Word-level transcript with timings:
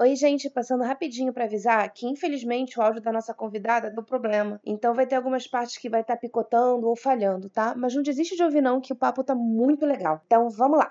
Oi, 0.00 0.16
gente, 0.16 0.48
passando 0.48 0.82
rapidinho 0.82 1.30
para 1.30 1.44
avisar 1.44 1.86
que 1.92 2.06
infelizmente 2.06 2.78
o 2.78 2.82
áudio 2.82 3.02
da 3.02 3.12
nossa 3.12 3.34
convidada 3.34 3.90
deu 3.90 4.02
problema. 4.02 4.58
Então 4.64 4.94
vai 4.94 5.06
ter 5.06 5.14
algumas 5.14 5.46
partes 5.46 5.76
que 5.76 5.90
vai 5.90 6.00
estar 6.00 6.14
tá 6.14 6.20
picotando 6.20 6.88
ou 6.88 6.96
falhando, 6.96 7.50
tá? 7.50 7.74
Mas 7.76 7.94
não 7.94 8.02
desiste 8.02 8.34
de 8.34 8.42
ouvir 8.42 8.62
não, 8.62 8.80
que 8.80 8.94
o 8.94 8.96
papo 8.96 9.22
tá 9.22 9.34
muito 9.34 9.84
legal. 9.84 10.22
Então 10.24 10.48
vamos 10.48 10.78
lá. 10.78 10.90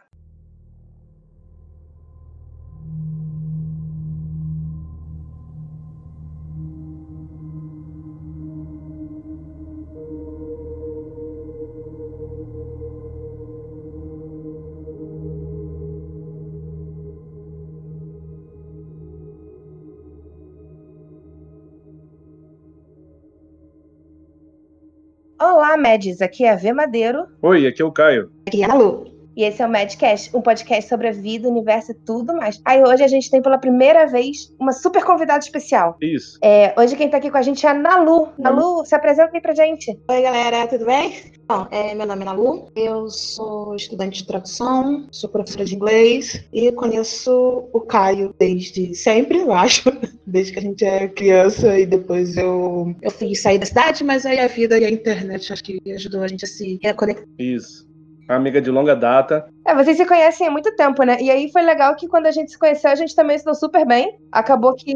Mads. 25.80 26.22
Aqui 26.22 26.46
é 26.46 26.52
a 26.52 26.56
V 26.56 26.74
Madeiro. 26.74 27.26
Oi, 27.42 27.66
aqui 27.66 27.82
é 27.82 27.86
o 27.86 27.92
Caio. 27.92 28.32
Aqui 28.48 28.64
é 28.64 28.70
a 28.70 28.74
Lu. 28.76 29.09
E 29.40 29.44
esse 29.46 29.62
é 29.62 29.66
o 29.66 29.72
Madcast, 29.72 30.36
um 30.36 30.42
podcast 30.42 30.90
sobre 30.90 31.08
a 31.08 31.14
vida, 31.14 31.48
o 31.48 31.52
universo 31.52 31.94
e 31.94 31.96
tudo 31.96 32.36
mais. 32.36 32.60
Aí 32.66 32.84
hoje 32.84 33.06
a 33.06 33.08
gente 33.08 33.32
tem 33.32 33.42
pela 33.42 33.58
primeira 33.58 34.06
vez 34.06 34.54
uma 34.60 34.74
super 34.74 35.02
convidada 35.02 35.40
especial. 35.40 35.96
Isso. 36.02 36.38
É, 36.44 36.74
hoje 36.78 36.98
quem 36.98 37.10
tá 37.10 37.16
aqui 37.16 37.32
com 37.32 37.38
a 37.38 37.42
gente 37.42 37.66
é 37.66 37.70
a 37.70 37.74
Nalu. 37.74 38.34
Nalu, 38.38 38.86
se 38.86 38.94
apresenta 38.94 39.32
aí 39.34 39.40
pra 39.40 39.54
gente. 39.54 39.98
Oi, 40.10 40.22
galera, 40.22 40.68
tudo 40.68 40.86
bem? 40.86 41.14
Bom, 41.48 41.66
é, 41.72 41.96
meu 41.96 42.06
nome 42.06 42.24
é 42.24 42.26
Nalu, 42.26 42.70
eu 42.76 43.08
sou 43.08 43.78
estudante 43.78 44.24
de 44.24 44.28
tradução, 44.28 45.08
sou 45.10 45.30
professora 45.30 45.64
de 45.64 45.74
inglês 45.74 46.44
e 46.52 46.70
conheço 46.74 47.70
o 47.72 47.80
Caio 47.80 48.36
desde 48.38 48.94
sempre, 48.94 49.38
eu 49.38 49.54
acho. 49.54 49.90
Desde 50.28 50.54
que 50.54 50.60
a 50.60 50.62
gente 50.62 50.86
é 50.86 51.08
criança 51.08 51.80
e 51.80 51.88
depois 51.88 52.38
eu, 52.38 52.94
eu 53.02 53.10
fui 53.10 53.34
sair 53.34 53.58
da 53.58 53.66
cidade, 53.66 54.04
mas 54.04 54.28
aí 54.28 54.40
a 54.40 54.46
vida 54.46 54.78
e 54.78 54.86
a 54.86 54.92
internet 54.92 55.52
acho 55.52 55.64
que 55.64 55.82
ajudou 55.92 56.22
a 56.22 56.28
gente 56.28 56.46
a 56.46 56.48
se 56.48 56.80
reconectar. 56.84 57.26
Isso 57.40 57.89
amiga 58.36 58.62
de 58.62 58.70
longa 58.70 58.96
data. 58.96 59.48
É, 59.66 59.76
vocês 59.76 59.98
se 59.98 60.06
conhecem 60.06 60.48
há 60.48 60.52
muito 60.52 60.76
tempo, 60.76 61.04
né? 61.04 61.18
E 61.20 61.30
aí 61.30 61.52
foi 61.52 61.62
legal 61.62 61.96
que 61.96 62.08
quando 62.08 62.26
a 62.26 62.32
gente 62.32 62.52
se 62.52 62.60
conheceu, 62.60 62.92
a 62.92 62.96
gente 62.96 63.16
também 63.16 63.38
se 63.38 63.46
deu 63.46 63.56
super 63.56 63.86
bem. 63.86 64.18
Acabou 64.32 64.74
que 64.76 64.94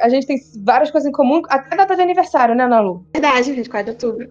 a 0.00 0.08
gente 0.08 0.26
tem 0.26 0.38
várias 0.64 0.90
coisas 0.90 1.08
em 1.08 1.12
comum, 1.12 1.42
até 1.48 1.76
data 1.76 1.96
de 1.96 2.02
aniversário, 2.02 2.54
né, 2.54 2.66
Nalu? 2.66 3.04
Verdade, 3.14 3.52
24 3.52 3.94
de 3.94 4.06
outubro. 4.06 4.28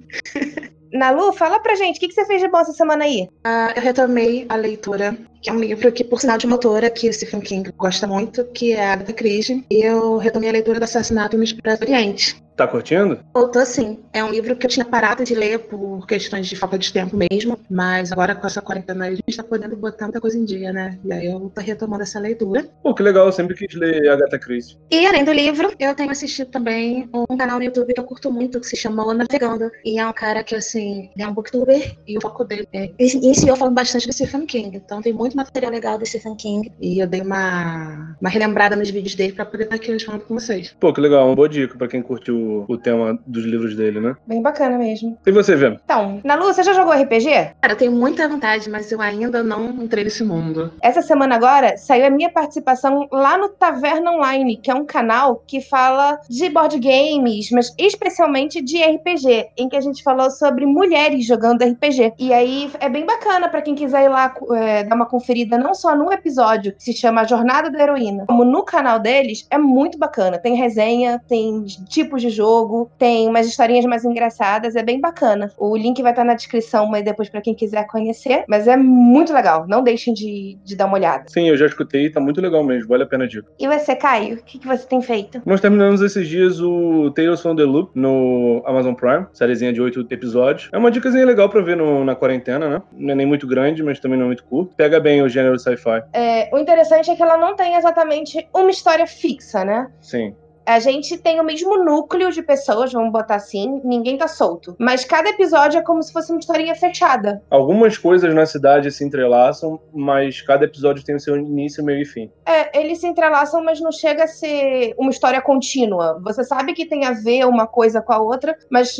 Nalu, 0.95 1.33
fala 1.33 1.59
pra 1.59 1.75
gente, 1.75 1.97
o 1.97 1.99
que, 1.99 2.07
que 2.07 2.13
você 2.13 2.25
fez 2.25 2.41
de 2.41 2.47
bom 2.47 2.59
essa 2.59 2.71
semana 2.71 3.03
aí? 3.03 3.27
Uh, 3.45 3.73
eu 3.75 3.81
retomei 3.81 4.45
a 4.47 4.55
leitura, 4.55 5.17
que 5.41 5.49
é 5.49 5.53
um 5.53 5.59
livro 5.59 5.91
que, 5.91 6.03
por 6.03 6.21
sinal 6.21 6.37
de 6.37 6.45
uma 6.45 6.55
autora 6.55 6.89
que 6.89 7.09
o 7.09 7.13
Stephen 7.13 7.41
King 7.41 7.69
gosta 7.77 8.07
muito, 8.07 8.45
que 8.45 8.71
é 8.71 8.85
a 8.85 8.93
Agatha 8.93 9.13
Christie. 9.13 9.65
E 9.69 9.85
eu 9.85 10.17
retomei 10.17 10.49
a 10.49 10.53
leitura 10.53 10.79
do 10.79 10.83
Assassinato 10.83 11.37
no 11.37 11.43
Expresso 11.43 11.83
Oriente. 11.83 12.44
Tá 12.55 12.65
curtindo? 12.65 13.19
Eu 13.35 13.49
tô 13.49 13.65
sim. 13.65 13.99
É 14.13 14.23
um 14.23 14.29
livro 14.29 14.55
que 14.55 14.65
eu 14.65 14.69
tinha 14.69 14.85
parado 14.85 15.23
de 15.25 15.35
ler 15.35 15.59
por 15.59 16.07
questões 16.07 16.47
de 16.47 16.55
falta 16.55 16.77
de 16.77 16.91
tempo 16.91 17.17
mesmo, 17.17 17.59
mas 17.69 18.11
agora 18.11 18.33
com 18.33 18.47
essa 18.47 18.61
quarentena 18.61 19.07
a 19.07 19.13
gente 19.13 19.35
tá 19.35 19.43
podendo 19.43 19.75
botar 19.75 20.05
muita 20.05 20.21
coisa 20.21 20.37
em 20.37 20.45
dia, 20.45 20.71
né? 20.71 20.97
E 21.03 21.11
aí 21.11 21.25
eu 21.25 21.51
tô 21.53 21.59
retomando 21.59 22.03
essa 22.03 22.19
leitura. 22.19 22.65
Pô, 22.81 22.93
que 22.93 23.03
legal, 23.03 23.25
eu 23.25 23.31
sempre 23.31 23.55
quis 23.55 23.75
ler 23.75 24.07
Agatha 24.09 24.39
Christie. 24.39 24.77
E 24.89 25.05
além 25.05 25.25
do 25.25 25.33
livro, 25.33 25.73
eu 25.77 25.93
tenho 25.93 26.11
assistido 26.11 26.49
também 26.49 27.09
um 27.13 27.37
canal 27.37 27.57
no 27.57 27.65
YouTube 27.65 27.93
que 27.93 27.99
eu 27.99 28.05
curto 28.05 28.31
muito, 28.31 28.59
que 28.59 28.67
se 28.67 28.77
chama 28.77 29.05
O 29.05 29.13
Navegando. 29.13 29.69
E 29.83 29.99
é 29.99 30.07
um 30.07 30.13
cara 30.13 30.41
que, 30.43 30.55
assim, 30.55 31.09
é 31.17 31.27
um 31.27 31.33
booktuber 31.33 31.97
e 32.07 32.17
o 32.17 32.21
foco 32.21 32.45
dele 32.45 32.67
é... 32.71 32.91
Em 32.97 33.33
si 33.33 33.47
eu 33.47 33.55
falo 33.57 33.71
bastante 33.71 34.07
do 34.07 34.13
Stephen 34.13 34.45
King, 34.45 34.77
então 34.77 35.01
tem 35.01 35.11
muito 35.11 35.35
material 35.35 35.71
legal 35.71 35.97
do 35.97 36.05
Stephen 36.05 36.35
King. 36.35 36.71
E 36.79 36.99
eu 36.99 37.07
dei 37.07 37.21
uma, 37.21 38.15
uma 38.21 38.29
relembrada 38.29 38.75
nos 38.75 38.89
vídeos 38.89 39.15
dele 39.15 39.33
pra 39.33 39.45
poder 39.45 39.65
estar 39.65 39.75
aqui 39.75 39.99
falando 39.99 40.21
com 40.21 40.35
vocês. 40.35 40.73
Pô, 40.79 40.93
que 40.93 41.01
legal, 41.01 41.27
uma 41.27 41.35
boa 41.35 41.49
dica 41.49 41.77
pra 41.77 41.87
quem 41.87 42.01
curtiu 42.01 42.44
o, 42.67 42.77
tema 42.77 43.17
dos 43.25 43.43
livros 43.43 43.75
dele, 43.75 43.99
né? 43.99 44.15
Bem 44.27 44.41
bacana 44.41 44.77
mesmo. 44.77 45.17
E 45.25 45.31
você, 45.31 45.55
Vê? 45.55 45.79
Então, 45.83 46.19
Nalu, 46.23 46.45
você 46.45 46.63
já 46.63 46.73
jogou 46.73 46.93
RPG? 46.93 47.29
Cara, 47.61 47.73
eu 47.73 47.77
tenho 47.77 47.91
muita 47.91 48.27
vontade, 48.27 48.69
mas 48.69 48.91
eu 48.91 49.01
ainda 49.01 49.43
não 49.43 49.69
entrei 49.83 50.03
nesse 50.03 50.23
mundo. 50.23 50.71
Essa 50.81 51.01
semana 51.01 51.35
agora 51.35 51.77
saiu 51.77 52.05
a 52.05 52.09
minha 52.09 52.29
participação 52.29 53.07
lá 53.11 53.37
no 53.37 53.49
Taverna 53.49 54.11
Online, 54.11 54.57
que 54.57 54.69
é 54.69 54.75
um 54.75 54.85
canal 54.85 55.43
que 55.47 55.61
fala 55.61 56.19
de 56.29 56.49
board 56.49 56.77
games, 56.79 57.49
mas 57.51 57.73
especialmente 57.77 58.61
de 58.61 58.83
RPG, 58.83 59.49
em 59.57 59.69
que 59.69 59.77
a 59.77 59.81
gente 59.81 60.03
falou 60.03 60.29
sobre 60.29 60.65
mulheres 60.65 61.25
jogando 61.25 61.63
RPG. 61.63 62.13
E 62.19 62.33
aí 62.33 62.71
é 62.79 62.89
bem 62.89 63.05
bacana 63.05 63.49
para 63.49 63.61
quem 63.61 63.75
quiser 63.75 64.05
ir 64.05 64.09
lá 64.09 64.33
é, 64.53 64.83
dar 64.83 64.95
uma 64.95 65.05
conferida, 65.05 65.57
não 65.57 65.73
só 65.73 65.95
no 65.95 66.11
episódio 66.11 66.73
que 66.73 66.83
se 66.83 66.93
chama 66.93 67.21
A 67.21 67.25
Jornada 67.25 67.69
da 67.69 67.81
Heroína, 67.81 68.25
como 68.27 68.43
no 68.43 68.63
canal 68.63 68.99
deles, 68.99 69.47
é 69.49 69.57
muito 69.57 69.97
bacana. 69.97 70.37
Tem 70.37 70.55
resenha, 70.55 71.21
tem 71.27 71.63
tipos 71.89 72.21
de 72.21 72.29
jogo, 72.35 72.89
tem 72.97 73.27
umas 73.27 73.47
historinhas 73.47 73.85
mais 73.85 74.03
engraçadas, 74.03 74.75
é 74.75 74.83
bem 74.83 74.99
bacana. 74.99 75.51
O 75.57 75.75
link 75.75 76.01
vai 76.01 76.11
estar 76.11 76.23
na 76.23 76.33
descrição, 76.33 76.87
mas 76.87 77.03
depois 77.03 77.29
para 77.29 77.41
quem 77.41 77.53
quiser 77.53 77.87
conhecer. 77.87 78.43
Mas 78.47 78.67
é 78.67 78.77
muito 78.77 79.33
legal, 79.33 79.65
não 79.67 79.83
deixem 79.83 80.13
de, 80.13 80.57
de 80.63 80.75
dar 80.75 80.85
uma 80.85 80.95
olhada. 80.95 81.25
Sim, 81.27 81.47
eu 81.49 81.57
já 81.57 81.65
escutei, 81.65 82.09
tá 82.09 82.19
muito 82.19 82.41
legal 82.41 82.63
mesmo, 82.63 82.89
vale 82.89 83.03
a 83.03 83.07
pena 83.07 83.23
a 83.23 83.27
dica. 83.27 83.47
E 83.59 83.67
você, 83.67 83.95
Caio, 83.95 84.35
o 84.35 84.43
que, 84.43 84.59
que 84.59 84.67
você 84.67 84.85
tem 84.85 85.01
feito? 85.01 85.41
Nós 85.45 85.61
terminamos 85.61 86.01
esses 86.01 86.27
dias 86.27 86.59
o 86.59 87.11
Tales 87.11 87.41
from 87.41 87.55
the 87.55 87.63
Loop 87.63 87.91
no 87.95 88.61
Amazon 88.65 88.93
Prime, 88.93 89.25
sériezinha 89.33 89.71
de 89.71 89.81
oito 89.81 90.05
episódios. 90.09 90.69
É 90.71 90.77
uma 90.77 90.91
dicasinha 90.91 91.25
legal 91.25 91.49
para 91.49 91.61
ver 91.61 91.77
no, 91.77 92.03
na 92.03 92.15
quarentena, 92.15 92.69
né? 92.69 92.81
Não 92.93 93.11
é 93.11 93.15
nem 93.15 93.25
muito 93.25 93.47
grande, 93.47 93.83
mas 93.83 93.99
também 93.99 94.17
não 94.17 94.25
é 94.25 94.27
muito 94.27 94.43
curto. 94.43 94.75
Pega 94.75 94.99
bem 94.99 95.21
o 95.21 95.29
gênero 95.29 95.57
sci-fi. 95.57 96.03
É, 96.13 96.49
o 96.53 96.57
interessante 96.57 97.09
é 97.09 97.15
que 97.15 97.23
ela 97.23 97.37
não 97.37 97.55
tem 97.55 97.75
exatamente 97.75 98.47
uma 98.53 98.69
história 98.69 99.07
fixa, 99.07 99.63
né? 99.63 99.87
Sim 100.01 100.33
a 100.65 100.79
gente 100.79 101.17
tem 101.17 101.39
o 101.39 101.43
mesmo 101.43 101.83
núcleo 101.83 102.31
de 102.31 102.41
pessoas, 102.41 102.91
vamos 102.91 103.11
botar 103.11 103.35
assim, 103.35 103.81
ninguém 103.83 104.17
tá 104.17 104.27
solto. 104.27 104.75
Mas 104.79 105.05
cada 105.05 105.29
episódio 105.29 105.79
é 105.79 105.81
como 105.81 106.01
se 106.01 106.11
fosse 106.11 106.31
uma 106.31 106.39
historinha 106.39 106.75
fechada. 106.75 107.41
Algumas 107.49 107.97
coisas 107.97 108.33
na 108.33 108.45
cidade 108.45 108.91
se 108.91 109.03
entrelaçam, 109.03 109.79
mas 109.93 110.41
cada 110.41 110.65
episódio 110.65 111.03
tem 111.03 111.15
o 111.15 111.19
seu 111.19 111.37
início, 111.37 111.83
meio 111.83 112.01
e 112.01 112.05
fim. 112.05 112.31
É, 112.45 112.79
eles 112.79 112.99
se 112.99 113.07
entrelaçam, 113.07 113.63
mas 113.63 113.79
não 113.79 113.91
chega 113.91 114.23
a 114.23 114.27
ser 114.27 114.93
uma 114.97 115.11
história 115.11 115.41
contínua. 115.41 116.19
Você 116.23 116.43
sabe 116.43 116.73
que 116.73 116.85
tem 116.85 117.05
a 117.05 117.11
ver 117.11 117.45
uma 117.45 117.67
coisa 117.67 118.01
com 118.01 118.13
a 118.13 118.19
outra, 118.19 118.57
mas 118.69 118.97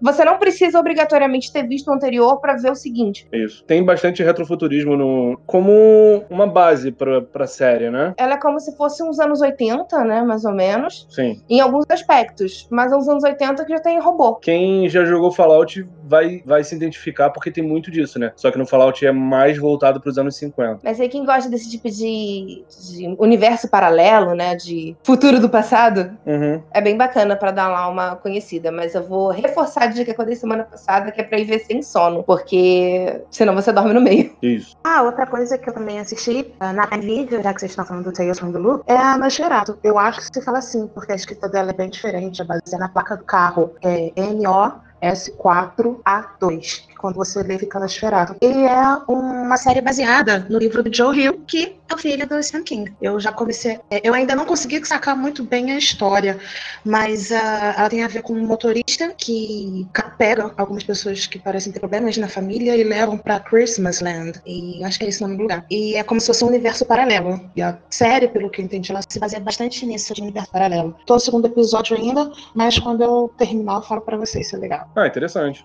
você 0.00 0.24
não 0.24 0.38
precisa 0.38 0.78
obrigatoriamente 0.78 1.52
ter 1.52 1.66
visto 1.66 1.88
o 1.88 1.94
anterior 1.94 2.40
para 2.40 2.56
ver 2.56 2.70
o 2.70 2.74
seguinte. 2.74 3.26
Isso. 3.32 3.64
Tem 3.64 3.84
bastante 3.84 4.22
retrofuturismo 4.22 4.96
no 4.96 5.38
como 5.46 6.24
uma 6.28 6.46
base 6.46 6.90
pra, 6.90 7.20
pra 7.20 7.46
série, 7.46 7.90
né? 7.90 8.14
Ela 8.16 8.34
é 8.34 8.40
como 8.40 8.58
se 8.60 8.76
fosse 8.76 9.02
uns 9.02 9.18
anos 9.20 9.40
80, 9.40 10.04
né, 10.04 10.22
mais 10.22 10.44
ou 10.44 10.52
menos. 10.52 10.97
Sim. 11.08 11.42
Em 11.48 11.60
alguns 11.60 11.84
aspectos. 11.88 12.66
Mas 12.70 12.92
nos 12.92 13.08
anos 13.08 13.24
80 13.24 13.64
que 13.64 13.72
já 13.72 13.80
tem 13.80 13.98
robô. 14.00 14.36
Quem 14.36 14.88
já 14.88 15.04
jogou 15.04 15.32
Fallout 15.32 15.86
vai, 16.04 16.42
vai 16.44 16.62
se 16.62 16.74
identificar 16.74 17.30
porque 17.30 17.50
tem 17.50 17.64
muito 17.64 17.90
disso, 17.90 18.18
né? 18.18 18.32
Só 18.36 18.50
que 18.50 18.58
no 18.58 18.66
Fallout 18.66 19.04
é 19.04 19.12
mais 19.12 19.58
voltado 19.58 20.00
para 20.00 20.10
os 20.10 20.18
anos 20.18 20.36
50. 20.36 20.80
Mas 20.82 21.00
aí 21.00 21.08
quem 21.08 21.24
gosta 21.24 21.50
desse 21.50 21.70
tipo 21.70 21.90
de, 21.90 22.64
de 22.92 23.16
universo 23.18 23.68
paralelo, 23.68 24.34
né? 24.34 24.54
De 24.54 24.96
futuro 25.02 25.40
do 25.40 25.48
passado, 25.48 26.16
uhum. 26.26 26.62
é 26.72 26.80
bem 26.80 26.96
bacana 26.96 27.36
para 27.36 27.50
dar 27.50 27.68
lá 27.68 27.88
uma 27.88 28.16
conhecida. 28.16 28.70
Mas 28.70 28.94
eu 28.94 29.02
vou 29.02 29.30
reforçar 29.30 29.84
a 29.84 29.86
dica 29.86 30.14
que 30.14 30.20
eu 30.20 30.26
dei 30.26 30.36
semana 30.36 30.64
passada, 30.64 31.10
que 31.10 31.20
é 31.20 31.24
pra 31.24 31.38
ir 31.38 31.44
ver 31.44 31.60
sem 31.60 31.82
sono. 31.82 32.22
Porque 32.22 33.22
senão 33.30 33.54
você 33.54 33.72
dorme 33.72 33.92
no 33.92 34.00
meio. 34.00 34.36
Isso. 34.42 34.76
Ah, 34.84 35.02
outra 35.02 35.26
coisa 35.26 35.58
que 35.58 35.68
eu 35.68 35.74
também 35.74 35.98
assisti 35.98 36.52
uh, 36.60 36.72
na 36.72 36.86
vídeo, 37.08 37.42
já 37.42 37.54
que 37.54 37.60
vocês 37.60 37.72
estão 37.72 37.84
falando 37.84 38.04
do 38.04 38.12
Tales 38.12 38.38
from 38.38 38.52
the 38.52 38.58
Loop, 38.58 38.84
é 38.86 38.96
a 38.96 39.16
Nosferatu. 39.16 39.78
Eu 39.82 39.98
acho 39.98 40.20
que 40.20 40.26
se 40.38 40.44
fala 40.44 40.58
assim, 40.58 40.87
porque 40.88 41.12
a 41.12 41.16
escrita 41.16 41.48
dela 41.48 41.70
é 41.70 41.74
bem 41.74 41.90
diferente, 41.90 42.42
é 42.42 42.44
baseada 42.44 42.78
na 42.78 42.88
placa 42.88 43.16
do 43.16 43.24
carro. 43.24 43.74
É 43.82 44.12
N-O 44.16 44.72
S4A2, 45.02 46.86
que 46.86 46.87
quando 46.98 47.16
você 47.16 47.42
lê 47.42 47.58
fica 47.58 47.78
Nosferatu. 47.78 48.36
E 48.42 48.46
é 48.46 48.98
uma 49.08 49.56
série 49.56 49.80
baseada 49.80 50.46
no 50.50 50.58
livro 50.58 50.82
do 50.82 50.94
Joe 50.94 51.18
Hill, 51.18 51.40
que 51.46 51.76
é 51.88 51.94
o 51.94 51.98
filho 51.98 52.26
do 52.26 52.42
Stephen 52.42 52.64
King. 52.64 52.94
Eu 53.00 53.18
já 53.18 53.32
comecei, 53.32 53.80
é, 53.90 54.00
eu 54.06 54.12
ainda 54.12 54.34
não 54.34 54.44
consegui 54.44 54.84
sacar 54.84 55.16
muito 55.16 55.42
bem 55.44 55.72
a 55.72 55.78
história, 55.78 56.38
mas 56.84 57.30
uh, 57.30 57.34
ela 57.76 57.88
tem 57.88 58.04
a 58.04 58.08
ver 58.08 58.22
com 58.22 58.32
um 58.32 58.46
motorista 58.46 59.12
que 59.16 59.86
pega 60.16 60.52
algumas 60.56 60.84
pessoas 60.84 61.26
que 61.26 61.38
parecem 61.38 61.72
ter 61.72 61.80
problemas 61.80 62.16
na 62.16 62.28
família 62.28 62.76
e 62.76 62.84
levam 62.84 63.16
para 63.16 63.40
Christmas 63.40 64.00
Land. 64.00 64.40
E 64.44 64.82
acho 64.84 64.98
que 64.98 65.04
é 65.04 65.08
esse 65.08 65.22
o 65.22 65.26
nome 65.26 65.36
do 65.36 65.42
lugar. 65.42 65.64
E 65.70 65.94
é 65.94 66.02
como 66.02 66.20
se 66.20 66.26
fosse 66.26 66.44
um 66.44 66.48
universo 66.48 66.84
paralelo. 66.84 67.40
E 67.56 67.62
a 67.62 67.78
série, 67.88 68.28
pelo 68.28 68.50
que 68.50 68.60
eu 68.60 68.64
entendi, 68.64 68.90
ela 68.90 69.00
se 69.08 69.18
baseia 69.18 69.40
bastante 69.40 69.86
nisso 69.86 70.12
de 70.12 70.22
universo 70.22 70.50
paralelo. 70.50 70.96
Tô 71.06 71.14
no 71.14 71.20
segundo 71.20 71.46
episódio 71.46 71.96
ainda, 71.96 72.30
mas 72.54 72.78
quando 72.78 73.02
eu 73.02 73.32
terminar 73.38 73.76
eu 73.76 73.82
falo 73.82 74.00
para 74.00 74.16
vocês 74.16 74.48
se 74.48 74.56
é 74.56 74.58
legal. 74.58 74.88
Ah, 74.96 75.06
interessante. 75.06 75.64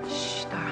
Shh, 0.00 0.44
darling. 0.46 0.71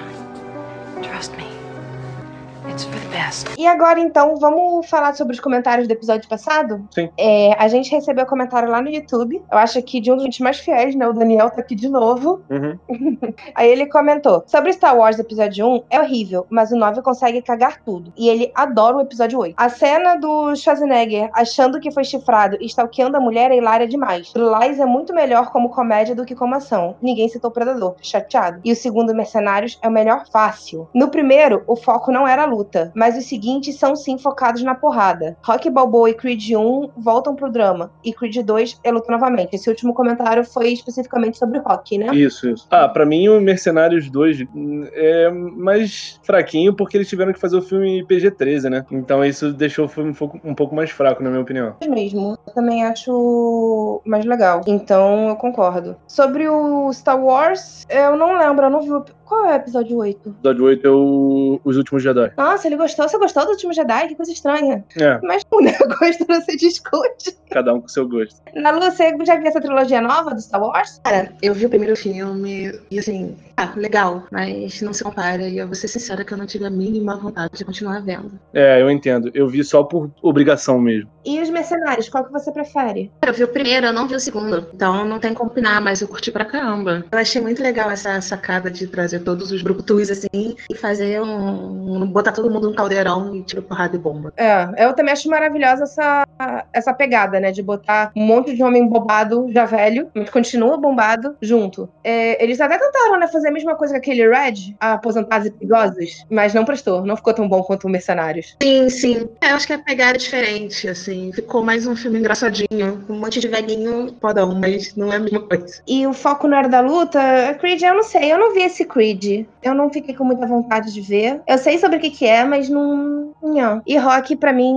E 3.57 3.67
agora, 3.67 3.99
então, 3.99 4.35
vamos 4.37 4.89
falar 4.89 5.13
sobre 5.13 5.33
os 5.33 5.39
comentários 5.39 5.87
do 5.87 5.91
episódio 5.91 6.27
passado? 6.27 6.87
Sim. 6.93 7.09
É, 7.17 7.53
a 7.57 7.67
gente 7.67 7.91
recebeu 7.91 8.25
comentário 8.25 8.69
lá 8.69 8.81
no 8.81 8.89
YouTube. 8.89 9.41
Eu 9.51 9.57
acho 9.57 9.81
que 9.83 9.99
de 9.99 10.11
um 10.11 10.15
dos 10.15 10.31
gente 10.31 10.41
mais 10.41 10.59
fiéis, 10.59 10.95
né? 10.95 11.07
O 11.07 11.13
Daniel 11.13 11.49
tá 11.49 11.61
aqui 11.61 11.75
de 11.75 11.89
novo. 11.89 12.41
Uhum. 12.49 12.79
Aí 13.53 13.69
ele 13.69 13.85
comentou: 13.87 14.43
Sobre 14.47 14.71
Star 14.73 14.97
Wars 14.97 15.19
episódio 15.19 15.67
1, 15.67 15.83
é 15.89 15.99
horrível, 15.99 16.47
mas 16.49 16.71
o 16.71 16.77
9 16.77 17.01
consegue 17.01 17.41
cagar 17.41 17.81
tudo. 17.83 18.13
E 18.17 18.29
ele 18.29 18.51
adora 18.55 18.97
o 18.97 19.01
episódio 19.01 19.37
8. 19.37 19.55
A 19.57 19.69
cena 19.69 20.15
do 20.15 20.55
Schwarzenegger 20.55 21.29
achando 21.33 21.79
que 21.79 21.91
foi 21.91 22.03
chifrado 22.03 22.57
e 22.61 22.65
stalkeando 22.65 23.17
a 23.17 23.19
mulher 23.19 23.51
é 23.51 23.57
hilária 23.57 23.87
demais. 23.87 24.33
Lies 24.35 24.79
é 24.79 24.85
muito 24.85 25.13
melhor 25.13 25.51
como 25.51 25.69
comédia 25.69 26.15
do 26.15 26.25
que 26.25 26.35
como 26.35 26.55
ação. 26.55 26.95
Ninguém 27.01 27.27
citou 27.27 27.51
Predador, 27.51 27.95
chateado. 28.01 28.61
E 28.63 28.71
o 28.71 28.75
segundo 28.75 29.13
Mercenários 29.13 29.77
é 29.81 29.87
o 29.87 29.91
melhor 29.91 30.25
fácil. 30.31 30.87
No 30.93 31.09
primeiro, 31.09 31.63
o 31.67 31.75
foco 31.75 32.11
não 32.11 32.27
era 32.27 32.43
a 32.43 32.45
luta, 32.45 32.70
mas 32.95 33.17
os 33.17 33.25
seguintes 33.25 33.77
são 33.77 33.95
sim 33.95 34.17
focados 34.17 34.63
na 34.63 34.75
porrada. 34.75 35.37
Rock 35.41 35.69
Balboa 35.69 36.09
e 36.09 36.13
Creed 36.13 36.51
1 36.51 36.91
voltam 36.97 37.35
pro 37.35 37.51
drama, 37.51 37.91
e 38.03 38.13
Creed 38.13 38.37
2 38.37 38.79
é 38.83 38.91
luta 38.91 39.11
novamente. 39.11 39.55
Esse 39.55 39.69
último 39.69 39.93
comentário 39.93 40.43
foi 40.43 40.69
especificamente 40.69 41.37
sobre 41.37 41.59
Rock, 41.59 41.97
né? 41.97 42.07
Isso, 42.13 42.49
isso. 42.49 42.67
Ah, 42.69 42.87
pra 42.87 43.05
mim 43.05 43.27
o 43.27 43.39
Mercenários 43.39 44.09
2 44.09 44.45
é 44.93 45.29
mais 45.29 46.19
fraquinho 46.23 46.73
porque 46.73 46.97
eles 46.97 47.09
tiveram 47.09 47.33
que 47.33 47.39
fazer 47.39 47.57
o 47.57 47.61
filme 47.61 48.05
PG-13, 48.05 48.69
né? 48.69 48.85
Então 48.91 49.23
isso 49.23 49.53
deixou 49.53 49.85
o 49.85 49.89
filme 49.89 50.15
um 50.43 50.55
pouco, 50.55 50.75
mais 50.75 50.89
fraco, 50.91 51.23
na 51.23 51.29
minha 51.29 51.41
opinião. 51.41 51.75
É 51.81 51.87
mesmo. 51.87 52.37
Eu 52.47 52.53
também 52.53 52.83
acho 52.83 54.01
mais 54.05 54.25
legal. 54.25 54.61
Então 54.67 55.29
eu 55.29 55.35
concordo. 55.35 55.95
Sobre 56.07 56.47
o 56.47 56.91
Star 56.93 57.21
Wars, 57.21 57.85
eu 57.89 58.15
não 58.15 58.37
lembro, 58.37 58.65
eu 58.65 58.69
não 58.69 58.81
vi 58.81 58.91
o 58.91 59.03
qual 59.31 59.45
é 59.45 59.53
o 59.53 59.55
episódio 59.55 59.95
8? 59.95 60.27
O 60.27 60.29
episódio 60.29 60.65
8 60.65 60.87
é 60.87 60.91
o 60.91 61.61
Os 61.63 61.77
Últimos 61.77 62.03
Jedi. 62.03 62.33
Nossa, 62.51 62.67
ele 62.67 62.75
gostou. 62.75 63.07
Você 63.07 63.17
gostou 63.17 63.45
do 63.45 63.51
Último 63.51 63.73
Jedi? 63.73 64.09
Que 64.09 64.15
coisa 64.15 64.31
estranha. 64.31 64.83
É. 64.99 65.19
Mas 65.23 65.43
o 65.49 65.61
negócio 65.61 66.25
você 66.27 66.55
discute. 66.57 67.37
Cada 67.49 67.73
um 67.73 67.81
com 67.81 67.87
seu 67.87 68.07
gosto. 68.07 68.41
Na 68.53 68.71
Lu, 68.71 68.81
você 68.81 69.15
já 69.25 69.37
viu 69.37 69.47
essa 69.47 69.61
trilogia 69.61 70.01
nova 70.01 70.33
do 70.33 70.41
Star 70.41 70.61
Wars? 70.61 70.99
Cara, 71.03 71.33
eu 71.41 71.53
vi 71.53 71.65
o 71.65 71.69
primeiro 71.69 71.95
filme 71.95 72.77
e 72.89 72.99
assim, 72.99 73.37
ah, 73.55 73.73
legal, 73.75 74.23
mas 74.31 74.81
não 74.81 74.91
se 74.91 75.03
compara. 75.03 75.47
E 75.47 75.57
eu 75.57 75.67
vou 75.67 75.75
ser 75.75 75.87
sincera 75.87 76.25
que 76.25 76.33
eu 76.33 76.37
não 76.37 76.45
tive 76.45 76.65
a 76.65 76.69
mínima 76.69 77.15
vontade 77.15 77.57
de 77.57 77.63
continuar 77.63 78.01
vendo. 78.01 78.31
É, 78.53 78.81
eu 78.81 78.89
entendo. 78.89 79.31
Eu 79.33 79.47
vi 79.47 79.63
só 79.63 79.83
por 79.83 80.11
obrigação 80.21 80.79
mesmo. 80.79 81.09
E 81.23 81.39
os 81.39 81.49
Mercenários, 81.49 82.09
qual 82.09 82.25
que 82.25 82.31
você 82.31 82.51
prefere? 82.51 83.11
Eu 83.25 83.33
vi 83.33 83.43
o 83.43 83.47
primeiro, 83.47 83.85
eu 83.85 83.93
não 83.93 84.07
vi 84.07 84.15
o 84.15 84.19
segundo. 84.19 84.67
Então 84.73 85.05
não 85.05 85.19
tem 85.19 85.33
como 85.33 85.51
opinar, 85.51 85.81
mas 85.81 86.01
eu 86.01 86.07
curti 86.07 86.31
pra 86.31 86.43
caramba. 86.45 87.05
Eu 87.11 87.19
achei 87.19 87.41
muito 87.41 87.61
legal 87.61 87.91
essa 87.91 88.19
sacada 88.21 88.71
de 88.71 88.87
trazer 88.87 89.19
todos 89.19 89.51
os 89.51 89.61
brucutus 89.61 90.09
assim 90.09 90.55
e 90.69 90.75
fazer 90.75 91.21
um, 91.21 92.01
um. 92.01 92.07
botar 92.07 92.31
todo 92.41 92.51
mundo 92.51 92.69
num 92.69 92.75
caldeirão 92.75 93.35
e 93.35 93.43
tirar 93.43 93.61
porrada 93.61 93.95
e 93.95 93.99
bomba. 93.99 94.33
É, 94.35 94.85
eu 94.85 94.93
também 94.93 95.13
acho 95.13 95.29
maravilhosa 95.29 95.83
essa, 95.83 96.25
essa 96.73 96.93
pegada, 96.93 97.39
né? 97.39 97.51
De 97.51 97.61
botar 97.61 98.11
um 98.15 98.25
monte 98.25 98.55
de 98.55 98.63
homem 98.63 98.87
bobado, 98.87 99.47
já 99.51 99.65
velho, 99.65 100.09
mas 100.13 100.29
continua 100.29 100.77
bombado, 100.77 101.35
junto. 101.41 101.89
É, 102.03 102.43
eles 102.43 102.59
até 102.59 102.77
tentaram, 102.77 103.19
né, 103.19 103.27
fazer 103.27 103.49
a 103.49 103.51
mesma 103.51 103.75
coisa 103.75 103.93
que 103.93 104.11
aquele 104.11 104.27
Red, 104.27 104.75
Aposentados 104.79 105.47
e 105.47 105.51
Perigosos, 105.51 106.25
mas 106.29 106.53
não 106.53 106.65
prestou, 106.65 107.05
não 107.05 107.15
ficou 107.15 107.33
tão 107.33 107.47
bom 107.47 107.61
quanto 107.63 107.85
o 107.85 107.89
Mercenários. 107.89 108.57
Sim, 108.61 108.89
sim. 108.89 109.29
É, 109.41 109.51
eu 109.51 109.55
acho 109.55 109.67
que 109.67 109.73
a 109.73 109.79
pegada 109.79 110.15
é 110.15 110.17
diferente, 110.17 110.87
assim. 110.87 111.31
Ficou 111.33 111.63
mais 111.63 111.85
um 111.85 111.95
filme 111.95 112.19
engraçadinho, 112.19 113.05
um 113.07 113.19
monte 113.19 113.39
de 113.39 113.47
velhinho 113.47 114.13
podão, 114.19 114.55
mas 114.55 114.95
não 114.95 115.11
é 115.13 115.17
a 115.17 115.19
mesma 115.19 115.41
coisa. 115.41 115.81
E 115.87 116.05
o 116.07 116.13
foco 116.13 116.47
não 116.47 116.57
era 116.57 116.67
da 116.67 116.81
luta? 116.81 117.19
Creed, 117.59 117.81
eu 117.81 117.93
não 117.93 118.03
sei, 118.03 118.31
eu 118.31 118.37
não 118.37 118.53
vi 118.53 118.63
esse 118.63 118.85
Creed. 118.85 119.45
Eu 119.63 119.75
não 119.75 119.91
fiquei 119.91 120.15
com 120.15 120.23
muita 120.23 120.47
vontade 120.47 120.91
de 120.91 121.01
ver. 121.01 121.41
Eu 121.47 121.57
sei 121.57 121.77
sobre 121.77 121.97
o 121.97 121.99
que, 121.99 122.09
que 122.09 122.25
é, 122.25 122.43
mas 122.43 122.69
não. 122.69 123.33
não. 123.41 123.81
E 123.85 123.97
rock, 123.97 124.35
pra 124.35 124.51
mim, 124.51 124.73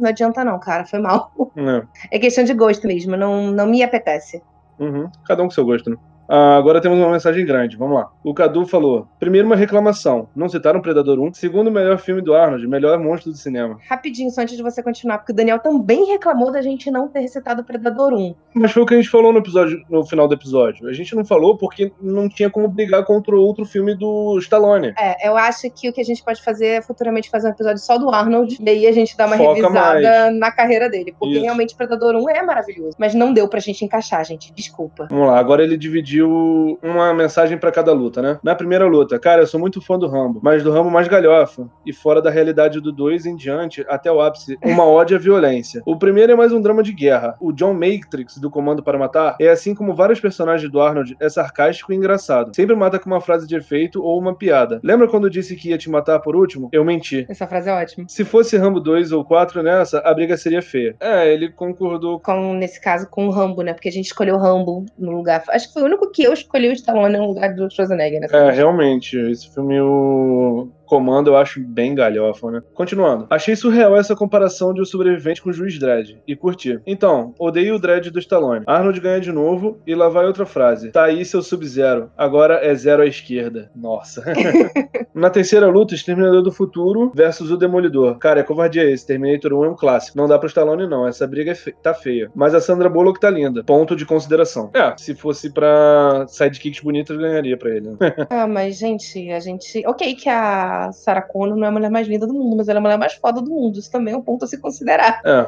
não 0.00 0.08
adianta, 0.08 0.44
não, 0.44 0.58
cara. 0.58 0.86
Foi 0.86 0.98
mal. 0.98 1.32
Não. 1.54 1.86
É 2.10 2.18
questão 2.18 2.44
de 2.44 2.54
gosto 2.54 2.86
mesmo, 2.86 3.16
não, 3.16 3.50
não 3.50 3.66
me 3.66 3.82
apetece. 3.82 4.42
Uhum. 4.78 5.10
Cada 5.26 5.42
um 5.42 5.46
com 5.46 5.52
seu 5.52 5.64
gosto, 5.64 5.90
né? 5.90 5.96
Ah, 6.34 6.56
agora 6.56 6.80
temos 6.80 6.98
uma 6.98 7.10
mensagem 7.10 7.44
grande, 7.44 7.76
vamos 7.76 7.94
lá. 7.94 8.10
O 8.24 8.32
Cadu 8.32 8.64
falou: 8.64 9.06
primeiro, 9.20 9.46
uma 9.46 9.54
reclamação. 9.54 10.30
Não 10.34 10.48
citaram 10.48 10.80
Predador 10.80 11.20
1. 11.20 11.34
Segundo, 11.34 11.68
o 11.68 11.70
melhor 11.70 11.98
filme 11.98 12.22
do 12.22 12.34
Arnold, 12.34 12.66
melhor 12.66 12.98
monstro 12.98 13.30
do 13.30 13.36
cinema. 13.36 13.76
Rapidinho, 13.86 14.30
só 14.30 14.40
antes 14.40 14.56
de 14.56 14.62
você 14.62 14.82
continuar, 14.82 15.18
porque 15.18 15.32
o 15.32 15.34
Daniel 15.34 15.58
também 15.58 16.06
reclamou 16.06 16.50
da 16.50 16.62
gente 16.62 16.90
não 16.90 17.06
ter 17.06 17.20
recitado 17.20 17.62
Predador 17.62 18.14
1. 18.14 18.34
Mas 18.54 18.72
foi 18.72 18.82
o 18.82 18.86
que 18.86 18.94
a 18.94 18.96
gente 18.96 19.10
falou 19.10 19.30
no 19.30 19.40
episódio, 19.40 19.78
no 19.90 20.06
final 20.06 20.26
do 20.26 20.32
episódio. 20.32 20.88
A 20.88 20.92
gente 20.94 21.14
não 21.14 21.22
falou 21.22 21.58
porque 21.58 21.92
não 22.00 22.30
tinha 22.30 22.48
como 22.48 22.66
brigar 22.66 23.04
contra 23.04 23.36
outro 23.36 23.66
filme 23.66 23.94
do 23.94 24.38
Stallone. 24.38 24.94
É, 24.98 25.28
eu 25.28 25.36
acho 25.36 25.70
que 25.70 25.90
o 25.90 25.92
que 25.92 26.00
a 26.00 26.04
gente 26.04 26.24
pode 26.24 26.42
fazer 26.42 26.66
é 26.66 26.80
futuramente 26.80 27.28
fazer 27.28 27.48
um 27.48 27.50
episódio 27.50 27.82
só 27.82 27.98
do 27.98 28.08
Arnold, 28.08 28.56
e 28.58 28.70
aí 28.70 28.86
a 28.86 28.92
gente 28.92 29.14
dá 29.18 29.26
uma 29.26 29.36
Foca 29.36 29.60
revisada 29.60 30.00
mais. 30.00 30.38
na 30.38 30.50
carreira 30.50 30.88
dele. 30.88 31.14
Porque 31.18 31.34
Isso. 31.34 31.42
realmente 31.42 31.76
Predador 31.76 32.14
1 32.14 32.30
é 32.30 32.42
maravilhoso. 32.42 32.96
Mas 32.98 33.12
não 33.12 33.34
deu 33.34 33.46
pra 33.48 33.60
gente 33.60 33.84
encaixar, 33.84 34.24
gente. 34.24 34.50
Desculpa. 34.54 35.08
Vamos 35.10 35.26
lá, 35.26 35.38
agora 35.38 35.62
ele 35.62 35.76
dividiu 35.76 36.21
uma 36.22 37.12
mensagem 37.14 37.58
para 37.58 37.72
cada 37.72 37.92
luta, 37.92 38.22
né? 38.22 38.38
Na 38.42 38.54
primeira 38.54 38.86
luta, 38.86 39.18
cara, 39.18 39.42
eu 39.42 39.46
sou 39.46 39.60
muito 39.60 39.80
fã 39.80 39.98
do 39.98 40.08
Rambo, 40.08 40.40
mas 40.42 40.62
do 40.62 40.72
Rambo 40.72 40.90
mais 40.90 41.08
galhofa 41.08 41.68
e 41.84 41.92
fora 41.92 42.22
da 42.22 42.30
realidade 42.30 42.80
do 42.80 42.92
2 42.92 43.26
em 43.26 43.36
diante 43.36 43.84
até 43.88 44.10
o 44.10 44.20
ápice, 44.20 44.58
uma 44.64 44.84
ódio 44.84 45.16
à 45.16 45.20
violência. 45.20 45.82
O 45.86 45.96
primeiro 45.96 46.32
é 46.32 46.36
mais 46.36 46.52
um 46.52 46.60
drama 46.60 46.82
de 46.82 46.92
guerra. 46.92 47.36
O 47.40 47.52
John 47.52 47.74
Matrix 47.74 48.38
do 48.38 48.50
Comando 48.50 48.82
para 48.82 48.98
Matar 48.98 49.36
é 49.40 49.48
assim 49.48 49.74
como 49.74 49.94
vários 49.94 50.20
personagens 50.20 50.70
do 50.70 50.80
Arnold, 50.80 51.16
é 51.20 51.28
sarcástico 51.28 51.92
e 51.92 51.96
engraçado. 51.96 52.54
Sempre 52.54 52.74
mata 52.76 52.98
com 52.98 53.10
uma 53.10 53.20
frase 53.20 53.46
de 53.46 53.56
efeito 53.56 54.02
ou 54.02 54.18
uma 54.18 54.34
piada. 54.34 54.80
Lembra 54.82 55.08
quando 55.08 55.24
eu 55.24 55.30
disse 55.30 55.56
que 55.56 55.70
ia 55.70 55.78
te 55.78 55.90
matar 55.90 56.18
por 56.20 56.36
último? 56.36 56.68
Eu 56.72 56.84
menti. 56.84 57.26
Essa 57.28 57.46
frase 57.46 57.68
é 57.68 57.72
ótima. 57.72 58.06
Se 58.08 58.24
fosse 58.24 58.56
Rambo 58.56 58.80
2 58.80 59.12
ou 59.12 59.24
4 59.24 59.62
nessa, 59.62 59.98
a 60.00 60.14
briga 60.14 60.36
seria 60.36 60.62
feia. 60.62 60.96
É, 61.00 61.32
ele 61.32 61.50
concordou 61.50 62.20
com 62.20 62.54
nesse 62.54 62.80
caso 62.80 63.08
com 63.08 63.26
o 63.26 63.30
Rambo, 63.30 63.62
né? 63.62 63.72
Porque 63.72 63.88
a 63.88 63.92
gente 63.92 64.06
escolheu 64.06 64.36
o 64.36 64.38
Rambo 64.38 64.86
no 64.98 65.12
lugar. 65.12 65.42
Acho 65.48 65.68
que 65.68 65.74
foi 65.74 65.82
o 65.82 65.86
único 65.86 66.01
que 66.10 66.22
eu 66.22 66.32
escolhi 66.32 66.68
o 66.68 66.72
Stallone 66.72 67.16
no 67.16 67.26
lugar 67.26 67.54
do 67.54 67.70
Schwarzenegger, 67.70 68.20
né? 68.20 68.28
É, 68.30 68.50
realmente. 68.50 69.16
Esse 69.16 69.52
filme, 69.52 69.80
o 69.80 70.68
comando 70.92 71.30
eu 71.30 71.36
acho 71.38 71.58
bem 71.58 71.94
galhofa, 71.94 72.50
né? 72.50 72.62
Continuando. 72.74 73.26
Achei 73.30 73.56
surreal 73.56 73.96
essa 73.96 74.14
comparação 74.14 74.74
de 74.74 74.80
o 74.80 74.82
um 74.82 74.84
sobrevivente 74.84 75.40
com 75.40 75.48
o 75.48 75.52
juiz 75.52 75.78
Dredd. 75.78 76.18
E 76.28 76.36
curti. 76.36 76.78
Então, 76.86 77.34
odeio 77.38 77.76
o 77.76 77.78
Dredd 77.78 78.10
do 78.10 78.18
Stallone. 78.18 78.64
Arnold 78.66 79.00
ganha 79.00 79.18
de 79.18 79.32
novo 79.32 79.78
e 79.86 79.94
lá 79.94 80.10
vai 80.10 80.26
outra 80.26 80.44
frase. 80.44 80.90
Tá 80.90 81.04
aí 81.04 81.24
seu 81.24 81.40
Sub-Zero. 81.40 82.10
Agora 82.14 82.60
é 82.62 82.74
zero 82.74 83.00
à 83.00 83.06
esquerda. 83.06 83.70
Nossa. 83.74 84.22
Na 85.14 85.30
terceira 85.30 85.66
luta, 85.66 85.94
Exterminador 85.94 86.42
do 86.42 86.52
Futuro 86.52 87.10
versus 87.14 87.50
o 87.50 87.56
Demolidor. 87.56 88.18
Cara, 88.18 88.40
é 88.40 88.42
covardia 88.42 88.84
esse. 88.84 89.06
Terminator 89.06 89.54
1 89.54 89.64
é 89.64 89.68
um 89.70 89.76
clássico. 89.76 90.18
Não 90.18 90.28
dá 90.28 90.38
pro 90.38 90.48
Stallone, 90.48 90.86
não. 90.86 91.06
Essa 91.06 91.26
briga 91.26 91.52
é 91.52 91.54
fe... 91.54 91.72
tá 91.82 91.94
feia. 91.94 92.30
Mas 92.34 92.54
a 92.54 92.60
Sandra 92.60 92.90
Bullock 92.90 93.18
tá 93.18 93.30
linda. 93.30 93.64
Ponto 93.64 93.96
de 93.96 94.04
consideração. 94.04 94.70
É, 94.74 94.94
se 94.98 95.14
fosse 95.14 95.50
pra 95.50 96.26
sidekicks 96.28 96.82
bonitas, 96.82 97.16
ganharia 97.16 97.56
pra 97.56 97.70
ele. 97.70 97.90
Né? 97.90 97.96
ah, 98.28 98.46
mas, 98.46 98.78
gente, 98.78 99.30
a 99.30 99.40
gente. 99.40 99.82
Ok, 99.86 100.14
que 100.14 100.28
a 100.28 100.81
Sarah 100.90 101.22
Connor 101.22 101.56
não 101.56 101.64
é 101.64 101.68
a 101.68 101.72
mulher 101.72 101.90
mais 101.90 102.08
linda 102.08 102.26
do 102.26 102.34
mundo, 102.34 102.56
mas 102.56 102.68
ela 102.68 102.78
é 102.78 102.80
a 102.80 102.82
mulher 102.82 102.98
mais 102.98 103.14
foda 103.14 103.40
do 103.40 103.50
mundo. 103.50 103.78
Isso 103.78 103.90
também 103.90 104.14
é 104.14 104.16
um 104.16 104.22
ponto 104.22 104.44
a 104.44 104.48
se 104.48 104.58
considerar. 104.58 105.20
É. 105.24 105.46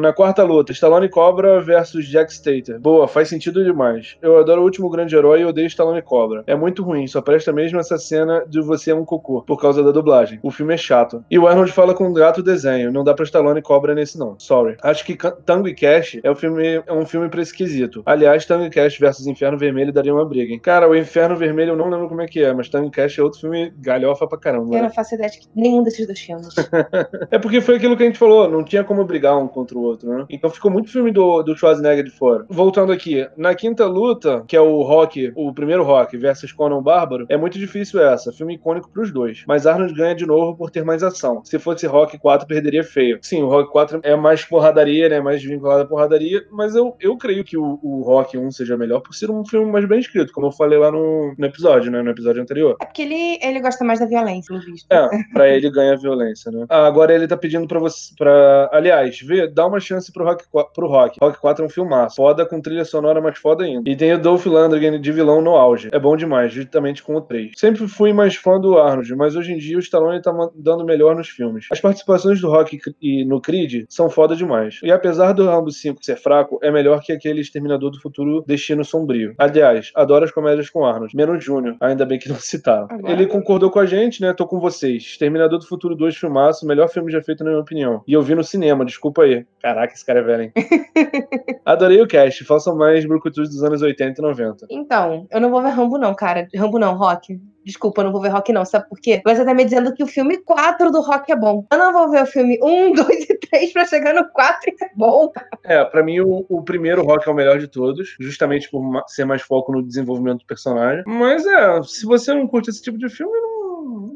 Na 0.00 0.12
quarta 0.12 0.42
luta, 0.42 0.72
Stallone 0.72 1.08
Cobra 1.08 1.60
versus 1.60 2.06
Jack 2.06 2.32
Stater. 2.32 2.78
Boa, 2.80 3.06
faz 3.06 3.28
sentido 3.28 3.62
demais. 3.64 4.16
Eu 4.22 4.38
adoro 4.38 4.62
o 4.62 4.64
último 4.64 4.88
grande 4.88 5.16
herói 5.16 5.40
e 5.40 5.44
odeio 5.44 5.66
Stallone 5.66 6.02
Cobra. 6.02 6.44
É 6.46 6.54
muito 6.54 6.82
ruim, 6.82 7.06
só 7.06 7.20
presta 7.20 7.52
mesmo 7.52 7.78
essa 7.80 7.98
cena 7.98 8.44
de 8.46 8.60
você 8.60 8.90
é 8.92 8.94
um 8.94 9.04
cocô, 9.04 9.42
por 9.42 9.60
causa 9.60 9.82
da 9.82 9.90
dublagem. 9.90 10.38
O 10.42 10.50
filme 10.50 10.74
é 10.74 10.76
chato. 10.76 11.24
E 11.30 11.38
o 11.38 11.46
Arnold 11.46 11.72
fala 11.72 11.94
com 11.94 12.04
um 12.04 12.12
gato 12.12 12.42
desenho. 12.42 12.92
Não 12.92 13.04
dá 13.04 13.14
pra 13.14 13.24
Stallone 13.24 13.62
Cobra 13.62 13.94
nesse, 13.94 14.18
não. 14.18 14.36
Sorry. 14.38 14.76
Acho 14.82 15.04
que 15.04 15.16
Tango 15.44 15.68
e 15.68 15.74
Cash 15.74 16.18
é, 16.22 16.30
um 16.30 16.34
filme, 16.34 16.82
é 16.86 16.92
um 16.92 17.04
filme 17.04 17.28
pra 17.28 17.42
esquisito. 17.42 18.02
Aliás, 18.06 18.44
Tango 18.46 18.64
e 18.64 18.70
Cash 18.70 18.98
versus 18.98 19.26
Inferno 19.26 19.58
Vermelho 19.58 19.92
daria 19.92 20.14
uma 20.14 20.24
briga, 20.24 20.52
hein? 20.52 20.60
Cara, 20.60 20.88
o 20.88 20.96
Inferno 20.96 21.36
Vermelho 21.36 21.70
eu 21.70 21.76
não 21.76 21.88
lembro 21.88 22.08
como 22.08 22.22
é 22.22 22.26
que 22.26 22.42
é, 22.42 22.52
mas 22.52 22.68
Tango 22.68 22.88
e 22.88 22.90
Cash 22.90 23.18
é 23.18 23.22
outro 23.22 23.40
filme 23.40 23.72
galhofa 23.78 24.26
pra 24.30 24.38
caramba. 24.38 24.76
Eu 24.76 24.82
não 24.82 24.90
faço 24.90 25.14
ideia 25.14 25.30
de 25.30 25.40
nenhum 25.54 25.82
desses 25.82 26.06
dois 26.06 26.20
filmes. 26.20 26.54
é 27.30 27.38
porque 27.38 27.60
foi 27.60 27.76
aquilo 27.76 27.96
que 27.96 28.02
a 28.02 28.06
gente 28.06 28.18
falou, 28.18 28.48
não 28.48 28.64
tinha 28.64 28.84
como 28.84 29.04
brigar 29.04 29.36
um 29.36 29.48
contra 29.48 29.76
o 29.76 29.82
outro, 29.82 30.08
né? 30.08 30.24
Então 30.30 30.48
ficou 30.48 30.70
muito 30.70 30.90
filme 30.90 31.10
do, 31.10 31.42
do 31.42 31.56
Schwarzenegger 31.56 32.04
de 32.04 32.10
fora. 32.10 32.46
Voltando 32.48 32.92
aqui, 32.92 33.28
na 33.36 33.54
quinta 33.54 33.86
luta, 33.86 34.44
que 34.46 34.56
é 34.56 34.60
o 34.60 34.82
Rock, 34.82 35.32
o 35.36 35.52
primeiro 35.52 35.82
Rock 35.82 36.16
versus 36.16 36.52
Conan 36.52 36.82
Bárbaro, 36.82 37.26
é 37.28 37.36
muito 37.36 37.58
difícil 37.58 38.00
essa. 38.00 38.32
Filme 38.32 38.54
icônico 38.54 38.90
pros 38.90 39.12
dois. 39.12 39.44
Mas 39.46 39.66
Arnold 39.66 39.94
ganha 39.94 40.14
de 40.14 40.26
novo 40.26 40.56
por 40.56 40.70
ter 40.70 40.84
mais 40.84 41.02
ação. 41.02 41.42
Se 41.44 41.58
fosse 41.58 41.86
Rock 41.86 42.18
4, 42.18 42.46
perderia 42.46 42.84
feio. 42.84 43.18
Sim, 43.22 43.42
o 43.42 43.48
Rock 43.48 43.70
4 43.70 44.00
é 44.02 44.16
mais 44.16 44.44
porradaria, 44.44 45.08
né? 45.08 45.20
Mais 45.20 45.42
vinculado 45.42 45.82
à 45.82 45.86
porradaria, 45.86 46.44
mas 46.50 46.74
eu, 46.74 46.96
eu 47.00 47.16
creio 47.16 47.44
que 47.44 47.56
o, 47.56 47.78
o 47.82 48.02
Rock 48.02 48.38
1 48.38 48.50
seja 48.50 48.76
melhor 48.76 49.00
por 49.00 49.14
ser 49.14 49.30
um 49.30 49.44
filme 49.44 49.70
mais 49.70 49.86
bem 49.86 50.00
escrito, 50.00 50.32
como 50.32 50.48
eu 50.48 50.52
falei 50.52 50.78
lá 50.78 50.90
no, 50.90 51.34
no 51.36 51.46
episódio, 51.46 51.90
né? 51.90 52.02
No 52.02 52.10
episódio 52.10 52.42
anterior. 52.42 52.76
É 52.80 52.84
porque 52.84 53.02
ele, 53.02 53.38
ele 53.42 53.60
gosta 53.60 53.84
mais 53.84 53.98
da 53.98 54.06
violência, 54.10 54.54
pelo 54.54 54.72
visto. 54.72 54.86
É, 54.90 55.08
pra 55.32 55.48
ele 55.48 55.70
ganha 55.70 55.96
violência, 55.96 56.50
né? 56.50 56.66
Ah, 56.68 56.86
agora 56.86 57.14
ele 57.14 57.26
tá 57.26 57.36
pedindo 57.36 57.66
pra 57.66 57.78
você. 57.78 58.14
Pra... 58.16 58.68
Aliás, 58.72 59.18
vê, 59.20 59.48
dá 59.48 59.66
uma 59.66 59.80
chance 59.80 60.12
pro 60.12 60.24
Rock, 60.24 60.44
pro 60.74 60.88
Rock. 60.88 61.18
Rock 61.20 61.40
4 61.40 61.64
é 61.64 61.66
um 61.66 61.70
filmaço. 61.70 62.16
Foda 62.16 62.44
com 62.44 62.60
trilha 62.60 62.84
sonora 62.84 63.20
mais 63.20 63.38
foda 63.38 63.64
ainda. 63.64 63.88
E 63.88 63.96
tem 63.96 64.12
o 64.12 64.18
Dolph 64.18 64.46
Lundgren 64.46 65.00
de 65.00 65.12
vilão 65.12 65.40
no 65.40 65.56
auge. 65.56 65.88
É 65.92 65.98
bom 65.98 66.16
demais, 66.16 66.52
justamente 66.52 67.02
com 67.02 67.16
o 67.16 67.20
3. 67.20 67.52
Sempre 67.56 67.86
fui 67.88 68.12
mais 68.12 68.36
fã 68.36 68.60
do 68.60 68.78
Arnold, 68.78 69.14
mas 69.14 69.36
hoje 69.36 69.52
em 69.52 69.58
dia 69.58 69.76
o 69.76 69.80
Stallone 69.80 70.20
tá 70.20 70.32
dando 70.54 70.84
melhor 70.84 71.16
nos 71.16 71.28
filmes. 71.28 71.66
As 71.70 71.80
participações 71.80 72.40
do 72.40 72.48
Rock 72.48 72.78
e 73.00 73.24
no 73.24 73.40
Creed 73.40 73.84
são 73.88 74.10
foda 74.10 74.34
demais. 74.34 74.80
E 74.82 74.90
apesar 74.90 75.32
do 75.32 75.46
Rambo 75.46 75.70
5 75.70 76.04
ser 76.04 76.16
fraco, 76.16 76.58
é 76.62 76.70
melhor 76.70 77.00
que 77.00 77.12
aquele 77.12 77.40
Exterminador 77.40 77.90
do 77.90 78.00
Futuro 78.00 78.44
Destino 78.46 78.84
Sombrio. 78.84 79.34
Aliás, 79.38 79.90
adoro 79.94 80.24
as 80.24 80.30
comédias 80.30 80.68
com 80.70 80.84
Arnold. 80.84 81.14
Menos 81.14 81.44
Júnior, 81.44 81.76
ainda 81.80 82.04
bem 82.04 82.18
que 82.18 82.28
não 82.28 82.36
citaram. 82.36 82.88
Ele 83.04 83.26
concordou 83.26 83.70
com 83.70 83.78
a 83.78 83.86
gente, 83.86 83.99
né? 84.20 84.32
Tô 84.32 84.46
com 84.46 84.58
vocês. 84.58 85.02
Exterminador 85.02 85.58
do 85.58 85.66
Futuro 85.66 85.94
2 85.94 86.16
filmaço, 86.16 86.66
melhor 86.66 86.88
filme 86.88 87.10
já 87.10 87.20
feito 87.22 87.44
na 87.44 87.50
minha 87.50 87.62
opinião. 87.62 88.02
E 88.06 88.12
eu 88.12 88.22
vi 88.22 88.34
no 88.34 88.44
cinema, 88.44 88.84
desculpa 88.84 89.22
aí. 89.22 89.44
Caraca, 89.60 89.92
esse 89.92 90.04
cara 90.04 90.20
é 90.20 90.22
velho, 90.22 90.42
hein? 90.44 90.52
Adorei 91.64 92.00
o 92.00 92.06
cast. 92.06 92.44
Façam 92.44 92.76
mais 92.76 93.04
brucutus 93.04 93.48
dos 93.48 93.62
anos 93.62 93.82
80 93.82 94.20
e 94.20 94.22
90. 94.22 94.66
Então, 94.70 95.26
eu 95.30 95.40
não 95.40 95.50
vou 95.50 95.62
ver 95.62 95.70
Rambo 95.70 95.98
não, 95.98 96.14
cara. 96.14 96.48
Rambo 96.54 96.78
não, 96.78 96.96
Rock. 96.96 97.38
Desculpa, 97.64 98.00
eu 98.00 98.06
não 98.06 98.12
vou 98.12 98.20
ver 98.20 98.30
Rock 98.30 98.52
não, 98.52 98.64
sabe 98.64 98.88
por 98.88 98.98
quê? 98.98 99.20
Você 99.24 99.44
tá 99.44 99.52
me 99.52 99.64
dizendo 99.64 99.92
que 99.92 100.02
o 100.02 100.06
filme 100.06 100.38
4 100.38 100.90
do 100.90 101.00
Rock 101.00 101.30
é 101.30 101.36
bom. 101.36 101.66
Eu 101.70 101.78
não 101.78 101.92
vou 101.92 102.10
ver 102.10 102.22
o 102.22 102.26
filme 102.26 102.58
1, 102.62 102.92
2 102.92 103.30
e 103.30 103.38
3 103.38 103.72
pra 103.72 103.84
chegar 103.84 104.14
no 104.14 104.28
4 104.30 104.70
e 104.70 104.84
é 104.84 104.88
bom. 104.96 105.30
É, 105.64 105.84
pra 105.84 106.02
mim 106.02 106.20
o, 106.20 106.46
o 106.48 106.62
primeiro 106.62 107.02
Rock 107.02 107.28
é 107.28 107.32
o 107.32 107.34
melhor 107.34 107.58
de 107.58 107.68
todos, 107.68 108.16
justamente 108.18 108.70
por 108.70 108.82
ser 109.08 109.24
mais 109.24 109.42
foco 109.42 109.72
no 109.72 109.86
desenvolvimento 109.86 110.40
do 110.40 110.46
personagem. 110.46 111.04
Mas 111.06 111.46
é, 111.46 111.82
se 111.82 112.06
você 112.06 112.32
não 112.32 112.46
curte 112.46 112.70
esse 112.70 112.82
tipo 112.82 112.96
de 112.96 113.08
filme, 113.08 113.32
não 113.40 113.59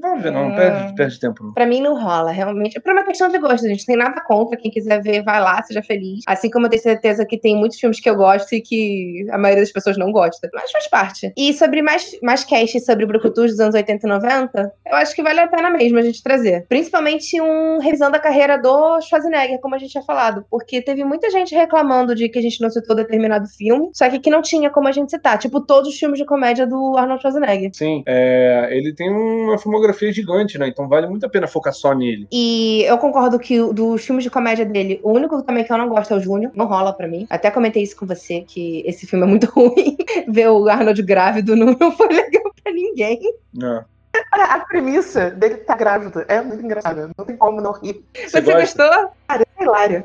Não, 0.05 0.17
não 0.17 0.55
perde, 0.55 0.95
perde 0.95 1.21
tempo. 1.21 1.45
Não. 1.45 1.55
Pra 1.55 1.67
mim 1.67 1.81
não 1.81 1.99
rola, 1.99 2.31
realmente. 2.31 2.77
É 2.77 2.81
pra 2.81 2.93
uma 2.93 3.05
questão 3.05 3.29
de 3.29 3.39
gosto, 3.39 3.67
gente. 3.67 3.87
Tem 3.87 3.97
nada 3.97 4.21
contra. 4.21 4.57
Quem 4.57 4.71
quiser 4.71 5.03
ver, 5.03 5.23
vai 5.23 5.41
lá, 5.41 5.63
seja 5.63 5.83
feliz. 5.83 6.21
Assim 6.27 6.51
como 6.51 6.67
eu 6.67 6.71
tenho 6.71 6.83
certeza 6.83 7.25
que 7.25 7.39
tem 7.39 7.57
muitos 7.57 7.79
filmes 7.79 8.01
que 8.01 8.09
eu 8.09 8.15
gosto 8.15 8.53
e 8.55 8.61
que 8.61 9.27
a 9.31 9.39
maioria 9.39 9.63
das 9.63 9.73
pessoas 9.73 9.97
não 9.97 10.13
gosta. 10.13 10.51
Mas 10.53 10.71
faz 10.71 10.89
parte. 10.89 11.33
E 11.37 11.53
sobre 11.55 11.81
mais, 11.81 12.11
mais 12.23 12.45
cast 12.45 12.79
sobre 12.81 13.07
Brucutus 13.07 13.53
dos 13.53 13.61
anos 13.61 13.75
80 13.75 14.07
e 14.07 14.11
90, 14.11 14.73
eu 14.87 14.97
acho 14.97 15.15
que 15.15 15.23
vale 15.23 15.41
a 15.41 15.49
pena 15.49 15.71
mesmo 15.71 15.99
a 15.99 16.03
gente 16.03 16.23
trazer. 16.23 16.67
Principalmente 16.69 17.41
um 17.41 17.79
revisão 17.79 18.11
da 18.11 18.19
carreira 18.19 18.59
do 18.59 19.01
Schwarzenegger, 19.01 19.61
como 19.61 19.75
a 19.75 19.79
gente 19.79 19.93
tinha 19.93 20.05
falado. 20.05 20.45
Porque 20.51 20.83
teve 20.83 21.05
muita 21.05 21.31
gente 21.31 21.55
reclamando 21.55 22.15
de 22.15 22.29
que 22.29 22.39
a 22.39 22.43
gente 22.43 22.61
não 22.61 22.71
citou 22.71 22.95
determinado 22.95 23.49
filme, 23.49 23.91
só 23.93 24.09
que 24.09 24.19
que 24.19 24.31
não 24.31 24.43
tinha 24.43 24.71
como 24.71 24.89
a 24.89 24.93
gente 24.93 25.11
citar. 25.11 25.39
Tipo, 25.39 25.61
todos 25.61 25.91
os 25.91 25.99
filmes 25.99 26.19
de 26.19 26.27
comédia 26.27 26.67
do 26.67 26.97
Arnold 26.97 27.21
Schwarzenegger. 27.21 27.71
Sim, 27.73 28.03
é, 28.07 28.69
ele 28.71 28.95
tem 28.95 29.11
uma 29.11 29.59
filmografia 29.59 29.94
filmografia 29.95 30.13
gigante, 30.13 30.59
né? 30.59 30.69
Então 30.69 30.89
vale 30.89 31.07
muito 31.07 31.25
a 31.25 31.29
pena 31.29 31.47
focar 31.47 31.73
só 31.73 31.95
nele. 31.95 32.27
E 32.31 32.83
eu 32.85 32.99
concordo 32.99 33.39
que 33.39 33.59
dos 33.73 34.05
filmes 34.05 34.25
de 34.25 34.31
comédia 34.31 34.65
dele, 34.65 35.01
o 35.03 35.13
único 35.13 35.43
também 35.43 35.65
que 35.65 35.73
eu 35.73 35.79
não 35.79 35.89
gosto 35.89 36.13
é 36.13 36.17
o 36.17 36.21
Júnior. 36.21 36.53
Não 36.55 36.67
rola 36.67 36.93
pra 36.93 37.09
mim. 37.09 37.27
Até 37.31 37.51
comentei 37.51 37.83
isso 37.83 37.97
com 37.97 38.07
você, 38.07 38.41
que 38.41 38.83
esse 38.87 39.07
filme 39.07 39.25
é 39.25 39.29
muito 39.29 39.47
ruim. 39.55 39.97
Ver 40.29 40.49
o 40.49 40.69
Arnold 40.69 41.03
grávido 41.03 41.57
não, 41.57 41.77
não 41.79 41.93
foi 41.93 42.09
legal 42.09 42.53
pra 42.63 42.73
ninguém. 42.73 43.21
Não. 43.53 43.85
A 44.31 44.61
premissa 44.61 45.31
dele 45.31 45.57
tá 45.57 45.77
grávido 45.77 46.25
é 46.29 46.41
muito 46.41 46.65
engraçada. 46.65 47.11
Não 47.19 47.25
tem 47.25 47.37
como 47.37 47.61
não 47.61 47.73
rir. 47.73 48.05
Você, 48.15 48.41
Você 48.41 48.53
gostou? 48.53 49.11
Cara, 49.27 49.45
é 49.59 49.63
hilário. 49.63 50.05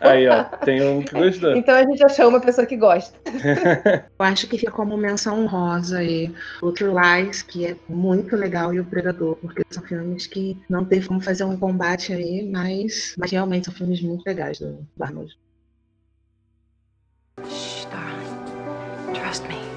Aí, 0.00 0.28
ó, 0.28 0.44
tem 0.44 0.86
um 0.86 1.02
que 1.02 1.14
gostou. 1.14 1.56
Então 1.56 1.74
a 1.74 1.82
gente 1.82 2.04
achou 2.04 2.28
uma 2.28 2.40
pessoa 2.40 2.66
que 2.66 2.76
gosta. 2.76 3.18
Eu 4.18 4.24
acho 4.24 4.46
que 4.46 4.58
fica 4.58 4.72
como 4.72 4.96
menção 4.96 5.42
honrosa 5.42 5.98
aí 5.98 6.32
o 6.62 6.72
True 6.72 6.94
Lies, 6.94 7.42
que 7.42 7.66
é 7.66 7.76
muito 7.88 8.36
legal, 8.36 8.72
e 8.72 8.80
o 8.80 8.84
Predador, 8.84 9.36
porque 9.36 9.62
são 9.70 9.82
filmes 9.82 10.26
que 10.26 10.56
não 10.68 10.84
tem 10.84 11.02
como 11.02 11.20
fazer 11.20 11.44
um 11.44 11.56
combate 11.56 12.12
aí, 12.12 12.48
mas, 12.50 13.14
mas 13.18 13.30
realmente 13.30 13.66
são 13.66 13.74
filmes 13.74 14.00
muito 14.02 14.24
legais 14.26 14.58
do 14.58 14.86
Arnold. 15.00 15.36
Shh, 17.44 17.86
darling. 17.90 19.14
Trust 19.14 19.46
me. 19.48 19.75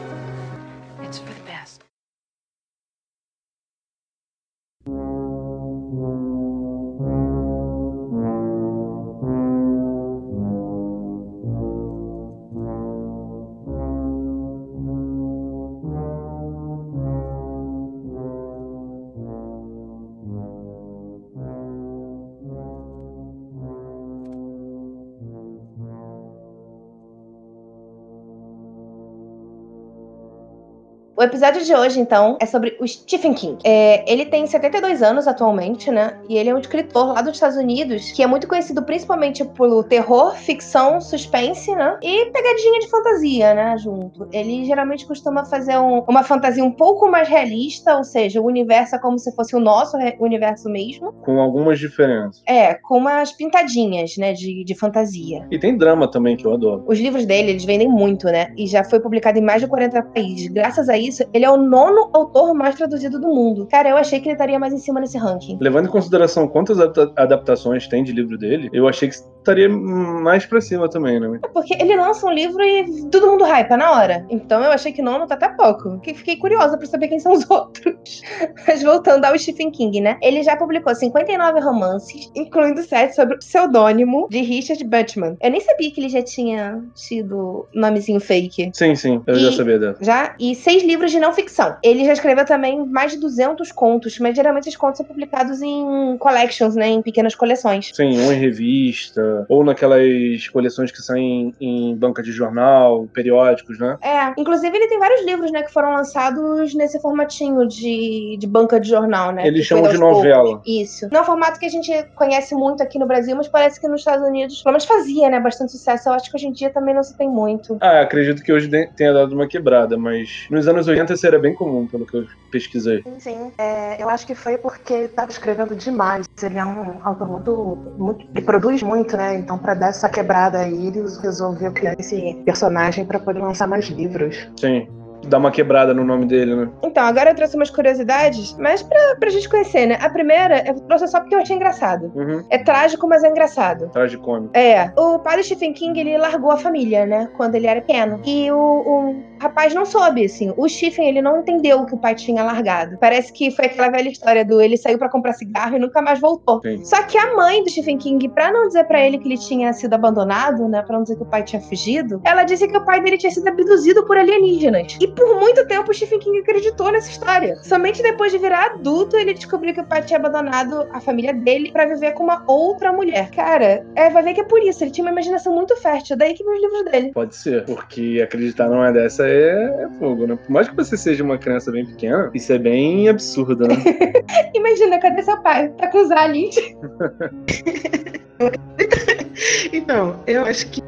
Episódio 31.29 31.63
de 31.63 31.74
hoje, 31.74 32.00
então, 32.00 32.38
é 32.41 32.45
sobre 32.45 32.75
o 32.79 32.88
Stephen 32.88 33.33
King. 33.33 33.57
É, 33.63 34.12
ele 34.12 34.25
tem 34.25 34.45
72 34.45 35.01
anos 35.01 35.27
atualmente, 35.27 35.91
né? 35.91 36.17
E 36.27 36.38
ele 36.38 36.50
é 36.50 36.55
um 36.55 36.59
escritor 36.59 37.13
lá 37.13 37.21
dos 37.21 37.33
Estados 37.33 37.57
Unidos 37.57 38.12
que 38.12 38.24
é 38.24 38.27
muito 38.27 38.48
conhecido 38.48 38.81
principalmente 38.83 39.45
pelo 39.45 39.83
terror, 39.83 40.36
ficção, 40.36 41.00
suspense, 41.00 41.74
né? 41.75 41.98
E 42.01 42.25
pegadinha 42.25 42.79
de 42.79 42.89
fantasia, 42.89 43.53
né? 43.53 43.77
Junto. 43.77 44.27
Ele 44.31 44.65
geralmente 44.65 45.05
costuma 45.05 45.45
fazer 45.45 45.77
um, 45.77 46.00
uma 46.07 46.24
fantasia 46.24 46.63
um 46.63 46.71
pouco 46.71 47.09
mais 47.09 47.27
realista, 47.27 47.98
ou 47.98 48.03
seja, 48.03 48.41
o 48.41 48.45
universo 48.45 48.95
é 48.95 49.00
como 49.00 49.17
se 49.19 49.33
fosse 49.36 49.55
o 49.55 49.59
nosso 49.59 49.98
universo 50.19 50.69
mesmo. 50.69 51.13
Com 51.13 51.39
algumas 51.39 51.79
diferenças. 51.79 52.41
É, 52.48 52.74
com 52.74 52.98
umas 52.98 53.31
pintadinhas, 53.31 54.17
né? 54.17 54.33
De, 54.33 54.63
de 54.63 54.75
fantasia. 54.75 55.48
E 55.51 55.59
tem 55.59 55.77
drama 55.77 56.09
também, 56.09 56.36
que 56.36 56.45
eu 56.45 56.53
adoro. 56.53 56.83
Os 56.88 57.00
livros 57.00 57.25
dele, 57.25 57.51
eles 57.51 57.65
vendem 57.65 57.88
muito, 57.88 58.25
né? 58.27 58.51
E 58.57 58.65
já 58.65 58.83
foi 58.83 59.00
publicado 59.00 59.38
em 59.38 59.41
mais 59.41 59.62
de 59.62 59.67
40 59.67 60.01
países. 60.03 60.48
Graças 60.48 60.89
a 60.89 60.98
isso, 60.98 61.18
isso, 61.19 61.29
ele 61.33 61.45
é 61.45 61.49
o 61.49 61.57
nono 61.57 62.09
autor 62.13 62.53
mais 62.53 62.75
traduzido 62.75 63.19
do 63.19 63.27
mundo. 63.27 63.67
Cara, 63.67 63.89
eu 63.89 63.97
achei 63.97 64.19
que 64.19 64.27
ele 64.27 64.33
estaria 64.33 64.59
mais 64.59 64.73
em 64.73 64.77
cima 64.77 64.99
nesse 64.99 65.17
ranking. 65.17 65.57
Levando 65.59 65.88
em 65.88 65.91
consideração 65.91 66.47
quantas 66.47 66.79
adaptações 66.79 67.88
tem 67.88 68.03
de 68.03 68.11
livro 68.11 68.38
dele, 68.38 68.69
eu 68.71 68.88
achei 68.88 69.09
que 69.09 69.15
estaria 69.39 69.69
mais 69.69 70.46
pra 70.46 70.62
cima 70.62 70.89
também, 70.89 71.19
né? 71.19 71.39
É 71.43 71.48
porque 71.48 71.74
ele 71.74 71.96
lança 71.96 72.25
um 72.25 72.31
livro 72.31 72.62
e 72.62 73.10
todo 73.10 73.27
mundo 73.27 73.43
hypa 73.43 73.75
na 73.75 73.91
hora. 73.91 74.25
Então 74.29 74.63
eu 74.63 74.72
achei 74.72 74.91
que 74.91 75.01
nono 75.01 75.27
tá 75.27 75.36
até 75.36 75.50
pouco. 75.50 76.00
Fiquei 76.03 76.38
curiosa 76.38 76.77
pra 76.77 76.88
saber 76.88 77.08
quem 77.08 77.19
são 77.19 77.34
os 77.34 77.48
outros. 77.50 78.22
Mas 78.67 78.84
voltando 78.84 79.25
ao 79.25 79.38
Stephen 79.38 79.72
King, 79.72 80.01
né? 80.01 80.17
Ele 80.22 80.43
já 80.43 80.55
publicou 80.55 80.93
59 80.93 81.60
romances, 81.60 82.31
incluindo 82.36 82.81
sete 82.84 83.15
sobre 83.15 83.36
o 83.36 83.39
pseudônimo 83.39 84.27
de 84.29 84.41
Richard 84.41 84.84
Butchman. 84.84 85.38
Eu 85.41 85.51
nem 85.51 85.62
sabia 85.62 85.91
que 85.91 86.00
ele 86.00 86.10
já 86.10 86.22
tinha 86.22 86.81
tido 86.96 87.67
nomezinho 87.74 88.19
fake. 88.19 88.72
Sim, 88.74 88.96
sim. 88.96 89.22
Eu 89.25 89.36
e 89.36 89.39
já 89.39 89.51
sabia 89.51 89.79
dela. 89.79 89.96
Já? 90.01 90.36
E 90.39 90.55
seis 90.55 90.84
livros 90.84 91.12
de 91.12 91.19
não 91.19 91.34
ficção. 91.34 91.75
Ele 91.84 92.05
já 92.05 92.13
escreveu 92.13 92.46
também 92.46 92.86
mais 92.86 93.13
de 93.13 93.19
200 93.19 93.72
contos, 93.72 94.19
mas 94.19 94.36
geralmente 94.36 94.67
esses 94.67 94.77
contos 94.77 94.98
são 94.98 95.05
publicados 95.05 95.62
em 95.62 96.17
collections, 96.17 96.75
né, 96.75 96.88
em 96.88 97.01
pequenas 97.01 97.36
coleções. 97.36 97.91
Sim, 97.93 98.25
ou 98.25 98.34
em 98.34 98.38
revista, 98.39 99.22
ou 99.48 99.63
naquelas 99.63 100.48
coleções 100.51 100.91
que 100.91 101.01
saem 101.01 101.53
em 101.59 101.95
banca 101.95 102.21
de 102.21 102.31
jornal, 102.31 103.07
periódicos, 103.13 103.79
né? 103.79 103.98
É, 104.01 104.33
inclusive 104.38 104.75
ele 104.75 104.88
tem 104.88 105.00
vários 105.00 105.25
livros, 105.25 105.51
né, 105.51 105.63
que 105.63 105.71
foram 105.71 105.93
lançados 105.93 106.74
nesse 106.74 107.00
formatinho 107.01 107.67
de, 107.67 108.38
de 108.39 108.48
banca 108.48 108.79
de 108.79 108.89
jornal, 108.89 109.31
né? 109.31 109.48
Eles 109.48 109.65
chamam 109.65 109.89
de 109.89 109.98
novela. 109.98 110.43
Poucos. 110.43 110.67
Isso. 110.67 111.07
Não 111.12 111.19
é 111.19 111.21
um 111.24 111.25
formato 111.25 111.59
que 111.59 111.65
a 111.65 111.69
gente 111.69 111.91
conhece 112.15 112.55
muito 112.55 112.81
aqui 112.81 112.98
no 113.00 113.05
Brasil, 113.05 113.36
mas 113.36 113.48
parece 113.48 113.79
que 113.79 113.88
nos 113.88 114.01
Estados 114.01 114.25
Unidos, 114.27 114.62
pelo 114.62 114.74
menos 114.74 114.86
fazia, 114.86 115.29
né, 115.29 115.39
bastante 115.39 115.71
sucesso. 115.71 116.09
Eu 116.09 116.13
acho 116.13 116.29
que 116.29 116.36
hoje 116.36 116.48
em 116.48 116.51
dia 116.51 116.69
também 116.69 116.93
não 116.93 117.03
se 117.03 117.17
tem 117.17 117.29
muito. 117.29 117.77
Ah, 117.81 118.01
acredito 118.01 118.43
que 118.43 118.51
hoje 118.51 118.69
tenha 118.95 119.13
dado 119.13 119.33
uma 119.33 119.48
quebrada, 119.48 119.98
mas 119.98 120.48
nos 120.50 120.67
anos 120.67 120.88
80 120.88 121.13
isso 121.13 121.27
era 121.27 121.39
bem 121.39 121.53
comum, 121.53 121.88
pelo 121.88 122.05
que 122.05 122.17
eu 122.17 122.25
pesquisei. 122.51 123.03
Sim, 123.03 123.19
sim. 123.19 123.51
É, 123.57 124.01
eu 124.01 124.09
acho 124.09 124.25
que 124.25 124.36
foi 124.36 124.57
porque 124.57 124.93
ele 124.93 125.05
estava 125.05 125.29
escrevendo 125.31 125.75
demais. 125.75 126.27
Ele 126.41 126.57
é 126.57 126.65
um 126.65 127.00
autor 127.03 127.27
muito, 127.27 127.77
muito. 127.98 128.27
Ele 128.33 128.45
produz 128.45 128.81
muito, 128.83 129.15
né? 129.19 129.35
Então, 129.35 129.57
para 129.57 129.73
dar 129.73 129.89
essa 129.89 130.07
quebrada 130.07 130.59
aí, 130.59 130.88
ele 130.88 131.03
resolveu 131.21 131.71
criar 131.73 131.95
esse 131.99 132.41
personagem 132.45 133.05
para 133.05 133.19
poder 133.19 133.39
lançar 133.39 133.67
mais 133.67 133.85
livros. 133.88 134.49
Sim 134.57 134.88
dar 135.27 135.38
uma 135.38 135.51
quebrada 135.51 135.93
no 135.93 136.03
nome 136.03 136.25
dele, 136.25 136.55
né? 136.55 136.69
Então, 136.83 137.03
agora 137.03 137.31
eu 137.31 137.35
trouxe 137.35 137.55
umas 137.55 137.69
curiosidades, 137.69 138.55
mas 138.57 138.81
pra, 138.81 139.15
pra 139.19 139.29
gente 139.29 139.49
conhecer, 139.49 139.88
né? 139.88 139.97
A 140.01 140.09
primeira 140.09 140.63
eu 140.67 140.79
trouxe 140.81 141.07
só 141.07 141.19
porque 141.19 141.35
eu 141.35 141.39
achei 141.39 141.55
engraçado. 141.55 142.11
Uhum. 142.15 142.43
É 142.49 142.57
trágico, 142.57 143.07
mas 143.07 143.23
é 143.23 143.29
engraçado. 143.29 143.89
Tragicômico. 143.89 144.55
É. 144.57 144.91
O 144.97 145.19
pai 145.19 145.38
do 145.38 145.43
Stephen 145.43 145.73
King, 145.73 145.99
ele 145.99 146.17
largou 146.17 146.51
a 146.51 146.57
família, 146.57 147.05
né? 147.05 147.29
Quando 147.38 147.55
ele 147.55 147.67
era 147.67 147.81
pequeno. 147.81 148.21
E 148.25 148.51
o, 148.51 148.57
o 148.57 149.23
rapaz 149.39 149.73
não 149.73 149.85
soube, 149.85 150.25
assim. 150.25 150.53
O 150.55 150.67
Stephen, 150.67 151.07
ele 151.07 151.21
não 151.21 151.39
entendeu 151.39 151.85
que 151.85 151.95
o 151.95 151.97
pai 151.97 152.15
tinha 152.15 152.43
largado. 152.43 152.97
Parece 152.99 153.31
que 153.33 153.51
foi 153.51 153.65
aquela 153.65 153.89
velha 153.89 154.09
história 154.09 154.45
do 154.45 154.61
ele 154.61 154.77
saiu 154.77 154.97
para 154.97 155.09
comprar 155.09 155.33
cigarro 155.33 155.75
e 155.75 155.79
nunca 155.79 156.01
mais 156.01 156.19
voltou. 156.19 156.61
Sim. 156.61 156.83
Só 156.83 157.01
que 157.03 157.17
a 157.17 157.35
mãe 157.35 157.63
do 157.63 157.69
Stephen 157.69 157.97
King, 157.97 158.29
pra 158.29 158.51
não 158.51 158.67
dizer 158.67 158.85
para 158.85 159.05
ele 159.05 159.17
que 159.17 159.27
ele 159.27 159.38
tinha 159.38 159.71
sido 159.73 159.93
abandonado, 159.93 160.67
né? 160.67 160.81
Pra 160.81 160.95
não 160.95 161.03
dizer 161.03 161.15
que 161.15 161.23
o 161.23 161.25
pai 161.25 161.43
tinha 161.43 161.61
fugido, 161.61 162.21
ela 162.23 162.43
disse 162.43 162.67
que 162.67 162.77
o 162.77 162.85
pai 162.85 163.01
dele 163.01 163.17
tinha 163.17 163.31
sido 163.31 163.47
abduzido 163.47 164.05
por 164.05 164.17
alienígenas. 164.17 164.97
E 164.99 165.07
por 165.15 165.39
muito 165.39 165.65
tempo 165.65 165.91
o 165.91 165.93
Stephen 165.93 166.19
King 166.19 166.39
acreditou 166.39 166.91
nessa 166.91 167.09
história. 167.09 167.55
Somente 167.63 168.01
depois 168.01 168.31
de 168.31 168.37
virar 168.37 168.65
adulto 168.65 169.17
ele 169.17 169.33
descobriu 169.33 169.73
que 169.73 169.81
o 169.81 169.85
pai 169.85 170.03
tinha 170.03 170.19
abandonado 170.19 170.87
a 170.91 170.99
família 170.99 171.33
dele 171.33 171.71
para 171.71 171.85
viver 171.85 172.13
com 172.13 172.23
uma 172.23 172.43
outra 172.47 172.91
mulher. 172.91 173.29
Cara, 173.31 173.85
é, 173.95 174.09
vai 174.09 174.23
ver 174.23 174.33
que 174.33 174.41
é 174.41 174.43
por 174.43 174.61
isso. 174.61 174.83
Ele 174.83 174.91
tinha 174.91 175.05
uma 175.05 175.11
imaginação 175.11 175.53
muito 175.53 175.75
fértil. 175.77 176.17
Daí 176.17 176.33
que 176.33 176.43
os 176.43 176.61
livros 176.61 176.91
dele. 176.91 177.11
Pode 177.13 177.35
ser, 177.35 177.65
porque 177.65 178.21
acreditar 178.23 178.69
numa 178.69 178.91
dessa 178.91 179.27
é, 179.27 179.83
é 179.83 179.89
fogo, 179.99 180.27
né? 180.27 180.35
Por 180.35 180.51
mais 180.51 180.67
que 180.67 180.75
você 180.75 180.97
seja 180.97 181.23
uma 181.23 181.37
criança 181.37 181.71
bem 181.71 181.85
pequena, 181.85 182.31
isso 182.33 182.51
é 182.51 182.57
bem 182.57 183.09
absurdo, 183.09 183.67
né? 183.67 183.75
Imagina, 184.53 184.99
cadê 184.99 185.21
seu 185.21 185.41
pai? 185.41 185.69
Tá 185.77 185.87
com 185.87 185.99
os 185.99 186.11
aliens? 186.11 186.55
Então, 189.74 190.24
eu 190.27 190.46
acho 190.46 190.67
que 190.67 190.84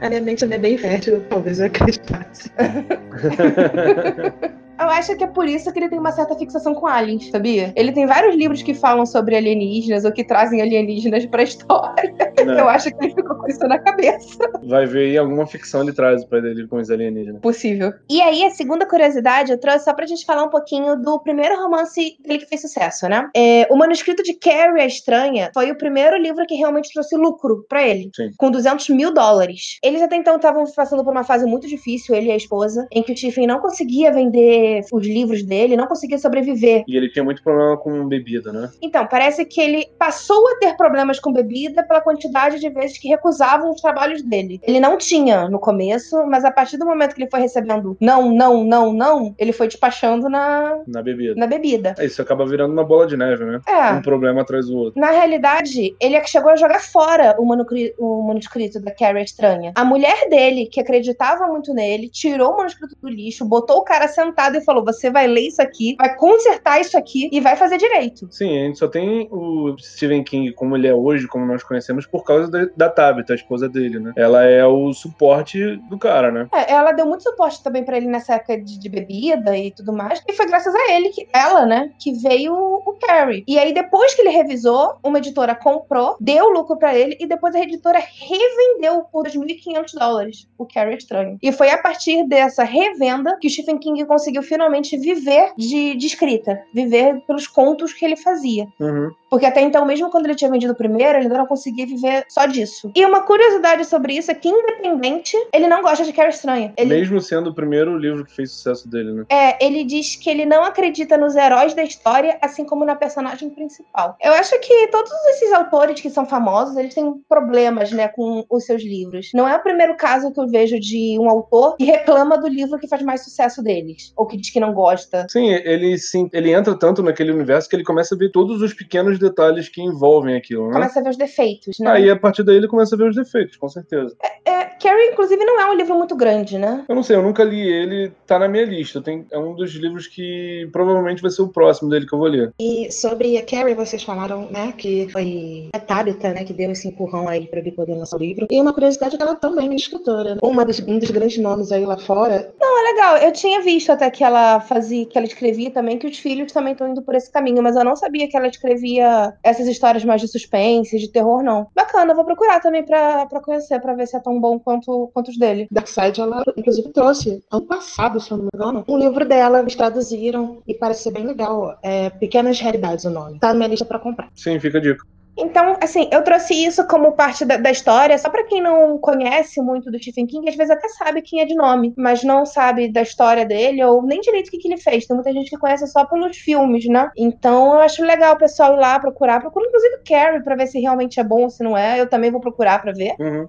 a 0.00 0.08
minha 0.08 0.20
mente 0.20 0.44
é 0.44 0.58
bem 0.58 0.78
fértil, 0.78 1.20
talvez 1.28 1.60
eu 1.60 1.66
acreditasse. 1.66 2.50
Eu 4.78 4.88
acho 4.90 5.16
que 5.16 5.24
é 5.24 5.26
por 5.26 5.46
isso 5.46 5.72
que 5.72 5.78
ele 5.78 5.88
tem 5.88 5.98
uma 5.98 6.12
certa 6.12 6.34
fixação 6.36 6.74
com 6.74 6.86
aliens, 6.86 7.30
sabia? 7.30 7.72
Ele 7.74 7.92
tem 7.92 8.06
vários 8.06 8.34
livros 8.34 8.62
que 8.62 8.74
falam 8.74 9.06
sobre 9.06 9.36
alienígenas 9.36 10.04
ou 10.04 10.12
que 10.12 10.24
trazem 10.24 10.60
alienígenas 10.60 11.26
pra 11.26 11.42
história. 11.42 12.14
Não. 12.44 12.58
Eu 12.58 12.68
acho 12.68 12.90
que 12.90 13.04
ele 13.04 13.14
ficou 13.14 13.36
com 13.36 13.48
isso 13.48 13.66
na 13.66 13.78
cabeça. 13.78 14.38
Vai 14.64 14.86
ver 14.86 15.10
aí 15.10 15.18
alguma 15.18 15.46
ficção 15.46 15.82
ele 15.82 15.92
traz 15.92 16.24
pra 16.24 16.38
ele 16.38 16.66
com 16.66 16.76
os 16.76 16.90
alienígenas. 16.90 17.40
Possível. 17.40 17.92
E 18.10 18.20
aí, 18.20 18.44
a 18.44 18.50
segunda 18.50 18.86
curiosidade 18.86 19.52
eu 19.52 19.58
trouxe 19.58 19.84
só 19.84 19.94
pra 19.94 20.06
gente 20.06 20.24
falar 20.24 20.44
um 20.44 20.50
pouquinho 20.50 20.96
do 20.96 21.18
primeiro 21.20 21.56
romance 21.56 22.16
dele 22.20 22.40
que 22.40 22.46
fez 22.46 22.60
sucesso, 22.60 23.08
né? 23.08 23.28
É, 23.34 23.66
o 23.70 23.76
manuscrito 23.76 24.22
de 24.22 24.34
Carrie 24.34 24.80
a 24.80 24.86
Estranha 24.86 25.50
foi 25.54 25.70
o 25.70 25.78
primeiro 25.78 26.16
livro 26.16 26.46
que 26.46 26.54
realmente 26.54 26.92
trouxe 26.92 27.16
lucro 27.16 27.64
pra 27.68 27.86
ele. 27.86 28.10
Sim. 28.14 28.30
Com 28.36 28.50
200 28.50 28.88
mil 28.90 29.12
dólares. 29.12 29.78
Eles 29.82 30.02
até 30.02 30.16
então 30.16 30.36
estavam 30.36 30.64
passando 30.74 31.04
por 31.04 31.10
uma 31.10 31.24
fase 31.24 31.46
muito 31.46 31.66
difícil, 31.66 32.14
ele 32.14 32.28
e 32.28 32.32
a 32.32 32.36
esposa, 32.36 32.86
em 32.92 33.02
que 33.02 33.12
o 33.12 33.16
Stephen 33.16 33.46
não 33.46 33.60
conseguia 33.60 34.12
vender 34.12 34.65
os 34.92 35.06
livros 35.06 35.42
dele, 35.42 35.76
não 35.76 35.86
conseguia 35.86 36.18
sobreviver. 36.18 36.84
E 36.86 36.96
ele 36.96 37.10
tinha 37.10 37.24
muito 37.24 37.42
problema 37.42 37.76
com 37.76 38.06
bebida, 38.06 38.52
né? 38.52 38.70
Então, 38.82 39.06
parece 39.06 39.44
que 39.44 39.60
ele 39.60 39.86
passou 39.98 40.48
a 40.48 40.58
ter 40.58 40.76
problemas 40.76 41.18
com 41.18 41.32
bebida 41.32 41.82
pela 41.82 42.00
quantidade 42.00 42.58
de 42.60 42.68
vezes 42.70 42.98
que 42.98 43.08
recusavam 43.08 43.70
os 43.70 43.80
trabalhos 43.80 44.22
dele. 44.22 44.60
Ele 44.62 44.80
não 44.80 44.96
tinha 44.96 45.48
no 45.48 45.58
começo, 45.58 46.26
mas 46.26 46.44
a 46.44 46.50
partir 46.50 46.76
do 46.76 46.86
momento 46.86 47.14
que 47.14 47.22
ele 47.22 47.30
foi 47.30 47.40
recebendo 47.40 47.96
não, 48.00 48.32
não, 48.32 48.64
não, 48.64 48.92
não, 48.92 49.34
ele 49.38 49.52
foi 49.52 49.66
despachando 49.68 50.28
na 50.28 50.78
na 50.86 51.02
bebida. 51.02 51.34
Na 51.34 51.46
bebida. 51.46 51.94
É, 51.98 52.06
isso 52.06 52.22
acaba 52.22 52.46
virando 52.46 52.72
uma 52.72 52.84
bola 52.84 53.06
de 53.06 53.16
neve, 53.16 53.44
né? 53.44 53.60
É. 53.66 53.92
Um 53.92 54.02
problema 54.02 54.42
atrás 54.42 54.66
do 54.66 54.76
outro. 54.76 55.00
Na 55.00 55.10
realidade, 55.10 55.94
ele 56.00 56.22
chegou 56.24 56.50
a 56.50 56.56
jogar 56.56 56.80
fora 56.80 57.36
o, 57.38 57.44
manuscrito, 57.44 57.94
o 57.98 58.22
manuscrito 58.22 58.80
da 58.80 58.90
Carrie 58.90 59.24
Estranha. 59.24 59.72
A 59.74 59.84
mulher 59.84 60.28
dele, 60.28 60.66
que 60.66 60.80
acreditava 60.80 61.46
muito 61.46 61.72
nele, 61.74 62.08
tirou 62.08 62.52
o 62.52 62.56
manuscrito 62.56 62.96
do 63.00 63.08
lixo, 63.08 63.44
botou 63.44 63.78
o 63.78 63.84
cara 63.84 64.08
sentado 64.08 64.55
e 64.58 64.64
falou: 64.64 64.84
Você 64.84 65.10
vai 65.10 65.26
ler 65.26 65.48
isso 65.48 65.62
aqui, 65.62 65.96
vai 65.98 66.14
consertar 66.16 66.80
isso 66.80 66.96
aqui 66.96 67.28
e 67.32 67.40
vai 67.40 67.56
fazer 67.56 67.78
direito. 67.78 68.28
Sim, 68.30 68.58
a 68.58 68.64
gente 68.66 68.78
só 68.78 68.88
tem 68.88 69.28
o 69.30 69.76
Stephen 69.78 70.24
King 70.24 70.52
como 70.52 70.76
ele 70.76 70.86
é 70.86 70.94
hoje, 70.94 71.26
como 71.26 71.46
nós 71.46 71.62
conhecemos, 71.62 72.06
por 72.06 72.24
causa 72.24 72.50
da, 72.50 72.66
da 72.76 72.88
Tabitha, 72.88 73.32
a 73.32 73.36
esposa 73.36 73.68
dele, 73.68 73.98
né? 73.98 74.12
Ela 74.16 74.44
é 74.44 74.64
o 74.64 74.92
suporte 74.92 75.76
do 75.88 75.98
cara, 75.98 76.30
né? 76.30 76.48
É, 76.52 76.72
ela 76.72 76.92
deu 76.92 77.06
muito 77.06 77.22
suporte 77.22 77.62
também 77.62 77.84
para 77.84 77.96
ele 77.96 78.06
nessa 78.06 78.34
época 78.34 78.60
de, 78.60 78.78
de, 78.78 78.88
bebida 78.88 79.56
e 79.56 79.70
tudo 79.70 79.92
mais. 79.92 80.22
E 80.26 80.32
foi 80.32 80.46
graças 80.46 80.74
a 80.74 80.92
ele, 80.92 81.10
que, 81.10 81.26
ela, 81.32 81.66
né, 81.66 81.90
que 81.98 82.12
veio 82.12 82.54
o 82.54 82.92
Carrie. 83.00 83.44
E 83.46 83.58
aí, 83.58 83.72
depois 83.72 84.14
que 84.14 84.22
ele 84.22 84.30
revisou, 84.30 84.96
uma 85.02 85.18
editora 85.18 85.54
comprou, 85.54 86.16
deu 86.20 86.48
lucro 86.48 86.76
para 86.76 86.96
ele 86.96 87.16
e 87.20 87.26
depois 87.26 87.54
a 87.54 87.60
editora 87.60 87.98
revendeu 87.98 89.02
por 89.12 89.26
2.500 89.26 89.98
dólares 89.98 90.48
o 90.58 90.66
Carrie 90.66 90.96
Estranho. 90.96 91.38
E 91.42 91.52
foi 91.52 91.70
a 91.70 91.78
partir 91.78 92.26
dessa 92.26 92.64
revenda 92.64 93.36
que 93.40 93.46
o 93.46 93.50
Stephen 93.50 93.78
King 93.78 94.04
conseguiu 94.04 94.42
finalmente 94.46 94.96
viver 94.96 95.52
de, 95.56 95.94
de 95.96 96.06
escrita, 96.06 96.62
viver 96.72 97.20
pelos 97.26 97.46
contos 97.46 97.92
que 97.92 98.04
ele 98.04 98.16
fazia. 98.16 98.66
Uhum. 98.80 99.10
Porque 99.28 99.46
até 99.46 99.60
então, 99.60 99.84
mesmo 99.84 100.10
quando 100.10 100.26
ele 100.26 100.34
tinha 100.34 100.50
vendido 100.50 100.72
o 100.72 100.76
primeiro, 100.76 101.18
ele 101.18 101.24
ainda 101.24 101.38
não 101.38 101.46
conseguia 101.46 101.86
viver 101.86 102.24
só 102.28 102.46
disso. 102.46 102.90
E 102.94 103.04
uma 103.04 103.22
curiosidade 103.22 103.84
sobre 103.84 104.14
isso 104.14 104.30
é 104.30 104.34
que, 104.34 104.48
independente, 104.48 105.36
ele 105.52 105.66
não 105.66 105.82
gosta 105.82 106.04
de 106.04 106.12
Carrie 106.12 106.30
Estranha. 106.30 106.72
Ele... 106.76 106.94
Mesmo 106.94 107.20
sendo 107.20 107.50
o 107.50 107.54
primeiro 107.54 107.98
livro 107.98 108.24
que 108.24 108.34
fez 108.34 108.52
sucesso 108.52 108.88
dele, 108.88 109.12
né? 109.12 109.24
É, 109.28 109.64
ele 109.64 109.84
diz 109.84 110.16
que 110.16 110.30
ele 110.30 110.46
não 110.46 110.64
acredita 110.64 111.16
nos 111.18 111.34
heróis 111.34 111.74
da 111.74 111.82
história, 111.82 112.38
assim 112.40 112.64
como 112.64 112.84
na 112.84 112.94
personagem 112.94 113.50
principal. 113.50 114.16
Eu 114.22 114.32
acho 114.32 114.58
que 114.60 114.88
todos 114.88 115.12
esses 115.30 115.52
autores 115.52 116.00
que 116.00 116.10
são 116.10 116.24
famosos, 116.24 116.76
eles 116.76 116.94
têm 116.94 117.14
problemas, 117.28 117.90
né, 117.90 118.08
com 118.08 118.44
os 118.48 118.64
seus 118.64 118.82
livros. 118.82 119.30
Não 119.34 119.48
é 119.48 119.56
o 119.56 119.62
primeiro 119.62 119.96
caso 119.96 120.32
que 120.32 120.40
eu 120.40 120.46
vejo 120.46 120.78
de 120.78 121.18
um 121.18 121.28
autor 121.28 121.76
que 121.76 121.84
reclama 121.84 122.38
do 122.38 122.48
livro 122.48 122.78
que 122.78 122.88
faz 122.88 123.02
mais 123.02 123.24
sucesso 123.24 123.62
deles, 123.62 124.12
ou 124.16 124.26
que 124.26 124.35
diz 124.36 124.50
que 124.50 124.60
não 124.60 124.72
gosta. 124.72 125.26
Sim, 125.28 125.48
ele 125.50 125.98
sim, 125.98 126.28
ele 126.32 126.52
entra 126.52 126.74
tanto 126.74 127.02
naquele 127.02 127.32
universo 127.32 127.68
que 127.68 127.76
ele 127.76 127.84
começa 127.84 128.14
a 128.14 128.18
ver 128.18 128.30
todos 128.30 128.60
os 128.62 128.72
pequenos 128.74 129.18
detalhes 129.18 129.68
que 129.68 129.82
envolvem 129.82 130.36
aquilo, 130.36 130.68
né? 130.68 130.74
Começa 130.74 131.00
a 131.00 131.02
ver 131.02 131.10
os 131.10 131.16
defeitos, 131.16 131.78
né? 131.78 131.90
Aí 131.90 132.10
a 132.10 132.16
partir 132.16 132.42
daí 132.42 132.56
ele 132.56 132.68
começa 132.68 132.94
a 132.94 132.98
ver 132.98 133.08
os 133.08 133.16
defeitos, 133.16 133.56
com 133.56 133.68
certeza. 133.68 134.16
É, 134.22 134.50
é, 134.50 134.64
Carrie, 134.80 135.10
inclusive, 135.12 135.44
não 135.44 135.60
é 135.60 135.70
um 135.70 135.74
livro 135.74 135.96
muito 135.96 136.14
grande, 136.14 136.58
né? 136.58 136.84
Eu 136.88 136.94
não 136.94 137.02
sei, 137.02 137.16
eu 137.16 137.22
nunca 137.22 137.42
li 137.42 137.60
ele, 137.60 138.12
tá 138.26 138.38
na 138.38 138.48
minha 138.48 138.64
lista. 138.64 139.00
Tem, 139.00 139.26
é 139.30 139.38
um 139.38 139.54
dos 139.54 139.72
livros 139.72 140.06
que 140.06 140.68
provavelmente 140.72 141.22
vai 141.22 141.30
ser 141.30 141.42
o 141.42 141.48
próximo 141.48 141.90
dele 141.90 142.06
que 142.06 142.14
eu 142.14 142.18
vou 142.18 142.28
ler. 142.28 142.52
E 142.60 142.90
sobre 142.92 143.36
a 143.38 143.44
Carrie, 143.44 143.74
vocês 143.74 144.02
falaram, 144.02 144.48
né, 144.50 144.72
que 144.76 145.08
foi 145.10 145.68
a 145.72 145.78
Tabitha, 145.78 146.32
né, 146.32 146.44
que 146.44 146.52
deu 146.52 146.70
esse 146.70 146.88
empurrão 146.88 147.28
aí 147.28 147.46
pra 147.46 147.60
ele 147.60 147.72
poder 147.72 147.94
lançar 147.94 148.16
o 148.16 148.20
livro. 148.20 148.46
E 148.50 148.60
uma 148.60 148.72
curiosidade 148.72 149.14
é 149.14 149.18
que 149.18 149.22
ela 149.22 149.34
também 149.34 149.70
é 149.70 149.74
escritora. 149.74 150.34
Né? 150.34 150.40
Uma 150.42 150.64
dos, 150.64 150.80
um 150.80 150.98
dos 150.98 151.10
grandes 151.10 151.38
nomes 151.38 151.72
aí 151.72 151.84
lá 151.84 151.96
fora. 151.96 152.52
Não, 152.60 152.78
é 152.78 152.92
legal. 152.92 153.16
Eu 153.18 153.32
tinha 153.32 153.60
visto 153.62 153.90
até 153.90 154.10
que 154.10 154.22
ela 154.26 154.60
fazia, 154.60 155.06
que 155.06 155.16
ela 155.16 155.26
escrevia 155.26 155.70
também, 155.70 155.98
que 155.98 156.06
os 156.06 156.18
filhos 156.18 156.52
também 156.52 156.72
estão 156.72 156.88
indo 156.88 157.02
por 157.02 157.14
esse 157.14 157.30
caminho, 157.30 157.62
mas 157.62 157.76
eu 157.76 157.84
não 157.84 157.96
sabia 157.96 158.28
que 158.28 158.36
ela 158.36 158.48
escrevia 158.48 159.34
essas 159.42 159.66
histórias 159.66 160.04
mais 160.04 160.20
de 160.20 160.28
suspense, 160.28 160.98
de 160.98 161.10
terror, 161.10 161.42
não. 161.42 161.68
Bacana, 161.74 162.14
vou 162.14 162.24
procurar 162.24 162.60
também 162.60 162.84
pra, 162.84 163.26
pra 163.26 163.40
conhecer, 163.40 163.80
pra 163.80 163.94
ver 163.94 164.06
se 164.06 164.16
é 164.16 164.20
tão 164.20 164.40
bom 164.40 164.58
quanto, 164.58 165.10
quanto 165.14 165.30
os 165.30 165.38
dele. 165.38 165.66
Darkseid, 165.70 166.20
ela 166.20 166.42
inclusive 166.56 166.92
trouxe, 166.92 167.42
ano 167.50 167.66
passado, 167.66 168.20
se 168.20 168.30
eu 168.30 168.38
não 168.38 168.44
me 168.44 168.50
engano, 168.54 168.84
um 168.88 168.98
livro 168.98 169.24
dela, 169.24 169.60
eles 169.60 169.74
traduziram 169.74 170.62
e 170.66 170.74
parece 170.74 171.04
ser 171.04 171.12
bem 171.12 171.26
legal. 171.26 171.78
É 171.82 172.10
Pequenas 172.10 172.58
Realidades 172.60 173.04
o 173.04 173.10
nome. 173.10 173.38
Tá 173.38 173.48
na 173.48 173.54
minha 173.54 173.68
lista 173.68 173.84
pra 173.84 173.98
comprar. 173.98 174.28
Sim, 174.34 174.58
fica 174.58 174.78
a 174.78 174.80
dica. 174.80 175.04
Então, 175.38 175.76
assim, 175.82 176.08
eu 176.10 176.22
trouxe 176.24 176.54
isso 176.54 176.86
como 176.86 177.12
parte 177.12 177.44
da, 177.44 177.58
da 177.58 177.70
história, 177.70 178.16
só 178.16 178.30
para 178.30 178.44
quem 178.44 178.62
não 178.62 178.98
conhece 178.98 179.60
muito 179.60 179.90
do 179.90 179.98
Stephen 179.98 180.26
King, 180.26 180.48
às 180.48 180.56
vezes 180.56 180.70
até 180.70 180.88
sabe 180.88 181.20
quem 181.20 181.40
é 181.40 181.44
de 181.44 181.54
nome, 181.54 181.92
mas 181.96 182.24
não 182.24 182.46
sabe 182.46 182.90
da 182.90 183.02
história 183.02 183.44
dele 183.44 183.84
ou 183.84 184.02
nem 184.02 184.20
direito 184.20 184.48
o 184.48 184.50
que, 184.50 184.58
que 184.58 184.68
ele 184.68 184.78
fez. 184.78 185.06
Tem 185.06 185.14
muita 185.14 185.32
gente 185.32 185.50
que 185.50 185.58
conhece 185.58 185.86
só 185.88 186.06
pelos 186.06 186.38
filmes, 186.38 186.86
né? 186.86 187.10
Então, 187.16 187.74
eu 187.74 187.80
acho 187.80 188.02
legal 188.02 188.34
o 188.34 188.38
pessoal 188.38 188.74
ir 188.74 188.80
lá 188.80 188.98
procurar. 188.98 189.40
Procura, 189.40 189.66
inclusive, 189.66 189.98
Carrie 190.06 190.42
pra 190.42 190.56
ver 190.56 190.68
se 190.68 190.80
realmente 190.80 191.20
é 191.20 191.24
bom 191.24 191.42
ou 191.42 191.50
se 191.50 191.62
não 191.62 191.76
é. 191.76 192.00
Eu 192.00 192.08
também 192.08 192.30
vou 192.30 192.40
procurar 192.40 192.80
pra 192.80 192.92
ver. 192.92 193.14
Uhum. 193.20 193.46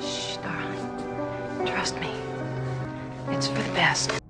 Shh, 0.00 0.38
darling. 0.38 1.66
Trust 1.66 1.94
me. 2.00 2.10
It's 3.32 3.46
for 3.46 3.62
the 3.62 3.72
best. 3.74 4.23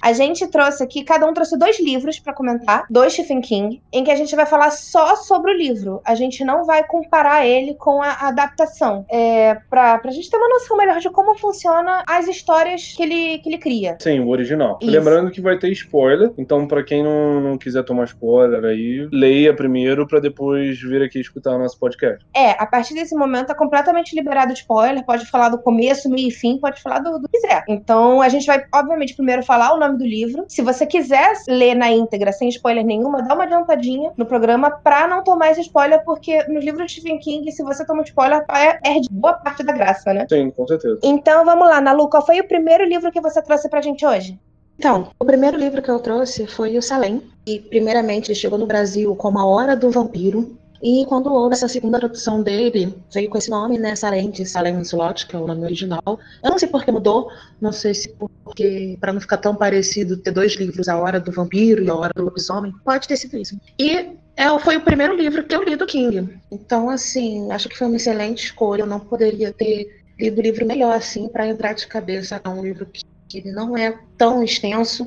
A 0.00 0.12
gente 0.12 0.46
trouxe 0.48 0.82
aqui, 0.82 1.04
cada 1.04 1.26
um 1.26 1.34
trouxe 1.34 1.58
dois 1.58 1.78
livros 1.80 2.18
para 2.18 2.32
comentar, 2.32 2.86
dois 2.90 3.12
Stephen 3.12 3.40
King, 3.40 3.82
em 3.92 4.04
que 4.04 4.10
a 4.10 4.16
gente 4.16 4.34
vai 4.34 4.46
falar 4.46 4.70
só 4.70 5.16
sobre 5.16 5.52
o 5.52 5.56
livro. 5.56 6.00
A 6.04 6.14
gente 6.14 6.44
não 6.44 6.64
vai 6.64 6.84
comparar 6.84 7.46
ele 7.46 7.74
com 7.74 8.02
a 8.02 8.28
adaptação. 8.28 9.04
É, 9.08 9.54
pra, 9.68 9.98
pra 9.98 10.10
gente 10.10 10.30
ter 10.30 10.36
uma 10.36 10.48
noção 10.48 10.76
melhor 10.76 10.98
de 10.98 11.10
como 11.10 11.38
funciona 11.38 12.02
as 12.06 12.26
histórias 12.28 12.94
que 12.96 13.02
ele, 13.02 13.38
que 13.38 13.48
ele 13.48 13.58
cria. 13.58 13.96
Sim, 14.00 14.20
o 14.20 14.28
original. 14.28 14.78
Isso. 14.80 14.90
Lembrando 14.90 15.30
que 15.30 15.40
vai 15.40 15.58
ter 15.58 15.70
spoiler, 15.72 16.32
então 16.38 16.66
para 16.66 16.82
quem 16.82 17.02
não, 17.02 17.40
não 17.40 17.58
quiser 17.58 17.82
tomar 17.84 18.04
spoiler 18.04 18.64
aí, 18.64 19.08
leia 19.12 19.54
primeiro 19.54 20.06
para 20.06 20.20
depois 20.20 20.80
vir 20.80 21.02
aqui 21.02 21.20
escutar 21.20 21.54
o 21.54 21.58
nosso 21.58 21.78
podcast. 21.78 22.24
É, 22.34 22.50
a 22.52 22.66
partir 22.66 22.94
desse 22.94 23.14
momento 23.14 23.50
é 23.52 23.54
completamente 23.54 24.14
liberado 24.14 24.52
de 24.52 24.60
spoiler, 24.60 25.04
pode 25.04 25.26
falar 25.26 25.48
do 25.48 25.58
começo, 25.58 26.08
meio 26.08 26.28
e 26.28 26.30
fim, 26.30 26.58
pode 26.58 26.80
falar 26.82 27.00
do, 27.00 27.18
do 27.18 27.28
que 27.28 27.40
quiser. 27.40 27.64
Então 27.68 28.20
a 28.22 28.28
gente 28.28 28.46
vai, 28.46 28.64
obviamente, 28.74 29.14
primeiro 29.14 29.42
falar 29.42 29.74
o 29.74 29.78
nome 29.78 29.89
do 29.96 30.04
livro. 30.04 30.44
Se 30.48 30.62
você 30.62 30.86
quiser 30.86 31.32
ler 31.48 31.74
na 31.74 31.90
íntegra, 31.90 32.32
sem 32.32 32.48
spoiler 32.48 32.84
nenhuma, 32.84 33.22
dá 33.22 33.34
uma 33.34 33.44
adiantadinha 33.44 34.12
no 34.16 34.26
programa 34.26 34.70
pra 34.70 35.06
não 35.06 35.22
tomar 35.22 35.50
esse 35.50 35.62
spoiler, 35.62 36.04
porque 36.04 36.44
no 36.44 36.60
livro 36.60 36.84
de 36.84 36.92
Stephen 36.92 37.18
King, 37.18 37.50
se 37.50 37.62
você 37.62 37.84
toma 37.84 38.02
spoiler, 38.02 38.44
é, 38.50 38.74
perde 38.74 39.08
boa 39.10 39.34
parte 39.34 39.62
da 39.62 39.72
graça, 39.72 40.12
né? 40.12 40.26
Sim, 40.28 40.50
com 40.50 40.66
certeza. 40.66 40.98
Então 41.02 41.44
vamos 41.44 41.68
lá, 41.68 41.80
Nalu, 41.80 42.08
qual 42.08 42.24
foi 42.24 42.40
o 42.40 42.48
primeiro 42.48 42.84
livro 42.84 43.10
que 43.10 43.20
você 43.20 43.42
trouxe 43.42 43.68
pra 43.68 43.80
gente 43.80 44.04
hoje? 44.04 44.38
Então, 44.80 45.10
o 45.18 45.26
primeiro 45.26 45.58
livro 45.58 45.82
que 45.82 45.90
eu 45.90 45.98
trouxe 45.98 46.46
foi 46.46 46.78
o 46.78 46.82
Salem. 46.82 47.22
E, 47.46 47.58
primeiramente, 47.58 48.28
ele 48.28 48.34
chegou 48.34 48.58
no 48.58 48.66
Brasil 48.66 49.14
como 49.14 49.38
A 49.38 49.44
Hora 49.44 49.76
do 49.76 49.90
Vampiro. 49.90 50.56
E 50.82 51.04
quando 51.06 51.32
houve 51.32 51.54
essa 51.54 51.68
segunda 51.68 51.98
tradução 51.98 52.42
dele, 52.42 52.94
veio 53.12 53.28
com 53.28 53.36
esse 53.36 53.50
nome, 53.50 53.78
né? 53.78 53.94
Salem, 53.94 54.32
Salem 54.44 54.80
Slot, 54.80 55.26
que 55.26 55.36
é 55.36 55.38
o 55.38 55.46
nome 55.46 55.64
original. 55.64 56.18
Eu 56.42 56.50
não 56.50 56.58
sei 56.58 56.68
por 56.68 56.84
que 56.84 56.90
mudou, 56.90 57.30
não 57.60 57.70
sei 57.70 57.92
se 57.92 58.08
porque, 58.08 58.96
para 59.00 59.12
não 59.12 59.20
ficar 59.20 59.36
tão 59.36 59.54
parecido, 59.54 60.16
ter 60.16 60.30
dois 60.30 60.54
livros, 60.54 60.88
A 60.88 60.98
Hora 60.98 61.20
do 61.20 61.30
Vampiro 61.30 61.84
e 61.84 61.90
A 61.90 61.94
Hora 61.94 62.12
do 62.14 62.22
Lobisomem. 62.22 62.72
Pode 62.84 63.06
ter 63.06 63.16
sido 63.16 63.36
isso. 63.36 63.58
E 63.78 64.16
é, 64.36 64.58
foi 64.60 64.76
o 64.76 64.80
primeiro 64.80 65.14
livro 65.14 65.44
que 65.44 65.54
eu 65.54 65.62
li 65.62 65.76
do 65.76 65.86
King. 65.86 66.40
Então, 66.50 66.88
assim, 66.88 67.50
acho 67.52 67.68
que 67.68 67.76
foi 67.76 67.86
uma 67.86 67.96
excelente 67.96 68.46
escolha. 68.46 68.82
Eu 68.82 68.86
não 68.86 69.00
poderia 69.00 69.52
ter 69.52 70.02
lido 70.18 70.38
o 70.38 70.42
livro 70.42 70.66
melhor, 70.66 70.94
assim, 70.94 71.28
para 71.28 71.46
entrar 71.46 71.74
de 71.74 71.86
cabeça 71.86 72.40
a 72.42 72.50
um 72.50 72.62
livro 72.62 72.86
que 72.86 73.04
que 73.30 73.48
não 73.48 73.76
é 73.76 73.96
tão 74.18 74.42
extenso. 74.42 75.06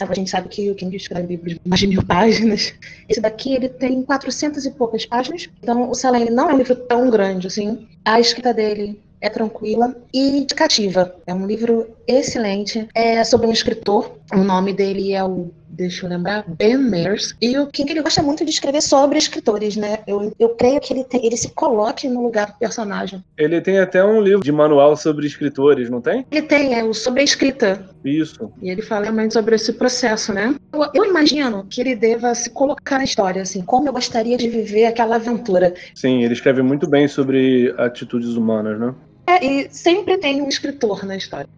A 0.00 0.14
gente 0.14 0.30
sabe 0.30 0.48
que 0.48 0.70
o 0.70 0.74
King 0.74 0.96
escreve 0.96 1.28
livros 1.28 1.54
de 1.54 1.60
mais 1.64 1.80
de 1.80 1.86
mil 1.86 2.04
páginas. 2.04 2.74
Esse 3.08 3.20
daqui 3.20 3.54
ele 3.54 3.68
tem 3.68 4.02
400 4.02 4.64
e 4.66 4.70
poucas 4.70 5.06
páginas. 5.06 5.48
Então 5.62 5.90
o 5.90 5.94
Selene 5.94 6.30
não 6.30 6.50
é 6.50 6.54
um 6.54 6.58
livro 6.58 6.76
tão 6.76 7.10
grande 7.10 7.46
assim. 7.46 7.86
A 8.04 8.20
escrita 8.20 8.52
dele 8.52 9.00
é 9.20 9.28
tranquila 9.28 9.96
e 10.12 10.46
cativa. 10.54 11.14
É 11.26 11.34
um 11.34 11.46
livro 11.46 11.88
excelente. 12.06 12.88
É 12.94 13.22
sobre 13.24 13.46
um 13.46 13.52
escritor. 13.52 14.18
O 14.32 14.38
nome 14.38 14.72
dele 14.72 15.12
é 15.12 15.24
o 15.24 15.50
deixa 15.68 16.06
eu 16.06 16.10
lembrar, 16.10 16.44
Ben 16.46 16.76
Mears. 16.76 17.34
E 17.40 17.58
o 17.58 17.66
King 17.66 17.90
ele 17.92 18.02
gosta 18.02 18.22
muito 18.22 18.44
de 18.44 18.50
escrever 18.50 18.82
sobre 18.82 19.18
escritores, 19.18 19.76
né? 19.76 19.98
Eu, 20.06 20.32
eu 20.38 20.50
creio 20.50 20.80
que 20.80 20.92
ele, 20.92 21.04
tem, 21.04 21.24
ele 21.24 21.36
se 21.36 21.50
coloque 21.50 22.08
no 22.08 22.22
lugar 22.22 22.48
do 22.48 22.58
personagem. 22.58 23.22
Ele 23.36 23.60
tem 23.60 23.78
até 23.78 24.04
um 24.04 24.20
livro 24.20 24.42
de 24.42 24.52
manual 24.52 24.96
sobre 24.96 25.26
escritores, 25.26 25.90
não 25.90 26.00
tem? 26.00 26.26
Ele 26.30 26.42
tem, 26.42 26.74
é 26.78 26.84
o 26.84 26.92
sobre 26.94 27.20
a 27.20 27.24
escrita. 27.24 27.88
Isso. 28.04 28.50
E 28.62 28.70
ele 28.70 28.82
fala 28.82 29.04
realmente 29.04 29.34
sobre 29.34 29.54
esse 29.54 29.72
processo, 29.72 30.32
né? 30.32 30.54
Eu, 30.72 30.86
eu, 30.94 31.04
imagino 31.04 31.64
que 31.68 31.80
ele 31.80 31.94
deva 31.94 32.34
se 32.34 32.50
colocar 32.50 32.98
na 32.98 33.04
história, 33.04 33.42
assim, 33.42 33.62
como 33.62 33.88
eu 33.88 33.92
gostaria 33.92 34.36
de 34.36 34.48
viver 34.48 34.86
aquela 34.86 35.16
aventura. 35.16 35.74
Sim, 35.94 36.22
ele 36.24 36.34
escreve 36.34 36.62
muito 36.62 36.86
bem 36.86 37.08
sobre 37.08 37.74
atitudes 37.78 38.30
humanas, 38.30 38.78
né? 38.78 38.94
É, 39.26 39.44
e 39.44 39.68
sempre 39.70 40.16
tem 40.16 40.40
um 40.40 40.48
escritor 40.48 41.04
na 41.04 41.16
história. 41.16 41.48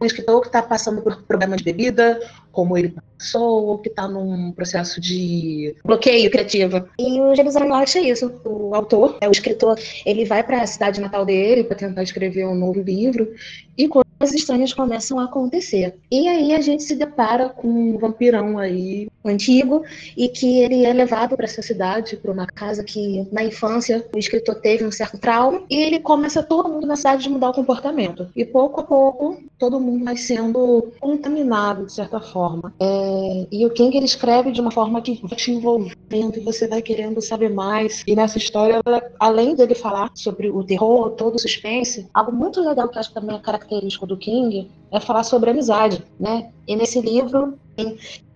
Um 0.00 0.06
escritor 0.06 0.40
que 0.40 0.48
está 0.48 0.62
passando 0.62 1.02
por 1.02 1.22
problema 1.22 1.56
de 1.56 1.64
bebida, 1.64 2.20
como 2.52 2.76
ele 2.76 2.94
passou, 3.18 3.66
ou 3.66 3.78
que 3.78 3.88
está 3.88 4.06
num 4.06 4.52
processo 4.52 5.00
de 5.00 5.74
bloqueio 5.84 6.30
criativo. 6.30 6.88
E 6.98 7.20
o 7.20 7.34
Jerusalém 7.34 7.72
acha 7.72 8.00
isso. 8.00 8.40
O 8.44 8.74
autor, 8.74 9.16
é 9.20 9.28
o 9.28 9.32
escritor, 9.32 9.78
ele 10.04 10.24
vai 10.24 10.42
para 10.42 10.62
a 10.62 10.66
cidade 10.66 11.00
natal 11.00 11.24
dele 11.24 11.64
para 11.64 11.76
tentar 11.76 12.02
escrever 12.02 12.46
um 12.46 12.54
novo 12.54 12.80
livro 12.80 13.32
e 13.76 13.88
coisas 13.88 14.07
estranhas 14.34 14.72
começam 14.72 15.18
a 15.18 15.24
acontecer. 15.24 15.96
E 16.10 16.28
aí 16.28 16.54
a 16.54 16.60
gente 16.60 16.82
se 16.82 16.96
depara 16.96 17.48
com 17.48 17.68
um 17.68 17.98
vampirão 17.98 18.58
aí 18.58 19.08
antigo 19.24 19.84
e 20.16 20.28
que 20.28 20.60
ele 20.60 20.84
é 20.84 20.92
levado 20.92 21.36
para 21.36 21.44
essa 21.44 21.62
cidade, 21.62 22.16
para 22.16 22.32
uma 22.32 22.46
casa 22.46 22.82
que 22.82 23.26
na 23.30 23.44
infância 23.44 24.06
o 24.14 24.18
escritor 24.18 24.56
teve 24.56 24.84
um 24.84 24.90
certo 24.90 25.18
trauma 25.18 25.62
e 25.68 25.76
ele 25.76 26.00
começa 26.00 26.42
todo 26.42 26.68
mundo 26.68 26.86
na 26.86 26.96
cidade 26.96 27.28
a 27.28 27.30
mudar 27.30 27.50
o 27.50 27.54
comportamento. 27.54 28.28
E 28.34 28.44
pouco 28.44 28.80
a 28.80 28.84
pouco 28.84 29.38
todo 29.58 29.80
mundo 29.80 30.04
vai 30.04 30.16
sendo 30.16 30.92
contaminado 31.00 31.86
de 31.86 31.92
certa 31.92 32.20
forma. 32.20 32.72
É... 32.80 33.46
e 33.50 33.66
o 33.66 33.70
King 33.70 33.96
ele 33.96 34.06
escreve 34.06 34.50
de 34.52 34.60
uma 34.60 34.70
forma 34.70 35.00
que 35.02 35.20
vai 35.22 35.36
te 35.36 35.50
envolvendo 35.50 36.36
e 36.36 36.40
você 36.40 36.66
vai 36.66 36.80
querendo 36.80 37.20
saber 37.20 37.50
mais. 37.50 38.02
E 38.06 38.14
nessa 38.14 38.38
história, 38.38 38.80
além 39.18 39.54
dele 39.54 39.74
falar 39.74 40.10
sobre 40.14 40.50
o 40.50 40.64
terror, 40.64 41.10
todo 41.10 41.34
o 41.34 41.38
suspense, 41.38 42.08
algo 42.14 42.32
muito 42.32 42.60
legal 42.60 42.88
que 42.88 42.98
acho 42.98 43.08
que 43.08 43.14
também 43.14 43.36
é 43.36 43.38
característico 43.38 44.06
do 44.08 44.16
King 44.16 44.68
é 44.90 44.98
falar 44.98 45.22
sobre 45.22 45.50
amizade, 45.50 46.02
né? 46.18 46.50
E 46.66 46.74
nesse 46.74 47.00
livro 47.00 47.58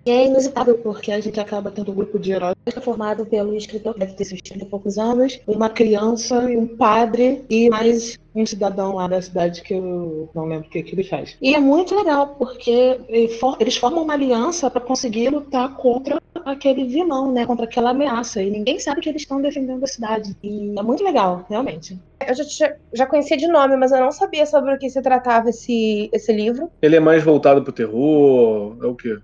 e 0.05 0.11
é 0.11 0.27
inusitado 0.27 0.75
porque 0.79 1.13
a 1.13 1.21
gente 1.21 1.39
acaba 1.39 1.71
tendo 1.71 1.93
um 1.93 1.95
grupo 1.95 2.19
de 2.19 2.33
heróis 2.33 2.57
formado 2.83 3.25
pelo 3.25 3.55
escritor, 3.55 3.97
deve 3.97 4.15
ter 4.15 4.25
seus 4.25 4.43
30 4.43 4.65
e 4.65 4.69
poucos 4.69 4.99
anos, 4.99 5.41
uma 5.47 5.69
criança 5.69 6.41
um 6.41 6.67
padre 6.67 7.45
e 7.49 7.71
mais 7.71 8.19
um 8.35 8.47
cidadão 8.47 8.95
lá 8.95 9.07
da 9.07 9.21
cidade 9.21 9.63
que 9.63 9.75
eu 9.75 10.29
não 10.35 10.47
lembro 10.47 10.67
o 10.67 10.71
que, 10.71 10.83
que 10.83 10.95
ele 10.95 11.05
faz. 11.05 11.37
E 11.41 11.55
é 11.55 11.61
muito 11.61 11.95
legal 11.95 12.35
porque 12.39 13.01
eles 13.09 13.77
formam 13.77 14.03
uma 14.03 14.15
aliança 14.15 14.71
para 14.71 14.81
conseguir 14.81 15.31
lutar 15.31 15.77
contra 15.77 16.21
aquele 16.45 16.85
vilão, 16.85 17.33
né? 17.33 17.47
Contra 17.47 17.65
aquela 17.65 17.91
ameaça. 17.91 18.43
E 18.43 18.51
ninguém 18.51 18.79
sabe 18.79 19.01
que 19.01 19.09
eles 19.09 19.23
estão 19.23 19.41
defendendo 19.41 19.83
a 19.83 19.87
cidade. 19.87 20.37
E 20.43 20.75
é 20.77 20.83
muito 20.83 21.05
legal, 21.05 21.45
realmente. 21.49 21.99
Eu 22.27 22.35
já, 22.35 22.75
já 22.93 23.07
conhecia 23.07 23.37
de 23.37 23.49
nome, 23.49 23.77
mas 23.77 23.93
eu 23.93 24.01
não 24.01 24.13
sabia 24.13 24.47
sobre 24.47 24.75
o 24.75 24.79
que 24.79 24.89
se 24.89 25.03
tratava 25.03 25.51
esse, 25.51 26.09
esse 26.13 26.33
livro. 26.33 26.71
Ele 26.81 26.97
é 26.97 27.01
mais 27.01 27.23
voltado 27.23 27.63
pro 27.63 27.73
terror? 27.73 28.77
É 28.83 28.87
o 28.87 28.95
quê? 28.95 29.19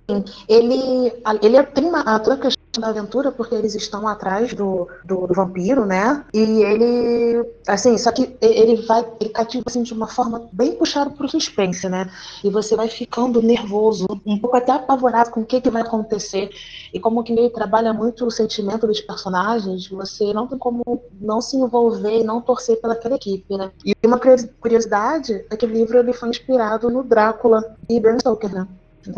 Ele, 0.48 1.12
ele 1.42 1.62
tem 1.64 1.84
uma, 1.84 2.18
toda 2.20 2.50
da 2.78 2.88
aventura 2.88 3.33
porque 3.33 3.54
eles 3.54 3.74
estão 3.74 4.07
atrás 4.07 4.52
do, 4.52 4.88
do, 5.04 5.26
do, 5.26 5.35
vampiro, 5.35 5.87
né? 5.87 6.24
E 6.35 6.40
ele, 6.40 7.48
assim, 7.66 7.96
só 7.96 8.12
que 8.12 8.37
ele 8.40 8.83
vai, 8.83 9.07
ele 9.20 9.31
cativa 9.31 9.64
assim 9.66 9.83
de 9.83 9.92
uma 9.92 10.07
forma 10.07 10.48
bem 10.52 10.72
puxada 10.72 11.11
pro 11.11 11.28
suspense, 11.28 11.88
né? 11.88 12.11
E 12.44 12.50
você 12.50 12.76
vai 12.76 12.88
ficando 12.88 13.42
nervoso, 13.42 14.07
um 14.26 14.38
pouco 14.38 14.57
até 14.57 14.72
apavorado 14.72 15.31
com 15.31 15.40
o 15.40 15.46
que, 15.46 15.61
que 15.61 15.70
vai 15.70 15.83
acontecer. 15.83 16.50
E 16.92 17.00
como 17.00 17.22
que 17.22 17.33
ele 17.33 17.50
trabalha 17.50 17.92
muito 17.92 18.26
o 18.26 18.31
sentimento 18.31 18.87
dos 18.87 19.00
personagens, 19.00 19.88
você 19.88 20.33
não 20.33 20.46
tem 20.46 20.59
como 20.59 21.02
não 21.20 21.40
se 21.40 21.57
envolver 21.57 22.20
e 22.20 22.24
não 22.24 22.40
torcer 22.40 22.81
pelaquela 22.81 23.16
equipe, 23.16 23.57
né? 23.57 23.70
E 23.85 23.94
uma 24.04 24.20
curiosidade 24.61 25.44
é 25.50 25.57
que 25.57 25.66
o 25.66 25.68
livro 25.68 25.98
ele 25.98 26.12
foi 26.12 26.28
inspirado 26.28 26.90
no 26.90 27.02
Drácula 27.02 27.76
e 27.88 27.98
Bram 28.00 28.18
Stoker, 28.18 28.52
né? 28.52 28.68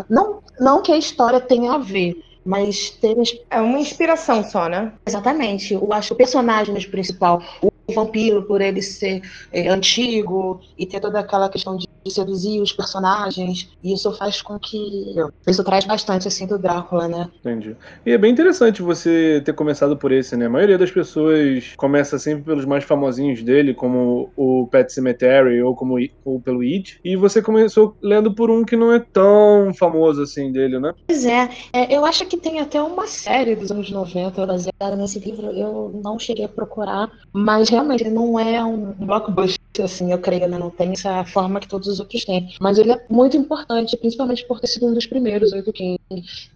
Não, 0.08 0.40
não 0.58 0.82
que 0.82 0.92
a 0.92 0.96
história 0.96 1.40
tenha 1.40 1.72
a 1.72 1.78
ver, 1.78 2.22
mas 2.44 2.90
teve. 2.90 3.42
É 3.50 3.60
uma 3.60 3.78
inspiração 3.78 4.42
só, 4.42 4.68
né? 4.68 4.92
Exatamente. 5.06 5.74
Eu 5.74 5.92
acho 5.92 6.14
o 6.14 6.16
personagem 6.16 6.74
principal, 6.90 7.42
o 7.62 7.70
vampiro, 7.92 8.42
por 8.42 8.60
ele 8.60 8.82
ser 8.82 9.22
é, 9.52 9.68
antigo 9.68 10.60
e 10.78 10.86
ter 10.86 11.00
toda 11.00 11.20
aquela 11.20 11.48
questão 11.48 11.76
de 11.76 11.88
seduzir 12.08 12.60
os 12.60 12.72
personagens, 12.72 13.68
e 13.82 13.92
isso 13.92 14.10
faz 14.12 14.40
com 14.40 14.58
que. 14.58 15.14
Isso 15.46 15.62
traz 15.64 15.84
bastante, 15.84 16.28
assim, 16.28 16.46
do 16.46 16.58
Drácula, 16.58 17.08
né? 17.08 17.28
Entendi. 17.40 17.76
E 18.06 18.12
é 18.12 18.18
bem 18.18 18.32
interessante 18.32 18.80
você 18.80 19.42
ter 19.44 19.52
começado 19.52 19.96
por 19.96 20.12
esse, 20.12 20.36
né? 20.36 20.46
A 20.46 20.50
maioria 20.50 20.78
das 20.78 20.90
pessoas 20.90 21.74
começa 21.76 22.18
sempre 22.18 22.44
pelos 22.44 22.64
mais 22.64 22.84
famosinhos 22.84 23.42
dele, 23.42 23.74
como 23.74 24.30
o 24.36 24.66
Pet 24.68 24.92
Cemetery 24.92 25.62
ou, 25.62 25.74
como, 25.74 25.96
ou 26.24 26.40
pelo 26.40 26.60
It, 26.60 26.98
e 27.04 27.16
você 27.16 27.42
começou 27.42 27.96
lendo 28.00 28.34
por 28.34 28.50
um 28.50 28.64
que 28.64 28.76
não 28.76 28.92
é 28.92 29.00
tão 29.00 29.72
famoso 29.74 30.22
assim 30.22 30.52
dele, 30.52 30.78
né? 30.78 30.92
Pois 31.06 31.24
é. 31.24 31.48
é 31.72 31.94
eu 31.94 32.04
acho 32.04 32.24
que 32.30 32.36
tem 32.36 32.60
até 32.60 32.80
uma 32.80 33.08
série 33.08 33.56
dos 33.56 33.72
anos 33.72 33.90
90 33.90 34.46
baseada 34.46 34.94
nesse 34.96 35.18
livro, 35.18 35.48
eu 35.48 36.00
não 36.02 36.16
cheguei 36.16 36.44
a 36.44 36.48
procurar, 36.48 37.10
mas 37.32 37.68
realmente 37.68 38.08
não 38.08 38.38
é 38.38 38.64
um 38.64 38.92
blockbuster 38.92 39.60
assim, 39.82 40.12
eu 40.12 40.18
creio, 40.18 40.46
né? 40.46 40.58
Não 40.58 40.70
tem 40.70 40.92
essa 40.92 41.24
forma 41.24 41.58
que 41.58 41.66
todos 41.66 41.88
os 41.88 41.98
outros 42.00 42.24
têm. 42.24 42.54
Mas 42.60 42.78
ele 42.78 42.92
é 42.92 43.04
muito 43.08 43.36
importante, 43.36 43.96
principalmente 43.96 44.46
por 44.46 44.60
ter 44.60 44.68
sido 44.68 44.86
um 44.86 44.94
dos 44.94 45.06
primeiros, 45.06 45.52
o 45.52 45.72
King. 45.72 45.98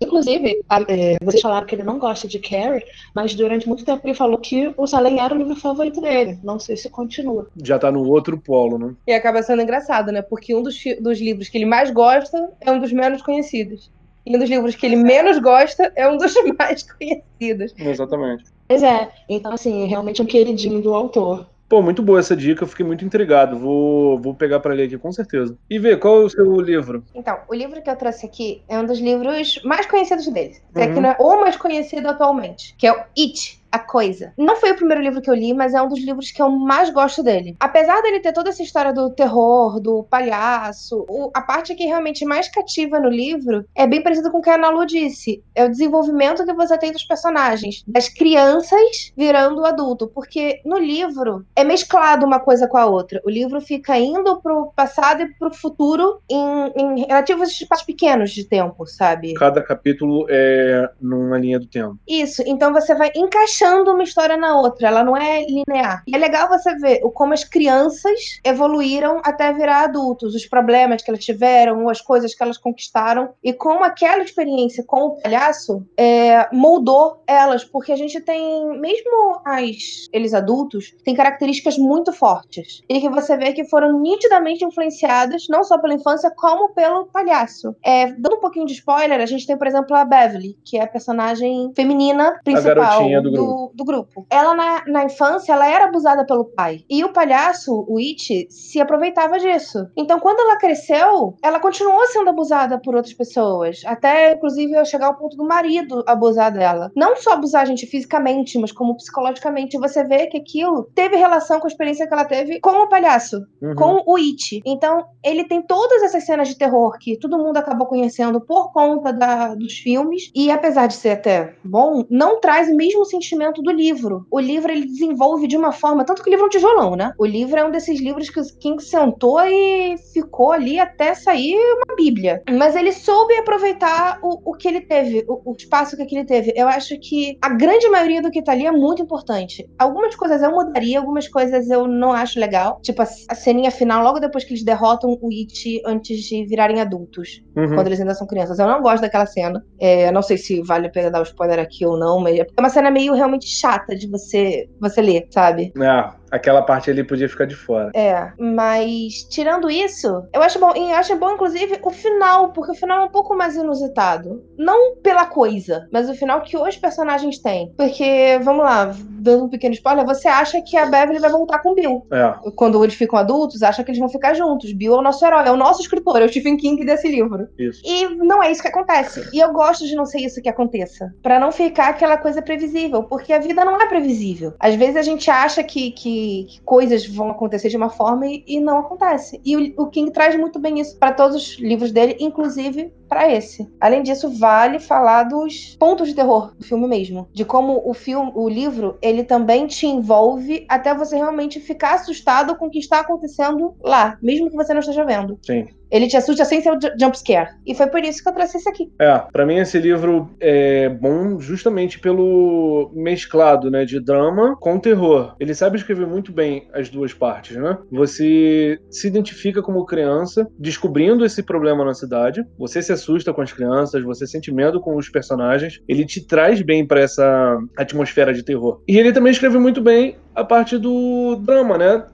Inclusive, 0.00 0.62
é, 0.88 1.16
vocês 1.22 1.42
falaram 1.42 1.66
que 1.66 1.74
ele 1.74 1.82
não 1.82 1.98
gosta 1.98 2.28
de 2.28 2.38
Carrie, 2.38 2.84
mas 3.14 3.34
durante 3.34 3.66
muito 3.66 3.84
tempo 3.84 4.06
ele 4.06 4.14
falou 4.14 4.38
que 4.38 4.72
o 4.76 4.87
Salem 4.87 5.20
era 5.20 5.34
o 5.34 5.38
livro 5.38 5.56
favorito 5.56 6.00
dele. 6.00 6.38
Não 6.42 6.58
sei 6.58 6.76
se 6.76 6.88
continua. 6.88 7.48
Já 7.62 7.78
tá 7.78 7.90
no 7.90 8.06
outro 8.08 8.38
polo, 8.38 8.78
né? 8.78 8.94
E 9.06 9.12
acaba 9.12 9.42
sendo 9.42 9.62
engraçado, 9.62 10.12
né? 10.12 10.22
Porque 10.22 10.54
um 10.54 10.62
dos, 10.62 10.76
dos 11.00 11.18
livros 11.18 11.48
que 11.48 11.58
ele 11.58 11.66
mais 11.66 11.90
gosta 11.90 12.52
é 12.60 12.70
um 12.70 12.80
dos 12.80 12.92
menos 12.92 13.22
conhecidos. 13.22 13.90
E 14.26 14.34
um 14.34 14.38
dos 14.38 14.48
livros 14.48 14.74
que 14.74 14.87
ele 14.87 14.96
menos 14.96 15.38
gosta 15.38 15.92
é 15.94 16.08
um 16.08 16.16
dos 16.16 16.34
mais 16.58 16.82
conhecidos. 16.82 17.74
Exatamente. 17.78 18.44
Pois 18.66 18.82
é. 18.82 19.10
Então, 19.28 19.52
assim, 19.52 19.87
realmente 19.87 20.20
é 20.20 20.24
um 20.24 20.26
queridinho 20.26 20.80
do 20.80 20.94
autor. 20.94 21.46
Pô, 21.68 21.80
muito 21.80 22.02
boa 22.02 22.20
essa 22.20 22.37
dica, 22.37 22.62
eu 22.62 22.68
fiquei 22.68 22.84
muito 22.84 23.04
intrigado. 23.04 23.58
Vou, 23.58 24.18
vou 24.18 24.34
pegar 24.34 24.60
para 24.60 24.74
ler 24.74 24.84
aqui, 24.84 24.98
com 24.98 25.10
certeza. 25.10 25.56
E 25.68 25.78
ver, 25.78 25.98
qual 25.98 26.22
é 26.22 26.24
o 26.24 26.30
seu 26.30 26.60
livro? 26.60 27.02
Então, 27.14 27.38
o 27.48 27.54
livro 27.54 27.82
que 27.82 27.88
eu 27.88 27.96
trouxe 27.96 28.26
aqui 28.26 28.62
é 28.68 28.78
um 28.78 28.84
dos 28.84 28.98
livros 28.98 29.60
mais 29.64 29.87
conhecidos 29.87 30.28
dele. 30.28 30.56
Uhum. 30.74 30.94
que 30.94 31.00
não 31.00 31.10
é 31.10 31.16
o 31.18 31.40
mais 31.40 31.56
conhecido 31.56 32.06
atualmente, 32.08 32.74
que 32.76 32.87
é 32.87 32.92
o 32.92 33.02
It, 33.18 33.60
a 33.74 33.78
Coisa. 33.80 34.32
Não 34.38 34.54
foi 34.56 34.70
o 34.70 34.76
primeiro 34.76 35.02
livro 35.02 35.20
que 35.20 35.28
eu 35.28 35.34
li, 35.34 35.52
mas 35.52 35.74
é 35.74 35.82
um 35.82 35.88
dos 35.88 35.98
livros 35.98 36.30
que 36.30 36.40
eu 36.40 36.48
mais 36.48 36.90
gosto 36.90 37.24
dele. 37.24 37.56
Apesar 37.58 38.00
dele 38.02 38.20
ter 38.20 38.32
toda 38.32 38.50
essa 38.50 38.62
história 38.62 38.92
do 38.92 39.10
terror, 39.10 39.80
do 39.80 40.04
palhaço, 40.04 41.04
o, 41.08 41.30
a 41.34 41.42
parte 41.42 41.74
que 41.74 41.84
realmente 41.84 42.24
mais 42.24 42.48
cativa 42.48 43.00
no 43.00 43.08
livro 43.08 43.64
é 43.74 43.84
bem 43.84 44.00
parecido 44.00 44.30
com 44.30 44.38
o 44.38 44.42
que 44.42 44.48
a 44.48 44.54
Ana 44.54 44.70
Lu 44.70 44.87
disse. 44.87 45.42
É 45.56 45.64
o 45.64 45.68
desenvolvimento 45.68 46.44
que 46.44 46.52
você 46.52 46.78
tem 46.78 46.92
dos 46.92 47.02
personagens, 47.02 47.82
das 47.87 48.08
crianças 48.08 49.12
virando 49.16 49.64
adulto. 49.64 50.06
Porque 50.06 50.60
no 50.64 50.78
livro 50.78 51.44
é 51.56 51.64
mesclado 51.64 52.24
uma 52.24 52.38
coisa 52.38 52.68
com 52.68 52.76
a 52.76 52.87
outra. 52.87 53.20
O 53.24 53.30
livro 53.30 53.60
fica 53.60 53.98
indo 53.98 54.40
pro 54.40 54.72
passado 54.76 55.22
e 55.22 55.34
pro 55.34 55.52
futuro 55.52 56.20
em, 56.30 56.72
em 56.76 57.06
relativos 57.06 57.50
espaços 57.50 57.84
pequenos 57.84 58.30
de 58.30 58.44
tempo, 58.44 58.87
sabe? 58.87 59.34
Cada 59.34 59.60
capítulo 59.60 60.26
é 60.30 60.88
numa 61.00 61.38
linha 61.38 61.58
do 61.58 61.66
tempo. 61.66 61.98
Isso. 62.08 62.40
Então 62.46 62.72
você 62.72 62.94
vai 62.94 63.10
encaixando 63.16 63.63
encaixando 63.64 63.92
uma 63.92 64.03
história 64.03 64.37
na 64.37 64.61
outra, 64.61 64.88
ela 64.88 65.03
não 65.03 65.16
é 65.16 65.44
linear. 65.44 66.03
E 66.07 66.14
é 66.14 66.18
legal 66.18 66.48
você 66.48 66.74
ver 66.77 67.00
como 67.14 67.33
as 67.33 67.44
crianças 67.44 68.38
evoluíram 68.44 69.20
até 69.24 69.53
virar 69.53 69.85
adultos, 69.85 70.35
os 70.35 70.46
problemas 70.46 71.03
que 71.03 71.11
elas 71.11 71.24
tiveram, 71.24 71.88
as 71.88 72.00
coisas 72.00 72.35
que 72.35 72.42
elas 72.42 72.59
conquistaram, 72.59 73.31
e 73.42 73.53
como 73.53 73.85
aquela 73.85 74.22
experiência 74.22 74.85
com 74.87 75.07
o 75.07 75.22
palhaço 75.22 75.85
é, 75.96 76.48
moldou 76.55 77.22
elas, 77.27 77.64
porque 77.64 77.92
a 77.92 77.96
gente 77.96 78.20
tem, 78.20 78.79
mesmo 78.79 79.40
as, 79.44 80.09
eles 80.12 80.35
adultos, 80.35 80.94
tem 81.05 81.14
características 81.14 81.79
muito 81.79 82.12
fortes, 82.12 82.83
e 82.88 83.00
que 83.00 83.09
você 83.09 83.37
vê 83.37 83.53
que 83.53 83.64
foram 83.64 84.00
nitidamente 84.00 84.64
influenciadas, 84.64 85.46
não 85.48 85.64
só 85.64 85.79
pela 85.79 85.94
infância, 85.94 86.31
como 86.37 86.74
pelo 86.74 87.07
palhaço. 87.07 87.74
É, 87.83 88.12
dando 88.12 88.37
um 88.37 88.40
pouquinho 88.40 88.66
de 88.66 88.74
spoiler, 88.74 89.20
a 89.20 89.27
gente 89.27 89.46
tem, 89.46 89.57
por 89.57 89.66
exemplo, 89.66 89.96
a 89.96 90.05
Beverly, 90.05 90.59
que 90.64 90.77
é 90.77 90.83
a 90.83 90.87
personagem 90.87 91.72
feminina 91.74 92.38
principal 92.44 93.05
do 93.22 93.31
grupo 93.31 93.53
do, 93.54 93.70
do 93.74 93.84
grupo. 93.84 94.26
Ela, 94.30 94.54
na, 94.54 94.84
na 94.86 95.04
infância, 95.04 95.52
ela 95.52 95.68
era 95.68 95.84
abusada 95.86 96.26
pelo 96.26 96.44
pai. 96.44 96.80
E 96.90 97.04
o 97.04 97.12
palhaço, 97.12 97.84
o 97.88 97.98
It, 97.98 98.46
se 98.50 98.80
aproveitava 98.80 99.38
disso. 99.38 99.86
Então, 99.96 100.18
quando 100.20 100.40
ela 100.40 100.56
cresceu, 100.58 101.34
ela 101.42 101.60
continuou 101.60 102.04
sendo 102.06 102.30
abusada 102.30 102.78
por 102.80 102.94
outras 102.94 103.14
pessoas. 103.14 103.82
Até, 103.86 104.32
inclusive, 104.32 104.72
eu 104.72 104.84
chegar 104.84 105.06
ao 105.06 105.16
ponto 105.16 105.36
do 105.36 105.44
marido 105.46 106.02
abusar 106.06 106.52
dela. 106.52 106.90
Não 106.96 107.16
só 107.16 107.32
abusar 107.32 107.62
a 107.62 107.64
gente 107.66 107.86
fisicamente, 107.86 108.58
mas 108.58 108.72
como 108.72 108.96
psicologicamente. 108.96 109.78
Você 109.78 110.02
vê 110.04 110.26
que 110.26 110.38
aquilo 110.38 110.84
teve 110.94 111.16
relação 111.16 111.60
com 111.60 111.66
a 111.66 111.70
experiência 111.70 112.06
que 112.06 112.12
ela 112.12 112.24
teve 112.24 112.60
com 112.60 112.70
o 112.70 112.88
palhaço, 112.88 113.42
Uhum. 113.62 113.74
com 113.74 114.02
o 114.06 114.16
It. 114.16 114.60
Então, 114.66 115.04
ele 115.24 115.44
tem 115.44 115.62
todas 115.62 116.02
essas 116.02 116.24
cenas 116.24 116.48
de 116.48 116.56
terror 116.58 116.96
que 116.98 117.18
todo 117.18 117.38
mundo 117.38 117.56
acabou 117.56 117.86
conhecendo 117.86 118.40
por 118.40 118.72
conta 118.72 119.12
da- 119.12 119.54
dos 119.54 119.74
filmes. 119.74 120.30
E 120.34 120.50
apesar 120.50 120.86
de 120.86 120.94
ser 120.94 121.10
até 121.10 121.54
bom, 121.64 122.04
não 122.10 122.40
traz 122.40 122.68
o 122.68 122.74
mesmo 122.76 123.04
sentimento 123.04 123.43
do 123.52 123.70
livro. 123.70 124.26
O 124.30 124.40
livro 124.40 124.70
ele 124.70 124.87
desenvolve 124.87 125.46
de 125.46 125.57
uma 125.57 125.72
forma. 125.72 126.04
Tanto 126.04 126.22
que 126.22 126.28
o 126.28 126.30
livro 126.30 126.44
é 126.44 126.46
um 126.46 126.50
tijolão, 126.50 126.96
né? 126.96 127.12
O 127.18 127.26
livro 127.26 127.59
é 127.59 127.64
um 127.64 127.70
desses 127.70 128.00
livros 128.00 128.30
que 128.30 128.40
o 128.40 128.44
King 128.59 128.83
sentou 128.83 129.40
e 129.40 129.96
ficou 130.12 130.52
ali 130.52 130.78
até 130.78 131.14
sair 131.14 131.57
uma 131.87 131.96
bíblia. 131.96 132.42
Mas 132.50 132.76
ele 132.76 132.92
soube 132.92 133.35
aproveitar 133.35 134.18
o, 134.22 134.50
o 134.50 134.54
que 134.54 134.68
ele 134.68 134.80
teve, 134.80 135.24
o, 135.28 135.50
o 135.50 135.54
espaço 135.57 135.96
que 135.96 136.14
ele 136.14 136.24
teve. 136.24 136.52
Eu 136.57 136.68
acho 136.68 136.98
que 137.00 137.37
a 137.40 137.48
grande 137.48 137.88
maioria 137.88 138.22
do 138.22 138.30
que 138.30 138.42
tá 138.42 138.52
ali 138.52 138.66
é 138.66 138.72
muito 138.72 139.02
importante. 139.02 139.68
Algumas 139.78 140.14
coisas 140.14 140.42
eu 140.42 140.50
mudaria, 140.50 140.98
algumas 140.98 141.28
coisas 141.28 141.68
eu 141.70 141.87
não 141.87 142.12
acho 142.12 142.38
legal. 142.38 142.80
Tipo, 142.83 143.02
a, 143.02 143.07
a 143.28 143.35
ceninha 143.35 143.70
final, 143.70 144.02
logo 144.02 144.18
depois 144.20 144.44
que 144.44 144.52
eles 144.52 144.64
derrotam 144.64 145.18
o 145.20 145.28
It 145.30 145.83
antes 145.87 146.20
de 146.24 146.44
virarem 146.44 146.80
adultos 146.80 147.42
Uhum. 147.57 147.74
quando 147.74 147.87
eles 147.87 148.00
ainda 148.00 148.14
são 148.14 148.26
crianças. 148.26 148.59
Eu 148.59 148.66
não 148.66 148.83
gosto 148.83 149.02
daquela 149.02 149.26
cena. 149.26 149.64
É, 149.78 150.11
não 150.11 150.22
sei 150.22 150.37
se 150.37 150.61
vale 150.62 150.88
a 150.88 150.90
pena 150.90 151.11
dar 151.11 151.20
o 151.20 151.24
spoiler 151.24 151.59
aqui 151.59 151.87
ou 151.87 151.96
não, 151.96 152.20
mas 152.20 152.38
é 152.38 152.46
uma 152.59 152.68
cena 152.68 152.90
meio 152.90 153.14
realmente 153.14 153.33
chata 153.42 153.94
de 153.94 154.08
você, 154.08 154.68
você 154.80 155.00
ler, 155.00 155.26
sabe? 155.30 155.72
É, 155.78 156.10
aquela 156.30 156.62
parte 156.62 156.90
ali 156.90 157.04
podia 157.04 157.28
ficar 157.28 157.46
de 157.46 157.54
fora. 157.54 157.90
É, 157.94 158.32
mas 158.38 159.24
tirando 159.30 159.70
isso, 159.70 160.24
eu 160.32 160.42
acho 160.42 160.58
bom, 160.58 160.72
e 160.76 160.90
eu 160.90 160.96
acho 160.96 161.16
bom 161.16 161.32
inclusive 161.32 161.78
o 161.82 161.90
final, 161.90 162.52
porque 162.52 162.72
o 162.72 162.74
final 162.74 163.02
é 163.02 163.04
um 163.04 163.10
pouco 163.10 163.36
mais 163.36 163.56
inusitado. 163.56 164.44
Não 164.58 164.96
pela 164.96 165.26
coisa, 165.26 165.88
mas 165.92 166.08
o 166.08 166.14
final 166.14 166.42
que 166.42 166.56
os 166.56 166.76
personagens 166.76 167.38
têm. 167.38 167.72
Porque, 167.76 168.38
vamos 168.42 168.64
lá, 168.64 168.94
dando 169.24 169.44
um 169.44 169.48
pequeno 169.48 169.74
spoiler, 169.74 170.04
você 170.04 170.28
acha 170.28 170.60
que 170.60 170.76
a 170.76 170.86
Beverly 170.86 171.18
vai 171.18 171.30
voltar 171.30 171.60
com 171.60 171.70
o 171.70 171.74
Bill. 171.74 172.06
É. 172.12 172.50
Quando 172.54 172.82
eles 172.82 172.94
ficam 172.94 173.18
adultos, 173.18 173.62
acha 173.62 173.82
que 173.82 173.90
eles 173.90 173.98
vão 173.98 174.08
ficar 174.08 174.34
juntos. 174.34 174.72
Bill 174.72 174.94
é 174.94 174.98
o 174.98 175.02
nosso 175.02 175.24
herói, 175.24 175.46
é 175.46 175.52
o 175.52 175.56
nosso 175.56 175.80
escritor, 175.80 176.20
é 176.20 176.24
o 176.24 176.28
Stephen 176.28 176.56
King 176.56 176.84
desse 176.84 177.08
livro. 177.08 177.48
Isso. 177.58 177.80
E 177.84 178.08
não 178.16 178.42
é 178.42 178.50
isso 178.50 178.62
que 178.62 178.68
acontece. 178.68 179.28
E 179.32 179.40
eu 179.40 179.52
gosto 179.52 179.86
de 179.86 179.94
não 179.94 180.04
ser 180.04 180.18
isso 180.18 180.42
que 180.42 180.48
aconteça. 180.48 181.12
Pra 181.22 181.38
não 181.38 181.52
ficar 181.52 181.88
aquela 181.88 182.16
coisa 182.16 182.42
previsível. 182.42 183.02
Porque 183.14 183.33
a 183.33 183.38
vida 183.38 183.64
não 183.64 183.81
é 183.81 183.87
previsível. 183.87 184.55
Às 184.59 184.74
vezes 184.74 184.96
a 184.96 185.03
gente 185.03 185.31
acha 185.31 185.62
que, 185.62 185.92
que- 185.92 186.46
que 186.48 186.61
coisas 186.64 187.07
vão 187.07 187.31
acontecer 187.31 187.68
de 187.68 187.77
uma 187.77 187.88
forma 187.88 188.27
e, 188.27 188.42
e 188.46 188.59
não 188.61 188.79
acontece. 188.79 189.40
E 189.44 189.57
o, 189.57 189.83
o 189.85 189.87
King 189.88 190.11
traz 190.11 190.37
muito 190.37 190.59
bem 190.59 190.81
isso 190.81 190.98
pra 190.98 191.12
todos 191.12 191.37
os 191.37 191.59
livros 191.61 191.92
dele, 191.92 192.16
inclusive 192.18 192.92
pra 193.09 193.31
esse. 193.33 193.72
Além 193.81 194.03
disso, 194.03 194.29
vale 194.31 194.81
falar 194.81 195.22
dos 195.24 195.77
pontos 195.79 196.09
de 196.09 196.14
terror 196.14 196.53
do 196.57 196.64
filme 196.64 196.88
mesmo. 196.88 197.29
De 197.33 197.44
como 197.44 197.81
o 197.88 197.94
filme, 197.94 198.33
o 198.35 198.48
livro, 198.48 198.98
ele 199.00 199.22
também 199.22 199.66
te 199.68 199.87
envolve 199.87 200.66
até 200.68 200.92
você 200.94 201.14
realmente 201.16 201.61
ficar 201.61 201.94
assustado 201.94 202.57
com 202.57 202.66
o 202.66 202.70
que 202.70 202.79
está 202.81 203.00
acontecendo 203.00 203.74
lá, 203.83 204.18
mesmo 204.20 204.50
que 204.50 204.57
você 204.57 204.72
não 204.72 204.81
esteja 204.81 205.05
vendo. 205.05 205.38
Sim. 205.46 205.66
Ele 205.90 206.06
te 206.08 206.16
assusta 206.16 206.44
sem 206.44 206.60
ser 206.60 206.70
o 206.70 206.80
ju- 206.80 206.92
jump 206.98 207.18
scare. 207.18 207.50
E 207.66 207.74
foi 207.74 207.86
por 207.88 208.00
isso 208.02 208.22
que 208.22 208.28
eu 208.28 208.34
trouxe 208.34 208.56
esse 208.56 208.68
aqui. 208.68 208.90
É, 209.00 209.18
pra 209.32 209.46
mim 209.46 209.56
esse 209.58 209.78
livro 209.78 210.30
é 210.40 210.88
bom 210.88 211.38
justamente 211.38 211.98
pelo 211.98 212.90
mesclado, 212.94 213.70
né, 213.70 213.84
de 213.84 214.00
drama 214.00 214.56
com 214.60 214.78
terror. 214.78 215.34
Ele 215.38 215.54
sabe 215.54 215.76
escrever 215.76 216.06
muito 216.06 216.32
bem 216.32 216.68
as 216.72 216.88
duas 216.88 217.12
partes, 217.12 217.56
né? 217.56 217.78
Você 217.90 218.78
se 218.90 219.06
identifica 219.06 219.62
como 219.62 219.84
criança 219.86 220.46
descobrindo 220.58 221.24
esse 221.24 221.42
problema 221.42 221.84
na 221.84 221.94
cidade, 221.94 222.44
você 222.58 222.82
se 222.82 222.92
assusta 222.92 223.32
com 223.32 223.40
as 223.42 223.52
crianças, 223.52 224.02
você 224.02 224.26
sente 224.26 224.52
medo 224.52 224.80
com 224.80 224.96
os 224.96 225.08
personagens, 225.08 225.80
ele 225.88 226.04
te 226.04 226.26
traz 226.26 226.60
bem 226.62 226.86
pra 226.86 227.00
essa 227.00 227.58
atmosfera 227.76 228.32
de 228.32 228.42
terror. 228.42 228.80
E 228.88 228.98
ele 228.98 229.12
também 229.12 229.32
escreve 229.32 229.58
muito 229.58 229.80
bem 229.80 230.16
a 230.34 230.44
parte 230.44 230.76
do 230.78 231.36
drama, 231.36 231.78
né? 231.78 232.04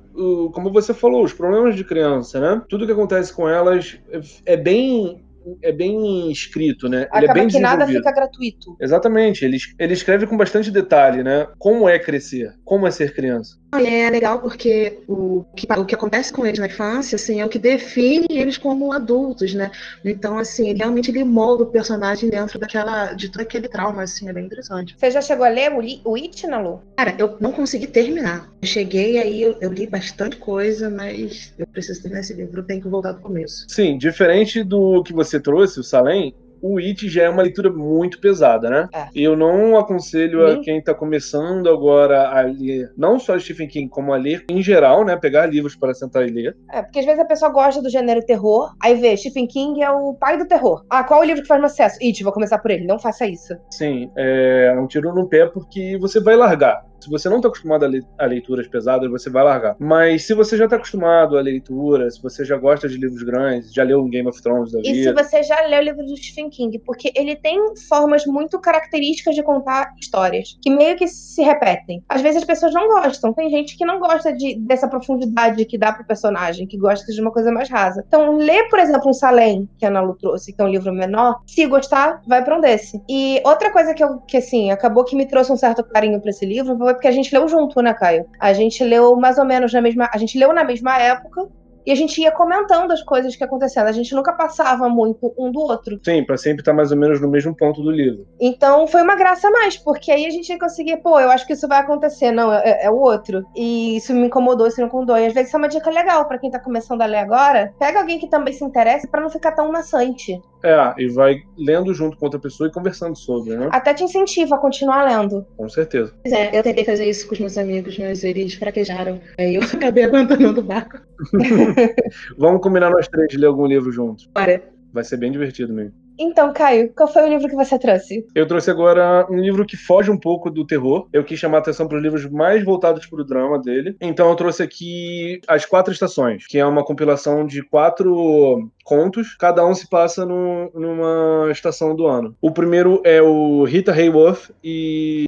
Como 0.53 0.73
você 0.73 0.93
falou, 0.93 1.25
os 1.25 1.33
problemas 1.33 1.77
de 1.77 1.85
criança, 1.85 2.41
né? 2.41 2.63
Tudo 2.69 2.87
que 2.87 2.93
acontece 2.93 3.33
com 3.33 3.49
elas 3.49 3.99
é, 4.11 4.55
é 4.55 4.57
bem 4.57 5.25
é 5.63 5.73
bem 5.73 6.31
escrito, 6.31 6.89
né? 6.89 7.09
Ele 7.15 7.25
é 7.27 7.31
Acaba 7.31 7.33
bem 7.33 7.49
que 7.49 7.59
nada 7.59 7.87
fica 7.87 8.13
gratuito. 8.13 8.77
Exatamente, 8.81 9.45
ele, 9.45 9.57
ele 9.79 9.95
escreve 9.95 10.27
com 10.27 10.37
bastante 10.37 10.71
detalhe, 10.71 11.23
né? 11.23 11.47
Como 11.59 11.89
é 11.89 11.99
crescer, 11.99 12.55
como 12.65 12.87
é 12.87 12.91
ser 12.91 13.15
criança. 13.15 13.60
E 13.79 13.87
é 13.87 14.11
legal 14.11 14.41
porque 14.41 14.99
o 15.07 15.45
que, 15.55 15.67
o 15.73 15.85
que 15.85 15.95
acontece 15.95 16.33
com 16.33 16.45
eles 16.45 16.59
na 16.59 16.67
infância, 16.67 17.17
assim, 17.17 17.41
é 17.41 17.45
o 17.45 17.49
que 17.49 17.59
define 17.59 18.27
eles 18.31 18.59
como 18.59 18.93
adultos, 18.93 19.55
né? 19.55 19.71
Então, 20.05 20.39
assim, 20.39 20.75
realmente 20.75 21.11
ele 21.11 21.23
molda 21.23 21.63
o 21.63 21.67
personagem 21.67 22.29
dentro 22.29 22.59
daquela, 22.59 23.13
de 23.13 23.29
todo 23.31 23.43
aquele 23.43 23.69
trauma, 23.69 24.03
assim, 24.03 24.29
é 24.29 24.33
bem 24.33 24.47
interessante. 24.47 24.97
Você 24.99 25.11
já 25.11 25.23
chegou 25.23 25.45
a 25.45 25.49
ler 25.49 25.73
o, 25.73 26.11
o 26.11 26.17
It, 26.17 26.47
Nalu? 26.47 26.83
Cara, 26.97 27.15
eu 27.19 27.37
não 27.41 27.53
consegui 27.53 27.87
terminar. 27.87 28.51
Eu 28.61 28.69
cheguei 28.69 29.19
aí, 29.19 29.43
eu, 29.43 29.57
eu 29.61 29.73
li 29.73 29.87
bastante 29.87 30.37
coisa, 30.37 30.91
mas 30.91 31.53
eu 31.59 31.67
preciso 31.67 32.03
terminar 32.03 32.21
esse 32.21 32.35
livro, 32.35 32.61
eu 32.61 32.67
tenho 32.67 32.83
que 32.83 32.89
voltar 32.89 33.13
do 33.13 33.21
começo. 33.21 33.67
Sim, 33.69 33.97
diferente 33.97 34.65
do 34.65 35.03
que 35.03 35.13
você 35.13 35.39
trouxe, 35.39 35.79
o 35.81 35.85
Salem, 35.85 36.35
o 36.63 36.79
It 36.79 37.09
já 37.09 37.25
é 37.25 37.29
uma 37.29 37.43
leitura 37.43 37.71
muito 37.71 38.21
pesada, 38.21 38.69
né? 38.69 38.89
É. 38.95 39.09
Eu 39.15 39.37
não 39.37 39.79
aconselho 39.79 40.47
a 40.47 40.61
quem 40.61 40.83
tá 40.83 40.95
começando 40.95 41.69
agora 41.69 42.29
a 42.29 42.43
ler, 42.43 42.93
não 42.97 43.19
só 43.19 43.39
Stephen 43.39 43.69
King, 43.69 43.89
como 43.89 44.13
a 44.13 44.17
ler 44.17 44.45
em 44.51 44.63
geral, 44.63 45.05
né? 45.05 45.17
Pegar 45.17 45.47
livros 45.47 45.75
para 45.77 45.95
sentar 45.95 46.27
e 46.27 46.31
ler. 46.31 46.57
É, 46.71 46.83
porque 46.83 46.99
às 46.99 47.05
vezes 47.05 47.21
a 47.21 47.25
pessoa 47.25 47.51
gosta 47.51 47.83
do 47.83 47.91
gênero 47.91 48.25
terror, 48.25 48.73
aí 48.81 48.95
vê, 48.95 49.17
Stephen 49.17 49.47
King 49.47 49.83
é 49.83 49.91
o 49.91 50.15
pai 50.15 50.39
do 50.39 50.47
terror. 50.47 50.85
Ah, 50.89 51.05
qual 51.05 51.21
é 51.21 51.25
o 51.25 51.27
livro 51.27 51.43
que 51.43 51.49
faz 51.49 51.61
mais 51.61 51.73
sucesso? 51.73 51.99
It, 52.03 52.23
vou 52.23 52.33
começar 52.33 52.59
por 52.59 52.71
ele. 52.71 52.87
Não 52.87 52.99
faça 52.99 53.27
isso. 53.27 53.55
Sim, 53.71 54.11
é 54.17 54.75
um 54.79 54.87
tiro 54.87 55.15
no 55.15 55.29
pé 55.29 55.47
porque 55.47 55.99
você 55.99 56.21
vai 56.21 56.37
largar. 56.37 56.90
Se 57.01 57.11
você 57.11 57.29
não 57.29 57.37
está 57.37 57.49
acostumado 57.49 57.85
a, 57.85 57.89
le 57.89 58.03
a 58.19 58.27
leituras 58.27 58.67
pesadas, 58.69 59.11
você 59.11 59.31
vai 59.31 59.45
largar. 59.45 59.77
Mas 59.79 60.27
se 60.27 60.35
você 60.35 60.57
já 60.57 60.65
está 60.65 60.77
acostumado 60.77 61.37
a 61.39 61.41
leitura, 61.41 62.11
se 62.11 62.23
você 62.23 62.45
já 62.45 62.57
gosta 62.57 62.89
de 62.89 62.97
livros 62.97 63.23
grandes, 63.23 63.73
já 63.73 63.83
leu 63.83 64.01
um 64.01 64.11
Game 64.11 64.29
of 64.29 64.41
Thrones 64.43 64.73
da 64.73 64.81
E 64.81 64.85
se 64.85 64.93
vida, 64.93 65.25
você 65.25 65.43
já 65.43 65.61
leu 65.67 65.81
o 65.81 65.85
livro 65.85 66.05
do 66.05 66.17
Stephen 66.17 66.51
King, 66.51 66.79
porque 66.81 67.13
ele 67.15 67.37
tem 67.37 67.59
formas 67.89 68.27
muito 68.27 68.59
características 68.61 69.35
de 69.35 69.43
contar 69.43 69.95
histórias, 70.01 70.59
que 70.63 70.71
meio 70.71 70.97
que 70.97 71.09
se 71.09 71.43
repetem. 71.43 72.03
Às 72.09 72.21
vezes 72.21 72.39
as 72.39 72.45
pessoas 72.45 72.73
não 72.73 72.89
gostam, 72.89 73.33
tem 73.33 73.51
gente 73.51 73.77
que 73.77 73.85
não 73.85 73.99
gosta 73.99 74.33
de, 74.33 74.59
dessa 74.61 74.89
profundidade 74.89 75.65
que 75.65 75.79
dá 75.79 75.93
pro 75.93 76.05
personagem, 76.05 76.67
que 76.67 76.77
gosta 76.79 77.11
de 77.13 77.21
uma 77.21 77.31
coisa 77.31 77.51
mais 77.51 77.69
rasa. 77.69 78.05
Então, 78.07 78.37
lê, 78.37 78.69
por 78.69 78.79
exemplo, 78.79 79.09
um 79.09 79.13
Salem, 79.13 79.69
que 79.79 79.85
a 79.85 79.89
Ana 79.89 80.01
Lu 80.01 80.17
trouxe, 80.17 80.53
que 80.53 80.61
é 80.61 80.65
um 80.65 80.69
livro 80.69 80.93
menor, 80.93 81.41
se 81.47 81.67
gostar, 81.67 82.23
vai 82.27 82.45
pra 82.45 82.57
um 82.57 82.61
desse. 82.61 83.01
E 83.09 83.41
outra 83.45 83.71
coisa 83.73 83.95
que 83.95 84.03
eu, 84.03 84.19
que 84.21 84.37
assim, 84.37 84.71
acabou 84.71 85.05
que 85.05 85.17
me 85.17 85.27
trouxe 85.27 85.53
um 85.53 85.57
certo 85.57 85.83
carinho 85.85 86.21
pra 86.21 86.31
esse 86.31 86.45
livro 86.45 86.77
foi 86.77 86.90
porque 86.95 87.09
a 87.09 87.13
gente 87.13 87.35
leu 87.35 87.49
junto, 87.49 87.81
né, 87.81 87.95
Caio? 87.95 88.27
A 88.39 88.53
gente 88.53 88.83
leu 88.85 89.17
mais 89.17 89.39
ou 89.39 89.45
menos 89.45 89.73
na 89.73 89.81
mesma. 89.81 90.09
A 90.13 90.19
gente 90.19 90.39
leu 90.39 90.53
na 90.53 90.65
mesma 90.65 90.99
época. 90.99 91.49
E 91.87 91.91
a 91.93 91.95
gente 91.95 92.21
ia 92.21 92.31
comentando 92.31 92.93
as 92.93 93.03
coisas 93.03 93.35
que 93.35 93.43
aconteciam. 93.43 93.87
A 93.87 93.93
gente 93.93 94.15
nunca 94.15 94.33
passava 94.33 94.89
muito 94.89 95.33
um 95.39 95.51
do 95.51 95.61
outro. 95.61 95.99
sim, 96.05 96.25
para 96.25 96.37
sempre 96.37 96.61
estar 96.61 96.73
mais 96.73 96.91
ou 96.91 96.97
menos 96.97 97.21
no 97.21 97.29
mesmo 97.29 97.57
ponto 97.57 97.83
do 97.83 97.91
livro. 97.91 98.27
Então 98.41 98.87
foi 98.87 99.03
uma 99.03 99.17
graça 99.17 99.49
a 99.49 99.51
mais, 99.51 99.77
porque 99.77 100.13
aí 100.13 100.27
a 100.27 100.31
gente 100.31 100.49
ia 100.51 100.59
conseguir, 100.59 100.99
pô, 100.99 101.19
eu 101.19 101.31
acho 101.31 101.47
que 101.47 101.55
isso 101.55 101.67
vai 101.67 101.81
acontecer, 101.81 102.31
não, 102.33 102.53
é, 102.53 102.85
é 102.85 102.91
o 102.91 102.97
outro. 102.97 103.45
E 103.57 103.97
isso 103.97 104.13
me 104.15 104.27
incomodou, 104.27 104.67
isso 104.67 104.81
me 104.81 104.87
incomodou. 104.87 105.17
E 105.17 105.27
às 105.27 105.33
vezes 105.33 105.49
isso 105.49 105.57
é 105.57 105.59
uma 105.59 105.69
dica 105.69 105.91
legal 105.91 106.27
pra 106.27 106.39
quem 106.39 106.51
tá 106.51 106.61
começando 106.61 107.03
a 107.03 107.07
ler 107.07 107.19
agora. 107.19 107.73
Pega 107.79 108.01
alguém 108.01 108.19
que 108.19 108.29
também 108.29 108.53
se 108.53 108.65
interesse 108.65 109.09
pra 109.09 109.21
não 109.21 109.31
ficar 109.31 109.53
tão 109.53 109.73
maçante. 109.73 110.41
É, 110.63 110.95
e 110.99 111.09
vai 111.09 111.43
lendo 111.57 111.95
junto 111.95 112.17
com 112.17 112.27
outra 112.27 112.39
pessoa 112.39 112.69
e 112.69 112.73
conversando 112.73 113.17
sobre, 113.17 113.57
né? 113.57 113.69
Até 113.73 113.95
te 113.95 114.05
incentiva 114.05 114.57
a 114.57 114.59
continuar 114.59 115.05
lendo. 115.05 115.47
Com 115.57 115.69
certeza. 115.69 116.13
Pois 116.23 116.35
é, 116.35 116.57
eu 116.57 116.63
tentei 116.63 116.85
fazer 116.85 117.09
isso 117.09 117.27
com 117.27 117.35
os 117.35 117.41
meus 117.41 117.57
amigos, 117.57 117.99
mas 117.99 118.23
eles 118.25 118.55
fraquejaram. 118.55 119.21
Aí 119.39 119.55
eu 119.55 119.63
acabei 119.73 120.05
abandonando 120.05 120.61
o 120.61 120.65
barco. 120.65 120.99
Vamos 122.37 122.61
combinar 122.61 122.91
nós 122.91 123.09
três 123.09 123.29
de 123.29 123.39
ler 123.39 123.47
algum 123.47 123.67
livro 123.67 123.91
juntos. 123.91 124.29
Bora. 124.35 124.63
Vai 124.93 125.05
ser 125.05 125.17
bem 125.17 125.31
divertido 125.31 125.73
mesmo. 125.73 125.95
Então, 126.23 126.53
Caio, 126.53 126.93
qual 126.95 127.09
foi 127.09 127.23
o 127.23 127.29
livro 127.29 127.49
que 127.49 127.57
você 127.57 127.79
trouxe? 127.79 128.27
Eu 128.35 128.47
trouxe 128.47 128.71
agora 128.71 129.27
um 129.31 129.39
livro 129.39 129.65
que 129.65 129.75
foge 129.77 130.11
um 130.11 130.19
pouco 130.19 130.51
do 130.51 130.67
terror. 130.67 131.09
Eu 131.13 131.25
quis 131.25 131.39
chamar 131.39 131.57
a 131.57 131.61
atenção 131.61 131.89
para 131.89 131.97
os 131.97 132.03
livros 132.03 132.29
mais 132.31 132.63
voltados 132.63 133.07
para 133.07 133.23
o 133.23 133.25
drama 133.25 133.59
dele. 133.59 133.97
Então 134.01 134.29
eu 134.29 134.37
trouxe 134.37 134.63
aqui 134.63 135.41
As 135.49 135.65
Quatro 135.65 135.93
Estações, 135.93 136.47
que 136.47 136.59
é 136.59 136.67
uma 136.67 136.85
compilação 136.85 137.47
de 137.47 137.63
quatro 137.63 138.71
contos. 138.85 139.35
Cada 139.37 139.65
um 139.67 139.75
se 139.75 139.89
passa 139.89 140.27
num- 140.27 140.69
numa 140.75 141.49
estação 141.51 141.97
do 141.97 142.07
ano. 142.07 142.37
O 142.41 142.51
primeiro 142.51 143.01
é 143.05 143.23
o 143.23 143.65
Rita 143.65 143.93
Hayworth 143.93 144.51
e 144.63 145.25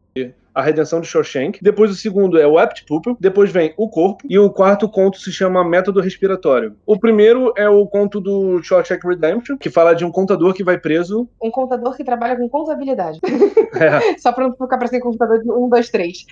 a 0.55 0.63
Redenção 0.63 1.01
de 1.01 1.07
Shawshank. 1.07 1.59
Depois 1.63 1.91
o 1.91 1.95
segundo 1.95 2.39
é 2.39 2.47
o 2.47 2.59
Apt 2.59 2.85
Pupil. 2.87 3.17
Depois 3.19 3.51
vem 3.51 3.75
O 3.77 3.89
Corpo. 3.89 4.25
E 4.29 4.39
o 4.39 4.51
quarto 4.51 4.89
conto 4.89 5.19
se 5.19 5.33
chama 5.33 5.65
Método 5.65 6.01
Respiratório. 6.01 6.77
O 6.87 6.99
primeiro 6.99 7.53
é 7.57 7.69
o 7.69 7.87
conto 7.87 8.21
do 8.21 8.63
Shawshank 8.63 9.07
Redemption, 9.07 9.57
que 9.57 9.71
fala 9.71 9.95
de 9.95 10.05
um 10.05 10.11
contador 10.11 10.55
que 10.55 10.65
vai 10.65 10.79
preso. 10.79 11.29
Um 11.43 11.51
contador 11.51 11.97
que 11.97 12.05
trabalha 12.05 12.37
com 12.37 12.49
contabilidade. 12.49 13.21
É. 13.73 14.19
Só 14.19 14.33
pra 14.33 14.45
não 14.45 14.53
ficar 14.53 14.77
parecendo 14.77 15.03
contador 15.03 15.41
de 15.41 15.51
1, 15.51 15.69
2, 15.69 15.89
3. 15.89 16.27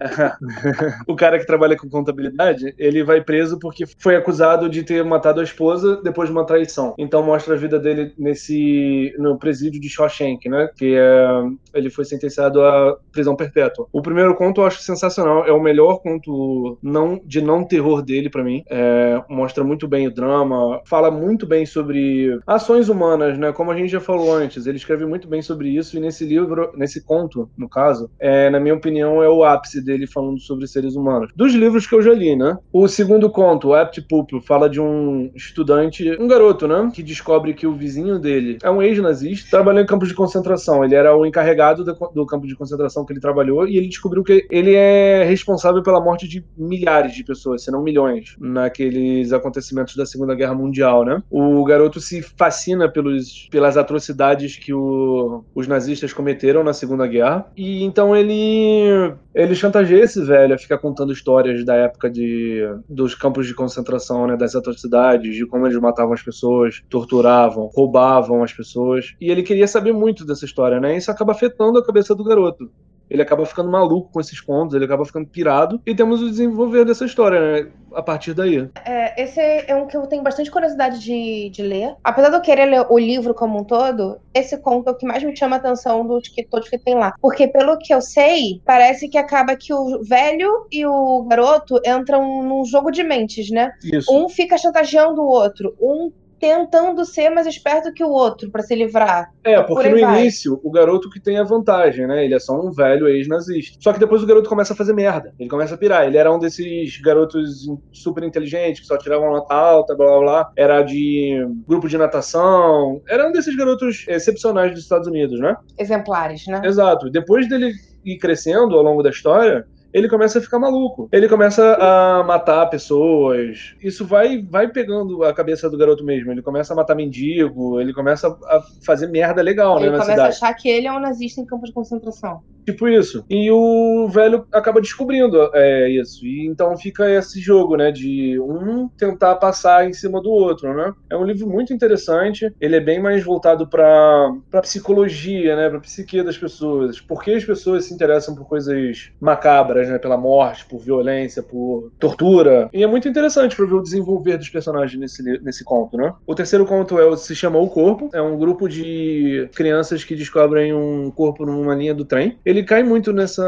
o 1.06 1.16
cara 1.16 1.38
que 1.38 1.46
trabalha 1.46 1.76
com 1.76 1.88
contabilidade, 1.88 2.74
ele 2.78 3.02
vai 3.02 3.22
preso 3.22 3.58
porque 3.58 3.84
foi 3.98 4.16
acusado 4.16 4.68
de 4.68 4.82
ter 4.82 5.04
matado 5.04 5.40
a 5.40 5.44
esposa 5.44 6.00
depois 6.02 6.28
de 6.28 6.32
uma 6.32 6.46
traição. 6.46 6.94
Então 6.98 7.22
mostra 7.22 7.54
a 7.54 7.58
vida 7.58 7.78
dele 7.78 8.12
nesse 8.18 9.14
no 9.18 9.38
presídio 9.38 9.80
de 9.80 9.88
Shawshank, 9.88 10.48
né? 10.48 10.68
Que 10.76 10.94
é, 10.96 11.28
ele 11.74 11.90
foi 11.90 12.04
sentenciado 12.04 12.62
à 12.62 12.96
prisão 13.12 13.36
perpétua. 13.36 13.86
O 13.92 14.02
primeiro 14.02 14.34
conto 14.34 14.60
eu 14.60 14.66
acho 14.66 14.80
sensacional, 14.82 15.44
é 15.46 15.52
o 15.52 15.62
melhor 15.62 16.00
conto 16.00 16.78
não 16.82 17.20
de 17.24 17.40
não 17.40 17.64
terror 17.64 18.02
dele 18.02 18.30
para 18.30 18.44
mim. 18.44 18.62
É, 18.68 19.22
mostra 19.28 19.64
muito 19.64 19.88
bem 19.88 20.06
o 20.06 20.14
drama, 20.14 20.80
fala 20.84 21.10
muito 21.10 21.46
bem 21.46 21.64
sobre 21.66 22.38
ações 22.46 22.88
humanas, 22.88 23.38
né? 23.38 23.52
Como 23.52 23.70
a 23.70 23.76
gente 23.76 23.90
já 23.90 24.00
falou 24.00 24.32
antes, 24.32 24.66
ele 24.66 24.76
escreve 24.76 25.06
muito 25.06 25.28
bem 25.28 25.42
sobre 25.42 25.68
isso 25.68 25.96
e 25.96 26.00
nesse 26.00 26.24
livro, 26.24 26.72
nesse 26.76 27.04
conto, 27.04 27.50
no 27.56 27.68
caso, 27.68 28.10
é, 28.18 28.50
na 28.50 28.60
minha 28.60 28.74
opinião, 28.74 29.22
é 29.22 29.28
o 29.28 29.44
ápice 29.44 29.85
dele 29.86 30.06
falando 30.06 30.40
sobre 30.40 30.66
seres 30.66 30.96
humanos. 30.96 31.30
Dos 31.34 31.54
livros 31.54 31.86
que 31.86 31.94
eu 31.94 32.02
já 32.02 32.12
li, 32.12 32.36
né? 32.36 32.58
O 32.72 32.86
segundo 32.88 33.30
conto, 33.30 33.68
o 33.68 33.74
Apt 33.74 34.02
Pupil, 34.02 34.40
fala 34.42 34.68
de 34.68 34.80
um 34.80 35.30
estudante, 35.34 36.16
um 36.20 36.28
garoto, 36.28 36.68
né? 36.68 36.90
Que 36.92 37.02
descobre 37.02 37.54
que 37.54 37.66
o 37.66 37.72
vizinho 37.72 38.18
dele 38.18 38.58
é 38.62 38.70
um 38.70 38.82
ex-nazista, 38.82 39.48
trabalhando 39.50 39.84
em 39.84 39.86
campos 39.86 40.08
de 40.08 40.14
concentração. 40.14 40.84
Ele 40.84 40.94
era 40.94 41.16
o 41.16 41.24
encarregado 41.24 41.84
do, 41.84 41.94
do 42.14 42.26
campo 42.26 42.46
de 42.46 42.56
concentração 42.56 43.04
que 43.04 43.12
ele 43.12 43.20
trabalhou 43.20 43.46
trabalhou 43.46 43.68
e 43.68 43.76
ele 43.76 43.88
descobriu 43.88 44.24
que 44.24 44.46
ele 44.50 44.74
é 44.74 45.24
responsável 45.24 45.82
pela 45.82 46.00
morte 46.00 46.26
de 46.26 46.44
milhares 46.56 47.14
de 47.14 47.22
pessoas, 47.22 47.62
se 47.62 47.70
não 47.70 47.82
milhões, 47.82 48.36
naqueles 48.40 49.32
acontecimentos 49.32 49.94
da 49.94 50.04
Segunda 50.04 50.34
Guerra 50.34 50.54
Mundial, 50.54 51.04
né? 51.04 51.22
O 51.30 51.64
garoto 51.64 52.00
se 52.00 52.22
fascina 52.22 52.88
pelos, 52.88 53.48
pelas 53.50 53.76
atrocidades 53.76 54.56
que 54.56 54.72
o, 54.72 55.44
os 55.54 55.68
nazistas 55.68 56.12
cometeram 56.12 56.64
na 56.64 56.72
Segunda 56.72 57.06
Guerra 57.06 57.46
e 57.56 57.84
então 57.84 58.16
ele 58.16 59.12
ele 59.34 59.54
chantageia 59.76 60.04
esse 60.04 60.22
velho 60.22 60.58
ficar 60.58 60.78
contando 60.78 61.12
histórias 61.12 61.64
da 61.64 61.74
época 61.74 62.10
de, 62.10 62.62
dos 62.88 63.14
campos 63.14 63.46
de 63.46 63.54
concentração, 63.54 64.26
né, 64.26 64.36
das 64.36 64.54
atrocidades, 64.54 65.34
de 65.34 65.46
como 65.46 65.66
eles 65.66 65.78
matavam 65.78 66.14
as 66.14 66.22
pessoas, 66.22 66.82
torturavam, 66.88 67.70
roubavam 67.74 68.42
as 68.42 68.52
pessoas. 68.52 69.14
E 69.20 69.30
ele 69.30 69.42
queria 69.42 69.68
saber 69.68 69.92
muito 69.92 70.24
dessa 70.24 70.44
história, 70.44 70.80
né? 70.80 70.94
E 70.94 70.98
isso 70.98 71.10
acaba 71.10 71.32
afetando 71.32 71.78
a 71.78 71.84
cabeça 71.84 72.14
do 72.14 72.24
garoto 72.24 72.70
ele 73.08 73.22
acaba 73.22 73.46
ficando 73.46 73.70
maluco 73.70 74.10
com 74.12 74.20
esses 74.20 74.40
contos, 74.40 74.74
ele 74.74 74.84
acaba 74.84 75.04
ficando 75.04 75.26
pirado, 75.26 75.80
e 75.86 75.94
temos 75.94 76.22
o 76.22 76.28
desenvolver 76.28 76.84
dessa 76.84 77.04
história, 77.04 77.40
né? 77.40 77.70
A 77.94 78.02
partir 78.02 78.34
daí. 78.34 78.68
É, 78.84 79.22
esse 79.22 79.40
é 79.40 79.74
um 79.74 79.86
que 79.86 79.96
eu 79.96 80.06
tenho 80.06 80.22
bastante 80.22 80.50
curiosidade 80.50 80.98
de, 81.00 81.48
de 81.50 81.62
ler. 81.62 81.94
Apesar 82.04 82.28
de 82.28 82.36
eu 82.36 82.40
querer 82.40 82.66
ler 82.66 82.86
o 82.90 82.98
livro 82.98 83.32
como 83.32 83.58
um 83.58 83.64
todo, 83.64 84.18
esse 84.34 84.58
conto 84.58 84.88
é 84.88 84.92
o 84.92 84.96
que 84.96 85.06
mais 85.06 85.22
me 85.22 85.34
chama 85.36 85.56
a 85.56 85.58
atenção 85.58 86.06
dos 86.06 86.28
que 86.28 86.44
todos 86.44 86.68
que 86.68 86.78
tem 86.78 86.94
lá. 86.94 87.14
Porque, 87.22 87.48
pelo 87.48 87.78
que 87.78 87.94
eu 87.94 88.00
sei, 88.02 88.60
parece 88.64 89.08
que 89.08 89.16
acaba 89.16 89.56
que 89.56 89.72
o 89.72 90.02
velho 90.02 90.66
e 90.70 90.84
o 90.84 91.22
garoto 91.22 91.80
entram 91.86 92.42
num 92.42 92.64
jogo 92.64 92.90
de 92.90 93.02
mentes, 93.02 93.50
né? 93.50 93.72
Isso. 93.82 94.12
Um 94.12 94.28
fica 94.28 94.58
chantageando 94.58 95.22
o 95.22 95.28
outro, 95.28 95.74
um 95.80 96.12
tentando 96.38 97.04
ser 97.04 97.30
mais 97.30 97.46
esperto 97.46 97.92
que 97.92 98.04
o 98.04 98.10
outro 98.10 98.50
para 98.50 98.62
se 98.62 98.74
livrar. 98.74 99.30
É, 99.44 99.60
porque 99.62 99.88
Por 99.88 99.94
no 99.94 100.00
vai. 100.06 100.20
início, 100.20 100.60
o 100.62 100.70
garoto 100.70 101.10
que 101.10 101.20
tem 101.20 101.38
a 101.38 101.44
vantagem, 101.44 102.06
né? 102.06 102.24
Ele 102.24 102.34
é 102.34 102.38
só 102.38 102.58
um 102.60 102.70
velho 102.70 103.08
ex-nazista. 103.08 103.78
Só 103.80 103.92
que 103.92 103.98
depois 103.98 104.22
o 104.22 104.26
garoto 104.26 104.48
começa 104.48 104.72
a 104.72 104.76
fazer 104.76 104.92
merda. 104.92 105.32
Ele 105.38 105.48
começa 105.48 105.74
a 105.74 105.78
pirar. 105.78 106.06
Ele 106.06 106.16
era 106.16 106.32
um 106.32 106.38
desses 106.38 107.00
garotos 107.00 107.66
super 107.92 108.24
inteligentes 108.24 108.80
que 108.80 108.86
só 108.86 108.96
tiravam 108.96 109.30
nota 109.30 109.54
alta, 109.54 109.94
blá 109.94 110.06
blá 110.06 110.20
blá. 110.20 110.52
Era 110.56 110.82
de 110.82 111.46
grupo 111.66 111.88
de 111.88 111.98
natação. 111.98 113.00
Era 113.08 113.28
um 113.28 113.32
desses 113.32 113.56
garotos 113.56 114.04
excepcionais 114.08 114.72
dos 114.72 114.82
Estados 114.82 115.08
Unidos, 115.08 115.38
né? 115.40 115.56
Exemplares, 115.78 116.46
né? 116.46 116.60
Exato. 116.64 117.10
Depois 117.10 117.48
dele 117.48 117.72
ir 118.04 118.18
crescendo 118.18 118.76
ao 118.76 118.82
longo 118.82 119.02
da 119.02 119.10
história, 119.10 119.66
ele 119.96 120.10
começa 120.10 120.38
a 120.38 120.42
ficar 120.42 120.58
maluco. 120.58 121.08
Ele 121.10 121.26
começa 121.26 121.74
a 121.80 122.22
matar 122.22 122.66
pessoas. 122.66 123.74
Isso 123.82 124.04
vai, 124.04 124.42
vai 124.42 124.68
pegando 124.68 125.24
a 125.24 125.32
cabeça 125.32 125.70
do 125.70 125.78
garoto 125.78 126.04
mesmo. 126.04 126.30
Ele 126.30 126.42
começa 126.42 126.74
a 126.74 126.76
matar 126.76 126.94
mendigo, 126.94 127.80
ele 127.80 127.94
começa 127.94 128.28
a 128.28 128.60
fazer 128.84 129.06
merda 129.06 129.40
legal, 129.40 129.78
ele 129.78 129.88
né. 129.88 129.96
Ele 129.96 130.02
começa 130.02 130.22
a 130.22 130.28
achar 130.28 130.52
que 130.52 130.68
ele 130.68 130.86
é 130.86 130.92
um 130.92 131.00
nazista 131.00 131.40
em 131.40 131.46
campo 131.46 131.64
de 131.64 131.72
concentração. 131.72 132.42
Tipo 132.66 132.88
isso. 132.88 133.24
E 133.30 133.48
o 133.50 134.08
velho 134.08 134.44
acaba 134.52 134.80
descobrindo 134.80 135.50
é, 135.54 135.88
isso. 135.88 136.26
E 136.26 136.46
então 136.46 136.76
fica 136.76 137.08
esse 137.08 137.40
jogo, 137.40 137.76
né? 137.76 137.92
De 137.92 138.38
um 138.40 138.88
tentar 138.88 139.36
passar 139.36 139.88
em 139.88 139.92
cima 139.92 140.20
do 140.20 140.30
outro, 140.30 140.74
né? 140.74 140.92
É 141.08 141.16
um 141.16 141.24
livro 141.24 141.48
muito 141.48 141.72
interessante. 141.72 142.52
Ele 142.60 142.76
é 142.76 142.80
bem 142.80 143.00
mais 143.00 143.22
voltado 143.22 143.68
para 143.68 144.34
pra 144.50 144.62
psicologia, 144.62 145.54
né? 145.54 145.70
Pra 145.70 145.78
psique 145.78 146.22
das 146.24 146.36
pessoas. 146.36 147.00
Por 147.00 147.22
que 147.22 147.34
as 147.34 147.44
pessoas 147.44 147.84
se 147.84 147.94
interessam 147.94 148.34
por 148.34 148.48
coisas 148.48 149.12
macabras, 149.20 149.88
né? 149.88 149.98
Pela 149.98 150.16
morte, 150.16 150.66
por 150.66 150.80
violência, 150.80 151.42
por 151.42 151.92
tortura. 152.00 152.68
E 152.72 152.82
é 152.82 152.86
muito 152.86 153.08
interessante 153.08 153.54
para 153.54 153.66
ver 153.66 153.74
o 153.74 153.82
desenvolver 153.82 154.38
dos 154.38 154.48
personagens 154.48 154.98
nesse, 154.98 155.22
nesse 155.40 155.62
conto, 155.62 155.96
né? 155.96 156.12
O 156.26 156.34
terceiro 156.34 156.66
conto 156.66 156.98
é, 156.98 157.16
se 157.16 157.34
chama 157.34 157.58
O 157.58 157.68
Corpo. 157.68 158.10
É 158.12 158.20
um 158.20 158.36
grupo 158.36 158.68
de 158.68 159.48
crianças 159.54 160.02
que 160.02 160.16
descobrem 160.16 160.74
um 160.74 161.12
corpo 161.12 161.46
numa 161.46 161.74
linha 161.74 161.94
do 161.94 162.04
trem. 162.04 162.38
Ele 162.44 162.55
ele 162.56 162.64
cai 162.64 162.82
muito 162.82 163.12
nessa 163.12 163.44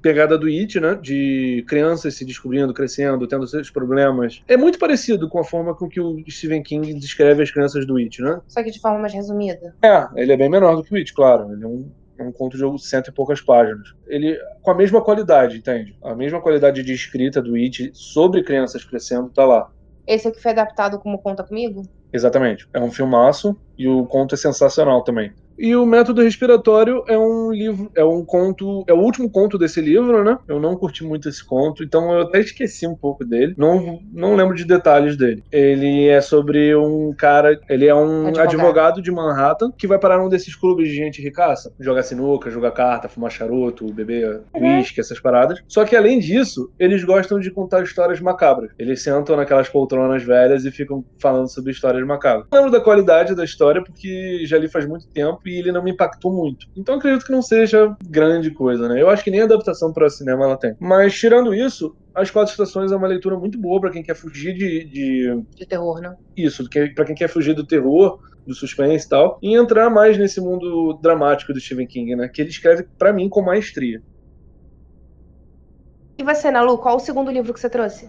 pegada 0.00 0.38
do 0.38 0.46
It, 0.46 0.78
né? 0.78 0.94
De 1.00 1.64
crianças 1.66 2.14
se 2.14 2.24
descobrindo, 2.24 2.72
crescendo, 2.72 3.26
tendo 3.26 3.46
seus 3.46 3.70
problemas. 3.70 4.42
É 4.46 4.56
muito 4.56 4.78
parecido 4.78 5.28
com 5.28 5.40
a 5.40 5.44
forma 5.44 5.74
com 5.74 5.88
que 5.88 6.00
o 6.00 6.22
Stephen 6.28 6.62
King 6.62 6.94
descreve 6.94 7.42
as 7.42 7.50
crianças 7.50 7.84
do 7.86 7.96
It, 7.96 8.22
né? 8.22 8.40
Só 8.46 8.62
que 8.62 8.70
de 8.70 8.80
forma 8.80 9.00
mais 9.00 9.12
resumida. 9.12 9.74
É, 9.82 10.06
ele 10.14 10.32
é 10.32 10.36
bem 10.36 10.48
menor 10.48 10.76
do 10.76 10.84
que 10.84 10.94
o 10.94 10.96
It, 10.96 11.12
claro. 11.12 11.52
Ele 11.52 11.64
é 11.64 11.66
um 11.66 11.90
é 12.16 12.22
um 12.22 12.30
conto 12.30 12.56
de 12.56 12.86
cento 12.86 13.08
e 13.08 13.12
poucas 13.12 13.40
páginas. 13.40 13.92
Ele, 14.06 14.38
com 14.62 14.70
a 14.70 14.74
mesma 14.74 15.02
qualidade, 15.02 15.58
entende? 15.58 15.98
A 16.00 16.14
mesma 16.14 16.40
qualidade 16.40 16.80
de 16.80 16.92
escrita 16.92 17.42
do 17.42 17.56
It 17.56 17.90
sobre 17.92 18.44
crianças 18.44 18.84
crescendo 18.84 19.30
tá 19.30 19.44
lá. 19.44 19.68
Esse 20.06 20.28
aqui 20.28 20.40
foi 20.40 20.52
adaptado 20.52 21.00
como 21.00 21.18
Conta 21.18 21.42
Comigo? 21.42 21.82
Exatamente. 22.12 22.68
É 22.72 22.78
um 22.78 22.90
filmaço 22.90 23.56
e 23.76 23.88
o 23.88 24.06
conto 24.06 24.36
é 24.36 24.38
sensacional 24.38 25.02
também. 25.02 25.32
E 25.58 25.74
o 25.74 25.86
Método 25.86 26.22
Respiratório 26.22 27.04
é 27.06 27.18
um 27.18 27.52
livro, 27.52 27.90
é 27.94 28.04
um 28.04 28.24
conto, 28.24 28.84
é 28.86 28.92
o 28.92 28.98
último 28.98 29.30
conto 29.30 29.58
desse 29.58 29.80
livro, 29.80 30.24
né? 30.24 30.38
Eu 30.48 30.60
não 30.60 30.76
curti 30.76 31.04
muito 31.04 31.28
esse 31.28 31.44
conto, 31.44 31.82
então 31.82 32.12
eu 32.12 32.22
até 32.22 32.40
esqueci 32.40 32.86
um 32.86 32.96
pouco 32.96 33.24
dele. 33.24 33.54
Não, 33.56 34.00
não 34.12 34.34
lembro 34.34 34.54
de 34.54 34.64
detalhes 34.64 35.16
dele. 35.16 35.42
Ele 35.52 36.08
é 36.08 36.20
sobre 36.20 36.74
um 36.74 37.12
cara, 37.16 37.60
ele 37.68 37.86
é 37.86 37.94
um 37.94 38.28
advogado, 38.28 38.48
advogado 38.48 39.02
de 39.02 39.10
Manhattan 39.10 39.72
que 39.72 39.86
vai 39.86 39.98
parar 39.98 40.18
num 40.18 40.28
desses 40.28 40.54
clubes 40.54 40.88
de 40.88 40.94
gente 40.94 41.22
ricaça, 41.22 41.72
jogar 41.78 42.02
sinuca, 42.02 42.50
jogar 42.50 42.72
carta, 42.72 43.08
fumar 43.08 43.30
charuto, 43.30 43.92
beber 43.92 44.42
uhum. 44.54 44.76
uísque, 44.76 45.00
essas 45.00 45.20
paradas. 45.20 45.62
Só 45.68 45.84
que 45.84 45.96
além 45.96 46.18
disso, 46.18 46.70
eles 46.78 47.04
gostam 47.04 47.38
de 47.38 47.50
contar 47.50 47.82
histórias 47.82 48.20
macabras. 48.20 48.70
Eles 48.78 49.02
sentam 49.02 49.36
naquelas 49.36 49.68
poltronas 49.68 50.22
velhas 50.22 50.64
e 50.64 50.70
ficam 50.70 51.04
falando 51.18 51.48
sobre 51.48 51.72
histórias 51.72 52.04
macabras. 52.06 52.46
Não 52.50 52.58
lembro 52.58 52.72
da 52.72 52.84
qualidade 52.84 53.34
da 53.34 53.44
história 53.44 53.82
porque 53.82 54.44
já 54.46 54.58
li 54.58 54.68
faz 54.68 54.86
muito 54.86 55.06
tempo 55.08 55.40
e 55.48 55.58
ele 55.58 55.72
não 55.72 55.82
me 55.82 55.90
impactou 55.92 56.32
muito. 56.32 56.66
Então 56.76 56.96
acredito 56.96 57.24
que 57.24 57.32
não 57.32 57.42
seja 57.42 57.96
grande 58.06 58.50
coisa, 58.50 58.88
né? 58.88 59.00
Eu 59.00 59.08
acho 59.08 59.22
que 59.22 59.30
nem 59.30 59.40
a 59.40 59.44
adaptação 59.44 59.92
para 59.92 60.08
cinema 60.10 60.44
ela 60.44 60.56
tem. 60.56 60.76
Mas 60.80 61.14
tirando 61.14 61.54
isso, 61.54 61.96
as 62.14 62.30
Quatro 62.30 62.52
Estações 62.52 62.92
é 62.92 62.96
uma 62.96 63.08
leitura 63.08 63.38
muito 63.38 63.58
boa 63.58 63.80
para 63.80 63.90
quem 63.90 64.02
quer 64.02 64.14
fugir 64.14 64.54
de, 64.54 64.84
de. 64.84 65.44
De 65.56 65.66
terror, 65.66 66.00
né? 66.00 66.14
Isso, 66.36 66.68
para 66.94 67.04
quem 67.04 67.14
quer 67.14 67.28
fugir 67.28 67.54
do 67.54 67.66
terror, 67.66 68.18
do 68.46 68.54
suspense 68.54 69.06
e 69.06 69.08
tal, 69.08 69.38
e 69.42 69.56
entrar 69.56 69.90
mais 69.90 70.18
nesse 70.18 70.40
mundo 70.40 70.98
dramático 71.02 71.52
do 71.52 71.60
Stephen 71.60 71.86
King, 71.86 72.16
né? 72.16 72.28
Que 72.28 72.42
ele 72.42 72.50
escreve 72.50 72.86
para 72.98 73.12
mim 73.12 73.28
com 73.28 73.42
maestria. 73.42 74.02
E 76.16 76.22
você, 76.22 76.50
Nalu, 76.50 76.78
qual 76.78 76.96
o 76.96 77.00
segundo 77.00 77.30
livro 77.30 77.52
que 77.52 77.58
você 77.60 77.68
trouxe? 77.68 78.08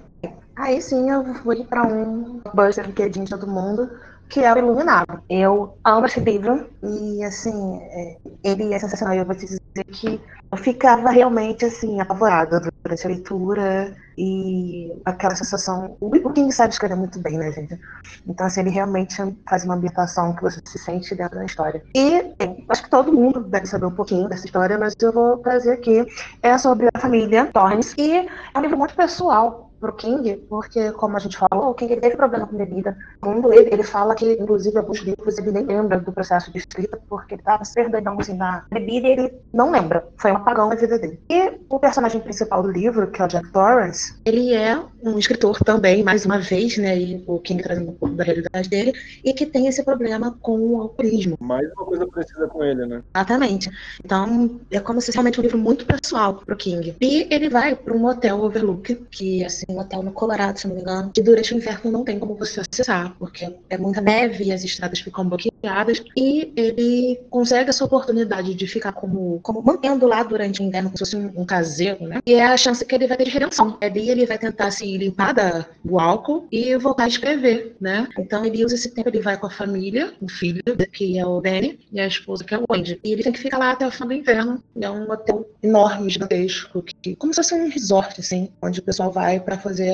Aí 0.55 0.81
sim, 0.81 1.09
eu 1.09 1.23
vou 1.43 1.53
ir 1.53 1.65
para 1.65 1.85
um 1.85 2.39
buster 2.53 2.93
que 2.93 3.01
é 3.01 3.09
de 3.09 3.25
todo 3.25 3.47
mundo, 3.47 3.89
que 4.29 4.39
é 4.41 4.53
o 4.53 4.57
Iluminado. 4.57 5.21
Eu 5.29 5.77
amo 5.83 6.05
esse 6.05 6.19
livro 6.19 6.67
e, 6.83 7.23
assim, 7.23 7.79
é, 7.81 8.17
ele 8.43 8.73
é 8.73 8.79
sensacional. 8.79 9.15
Eu 9.15 9.25
vou 9.25 9.35
te 9.35 9.45
dizer 9.45 9.85
que 9.91 10.19
eu 10.51 10.57
ficava 10.57 11.09
realmente, 11.09 11.65
assim, 11.65 11.99
apavorada 11.99 12.61
durante 12.83 13.05
a 13.05 13.09
leitura 13.09 13.95
e 14.17 14.91
aquela 15.03 15.35
sensação. 15.35 15.97
O 15.99 16.31
King 16.31 16.51
sabe 16.51 16.73
escrever 16.73 16.95
muito 16.95 17.19
bem, 17.19 17.37
né, 17.37 17.51
gente? 17.51 17.79
Então, 18.27 18.45
assim, 18.45 18.61
ele 18.61 18.69
realmente 18.69 19.15
faz 19.47 19.65
uma 19.65 19.75
ambientação 19.75 20.33
que 20.35 20.41
você 20.41 20.61
se 20.65 20.77
sente 20.79 21.13
dentro 21.15 21.37
da 21.37 21.45
história. 21.45 21.83
E 21.93 22.23
bem, 22.37 22.65
acho 22.69 22.83
que 22.83 22.89
todo 22.89 23.11
mundo 23.11 23.41
deve 23.41 23.65
saber 23.65 23.85
um 23.85 23.91
pouquinho 23.91 24.29
dessa 24.29 24.45
história, 24.45 24.77
mas 24.77 24.93
eu 25.01 25.11
vou 25.11 25.37
trazer 25.39 25.73
aqui. 25.73 26.05
É 26.41 26.57
sobre 26.57 26.87
a 26.93 26.99
família 26.99 27.47
Torres 27.53 27.93
e 27.97 28.11
é 28.13 28.27
um 28.57 28.61
livro 28.61 28.77
muito 28.77 28.95
pessoal 28.95 29.71
pro 29.79 29.93
King, 29.93 30.37
porque, 30.49 30.91
como 30.93 31.17
a 31.17 31.19
gente 31.19 31.37
falou, 31.37 31.64
o 31.75 31.77
King 31.77 31.97
teve 31.97 32.15
problema 32.15 32.47
com 32.47 32.55
bebida. 32.55 32.97
Segundo 33.23 33.53
ele, 33.53 33.69
ele 33.73 33.83
fala 33.83 34.15
que, 34.15 34.33
inclusive, 34.33 34.77
alguns 34.77 34.99
livros 34.99 35.37
ele 35.37 35.51
nem 35.51 35.65
lembra 35.65 35.99
do 35.99 36.11
processo 36.11 36.51
de 36.51 36.59
escrita, 36.59 36.97
porque 37.09 37.35
ele 37.35 37.43
tava 37.43 37.65
se 37.65 37.73
perdendo 37.73 38.09
assim, 38.19 38.35
na 38.35 38.65
bebida 38.71 39.07
e 39.07 39.11
ele 39.11 39.33
não 39.53 39.71
lembra. 39.71 40.07
Foi 40.17 40.31
um 40.31 40.37
apagão 40.37 40.69
na 40.69 40.75
vida 40.75 40.97
dele. 40.97 41.19
E 41.29 41.53
o 41.69 41.79
personagem 41.79 42.21
principal 42.21 42.63
do 42.63 42.71
livro, 42.71 43.07
que 43.07 43.21
é 43.21 43.25
o 43.25 43.27
Jack 43.27 43.51
Torrance, 43.51 44.15
ele 44.25 44.53
é 44.53 44.81
um 45.03 45.19
escritor 45.19 45.59
também, 45.59 46.03
mais 46.03 46.25
uma 46.25 46.39
vez, 46.39 46.77
né? 46.77 46.97
E 46.97 47.23
o 47.27 47.39
King 47.39 47.61
trazendo 47.61 47.91
um 47.91 47.95
pouco 47.95 48.15
da 48.15 48.23
realidade 48.23 48.69
dele, 48.69 48.93
e 49.23 49.33
que 49.33 49.45
tem 49.45 49.67
esse 49.67 49.83
problema 49.83 50.37
com 50.41 50.57
o 50.57 50.81
alcoolismo. 50.81 51.37
Mais 51.41 51.69
uma 51.73 51.85
coisa 51.85 52.07
parecida 52.07 52.47
com 52.47 52.63
ele, 52.63 52.85
né? 52.85 53.03
Exatamente. 53.13 53.69
Então, 54.03 54.59
é 54.71 54.79
como 54.79 55.01
se 55.01 55.11
realmente 55.11 55.39
um 55.39 55.43
livro 55.43 55.57
muito 55.57 55.85
pessoal 55.85 56.35
pro 56.35 56.55
King. 56.55 56.95
E 57.01 57.27
ele 57.29 57.49
vai 57.49 57.75
para 57.75 57.93
um 57.93 58.05
hotel 58.05 58.39
Overlook, 58.39 58.95
que 59.11 59.43
é 59.43 59.47
assim, 59.47 59.65
um 59.69 59.79
hotel 59.79 60.01
no 60.01 60.11
Colorado, 60.11 60.59
se 60.59 60.67
não 60.67 60.75
me 60.75 60.81
engano, 60.81 61.11
que 61.13 61.21
durante 61.21 61.53
o 61.53 61.57
inverno 61.65 61.91
não 61.91 62.03
tem 62.03 62.19
como 62.19 62.35
você 62.35 62.61
acessar, 62.61 63.15
porque 63.17 63.51
é 63.69 63.77
muita 63.77 64.01
neve 64.01 64.45
e 64.45 64.51
as 64.51 64.63
estradas 64.63 64.99
ficam 64.99 65.27
bloqueadas. 65.27 66.03
E 66.15 66.53
ele 66.55 67.19
consegue 67.29 67.69
essa 67.69 67.83
oportunidade 67.83 68.53
de 68.53 68.67
ficar 68.67 68.91
como, 68.91 69.39
como 69.41 69.61
mantendo 69.61 70.05
lá 70.05 70.23
durante 70.23 70.61
o 70.61 70.63
inverno, 70.63 70.89
como 70.89 70.97
se 70.97 71.05
fosse 71.05 71.17
um, 71.17 71.41
um 71.41 71.45
caseiro, 71.45 72.05
né? 72.05 72.19
E 72.25 72.33
é 72.35 72.45
a 72.45 72.57
chance 72.57 72.85
que 72.85 72.93
ele 72.93 73.07
vai 73.07 73.17
ter 73.17 73.25
de 73.25 73.31
redenção. 73.31 73.77
Ali 73.81 74.09
ele 74.09 74.25
vai 74.25 74.37
tentar 74.37 74.71
se 74.71 74.97
limpar 74.97 75.33
da, 75.33 75.65
do 75.83 75.99
álcool 75.99 76.47
e 76.51 76.75
voltar 76.77 77.05
a 77.05 77.07
escrever, 77.07 77.75
né? 77.79 78.07
Então 78.17 78.45
ele 78.45 78.63
usa 78.63 78.75
esse 78.75 78.91
tempo, 78.91 79.09
ele 79.09 79.21
vai 79.21 79.37
com 79.37 79.47
a 79.47 79.49
família, 79.51 80.13
o 80.21 80.29
filho, 80.29 80.61
que 80.91 81.17
é 81.17 81.25
o 81.25 81.41
Danny, 81.41 81.79
e 81.91 81.99
a 81.99 82.07
esposa, 82.07 82.43
que 82.43 82.53
é 82.53 82.57
o 82.57 82.65
Wendy. 82.69 82.99
E 83.03 83.11
ele 83.11 83.23
tem 83.23 83.31
que 83.31 83.39
ficar 83.39 83.57
lá 83.57 83.71
até 83.71 83.87
o 83.87 83.91
final 83.91 84.09
do 84.09 84.13
inverno. 84.13 84.63
É 84.79 84.89
um 84.89 85.09
hotel 85.11 85.49
enorme, 85.63 86.09
gigantesco, 86.09 86.83
que, 87.01 87.15
como 87.15 87.33
se 87.33 87.37
fosse 87.37 87.55
um 87.55 87.69
resort, 87.69 88.19
assim, 88.19 88.49
onde 88.61 88.79
o 88.79 88.83
pessoal 88.83 89.11
vai 89.11 89.39
para 89.39 89.57
fazer. 89.57 89.93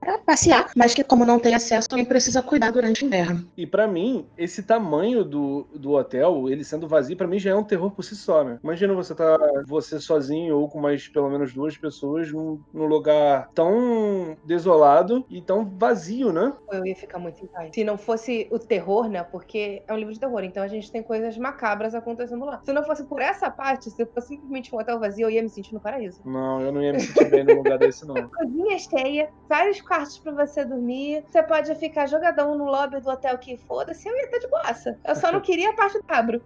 pra 0.00 0.18
passear, 0.18 0.70
mas 0.74 0.94
que, 0.94 1.03
como 1.04 1.24
não 1.24 1.38
tem 1.38 1.54
acesso, 1.54 1.88
também 1.88 2.04
precisa 2.04 2.42
cuidar 2.42 2.70
durante 2.70 3.04
o 3.04 3.06
inverno. 3.06 3.48
E 3.56 3.66
para 3.66 3.86
mim, 3.86 4.26
esse 4.36 4.62
tamanho 4.62 5.24
do, 5.24 5.66
do 5.74 5.92
hotel, 5.92 6.48
ele 6.48 6.64
sendo 6.64 6.88
vazio, 6.88 7.16
para 7.16 7.26
mim 7.26 7.38
já 7.38 7.50
é 7.50 7.54
um 7.54 7.64
terror 7.64 7.90
por 7.90 8.02
si 8.02 8.16
só, 8.16 8.44
né? 8.44 8.58
Imagina 8.62 8.94
você 8.94 9.14
tá 9.14 9.36
você 9.66 10.00
sozinho 10.00 10.58
ou 10.58 10.68
com 10.68 10.80
mais 10.80 11.08
pelo 11.08 11.30
menos 11.30 11.52
duas 11.52 11.76
pessoas 11.76 12.30
num, 12.32 12.60
num 12.72 12.86
lugar 12.86 13.48
tão 13.54 14.36
desolado 14.44 15.24
e 15.28 15.40
tão 15.40 15.64
vazio, 15.64 16.32
né? 16.32 16.52
Eu 16.70 16.84
ia 16.86 16.96
ficar 16.96 17.18
muito 17.18 17.44
em 17.44 17.46
paz. 17.46 17.70
Se 17.74 17.84
não 17.84 17.96
fosse 17.96 18.48
o 18.50 18.58
terror, 18.58 19.08
né? 19.08 19.22
Porque 19.22 19.82
é 19.86 19.92
um 19.92 19.96
livro 19.96 20.12
de 20.12 20.20
terror, 20.20 20.42
então 20.44 20.62
a 20.62 20.68
gente 20.68 20.90
tem 20.90 21.02
coisas 21.02 21.36
macabras 21.36 21.94
acontecendo 21.94 22.44
lá. 22.44 22.60
Se 22.62 22.72
não 22.72 22.84
fosse 22.84 23.04
por 23.04 23.20
essa 23.20 23.50
parte, 23.50 23.90
se 23.90 24.06
fosse 24.06 24.28
simplesmente 24.28 24.74
um 24.74 24.78
hotel 24.78 24.98
vazio, 24.98 25.26
eu 25.26 25.30
ia 25.30 25.42
me 25.42 25.48
sentir 25.48 25.74
no 25.74 25.80
paraíso. 25.80 26.20
Não, 26.24 26.60
eu 26.60 26.72
não 26.72 26.82
ia 26.82 26.92
me 26.92 27.00
sentir 27.00 27.30
bem 27.30 27.44
num 27.44 27.56
lugar 27.56 27.78
desse, 27.78 28.06
não. 28.06 28.14
Cozinha 28.28 28.78
cheia, 28.78 29.30
vários 29.48 29.80
quartos 29.80 30.18
pra 30.18 30.32
você 30.32 30.64
dormir. 30.64 30.93
Você 31.26 31.42
pode 31.42 31.74
ficar 31.76 32.06
jogadão 32.06 32.56
no 32.56 32.64
lobby 32.64 33.00
do 33.00 33.10
hotel 33.10 33.36
que 33.38 33.56
foda-se, 33.56 34.08
eu 34.08 34.16
ia 34.16 34.24
estar 34.24 34.38
de 34.38 34.48
boaça. 34.48 34.98
Eu 35.04 35.16
só 35.16 35.32
não 35.32 35.40
queria 35.42 35.70
a 35.70 35.72
parte 35.72 35.98
do 35.98 36.04
cabro. 36.04 36.42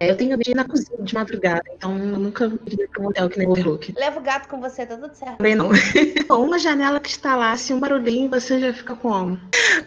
É, 0.00 0.10
eu 0.10 0.16
tenho 0.16 0.38
ir 0.46 0.54
na 0.54 0.64
cozinha 0.64 1.02
de 1.02 1.14
madrugada, 1.14 1.64
então 1.74 1.98
eu 1.98 2.18
nunca 2.18 2.50
iria 2.66 2.88
pra 2.88 3.02
um 3.02 3.06
hotel 3.08 3.28
que 3.28 3.38
nem 3.38 3.48
Overlook. 3.48 3.92
Leva 3.96 4.20
o 4.20 4.22
gato 4.22 4.48
com 4.48 4.60
você, 4.60 4.86
tá 4.86 4.96
tudo 4.96 5.14
certo. 5.14 5.38
Também 5.38 5.56
não. 5.56 5.70
Uma 6.30 6.58
janela 6.58 7.00
que 7.00 7.10
está 7.10 7.34
lá, 7.34 7.52
assim, 7.52 7.74
um 7.74 7.80
barulhinho, 7.80 8.30
você 8.30 8.60
já 8.60 8.72
fica 8.72 8.94
como? 8.94 9.38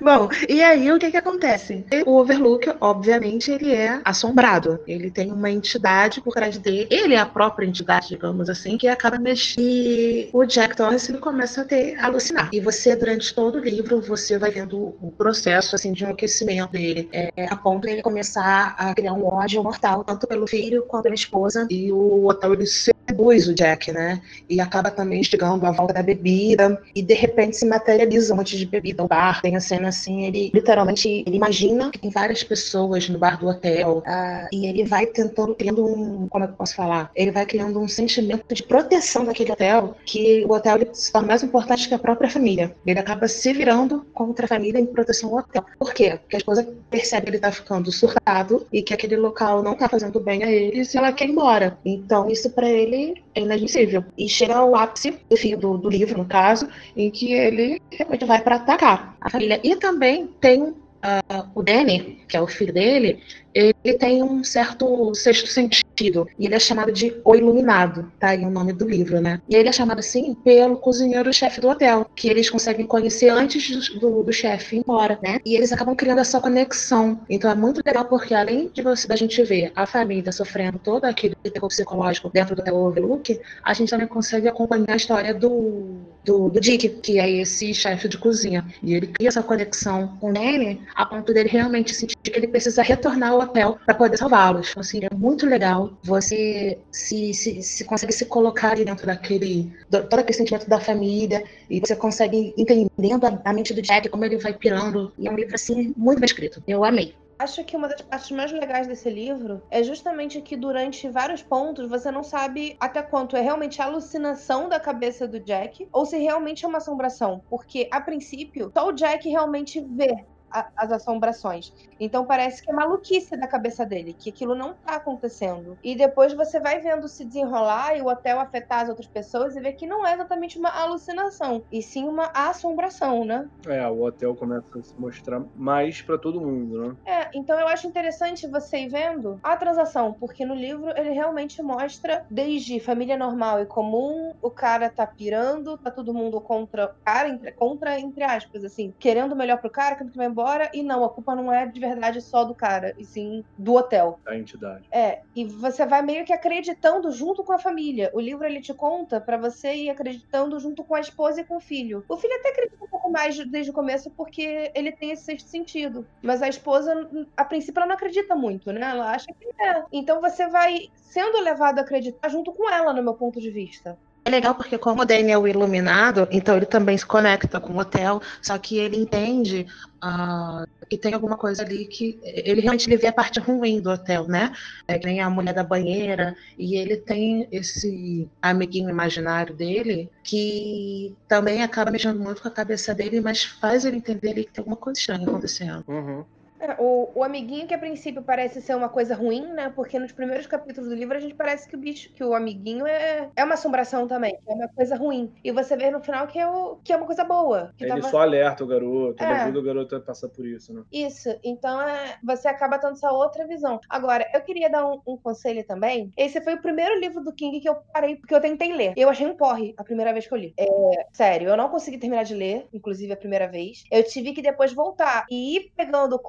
Bom, 0.01 0.29
e 0.49 0.61
aí 0.61 0.91
o 0.91 0.99
que 0.99 1.11
que 1.11 1.17
acontece? 1.17 1.85
O 2.05 2.17
Overlook, 2.17 2.73
obviamente, 2.81 3.51
ele 3.51 3.73
é 3.73 4.01
assombrado. 4.03 4.79
Ele 4.85 5.09
tem 5.09 5.31
uma 5.31 5.49
entidade 5.49 6.19
por 6.19 6.33
trás 6.33 6.57
dele. 6.57 6.87
Ele 6.89 7.13
é 7.13 7.19
a 7.19 7.25
própria 7.25 7.65
entidade, 7.65 8.09
digamos 8.09 8.49
assim, 8.49 8.77
que 8.77 8.87
acaba 8.87 9.17
mexendo. 9.17 9.63
E 9.63 10.29
o 10.33 10.45
Jack 10.45 10.75
Torrance 10.75 11.11
ele 11.11 11.19
começa 11.19 11.61
a 11.61 11.65
ter 11.65 11.97
a 11.97 12.05
alucinar. 12.05 12.49
E 12.51 12.59
você, 12.59 12.95
durante 12.95 13.33
todo 13.33 13.55
o 13.55 13.59
livro, 13.59 13.80
você 13.83 14.37
vai 14.37 14.51
vendo 14.51 14.95
o 15.01 15.11
processo 15.17 15.75
assim 15.75 15.93
de 15.93 16.03
enlouquecimento 16.03 16.71
dele, 16.71 17.09
é, 17.11 17.31
a 17.45 17.55
ponto 17.55 17.85
de 17.85 17.93
ele 17.93 18.01
começar 18.01 18.75
a 18.77 18.93
criar 18.93 19.13
um 19.13 19.25
ódio 19.25 19.63
mortal, 19.63 20.03
tanto 20.03 20.27
pelo 20.27 20.47
filho 20.47 20.83
quanto 20.83 21.03
pela 21.03 21.15
esposa. 21.15 21.67
E 21.69 21.91
o 21.91 22.27
hotel 22.27 22.53
ele 22.53 22.65
seduz 22.65 23.47
o 23.47 23.53
Jack, 23.53 23.91
né? 23.91 24.21
E 24.49 24.59
acaba 24.59 24.89
também 24.91 25.19
instigando 25.19 25.65
a 25.65 25.71
volta 25.71 25.93
da 25.93 26.03
bebida. 26.03 26.81
E 26.95 27.01
de 27.01 27.13
repente 27.13 27.57
se 27.57 27.65
materializa 27.65 28.33
um 28.33 28.37
monte 28.37 28.57
de 28.57 28.65
bebida. 28.65 29.03
O 29.03 29.07
bar 29.07 29.41
tem 29.41 29.55
a 29.55 29.59
cena 29.59 29.89
assim, 29.89 30.25
ele 30.25 30.51
literalmente 30.53 31.23
ele 31.25 31.35
imagina 31.35 31.91
que 31.91 31.99
tem 31.99 32.09
várias 32.09 32.43
pessoas 32.43 33.07
no 33.09 33.17
bar 33.17 33.39
do 33.39 33.47
hotel. 33.47 34.03
ah, 34.05 34.47
e 34.51 34.65
ele 34.65 34.85
vai 34.85 35.05
tentando, 35.05 35.55
criando 35.55 35.85
um. 35.85 36.27
Como 36.27 36.43
é 36.43 36.47
que 36.47 36.53
eu 36.53 36.57
posso 36.57 36.75
falar? 36.75 37.11
Ele 37.15 37.31
vai 37.31 37.45
criando 37.45 37.79
um 37.79 37.87
sentimento 37.87 38.53
de 38.53 38.63
proteção 38.63 39.25
daquele 39.25 39.51
hotel, 39.51 39.95
que 40.05 40.45
o 40.45 40.53
hotel 40.53 40.77
ele 40.77 40.89
se 40.93 41.11
torna 41.11 41.27
mais 41.27 41.43
importante 41.43 41.87
que 41.87 41.93
a 41.93 41.99
própria 41.99 42.29
família. 42.29 42.75
Ele 42.85 42.99
acaba 42.99 43.27
se 43.27 43.53
virando 43.53 43.70
contra 44.13 44.45
a 44.45 44.47
família 44.47 44.79
em 44.79 44.85
proteção 44.85 45.29
ao 45.29 45.39
hotel. 45.39 45.65
Por 45.77 45.93
quê? 45.93 46.17
Porque 46.21 46.35
a 46.35 46.39
esposa 46.39 46.67
percebe 46.89 47.25
que 47.25 47.31
ele 47.31 47.39
tá 47.39 47.51
ficando 47.51 47.91
surtado 47.91 48.65
e 48.71 48.81
que 48.81 48.93
aquele 48.93 49.15
local 49.15 49.63
não 49.63 49.75
tá 49.75 49.87
fazendo 49.87 50.19
bem 50.19 50.43
a 50.43 50.51
eles 50.51 50.93
e 50.93 50.97
ela 50.97 51.11
quer 51.11 51.25
ir 51.25 51.31
embora. 51.31 51.77
Então, 51.85 52.29
isso 52.29 52.49
para 52.49 52.69
ele 52.69 53.21
é 53.35 53.41
inadmissível. 53.41 54.03
E 54.17 54.27
chega 54.27 54.55
ao 54.55 54.75
ápice 54.75 55.17
do 55.57 55.77
do, 55.77 55.89
livro, 55.89 56.17
no 56.17 56.25
caso, 56.25 56.67
em 56.95 57.09
que 57.09 57.33
ele 57.33 57.81
realmente 57.91 58.25
vai 58.25 58.41
para 58.41 58.55
atacar 58.55 59.15
a 59.19 59.29
família. 59.29 59.59
E 59.63 59.75
também 59.75 60.27
tem 60.39 60.73
ah, 61.01 61.45
o 61.55 61.63
Danny, 61.63 62.19
que 62.27 62.37
é 62.37 62.41
o 62.41 62.47
filho 62.47 62.73
dele, 62.73 63.19
ele 63.53 63.73
tem 63.97 64.23
um 64.23 64.43
certo 64.43 65.13
sexto 65.13 65.47
sentido. 65.47 66.27
E 66.39 66.45
ele 66.45 66.55
é 66.55 66.59
chamado 66.59 66.91
de 66.91 67.13
O 67.23 67.35
Iluminado, 67.35 68.11
tá 68.19 68.29
aí 68.29 68.43
o 68.43 68.49
nome 68.49 68.73
do 68.73 68.87
livro, 68.87 69.21
né? 69.21 69.41
E 69.47 69.55
ele 69.55 69.69
é 69.69 69.71
chamado 69.71 69.99
assim 69.99 70.33
pelo 70.33 70.77
cozinheiro-chefe 70.77 71.61
do 71.61 71.69
hotel, 71.69 72.09
que 72.15 72.29
eles 72.29 72.49
conseguem 72.49 72.85
conhecer 72.85 73.29
antes 73.29 73.89
do, 73.99 74.23
do 74.23 74.33
chefe 74.33 74.71
ir 74.75 74.79
embora, 74.79 75.19
né? 75.21 75.39
E 75.45 75.55
eles 75.55 75.71
acabam 75.71 75.95
criando 75.95 76.19
essa 76.19 76.39
conexão. 76.39 77.19
Então 77.29 77.49
é 77.49 77.55
muito 77.55 77.81
legal 77.85 78.05
porque 78.05 78.33
além 78.33 78.69
de 78.73 78.81
você, 78.81 79.07
da 79.07 79.15
gente 79.15 79.41
ver 79.43 79.71
a 79.75 79.85
família 79.85 80.31
sofrendo 80.31 80.79
todo 80.79 81.05
aquele 81.05 81.35
terror 81.35 81.69
psicológico 81.69 82.29
dentro 82.29 82.55
do 82.55 82.61
Hotel 82.61 82.75
Overlook, 82.75 83.39
a 83.63 83.73
gente 83.73 83.89
também 83.89 84.07
consegue 84.07 84.47
acompanhar 84.47 84.91
a 84.91 84.95
história 84.95 85.33
do, 85.33 85.99
do, 86.23 86.49
do 86.49 86.59
Dick, 86.59 86.89
que 86.89 87.19
é 87.19 87.29
esse 87.29 87.73
chefe 87.73 88.07
de 88.07 88.17
cozinha. 88.17 88.65
E 88.81 88.93
ele 88.93 89.07
cria 89.07 89.29
essa 89.29 89.43
conexão 89.43 90.17
com 90.19 90.35
ele 90.35 90.81
a 90.95 91.05
ponto 91.05 91.33
dele 91.33 91.49
realmente 91.49 91.93
sentir 91.93 92.15
que 92.21 92.31
ele 92.35 92.47
precisa 92.47 92.81
retornar 92.81 93.31
ao 93.31 93.40
hotel 93.43 93.77
para 93.85 93.95
poder 93.95 94.17
salvá-los. 94.17 94.69
Então, 94.69 94.81
assim, 94.81 94.99
é 95.03 95.13
muito 95.15 95.45
legal. 95.45 95.93
Você 96.03 96.79
se, 96.91 97.33
se, 97.33 97.61
se 97.61 97.83
consegue 97.85 98.13
se 98.13 98.25
colocar 98.25 98.75
dentro 98.75 99.05
daquele. 99.05 99.71
Do, 99.89 100.03
todo 100.03 100.19
aquele 100.19 100.37
sentimento 100.37 100.69
da 100.69 100.79
família. 100.79 101.43
E 101.69 101.79
você 101.79 101.95
consegue 101.95 102.53
entendendo 102.57 103.25
a, 103.25 103.41
a 103.45 103.53
mente 103.53 103.73
do 103.73 103.81
Jack, 103.81 104.09
como 104.09 104.25
ele 104.25 104.37
vai 104.37 104.53
pirando. 104.53 105.11
E 105.17 105.27
é 105.27 105.31
um 105.31 105.35
livro, 105.35 105.55
assim, 105.55 105.93
muito 105.97 106.19
bem 106.19 106.25
escrito. 106.25 106.63
Eu 106.67 106.83
amei. 106.83 107.15
Acho 107.41 107.63
que 107.63 107.75
uma 107.75 107.87
das 107.87 108.01
partes 108.01 108.29
mais 108.29 108.51
legais 108.51 108.85
desse 108.85 109.09
livro 109.09 109.63
é 109.71 109.81
justamente 109.81 110.39
que 110.43 110.55
durante 110.55 111.09
vários 111.09 111.41
pontos 111.41 111.89
você 111.89 112.11
não 112.11 112.21
sabe 112.21 112.77
até 112.79 113.01
quanto 113.01 113.35
é 113.35 113.41
realmente 113.41 113.81
alucinação 113.81 114.69
da 114.69 114.79
cabeça 114.79 115.27
do 115.27 115.39
Jack 115.39 115.87
ou 115.91 116.05
se 116.05 116.19
realmente 116.19 116.63
é 116.63 116.67
uma 116.67 116.77
assombração. 116.77 117.41
Porque, 117.49 117.87
a 117.89 117.99
princípio, 117.99 118.71
só 118.71 118.87
o 118.87 118.91
Jack 118.91 119.27
realmente 119.27 119.81
vê 119.81 120.23
a- 120.53 120.69
as 120.77 120.91
assombrações. 120.91 121.67
Então 121.99 122.25
parece 122.25 122.63
que 122.63 122.71
é 122.71 122.73
maluquice 122.75 123.37
da 123.37 123.47
cabeça 123.47 123.85
dele, 123.85 124.15
que 124.19 124.29
aquilo 124.29 124.55
não 124.55 124.75
tá 124.77 124.95
acontecendo. 124.95 125.77
E 125.83 125.95
depois 125.95 126.33
você 126.33 126.59
vai 126.59 126.79
vendo 126.79 127.07
se 127.07 127.25
desenrolar 127.25 127.95
e 127.97 128.01
o 128.01 128.07
hotel 128.07 128.39
afetar 128.39 128.81
as 128.83 128.89
outras 128.89 129.07
pessoas 129.09 129.55
e 129.55 129.61
ver 129.61 129.73
que 129.73 129.87
não 129.87 130.05
é 130.05 130.13
exatamente 130.13 130.57
uma 130.59 130.69
alucinação, 130.69 131.63
e 131.71 131.81
sim 131.81 132.05
uma 132.07 132.31
assombração, 132.35 133.25
né? 133.25 133.45
É, 133.65 133.87
o 133.87 134.01
hotel 134.03 134.35
começa 134.35 134.67
a 134.77 134.83
se 134.83 134.93
mostrar 134.99 135.43
mais 135.53 136.01
pra 136.03 136.17
todo 136.17 136.41
mundo, 136.41 136.79
né? 136.89 136.97
É, 137.07 137.29
então 137.33 137.59
eu 137.59 137.67
acho 137.67 137.87
interessante 137.87 138.47
você 138.47 138.81
ir 138.81 138.89
vendo 138.89 139.39
a 139.43 139.57
transação, 139.57 140.13
porque 140.19 140.45
no 140.45 140.53
livro 140.53 140.91
ele 140.95 141.09
realmente 141.11 141.61
mostra 141.63 142.23
desde 142.29 142.79
família 142.79 143.17
normal 143.17 143.59
e 143.59 143.65
comum, 143.65 144.31
o 144.39 144.51
cara 144.51 144.87
tá 144.87 145.07
pirando, 145.07 145.79
tá 145.79 145.89
todo 145.89 146.13
mundo 146.13 146.39
contra 146.41 146.85
o 146.85 146.89
cara, 147.03 147.27
entre, 147.29 147.51
contra, 147.53 147.99
entre 147.99 148.23
aspas, 148.23 148.63
assim, 148.63 148.93
querendo 148.99 149.35
melhor 149.35 149.59
pro 149.59 149.71
cara, 149.71 149.95
querendo 149.95 150.11
que 150.11 150.17
vai 150.17 150.27
embora, 150.27 150.40
e 150.73 150.83
não, 150.83 151.03
a 151.03 151.09
culpa 151.09 151.35
não 151.35 151.51
é 151.51 151.65
de 151.65 151.79
verdade 151.79 152.21
só 152.21 152.43
do 152.43 152.55
cara, 152.55 152.93
e 152.97 153.05
sim 153.05 153.43
do 153.57 153.75
hotel. 153.75 154.19
A 154.25 154.35
entidade. 154.35 154.87
É, 154.91 155.21
e 155.35 155.45
você 155.45 155.85
vai 155.85 156.01
meio 156.01 156.25
que 156.25 156.33
acreditando 156.33 157.11
junto 157.11 157.43
com 157.43 157.53
a 157.53 157.59
família. 157.59 158.11
O 158.13 158.19
livro 158.19 158.45
ele 158.45 158.61
te 158.61 158.73
conta 158.73 159.19
pra 159.19 159.37
você 159.37 159.73
ir 159.73 159.89
acreditando 159.89 160.59
junto 160.59 160.83
com 160.83 160.95
a 160.95 160.99
esposa 160.99 161.41
e 161.41 161.43
com 161.43 161.57
o 161.57 161.61
filho. 161.61 162.03
O 162.09 162.17
filho 162.17 162.35
até 162.35 162.49
acredita 162.49 162.83
um 162.83 162.89
pouco 162.89 163.09
mais 163.09 163.37
desde 163.49 163.71
o 163.71 163.73
começo 163.73 164.09
porque 164.11 164.71
ele 164.73 164.91
tem 164.91 165.11
esse 165.11 165.23
sexto 165.23 165.47
sentido, 165.47 166.07
mas 166.21 166.41
a 166.41 166.47
esposa, 166.47 167.09
a 167.35 167.45
princípio, 167.45 167.79
ela 167.79 167.87
não 167.87 167.95
acredita 167.95 168.35
muito, 168.35 168.71
né? 168.71 168.81
Ela 168.81 169.11
acha 169.11 169.27
que 169.27 169.63
é. 169.63 169.83
Então 169.91 170.21
você 170.21 170.47
vai 170.47 170.89
sendo 170.95 171.41
levado 171.41 171.79
a 171.79 171.81
acreditar 171.81 172.29
junto 172.29 172.51
com 172.53 172.69
ela, 172.69 172.93
no 172.93 173.03
meu 173.03 173.13
ponto 173.13 173.39
de 173.39 173.51
vista. 173.51 173.97
É 174.23 174.29
legal 174.29 174.53
porque 174.53 174.77
como 174.77 175.01
o 175.01 175.05
Daniel 175.05 175.47
é 175.47 175.49
iluminado, 175.49 176.27
então 176.31 176.55
ele 176.55 176.67
também 176.67 176.95
se 176.95 177.05
conecta 177.05 177.59
com 177.59 177.73
o 177.73 177.79
hotel, 177.79 178.21
só 178.39 178.55
que 178.57 178.77
ele 178.77 178.95
entende 178.95 179.65
uh, 180.03 180.87
que 180.87 180.95
tem 180.95 181.13
alguma 181.15 181.35
coisa 181.35 181.63
ali 181.63 181.85
que 181.85 182.19
ele 182.23 182.61
realmente 182.61 182.95
vê 182.95 183.07
a 183.07 183.13
parte 183.13 183.39
ruim 183.39 183.81
do 183.81 183.89
hotel, 183.89 184.27
né? 184.27 184.53
É 184.87 184.99
que 184.99 185.07
nem 185.07 185.21
a 185.21 185.29
mulher 185.29 185.55
da 185.55 185.63
banheira 185.63 186.35
e 186.55 186.75
ele 186.75 186.97
tem 186.97 187.47
esse 187.51 188.29
amiguinho 188.39 188.91
imaginário 188.91 189.55
dele 189.55 190.07
que 190.23 191.15
também 191.27 191.63
acaba 191.63 191.89
mexendo 191.89 192.19
muito 192.19 192.43
com 192.43 192.47
a 192.47 192.51
cabeça 192.51 192.93
dele, 192.93 193.21
mas 193.21 193.43
faz 193.43 193.85
ele 193.85 193.97
entender 193.97 194.29
ali 194.29 194.43
que 194.45 194.51
tem 194.51 194.61
alguma 194.61 194.77
coisa 194.77 194.99
estranha 194.99 195.27
acontecendo. 195.27 195.83
Uhum. 195.87 196.23
É, 196.61 196.75
o, 196.79 197.09
o 197.15 197.23
amiguinho 197.23 197.67
que 197.67 197.73
a 197.73 197.77
princípio 197.77 198.21
parece 198.21 198.61
ser 198.61 198.75
uma 198.75 198.87
coisa 198.87 199.15
ruim, 199.15 199.47
né? 199.47 199.71
Porque 199.75 199.97
nos 199.97 200.11
primeiros 200.11 200.45
capítulos 200.45 200.89
do 200.89 200.95
livro 200.95 201.17
a 201.17 201.19
gente 201.19 201.33
parece 201.33 201.67
que 201.67 201.75
o 201.75 201.79
bicho, 201.79 202.13
que 202.13 202.23
o 202.23 202.35
amiguinho 202.35 202.85
é, 202.85 203.29
é 203.35 203.43
uma 203.43 203.55
assombração 203.55 204.07
também, 204.07 204.37
é 204.47 204.53
uma 204.53 204.67
coisa 204.67 204.95
ruim. 204.95 205.33
E 205.43 205.51
você 205.51 205.75
vê 205.75 205.89
no 205.89 206.01
final 206.01 206.27
que 206.27 206.37
é, 206.39 206.47
o, 206.47 206.77
que 206.83 206.93
é 206.93 206.97
uma 206.97 207.05
coisa 207.07 207.23
boa. 207.23 207.73
Ele 207.79 207.89
tava... 207.89 208.01
só 208.03 208.21
alerta 208.21 208.63
o 208.63 208.67
garoto, 208.67 209.23
ele 209.23 209.33
É. 209.33 209.35
ajuda 209.37 209.59
o 209.59 209.63
garoto 209.63 209.95
a 209.95 209.99
passar 209.99 210.29
por 210.29 210.45
isso, 210.45 210.73
né? 210.73 210.83
Isso, 210.91 211.29
então 211.43 211.81
é, 211.81 212.17
você 212.23 212.47
acaba 212.47 212.77
tendo 212.77 212.93
essa 212.93 213.11
outra 213.11 213.47
visão. 213.47 213.79
Agora, 213.89 214.29
eu 214.33 214.41
queria 214.41 214.69
dar 214.69 214.85
um, 214.85 215.01
um 215.07 215.17
conselho 215.17 215.65
também. 215.65 216.11
Esse 216.15 216.39
foi 216.41 216.53
o 216.53 216.61
primeiro 216.61 216.99
livro 216.99 217.23
do 217.23 217.33
King 217.33 217.59
que 217.59 217.67
eu 217.69 217.75
parei, 217.91 218.15
porque 218.17 218.35
eu 218.35 218.41
tentei 218.41 218.71
ler. 218.73 218.93
Eu 218.95 219.09
achei 219.09 219.25
um 219.25 219.35
porre 219.35 219.73
a 219.77 219.83
primeira 219.83 220.13
vez 220.13 220.27
que 220.27 220.33
eu 220.33 220.37
li. 220.37 220.53
É, 220.57 220.65
sério, 221.11 221.49
eu 221.49 221.57
não 221.57 221.69
consegui 221.69 221.97
terminar 221.97 222.23
de 222.23 222.35
ler, 222.35 222.67
inclusive 222.71 223.11
a 223.11 223.17
primeira 223.17 223.47
vez. 223.47 223.83
Eu 223.91 224.03
tive 224.03 224.33
que 224.33 224.41
depois 224.41 224.73
voltar 224.73 225.25
e 225.29 225.55
ir 225.55 225.71
pegando 225.75 226.19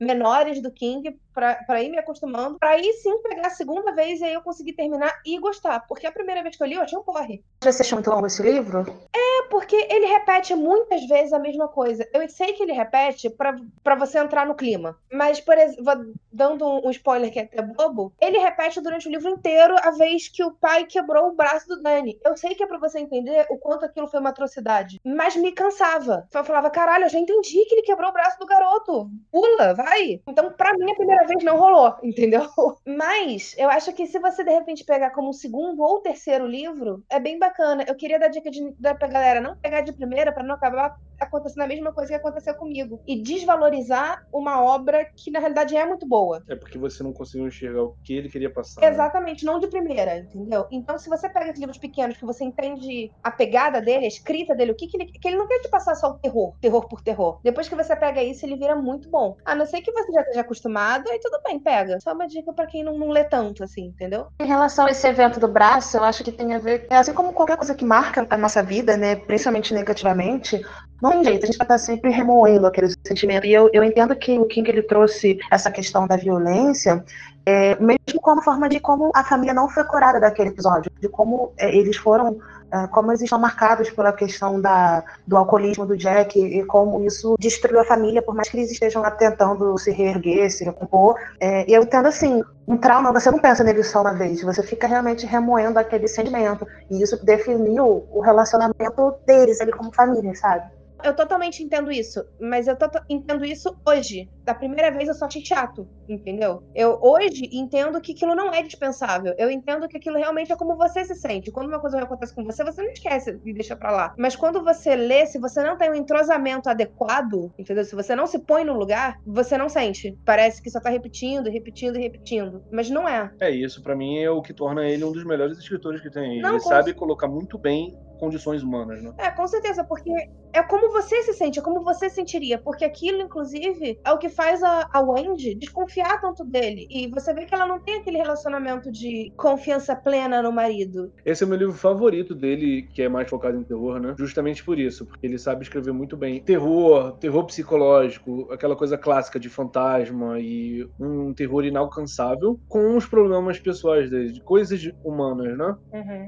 menores 0.00 0.60
do 0.60 0.70
King 0.70 1.18
pra, 1.36 1.54
pra 1.66 1.82
ir 1.82 1.90
me 1.90 1.98
acostumando, 1.98 2.58
pra 2.58 2.70
aí 2.70 2.92
sim 2.94 3.20
pegar 3.22 3.48
a 3.48 3.50
segunda 3.50 3.92
vez 3.92 4.20
e 4.20 4.24
aí 4.24 4.32
eu 4.32 4.40
conseguir 4.40 4.72
terminar 4.72 5.12
e 5.24 5.38
gostar. 5.38 5.80
Porque 5.86 6.06
a 6.06 6.12
primeira 6.12 6.42
vez 6.42 6.56
que 6.56 6.62
eu 6.62 6.66
li, 6.66 6.74
eu 6.74 6.80
achei 6.80 6.98
um 6.98 7.02
porre. 7.02 7.44
Você 7.62 7.82
achou 7.82 7.96
muito 7.96 8.10
longo 8.10 8.26
esse 8.26 8.42
livro? 8.42 8.86
É 9.14 9.42
porque 9.50 9.76
ele 9.90 10.06
repete 10.06 10.54
muitas 10.54 11.06
vezes 11.06 11.32
a 11.32 11.38
mesma 11.38 11.68
coisa. 11.68 12.08
Eu 12.12 12.26
sei 12.28 12.54
que 12.54 12.62
ele 12.62 12.72
repete 12.72 13.28
pra, 13.28 13.54
pra 13.84 13.94
você 13.94 14.18
entrar 14.18 14.46
no 14.46 14.54
clima. 14.54 14.98
Mas, 15.12 15.40
por 15.40 15.58
exemplo, 15.58 16.14
dando 16.32 16.66
um, 16.66 16.90
spoiler 16.90 17.30
que 17.30 17.38
é 17.38 17.42
até 17.42 17.60
bobo, 17.60 18.12
ele 18.20 18.38
repete 18.38 18.80
durante 18.80 19.06
o 19.06 19.10
livro 19.10 19.28
inteiro 19.28 19.76
a 19.82 19.90
vez 19.90 20.28
que 20.28 20.42
o 20.42 20.52
pai 20.52 20.84
quebrou 20.84 21.28
o 21.28 21.34
braço 21.34 21.68
do 21.68 21.82
Dani. 21.82 22.18
Eu 22.24 22.36
sei 22.36 22.54
que 22.54 22.62
é 22.62 22.66
pra 22.66 22.78
você 22.78 22.98
entender 22.98 23.46
o 23.50 23.58
quanto 23.58 23.84
aquilo 23.84 24.08
foi 24.08 24.20
uma 24.20 24.30
atrocidade. 24.30 25.00
Mas 25.04 25.36
me 25.36 25.52
cansava. 25.52 26.26
Eu 26.32 26.44
falava, 26.44 26.70
caralho, 26.70 27.04
eu 27.04 27.10
já 27.10 27.18
entendi 27.18 27.64
que 27.66 27.74
ele 27.74 27.82
quebrou 27.82 28.10
o 28.10 28.12
braço 28.12 28.38
do 28.38 28.46
garoto. 28.46 29.10
Pula, 29.46 29.74
vai. 29.74 30.20
Então, 30.28 30.52
pra 30.52 30.72
mim, 30.76 30.90
a 30.90 30.94
primeira 30.94 31.26
vez 31.26 31.44
não 31.44 31.58
rolou, 31.58 31.94
entendeu? 32.02 32.42
Mas 32.86 33.54
eu 33.56 33.68
acho 33.70 33.92
que 33.92 34.06
se 34.06 34.18
você 34.18 34.42
de 34.42 34.50
repente 34.50 34.84
pegar 34.84 35.10
como 35.10 35.28
um 35.28 35.32
segundo 35.32 35.82
ou 35.82 36.00
terceiro 36.00 36.46
livro, 36.46 37.04
é 37.10 37.20
bem 37.20 37.38
bacana. 37.38 37.84
Eu 37.86 37.94
queria 37.96 38.18
dar 38.18 38.28
dica 38.28 38.50
de, 38.50 38.60
da, 38.78 38.94
pra 38.94 39.08
galera 39.08 39.40
não 39.40 39.56
pegar 39.56 39.82
de 39.82 39.92
primeira 39.92 40.32
pra 40.32 40.42
não 40.42 40.54
acabar 40.54 40.94
acontecendo 41.20 41.62
a 41.62 41.66
mesma 41.66 41.92
coisa 41.92 42.10
que 42.10 42.14
aconteceu 42.16 42.54
comigo. 42.54 43.00
E 43.06 43.22
desvalorizar 43.22 44.18
uma 44.32 44.62
obra 44.62 45.06
que 45.16 45.30
na 45.30 45.38
realidade 45.38 45.76
é 45.76 45.86
muito 45.86 46.06
boa. 46.06 46.42
É 46.48 46.56
porque 46.56 46.78
você 46.78 47.02
não 47.02 47.12
conseguiu 47.12 47.46
enxergar 47.46 47.82
o 47.84 47.96
que 48.04 48.14
ele 48.14 48.28
queria 48.28 48.52
passar. 48.52 48.80
né? 48.82 48.88
Exatamente, 48.88 49.44
não 49.44 49.58
de 49.58 49.68
primeira, 49.68 50.18
entendeu? 50.18 50.66
Então, 50.70 50.98
se 50.98 51.08
você 51.08 51.28
pega 51.28 51.46
esses 51.46 51.60
livros 51.60 51.78
pequenos 51.78 52.16
que 52.16 52.24
você 52.24 52.44
entende 52.44 53.10
a 53.22 53.30
pegada 53.30 53.80
dele, 53.80 54.04
a 54.04 54.08
escrita 54.08 54.54
dele, 54.54 54.72
o 54.72 54.76
que, 54.76 54.88
que 54.88 54.96
ele. 54.96 55.06
que 55.06 55.28
ele 55.28 55.36
não 55.36 55.46
quer 55.46 55.60
te 55.60 55.68
passar 55.68 55.94
só 55.94 56.10
o 56.10 56.18
terror, 56.18 56.54
terror 56.60 56.86
por 56.88 57.00
terror. 57.02 57.38
Depois 57.42 57.68
que 57.68 57.74
você 57.74 57.96
pega 57.96 58.22
isso, 58.22 58.44
ele 58.44 58.56
vira 58.56 58.76
muito 58.76 59.10
bom. 59.10 59.35
A 59.44 59.54
não 59.54 59.66
ser 59.66 59.80
que 59.80 59.92
você 59.92 60.12
já 60.12 60.20
esteja 60.22 60.40
acostumado, 60.40 61.08
aí 61.10 61.20
tudo 61.20 61.38
bem, 61.44 61.58
pega. 61.58 62.00
Só 62.00 62.12
uma 62.12 62.26
dica 62.26 62.52
pra 62.52 62.66
quem 62.66 62.82
não, 62.82 62.98
não 62.98 63.10
lê 63.10 63.24
tanto, 63.24 63.62
assim, 63.62 63.86
entendeu? 63.86 64.26
Em 64.40 64.46
relação 64.46 64.86
a 64.86 64.90
esse 64.90 65.06
evento 65.06 65.38
do 65.38 65.48
braço, 65.48 65.96
eu 65.96 66.04
acho 66.04 66.24
que 66.24 66.32
tem 66.32 66.54
a 66.54 66.58
ver, 66.58 66.86
assim 66.90 67.14
como 67.14 67.32
qualquer 67.32 67.56
coisa 67.56 67.74
que 67.74 67.84
marca 67.84 68.26
a 68.28 68.36
nossa 68.36 68.62
vida, 68.62 68.96
né, 68.96 69.16
principalmente 69.16 69.72
negativamente, 69.72 70.60
não 71.00 71.10
tem 71.10 71.24
jeito, 71.24 71.44
a 71.44 71.46
gente 71.46 71.58
vai 71.58 71.64
estar 71.64 71.78
sempre 71.78 72.10
remoendo 72.10 72.66
aquele 72.66 72.92
sentimento. 73.06 73.46
E 73.46 73.52
eu, 73.52 73.70
eu 73.72 73.84
entendo 73.84 74.16
que 74.16 74.38
o 74.38 74.46
King 74.46 74.68
ele 74.70 74.82
trouxe 74.82 75.38
essa 75.50 75.70
questão 75.70 76.06
da 76.06 76.16
violência, 76.16 77.04
é, 77.44 77.76
mesmo 77.76 78.20
como 78.20 78.42
forma 78.42 78.68
de 78.68 78.80
como 78.80 79.12
a 79.14 79.22
família 79.22 79.54
não 79.54 79.68
foi 79.68 79.84
curada 79.84 80.18
daquele 80.18 80.50
episódio, 80.50 80.90
de 81.00 81.08
como 81.08 81.52
é, 81.56 81.74
eles 81.74 81.96
foram, 81.96 82.38
é, 82.38 82.55
como 82.92 83.10
eles 83.10 83.22
estão 83.22 83.38
marcados 83.38 83.90
pela 83.90 84.12
questão 84.12 84.60
da, 84.60 85.04
do 85.26 85.36
alcoolismo 85.36 85.86
do 85.86 85.96
Jack 85.96 86.38
e 86.38 86.64
como 86.64 87.04
isso 87.04 87.36
destruiu 87.38 87.80
a 87.80 87.84
família, 87.84 88.22
por 88.22 88.34
mais 88.34 88.48
que 88.48 88.56
eles 88.56 88.70
estejam 88.70 89.02
lá 89.02 89.10
tentando 89.10 89.76
se 89.78 89.90
reerguer, 89.90 90.50
se 90.50 90.64
recompor. 90.64 91.16
É, 91.40 91.68
e 91.68 91.74
eu 91.74 91.82
entendo 91.82 92.06
assim, 92.06 92.42
um 92.66 92.76
trauma, 92.76 93.12
você 93.12 93.30
não 93.30 93.38
pensa 93.38 93.62
nele 93.62 93.82
só 93.82 94.00
uma 94.00 94.14
vez, 94.14 94.42
você 94.42 94.62
fica 94.62 94.86
realmente 94.86 95.26
remoendo 95.26 95.78
aquele 95.78 96.08
sentimento. 96.08 96.66
E 96.90 97.02
isso 97.02 97.24
definiu 97.24 98.06
o 98.10 98.20
relacionamento 98.20 99.14
deles 99.26 99.60
ali 99.60 99.72
como 99.72 99.94
família, 99.94 100.34
sabe? 100.34 100.70
Eu 101.04 101.14
totalmente 101.14 101.62
entendo 101.62 101.92
isso, 101.92 102.24
mas 102.40 102.66
eu 102.66 102.76
entendo 103.08 103.44
isso 103.44 103.76
hoje. 103.86 104.28
Da 104.46 104.54
primeira 104.54 104.92
vez 104.92 105.08
eu 105.08 105.14
só 105.14 105.26
achei 105.26 105.44
chato, 105.44 105.88
entendeu? 106.08 106.62
Eu 106.72 106.98
hoje 107.02 107.48
entendo 107.52 108.00
que 108.00 108.12
aquilo 108.12 108.32
não 108.34 108.52
é 108.54 108.62
dispensável. 108.62 109.34
Eu 109.36 109.50
entendo 109.50 109.88
que 109.88 109.96
aquilo 109.96 110.16
realmente 110.16 110.52
é 110.52 110.56
como 110.56 110.76
você 110.76 111.04
se 111.04 111.16
sente. 111.16 111.50
Quando 111.50 111.66
uma 111.66 111.80
coisa 111.80 111.98
acontece 112.00 112.32
com 112.32 112.44
você, 112.44 112.62
você 112.62 112.80
não 112.80 112.90
esquece 112.92 113.40
e 113.44 113.52
deixa 113.52 113.74
pra 113.74 113.90
lá. 113.90 114.14
Mas 114.16 114.36
quando 114.36 114.62
você 114.62 114.94
lê, 114.94 115.26
se 115.26 115.40
você 115.40 115.62
não 115.64 115.76
tem 115.76 115.90
um 115.90 115.94
entrosamento 115.96 116.68
adequado, 116.68 117.52
entendeu? 117.58 117.84
Se 117.84 117.96
você 117.96 118.14
não 118.14 118.26
se 118.26 118.38
põe 118.38 118.64
no 118.64 118.74
lugar, 118.74 119.16
você 119.26 119.58
não 119.58 119.68
sente. 119.68 120.16
Parece 120.24 120.62
que 120.62 120.70
só 120.70 120.80
tá 120.80 120.90
repetindo, 120.90 121.50
repetindo 121.50 121.96
e 121.98 122.02
repetindo. 122.02 122.62
Mas 122.70 122.88
não 122.88 123.08
é. 123.08 123.28
É 123.40 123.50
isso, 123.50 123.82
pra 123.82 123.96
mim 123.96 124.18
é 124.18 124.30
o 124.30 124.40
que 124.40 124.54
torna 124.54 124.88
ele 124.88 125.02
um 125.04 125.10
dos 125.10 125.24
melhores 125.24 125.58
escritores 125.58 126.00
que 126.00 126.10
tem. 126.10 126.40
Não, 126.40 126.50
ele 126.50 126.60
com- 126.60 126.68
sabe 126.68 126.94
colocar 126.94 127.26
muito 127.26 127.58
bem 127.58 127.98
condições 128.18 128.62
humanas, 128.62 129.02
né? 129.02 129.12
É, 129.18 129.30
com 129.30 129.46
certeza, 129.46 129.84
porque 129.84 130.10
é 130.52 130.62
como 130.62 130.90
você 130.90 131.22
se 131.24 131.34
sente, 131.34 131.58
é 131.58 131.62
como 131.62 131.82
você 131.84 132.08
sentiria. 132.08 132.56
Porque 132.58 132.82
aquilo, 132.84 133.20
inclusive, 133.20 134.00
é 134.02 134.10
o 134.12 134.16
que 134.18 134.30
faz 134.36 134.62
a, 134.62 134.88
a 134.92 135.00
Wendy 135.00 135.54
desconfiar 135.54 136.20
tanto 136.20 136.44
dele. 136.44 136.86
E 136.90 137.08
você 137.08 137.32
vê 137.32 137.46
que 137.46 137.54
ela 137.54 137.66
não 137.66 137.80
tem 137.80 137.96
aquele 137.96 138.18
relacionamento 138.18 138.92
de 138.92 139.32
confiança 139.36 139.96
plena 139.96 140.42
no 140.42 140.52
marido. 140.52 141.12
Esse 141.24 141.42
é 141.42 141.46
o 141.46 141.48
meu 141.48 141.58
livro 141.58 141.74
favorito 141.74 142.34
dele, 142.34 142.82
que 142.92 143.02
é 143.02 143.08
mais 143.08 143.28
focado 143.28 143.58
em 143.58 143.64
terror, 143.64 143.98
né? 143.98 144.14
Justamente 144.18 144.62
por 144.62 144.78
isso, 144.78 145.06
porque 145.06 145.26
ele 145.26 145.38
sabe 145.38 145.62
escrever 145.62 145.92
muito 145.92 146.16
bem 146.16 146.42
terror, 146.42 147.12
terror 147.18 147.44
psicológico, 147.46 148.48
aquela 148.52 148.76
coisa 148.76 148.98
clássica 148.98 149.40
de 149.40 149.48
fantasma 149.48 150.38
e 150.38 150.86
um 151.00 151.32
terror 151.32 151.64
inalcançável 151.64 152.60
com 152.68 152.96
os 152.96 153.06
problemas 153.06 153.58
pessoais 153.58 154.10
dele, 154.10 154.32
de 154.32 154.40
coisas 154.42 154.90
humanas, 155.02 155.56
né? 155.56 155.76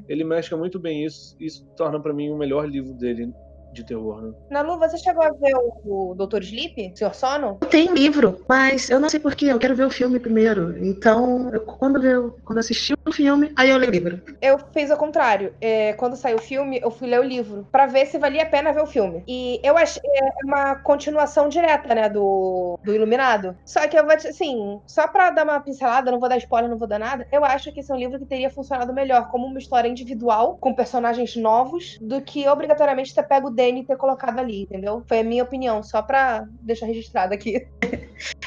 Ele 0.08 0.24
mescla 0.24 0.56
muito 0.56 0.78
bem 0.78 1.04
isso, 1.04 1.36
isso 1.38 1.66
torna 1.76 2.00
pra 2.00 2.14
mim 2.14 2.30
o 2.30 2.38
melhor 2.38 2.68
livro 2.68 2.94
dele 2.94 3.30
de 3.78 3.84
terror, 3.84 4.20
né? 4.22 4.32
Nalu, 4.50 4.78
você 4.78 4.98
chegou 4.98 5.22
a 5.22 5.30
ver 5.30 5.54
o, 5.84 6.12
o 6.12 6.14
Dr. 6.14 6.42
Sleep? 6.42 6.92
Senhor 6.96 7.14
Sono? 7.14 7.58
Tem 7.70 7.92
livro, 7.92 8.44
mas 8.48 8.90
eu 8.90 8.98
não 9.00 9.08
sei 9.08 9.20
porquê, 9.20 9.46
eu 9.46 9.58
quero 9.58 9.74
ver 9.74 9.84
o 9.84 9.90
filme 9.90 10.18
primeiro. 10.18 10.76
Então, 10.84 11.50
eu- 11.52 11.60
quando 11.60 12.04
eu 12.04 12.36
quando 12.44 12.58
assisti 12.58 12.94
o 13.06 13.12
filme, 13.12 13.52
aí 13.56 13.70
eu 13.70 13.76
leio 13.78 13.90
o 13.90 13.94
livro. 13.94 14.22
Eu 14.40 14.58
fiz 14.72 14.90
o 14.90 14.96
contrário. 14.96 15.54
É, 15.60 15.92
quando 15.94 16.16
saiu 16.16 16.36
o 16.36 16.40
filme, 16.40 16.80
eu 16.82 16.90
fui 16.90 17.08
ler 17.08 17.20
o 17.20 17.24
livro 17.24 17.66
pra 17.70 17.86
ver 17.86 18.06
se 18.06 18.18
valia 18.18 18.42
a 18.42 18.46
pena 18.46 18.72
ver 18.72 18.82
o 18.82 18.86
filme. 18.86 19.22
E 19.26 19.60
eu 19.62 19.76
achei 19.76 20.02
é 20.04 20.30
uma 20.44 20.74
continuação 20.76 21.48
direta, 21.48 21.94
né, 21.94 22.08
do, 22.08 22.78
do 22.82 22.94
Iluminado. 22.94 23.56
Só 23.64 23.86
que 23.86 23.98
eu 23.98 24.04
vou, 24.04 24.12
assim, 24.14 24.80
só 24.86 25.06
pra 25.06 25.30
dar 25.30 25.44
uma 25.44 25.60
pincelada, 25.60 26.10
não 26.10 26.18
vou 26.20 26.28
dar 26.28 26.36
spoiler, 26.38 26.70
não 26.70 26.78
vou 26.78 26.88
dar 26.88 26.98
nada. 26.98 27.26
Eu 27.30 27.44
acho 27.44 27.72
que 27.72 27.80
esse 27.80 27.90
é 27.90 27.94
um 27.94 27.98
livro 27.98 28.18
que 28.18 28.26
teria 28.26 28.50
funcionado 28.50 28.92
melhor 28.92 29.28
como 29.30 29.46
uma 29.46 29.58
história 29.58 29.88
individual, 29.88 30.56
com 30.60 30.74
personagens 30.74 31.36
novos, 31.36 31.98
do 32.00 32.20
que 32.20 32.48
obrigatoriamente 32.48 33.14
ter 33.14 33.22
pego 33.22 33.48
o 33.48 33.50
Ter 33.86 33.96
colocado 33.96 34.38
ali, 34.38 34.62
entendeu? 34.62 35.04
Foi 35.08 35.20
a 35.20 35.24
minha 35.24 35.42
opinião, 35.42 35.82
só 35.82 36.02
pra 36.02 36.44
deixar 36.60 36.86
registrado 36.86 37.32
aqui. 37.32 37.66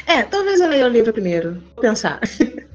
É, 0.05 0.23
talvez 0.23 0.59
eu 0.59 0.67
leia 0.67 0.85
o 0.85 0.89
livro 0.89 1.13
primeiro. 1.13 1.53
Vou 1.75 1.81
pensar. 1.81 2.19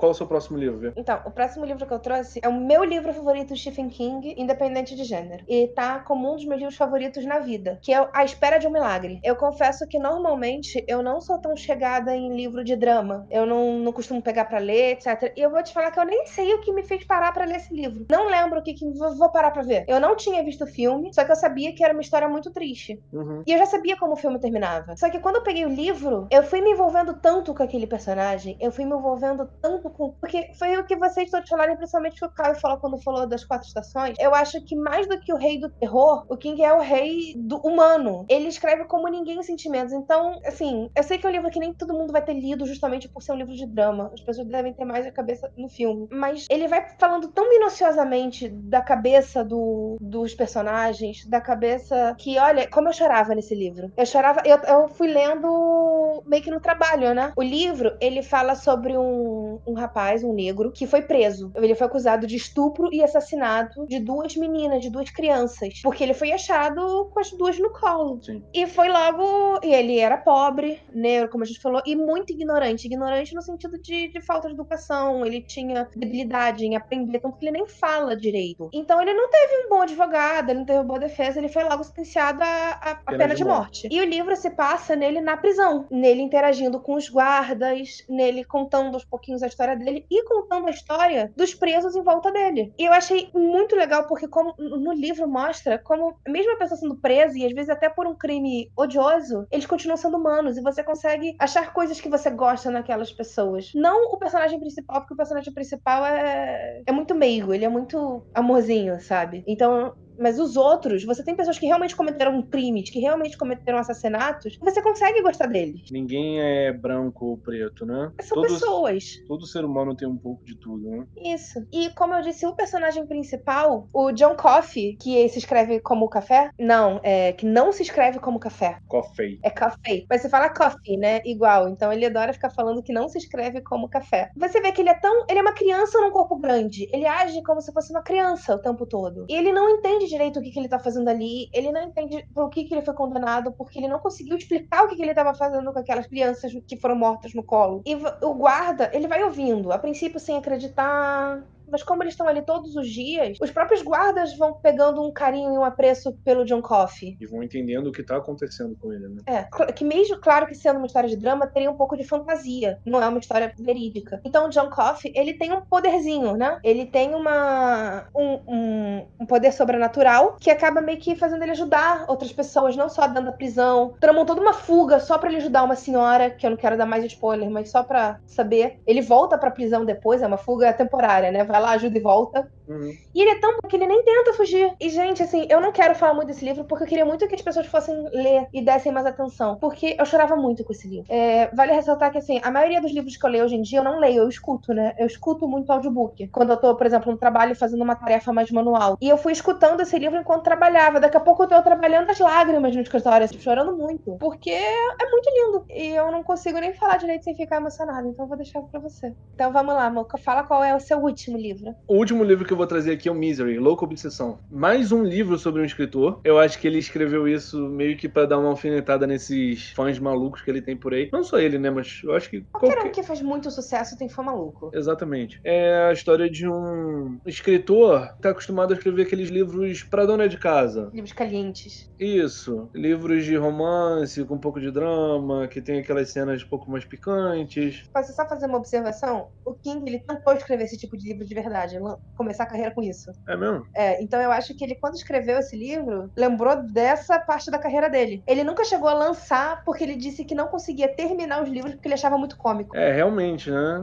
Qual 0.00 0.12
o 0.12 0.14
seu 0.14 0.26
próximo 0.26 0.56
livro? 0.56 0.94
Então, 0.96 1.20
o 1.26 1.30
próximo 1.30 1.66
livro 1.66 1.86
que 1.86 1.92
eu 1.92 1.98
trouxe 1.98 2.40
é 2.42 2.48
o 2.48 2.58
meu 2.58 2.82
livro 2.82 3.12
favorito 3.12 3.54
Stephen 3.54 3.90
King, 3.90 4.34
independente 4.38 4.96
de 4.96 5.04
gênero. 5.04 5.44
E 5.46 5.68
tá 5.68 5.98
como 5.98 6.32
um 6.32 6.36
dos 6.36 6.46
meus 6.46 6.58
livros 6.58 6.78
favoritos 6.78 7.26
na 7.26 7.38
vida, 7.38 7.78
que 7.82 7.92
é 7.92 8.08
A 8.14 8.24
Espera 8.24 8.56
de 8.56 8.66
um 8.66 8.72
Milagre. 8.72 9.20
Eu 9.22 9.36
confesso 9.36 9.86
que 9.86 9.98
normalmente 9.98 10.82
eu 10.88 11.02
não 11.02 11.20
sou 11.20 11.38
tão 11.38 11.54
chegada 11.54 12.16
em 12.16 12.34
livro 12.34 12.64
de 12.64 12.76
drama. 12.76 13.26
Eu 13.30 13.44
não, 13.44 13.78
não 13.78 13.92
costumo 13.92 14.22
pegar 14.22 14.46
pra 14.46 14.58
ler, 14.58 14.92
etc. 14.92 15.34
E 15.36 15.42
eu 15.42 15.50
vou 15.50 15.62
te 15.62 15.70
falar 15.70 15.90
que 15.90 16.00
eu 16.00 16.06
nem 16.06 16.26
sei 16.26 16.54
o 16.54 16.62
que 16.62 16.72
me 16.72 16.82
fez 16.82 17.04
parar 17.04 17.32
pra 17.32 17.44
ler 17.44 17.56
esse 17.56 17.74
livro. 17.74 18.06
Não 18.10 18.26
lembro 18.26 18.60
o 18.60 18.62
que, 18.62 18.72
que 18.72 18.90
vou 18.92 19.28
parar 19.28 19.50
pra 19.50 19.62
ver. 19.62 19.84
Eu 19.86 20.00
não 20.00 20.16
tinha 20.16 20.42
visto 20.42 20.64
o 20.64 20.66
filme, 20.66 21.12
só 21.12 21.24
que 21.24 21.32
eu 21.32 21.36
sabia 21.36 21.74
que 21.74 21.84
era 21.84 21.92
uma 21.92 22.00
história 22.00 22.26
muito 22.26 22.50
triste. 22.50 22.98
Uhum. 23.12 23.42
E 23.46 23.52
eu 23.52 23.58
já 23.58 23.66
sabia 23.66 23.98
como 23.98 24.14
o 24.14 24.16
filme 24.16 24.40
terminava. 24.40 24.96
Só 24.96 25.10
que 25.10 25.20
quando 25.20 25.36
eu 25.36 25.42
peguei 25.42 25.66
o 25.66 25.68
livro, 25.68 26.26
eu 26.30 26.42
fui 26.42 26.62
me 26.62 26.70
envolvendo 26.70 27.12
tanto 27.12 27.52
com 27.52 27.62
aquele 27.62 27.86
personagem, 27.86 28.56
eu 28.58 28.72
fui 28.72 28.86
me 28.86 28.94
envolvendo 28.94 29.46
tanto 29.60 29.89
com. 29.90 30.12
Porque 30.12 30.52
foi 30.58 30.76
o 30.76 30.84
que 30.84 30.96
vocês 30.96 31.30
todos 31.30 31.48
falaram, 31.48 31.76
principalmente 31.76 32.18
que 32.18 32.24
o 32.24 32.30
Caio 32.30 32.54
falou 32.56 32.78
quando 32.78 33.02
falou 33.02 33.26
das 33.26 33.44
quatro 33.44 33.66
estações. 33.66 34.16
Eu 34.18 34.34
acho 34.34 34.60
que 34.64 34.76
mais 34.76 35.06
do 35.06 35.18
que 35.20 35.32
o 35.32 35.36
rei 35.36 35.58
do 35.58 35.70
terror, 35.70 36.24
o 36.28 36.36
King 36.36 36.62
é 36.62 36.72
o 36.72 36.80
rei 36.80 37.34
do 37.36 37.56
humano. 37.58 38.24
Ele 38.28 38.48
escreve 38.48 38.84
como 38.84 39.08
ninguém 39.08 39.42
sentimentos. 39.42 39.92
Então, 39.92 40.40
assim, 40.44 40.90
eu 40.94 41.02
sei 41.02 41.18
que 41.18 41.26
é 41.26 41.30
um 41.30 41.32
livro 41.32 41.50
que 41.50 41.60
nem 41.60 41.72
todo 41.72 41.94
mundo 41.94 42.12
vai 42.12 42.22
ter 42.22 42.34
lido 42.34 42.66
justamente 42.66 43.08
por 43.08 43.22
ser 43.22 43.32
um 43.32 43.36
livro 43.36 43.54
de 43.54 43.66
drama. 43.66 44.10
As 44.12 44.20
pessoas 44.20 44.46
devem 44.46 44.72
ter 44.72 44.84
mais 44.84 45.06
a 45.06 45.10
cabeça 45.10 45.50
no 45.56 45.68
filme. 45.68 46.08
Mas 46.10 46.46
ele 46.50 46.68
vai 46.68 46.86
falando 46.98 47.28
tão 47.28 47.48
minuciosamente 47.48 48.48
da 48.48 48.80
cabeça 48.80 49.44
do, 49.44 49.96
dos 50.00 50.34
personagens, 50.34 51.24
da 51.26 51.40
cabeça 51.40 52.14
que, 52.18 52.38
olha, 52.38 52.68
como 52.68 52.88
eu 52.88 52.92
chorava 52.92 53.34
nesse 53.34 53.54
livro. 53.54 53.92
Eu 53.96 54.06
chorava, 54.06 54.42
eu, 54.44 54.56
eu 54.58 54.88
fui 54.88 55.08
lendo 55.08 56.22
meio 56.26 56.42
que 56.42 56.50
no 56.50 56.60
trabalho, 56.60 57.14
né? 57.14 57.32
O 57.36 57.42
livro, 57.42 57.96
ele 58.00 58.22
fala 58.22 58.54
sobre 58.54 58.96
um, 58.96 59.60
um 59.66 59.74
rapaz, 59.80 60.22
um 60.22 60.32
negro, 60.32 60.70
que 60.70 60.86
foi 60.86 61.02
preso. 61.02 61.50
Ele 61.56 61.74
foi 61.74 61.86
acusado 61.86 62.26
de 62.26 62.36
estupro 62.36 62.88
e 62.92 63.02
assassinato 63.02 63.86
de 63.86 63.98
duas 63.98 64.36
meninas, 64.36 64.80
de 64.80 64.90
duas 64.90 65.10
crianças. 65.10 65.80
Porque 65.82 66.04
ele 66.04 66.14
foi 66.14 66.32
achado 66.32 67.10
com 67.12 67.20
as 67.20 67.30
duas 67.32 67.58
no 67.58 67.70
colo. 67.70 68.22
Sim. 68.22 68.42
E 68.54 68.66
foi 68.66 68.88
logo. 68.88 69.60
E 69.64 69.74
ele 69.74 69.98
era 69.98 70.16
pobre, 70.16 70.80
negro, 70.92 71.28
como 71.28 71.42
a 71.42 71.46
gente 71.46 71.60
falou, 71.60 71.82
e 71.84 71.96
muito 71.96 72.32
ignorante. 72.32 72.86
Ignorante 72.86 73.34
no 73.34 73.42
sentido 73.42 73.78
de, 73.78 74.08
de 74.08 74.20
falta 74.20 74.48
de 74.48 74.54
educação. 74.54 75.26
Ele 75.26 75.40
tinha 75.42 75.88
debilidade 75.96 76.64
em 76.64 76.76
aprender, 76.76 77.18
tanto 77.18 77.36
que 77.36 77.44
ele 77.46 77.58
nem 77.58 77.66
fala 77.66 78.16
direito. 78.16 78.70
Então 78.72 79.00
ele 79.02 79.12
não 79.12 79.28
teve 79.28 79.66
um 79.66 79.68
bom 79.68 79.82
advogado, 79.82 80.50
ele 80.50 80.60
não 80.60 80.66
teve 80.66 80.78
uma 80.78 80.84
boa 80.84 81.00
defesa, 81.00 81.38
ele 81.38 81.48
foi 81.48 81.64
logo 81.64 81.82
sentenciado 81.82 82.42
a 82.42 83.00
Pena 83.04 83.18
pena, 83.18 83.34
de 83.34 83.40
de 83.40 83.44
morte. 83.44 83.88
E 83.90 84.00
o 84.00 84.04
livro 84.04 84.36
se 84.36 84.50
passa 84.50 84.94
nele 84.94 85.20
na 85.20 85.36
prisão, 85.36 85.86
nele 85.90 86.22
interagindo 86.22 86.78
com 86.78 86.94
os 86.94 87.08
guardas, 87.08 88.04
nele 88.08 88.44
contando 88.44 88.94
aos 88.94 89.04
pouquinhos 89.04 89.42
a 89.42 89.46
história 89.46 89.69
dele 89.76 90.06
e 90.10 90.24
contando 90.24 90.68
a 90.68 90.70
história 90.70 91.32
dos 91.36 91.54
presos 91.54 91.94
em 91.96 92.02
volta 92.02 92.30
dele. 92.30 92.72
E 92.78 92.84
eu 92.84 92.92
achei 92.92 93.30
muito 93.34 93.76
legal 93.76 94.06
porque 94.06 94.28
como 94.28 94.54
no 94.58 94.92
livro 94.92 95.28
mostra 95.28 95.78
como 95.78 96.16
mesmo 96.26 96.52
a 96.52 96.56
pessoa 96.56 96.78
sendo 96.78 96.96
presa 96.96 97.38
e 97.38 97.46
às 97.46 97.52
vezes 97.52 97.70
até 97.70 97.88
por 97.88 98.06
um 98.06 98.14
crime 98.14 98.70
odioso, 98.76 99.46
eles 99.50 99.66
continuam 99.66 99.96
sendo 99.96 100.16
humanos 100.16 100.56
e 100.56 100.62
você 100.62 100.82
consegue 100.82 101.34
achar 101.38 101.72
coisas 101.72 102.00
que 102.00 102.08
você 102.08 102.30
gosta 102.30 102.70
naquelas 102.70 103.12
pessoas. 103.12 103.70
Não 103.74 104.12
o 104.12 104.18
personagem 104.18 104.58
principal, 104.58 105.00
porque 105.00 105.14
o 105.14 105.16
personagem 105.16 105.52
principal 105.52 106.04
é, 106.06 106.82
é 106.86 106.92
muito 106.92 107.14
meigo, 107.14 107.52
ele 107.52 107.64
é 107.64 107.68
muito 107.68 108.24
amorzinho, 108.34 109.00
sabe? 109.00 109.44
Então 109.46 109.94
mas 110.20 110.38
os 110.38 110.56
outros, 110.56 111.04
você 111.04 111.24
tem 111.24 111.34
pessoas 111.34 111.58
que 111.58 111.66
realmente 111.66 111.96
cometeram 111.96 112.40
crimes, 112.42 112.90
que 112.90 113.00
realmente 113.00 113.36
cometeram 113.36 113.78
assassinatos, 113.78 114.56
você 114.60 114.82
consegue 114.82 115.22
gostar 115.22 115.46
deles. 115.46 115.90
Ninguém 115.90 116.40
é 116.40 116.72
branco 116.72 117.26
ou 117.26 117.36
preto, 117.38 117.84
né? 117.86 118.12
São 118.20 118.36
Todo- 118.36 118.48
pessoas. 118.48 119.04
Todo 119.26 119.46
ser 119.46 119.64
humano 119.64 119.94
tem 119.96 120.06
um 120.08 120.16
pouco 120.16 120.44
de 120.44 120.56
tudo, 120.56 120.88
né? 120.88 121.06
Isso. 121.16 121.66
E 121.72 121.90
como 121.90 122.14
eu 122.14 122.22
disse, 122.22 122.46
o 122.46 122.54
personagem 122.54 123.06
principal, 123.06 123.88
o 123.92 124.12
John 124.12 124.36
Coffey, 124.36 124.96
que 124.96 125.28
se 125.28 125.38
escreve 125.38 125.80
como 125.80 126.08
café, 126.08 126.50
não, 126.58 127.00
é 127.02 127.32
que 127.32 127.46
não 127.46 127.72
se 127.72 127.82
escreve 127.82 128.18
como 128.18 128.38
café. 128.38 128.78
Coffee. 128.88 129.38
É 129.42 129.50
café. 129.50 130.04
Mas 130.08 130.22
você 130.22 130.28
fala 130.28 130.48
coffee, 130.50 130.96
né? 130.96 131.20
Igual. 131.24 131.68
Então 131.68 131.92
ele 131.92 132.06
adora 132.06 132.32
ficar 132.32 132.50
falando 132.50 132.82
que 132.82 132.92
não 132.92 133.08
se 133.08 133.18
escreve 133.18 133.60
como 133.62 133.88
café. 133.88 134.30
Você 134.36 134.60
vê 134.60 134.72
que 134.72 134.82
ele 134.82 134.90
é 134.90 134.94
tão. 134.94 135.24
Ele 135.28 135.38
é 135.38 135.42
uma 135.42 135.52
criança 135.52 136.00
num 136.00 136.10
corpo 136.10 136.36
grande. 136.36 136.88
Ele 136.92 137.06
age 137.06 137.42
como 137.42 137.60
se 137.60 137.72
fosse 137.72 137.90
uma 137.92 138.02
criança 138.02 138.54
o 138.54 138.58
tempo 138.60 138.86
todo. 138.86 139.26
E 139.28 139.34
ele 139.34 139.52
não 139.52 139.68
entende 139.70 140.09
direito 140.10 140.38
o 140.38 140.42
que, 140.42 140.50
que 140.50 140.58
ele 140.58 140.68
tá 140.68 140.78
fazendo 140.78 141.08
ali. 141.08 141.48
Ele 141.52 141.72
não 141.72 141.82
entende 141.82 142.26
por 142.34 142.50
que, 142.50 142.64
que 142.64 142.74
ele 142.74 142.84
foi 142.84 142.94
condenado, 142.94 143.52
porque 143.52 143.78
ele 143.78 143.88
não 143.88 143.98
conseguiu 143.98 144.36
explicar 144.36 144.84
o 144.84 144.88
que, 144.88 144.96
que 144.96 145.02
ele 145.02 145.14
tava 145.14 145.34
fazendo 145.34 145.72
com 145.72 145.78
aquelas 145.78 146.06
crianças 146.06 146.52
que 146.66 146.76
foram 146.76 146.96
mortas 146.96 147.34
no 147.34 147.42
colo. 147.42 147.82
E 147.86 147.94
o 147.94 148.34
guarda, 148.34 148.90
ele 148.92 149.08
vai 149.08 149.22
ouvindo, 149.22 149.72
a 149.72 149.78
princípio 149.78 150.20
sem 150.20 150.36
acreditar. 150.36 151.42
Mas 151.70 151.82
como 151.82 152.02
eles 152.02 152.14
estão 152.14 152.28
ali 152.28 152.42
todos 152.42 152.76
os 152.76 152.88
dias, 152.88 153.38
os 153.40 153.50
próprios 153.50 153.82
guardas 153.82 154.36
vão 154.36 154.54
pegando 154.54 155.02
um 155.02 155.12
carinho 155.12 155.54
e 155.54 155.58
um 155.58 155.64
apreço 155.64 156.12
pelo 156.24 156.44
John 156.44 156.62
Coffey. 156.62 157.16
E 157.20 157.26
vão 157.26 157.42
entendendo 157.42 157.88
o 157.88 157.92
que 157.92 158.02
tá 158.02 158.16
acontecendo 158.16 158.76
com 158.76 158.92
ele, 158.92 159.08
né? 159.08 159.22
É, 159.26 159.72
que 159.72 159.84
mesmo, 159.84 160.18
claro 160.18 160.46
que 160.46 160.54
sendo 160.54 160.78
uma 160.78 160.86
história 160.86 161.08
de 161.08 161.16
drama, 161.16 161.46
teria 161.46 161.70
um 161.70 161.76
pouco 161.76 161.96
de 161.96 162.04
fantasia. 162.04 162.78
Não 162.84 163.02
é 163.02 163.08
uma 163.08 163.18
história 163.18 163.52
verídica. 163.58 164.20
Então, 164.24 164.46
o 164.46 164.48
John 164.48 164.70
Coffey, 164.70 165.12
ele 165.14 165.34
tem 165.34 165.52
um 165.52 165.60
poderzinho, 165.62 166.36
né? 166.36 166.58
Ele 166.62 166.86
tem 166.86 167.14
uma 167.14 168.08
um, 168.14 168.40
um, 168.46 169.06
um 169.20 169.26
poder 169.26 169.52
sobrenatural 169.52 170.36
que 170.40 170.50
acaba 170.50 170.80
meio 170.80 170.98
que 170.98 171.14
fazendo 171.14 171.42
ele 171.42 171.52
ajudar 171.52 172.04
outras 172.08 172.32
pessoas, 172.32 172.76
não 172.76 172.88
só 172.88 173.06
dentro 173.06 173.26
da 173.26 173.32
prisão. 173.32 173.94
Tramam 174.00 174.24
toda 174.24 174.40
uma 174.40 174.52
fuga 174.52 175.00
só 175.00 175.18
pra 175.18 175.28
ele 175.28 175.38
ajudar 175.38 175.62
uma 175.62 175.76
senhora, 175.76 176.30
que 176.30 176.46
eu 176.46 176.50
não 176.50 176.56
quero 176.56 176.76
dar 176.76 176.86
mais 176.86 177.04
spoiler, 177.04 177.50
mas 177.50 177.70
só 177.70 177.82
pra 177.82 178.20
saber. 178.26 178.80
Ele 178.86 179.00
volta 179.00 179.38
pra 179.38 179.50
prisão 179.50 179.84
depois, 179.84 180.22
é 180.22 180.26
uma 180.26 180.36
fuga 180.36 180.72
temporária, 180.72 181.30
né? 181.30 181.44
Vai 181.44 181.59
lá, 181.60 181.70
ajuda 181.72 181.98
e 181.98 182.00
volta. 182.00 182.50
Uhum. 182.70 182.96
E 183.12 183.20
ele 183.20 183.30
é 183.30 183.40
tão 183.40 183.52
bom 183.52 183.68
que 183.68 183.76
ele 183.76 183.86
nem 183.86 184.02
tenta 184.04 184.32
fugir. 184.34 184.72
E, 184.80 184.88
gente, 184.88 185.22
assim, 185.22 185.46
eu 185.50 185.60
não 185.60 185.72
quero 185.72 185.94
falar 185.94 186.14
muito 186.14 186.28
desse 186.28 186.44
livro 186.44 186.64
porque 186.64 186.84
eu 186.84 186.88
queria 186.88 187.04
muito 187.04 187.26
que 187.26 187.34
as 187.34 187.42
pessoas 187.42 187.66
fossem 187.66 188.08
ler 188.12 188.46
e 188.52 188.62
dessem 188.62 188.92
mais 188.92 189.06
atenção. 189.06 189.56
Porque 189.56 189.96
eu 189.98 190.06
chorava 190.06 190.36
muito 190.36 190.62
com 190.64 190.72
esse 190.72 190.86
livro. 190.86 191.06
É, 191.08 191.48
vale 191.54 191.72
ressaltar 191.72 192.12
que, 192.12 192.18
assim, 192.18 192.40
a 192.42 192.50
maioria 192.50 192.80
dos 192.80 192.92
livros 192.92 193.16
que 193.16 193.26
eu 193.26 193.30
leio 193.30 193.44
hoje 193.44 193.56
em 193.56 193.62
dia 193.62 193.80
eu 193.80 193.84
não 193.84 193.98
leio, 193.98 194.22
eu 194.22 194.28
escuto, 194.28 194.72
né? 194.72 194.94
Eu 194.98 195.06
escuto 195.06 195.48
muito 195.48 195.70
audiobook. 195.72 196.28
Quando 196.28 196.50
eu 196.50 196.56
tô, 196.56 196.76
por 196.76 196.86
exemplo, 196.86 197.10
no 197.10 197.18
trabalho 197.18 197.56
fazendo 197.56 197.82
uma 197.82 197.96
tarefa 197.96 198.32
mais 198.32 198.50
manual. 198.52 198.96
E 199.00 199.08
eu 199.08 199.18
fui 199.18 199.32
escutando 199.32 199.80
esse 199.80 199.98
livro 199.98 200.18
enquanto 200.18 200.44
trabalhava. 200.44 201.00
Daqui 201.00 201.16
a 201.16 201.20
pouco 201.20 201.42
eu 201.42 201.48
tô 201.48 201.60
trabalhando 201.62 202.10
as 202.10 202.18
lágrimas 202.20 202.74
no 202.74 202.82
escritório, 202.82 203.24
assim, 203.24 203.40
chorando 203.40 203.76
muito. 203.76 204.16
Porque 204.18 204.50
é 204.50 205.10
muito 205.10 205.30
lindo. 205.30 205.64
E 205.68 205.88
eu 205.88 206.12
não 206.12 206.22
consigo 206.22 206.60
nem 206.60 206.72
falar 206.72 206.98
direito 206.98 207.24
sem 207.24 207.34
ficar 207.34 207.56
emocionada. 207.56 208.06
Então 208.06 208.24
eu 208.24 208.28
vou 208.28 208.36
deixar 208.36 208.62
pra 208.62 208.78
você. 208.78 209.12
Então 209.34 209.52
vamos 209.52 209.74
lá, 209.74 209.90
Moca. 209.90 210.16
Fala 210.18 210.44
qual 210.44 210.62
é 210.62 210.74
o 210.74 210.80
seu 210.80 210.98
último 210.98 211.36
livro. 211.36 211.49
O 211.86 211.96
último 211.96 212.22
livro 212.22 212.44
que 212.44 212.52
eu 212.52 212.56
vou 212.56 212.66
trazer 212.66 212.92
aqui 212.92 213.08
é 213.08 213.12
o 213.12 213.14
Misery, 213.14 213.58
Louca 213.58 213.84
Obsessão. 213.84 214.38
Mais 214.50 214.92
um 214.92 215.02
livro 215.02 215.38
sobre 215.38 215.60
um 215.60 215.64
escritor. 215.64 216.20
Eu 216.24 216.38
acho 216.38 216.58
que 216.58 216.66
ele 216.66 216.78
escreveu 216.78 217.26
isso 217.26 217.68
meio 217.68 217.96
que 217.96 218.08
pra 218.08 218.26
dar 218.26 218.38
uma 218.38 218.48
alfinetada 218.48 219.06
nesses 219.06 219.70
fãs 219.70 219.98
malucos 219.98 220.42
que 220.42 220.50
ele 220.50 220.62
tem 220.62 220.76
por 220.76 220.94
aí. 220.94 221.08
Não 221.12 221.24
só 221.24 221.38
ele, 221.38 221.58
né? 221.58 221.70
Mas 221.70 222.00
eu 222.04 222.14
acho 222.14 222.30
que 222.30 222.40
Qualquer 222.42 222.74
qualquer... 222.74 222.88
um 222.88 222.92
que 222.92 223.02
faz 223.02 223.20
muito 223.22 223.50
sucesso 223.50 223.96
tem 223.98 224.08
fã 224.08 224.22
maluco. 224.22 224.70
Exatamente. 224.72 225.40
É 225.44 225.88
a 225.88 225.92
história 225.92 226.30
de 226.30 226.48
um 226.48 227.18
escritor 227.26 228.14
que 228.16 228.22
tá 228.22 228.30
acostumado 228.30 228.72
a 228.72 228.76
escrever 228.76 229.02
aqueles 229.02 229.28
livros 229.28 229.82
pra 229.82 230.06
dona 230.06 230.28
de 230.28 230.36
casa. 230.38 230.90
Livros 230.92 231.12
calientes. 231.12 231.90
Isso. 231.98 232.68
Livros 232.74 233.24
de 233.24 233.36
romance, 233.36 234.24
com 234.24 234.34
um 234.34 234.38
pouco 234.38 234.60
de 234.60 234.70
drama, 234.70 235.48
que 235.48 235.60
tem 235.60 235.80
aquelas 235.80 236.10
cenas 236.10 236.42
um 236.42 236.48
pouco 236.48 236.70
mais 236.70 236.84
picantes. 236.84 237.84
Posso 237.92 238.12
só 238.12 238.26
fazer 238.26 238.46
uma 238.46 238.58
observação? 238.58 239.28
O 239.44 239.54
King, 239.54 239.88
ele 239.88 239.98
tentou 239.98 240.32
escrever 240.32 240.64
esse 240.64 240.78
tipo 240.78 240.96
de 240.96 241.08
livro 241.08 241.24
de 241.24 241.34
verdade, 241.42 241.78
começar 242.14 242.44
a 242.44 242.46
carreira 242.46 242.72
com 242.74 242.82
isso. 242.82 243.10
É 243.28 243.36
mesmo? 243.36 243.62
É, 243.74 244.02
então 244.02 244.20
eu 244.20 244.30
acho 244.30 244.54
que 244.54 244.64
ele, 244.64 244.74
quando 244.80 244.94
escreveu 244.94 245.38
esse 245.38 245.56
livro, 245.56 246.10
lembrou 246.16 246.54
dessa 246.72 247.18
parte 247.18 247.50
da 247.50 247.58
carreira 247.58 247.88
dele. 247.88 248.22
Ele 248.26 248.44
nunca 248.44 248.64
chegou 248.64 248.88
a 248.88 248.94
lançar 248.94 249.62
porque 249.64 249.84
ele 249.84 249.96
disse 249.96 250.24
que 250.24 250.34
não 250.34 250.48
conseguia 250.48 250.94
terminar 250.94 251.42
os 251.42 251.48
livros 251.48 251.74
porque 251.74 251.88
ele 251.88 251.94
achava 251.94 252.18
muito 252.18 252.36
cômico. 252.36 252.76
É, 252.76 252.92
realmente, 252.92 253.50
né? 253.50 253.80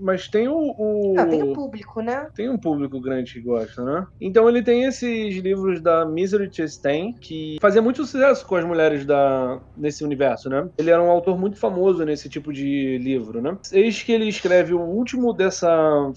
Mas 0.00 0.28
tem 0.28 0.48
o. 0.48 0.54
o- 0.78 1.14
tem 1.28 1.42
o 1.42 1.52
público, 1.52 2.00
né? 2.00 2.26
tem 2.34 2.48
um 2.48 2.58
público 2.58 3.00
grande 3.00 3.32
que 3.32 3.40
gosta, 3.42 3.82
né? 3.84 4.04
Então 4.20 4.48
ele 4.48 4.62
tem 4.62 4.84
esses 4.84 5.34
livros 5.36 5.82
da 5.82 6.04
Misery 6.06 6.48
Chastain, 6.52 7.14
que 7.20 7.56
fazia 7.60 7.82
muito 7.82 8.04
sucesso 8.04 8.46
com 8.46 8.56
as 8.56 8.64
mulheres 8.64 9.04
da, 9.04 9.60
nesse 9.76 10.04
universo, 10.04 10.48
né? 10.48 10.68
Ele 10.78 10.90
era 10.90 11.02
um 11.02 11.10
autor 11.10 11.38
muito 11.38 11.58
famoso 11.58 12.04
nesse 12.04 12.28
tipo 12.28 12.52
de 12.52 12.98
livro, 12.98 13.40
né? 13.42 13.56
Eis 13.72 14.02
que 14.02 14.12
ele 14.12 14.28
escreve 14.28 14.72
o 14.72 14.80
último 14.80 15.32
dessa 15.32 15.68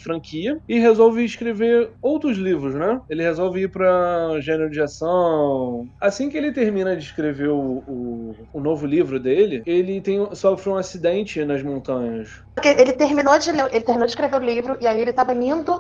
franquia 0.04 0.58
e 0.68 0.80
resolve 0.80 1.24
escrever 1.24 1.94
outros 2.02 2.38
livros, 2.38 2.74
né? 2.76 3.00
Ele 3.10 3.24
resolve 3.24 3.62
ir 3.62 3.72
pra 3.72 4.40
gênero 4.42 4.70
de 4.70 4.82
ação. 4.82 5.88
Assim 6.02 6.30
que 6.30 6.38
ele 6.38 6.52
termina 6.54 6.96
de 6.96 7.04
escrever 7.04 7.50
o, 7.50 7.84
o, 7.86 8.48
o 8.54 8.60
novo 8.60 8.86
livro 8.86 9.20
dele, 9.20 9.62
ele 9.66 10.02
tem, 10.02 10.18
sofre 10.36 10.70
um 10.70 10.76
acidente 10.78 11.44
nas 11.46 11.62
montanhas. 11.64 12.45
Porque 12.56 12.70
ele 12.70 12.94
terminou 12.94 13.38
de 13.38 13.52
ler- 13.52 13.70
ele 13.72 13.84
terminou 13.84 14.06
de 14.06 14.12
escrever 14.12 14.38
o 14.38 14.44
livro 14.44 14.78
e 14.80 14.88
aí 14.88 15.00
ele 15.02 15.12
tava 15.12 15.34
indo 15.34 15.78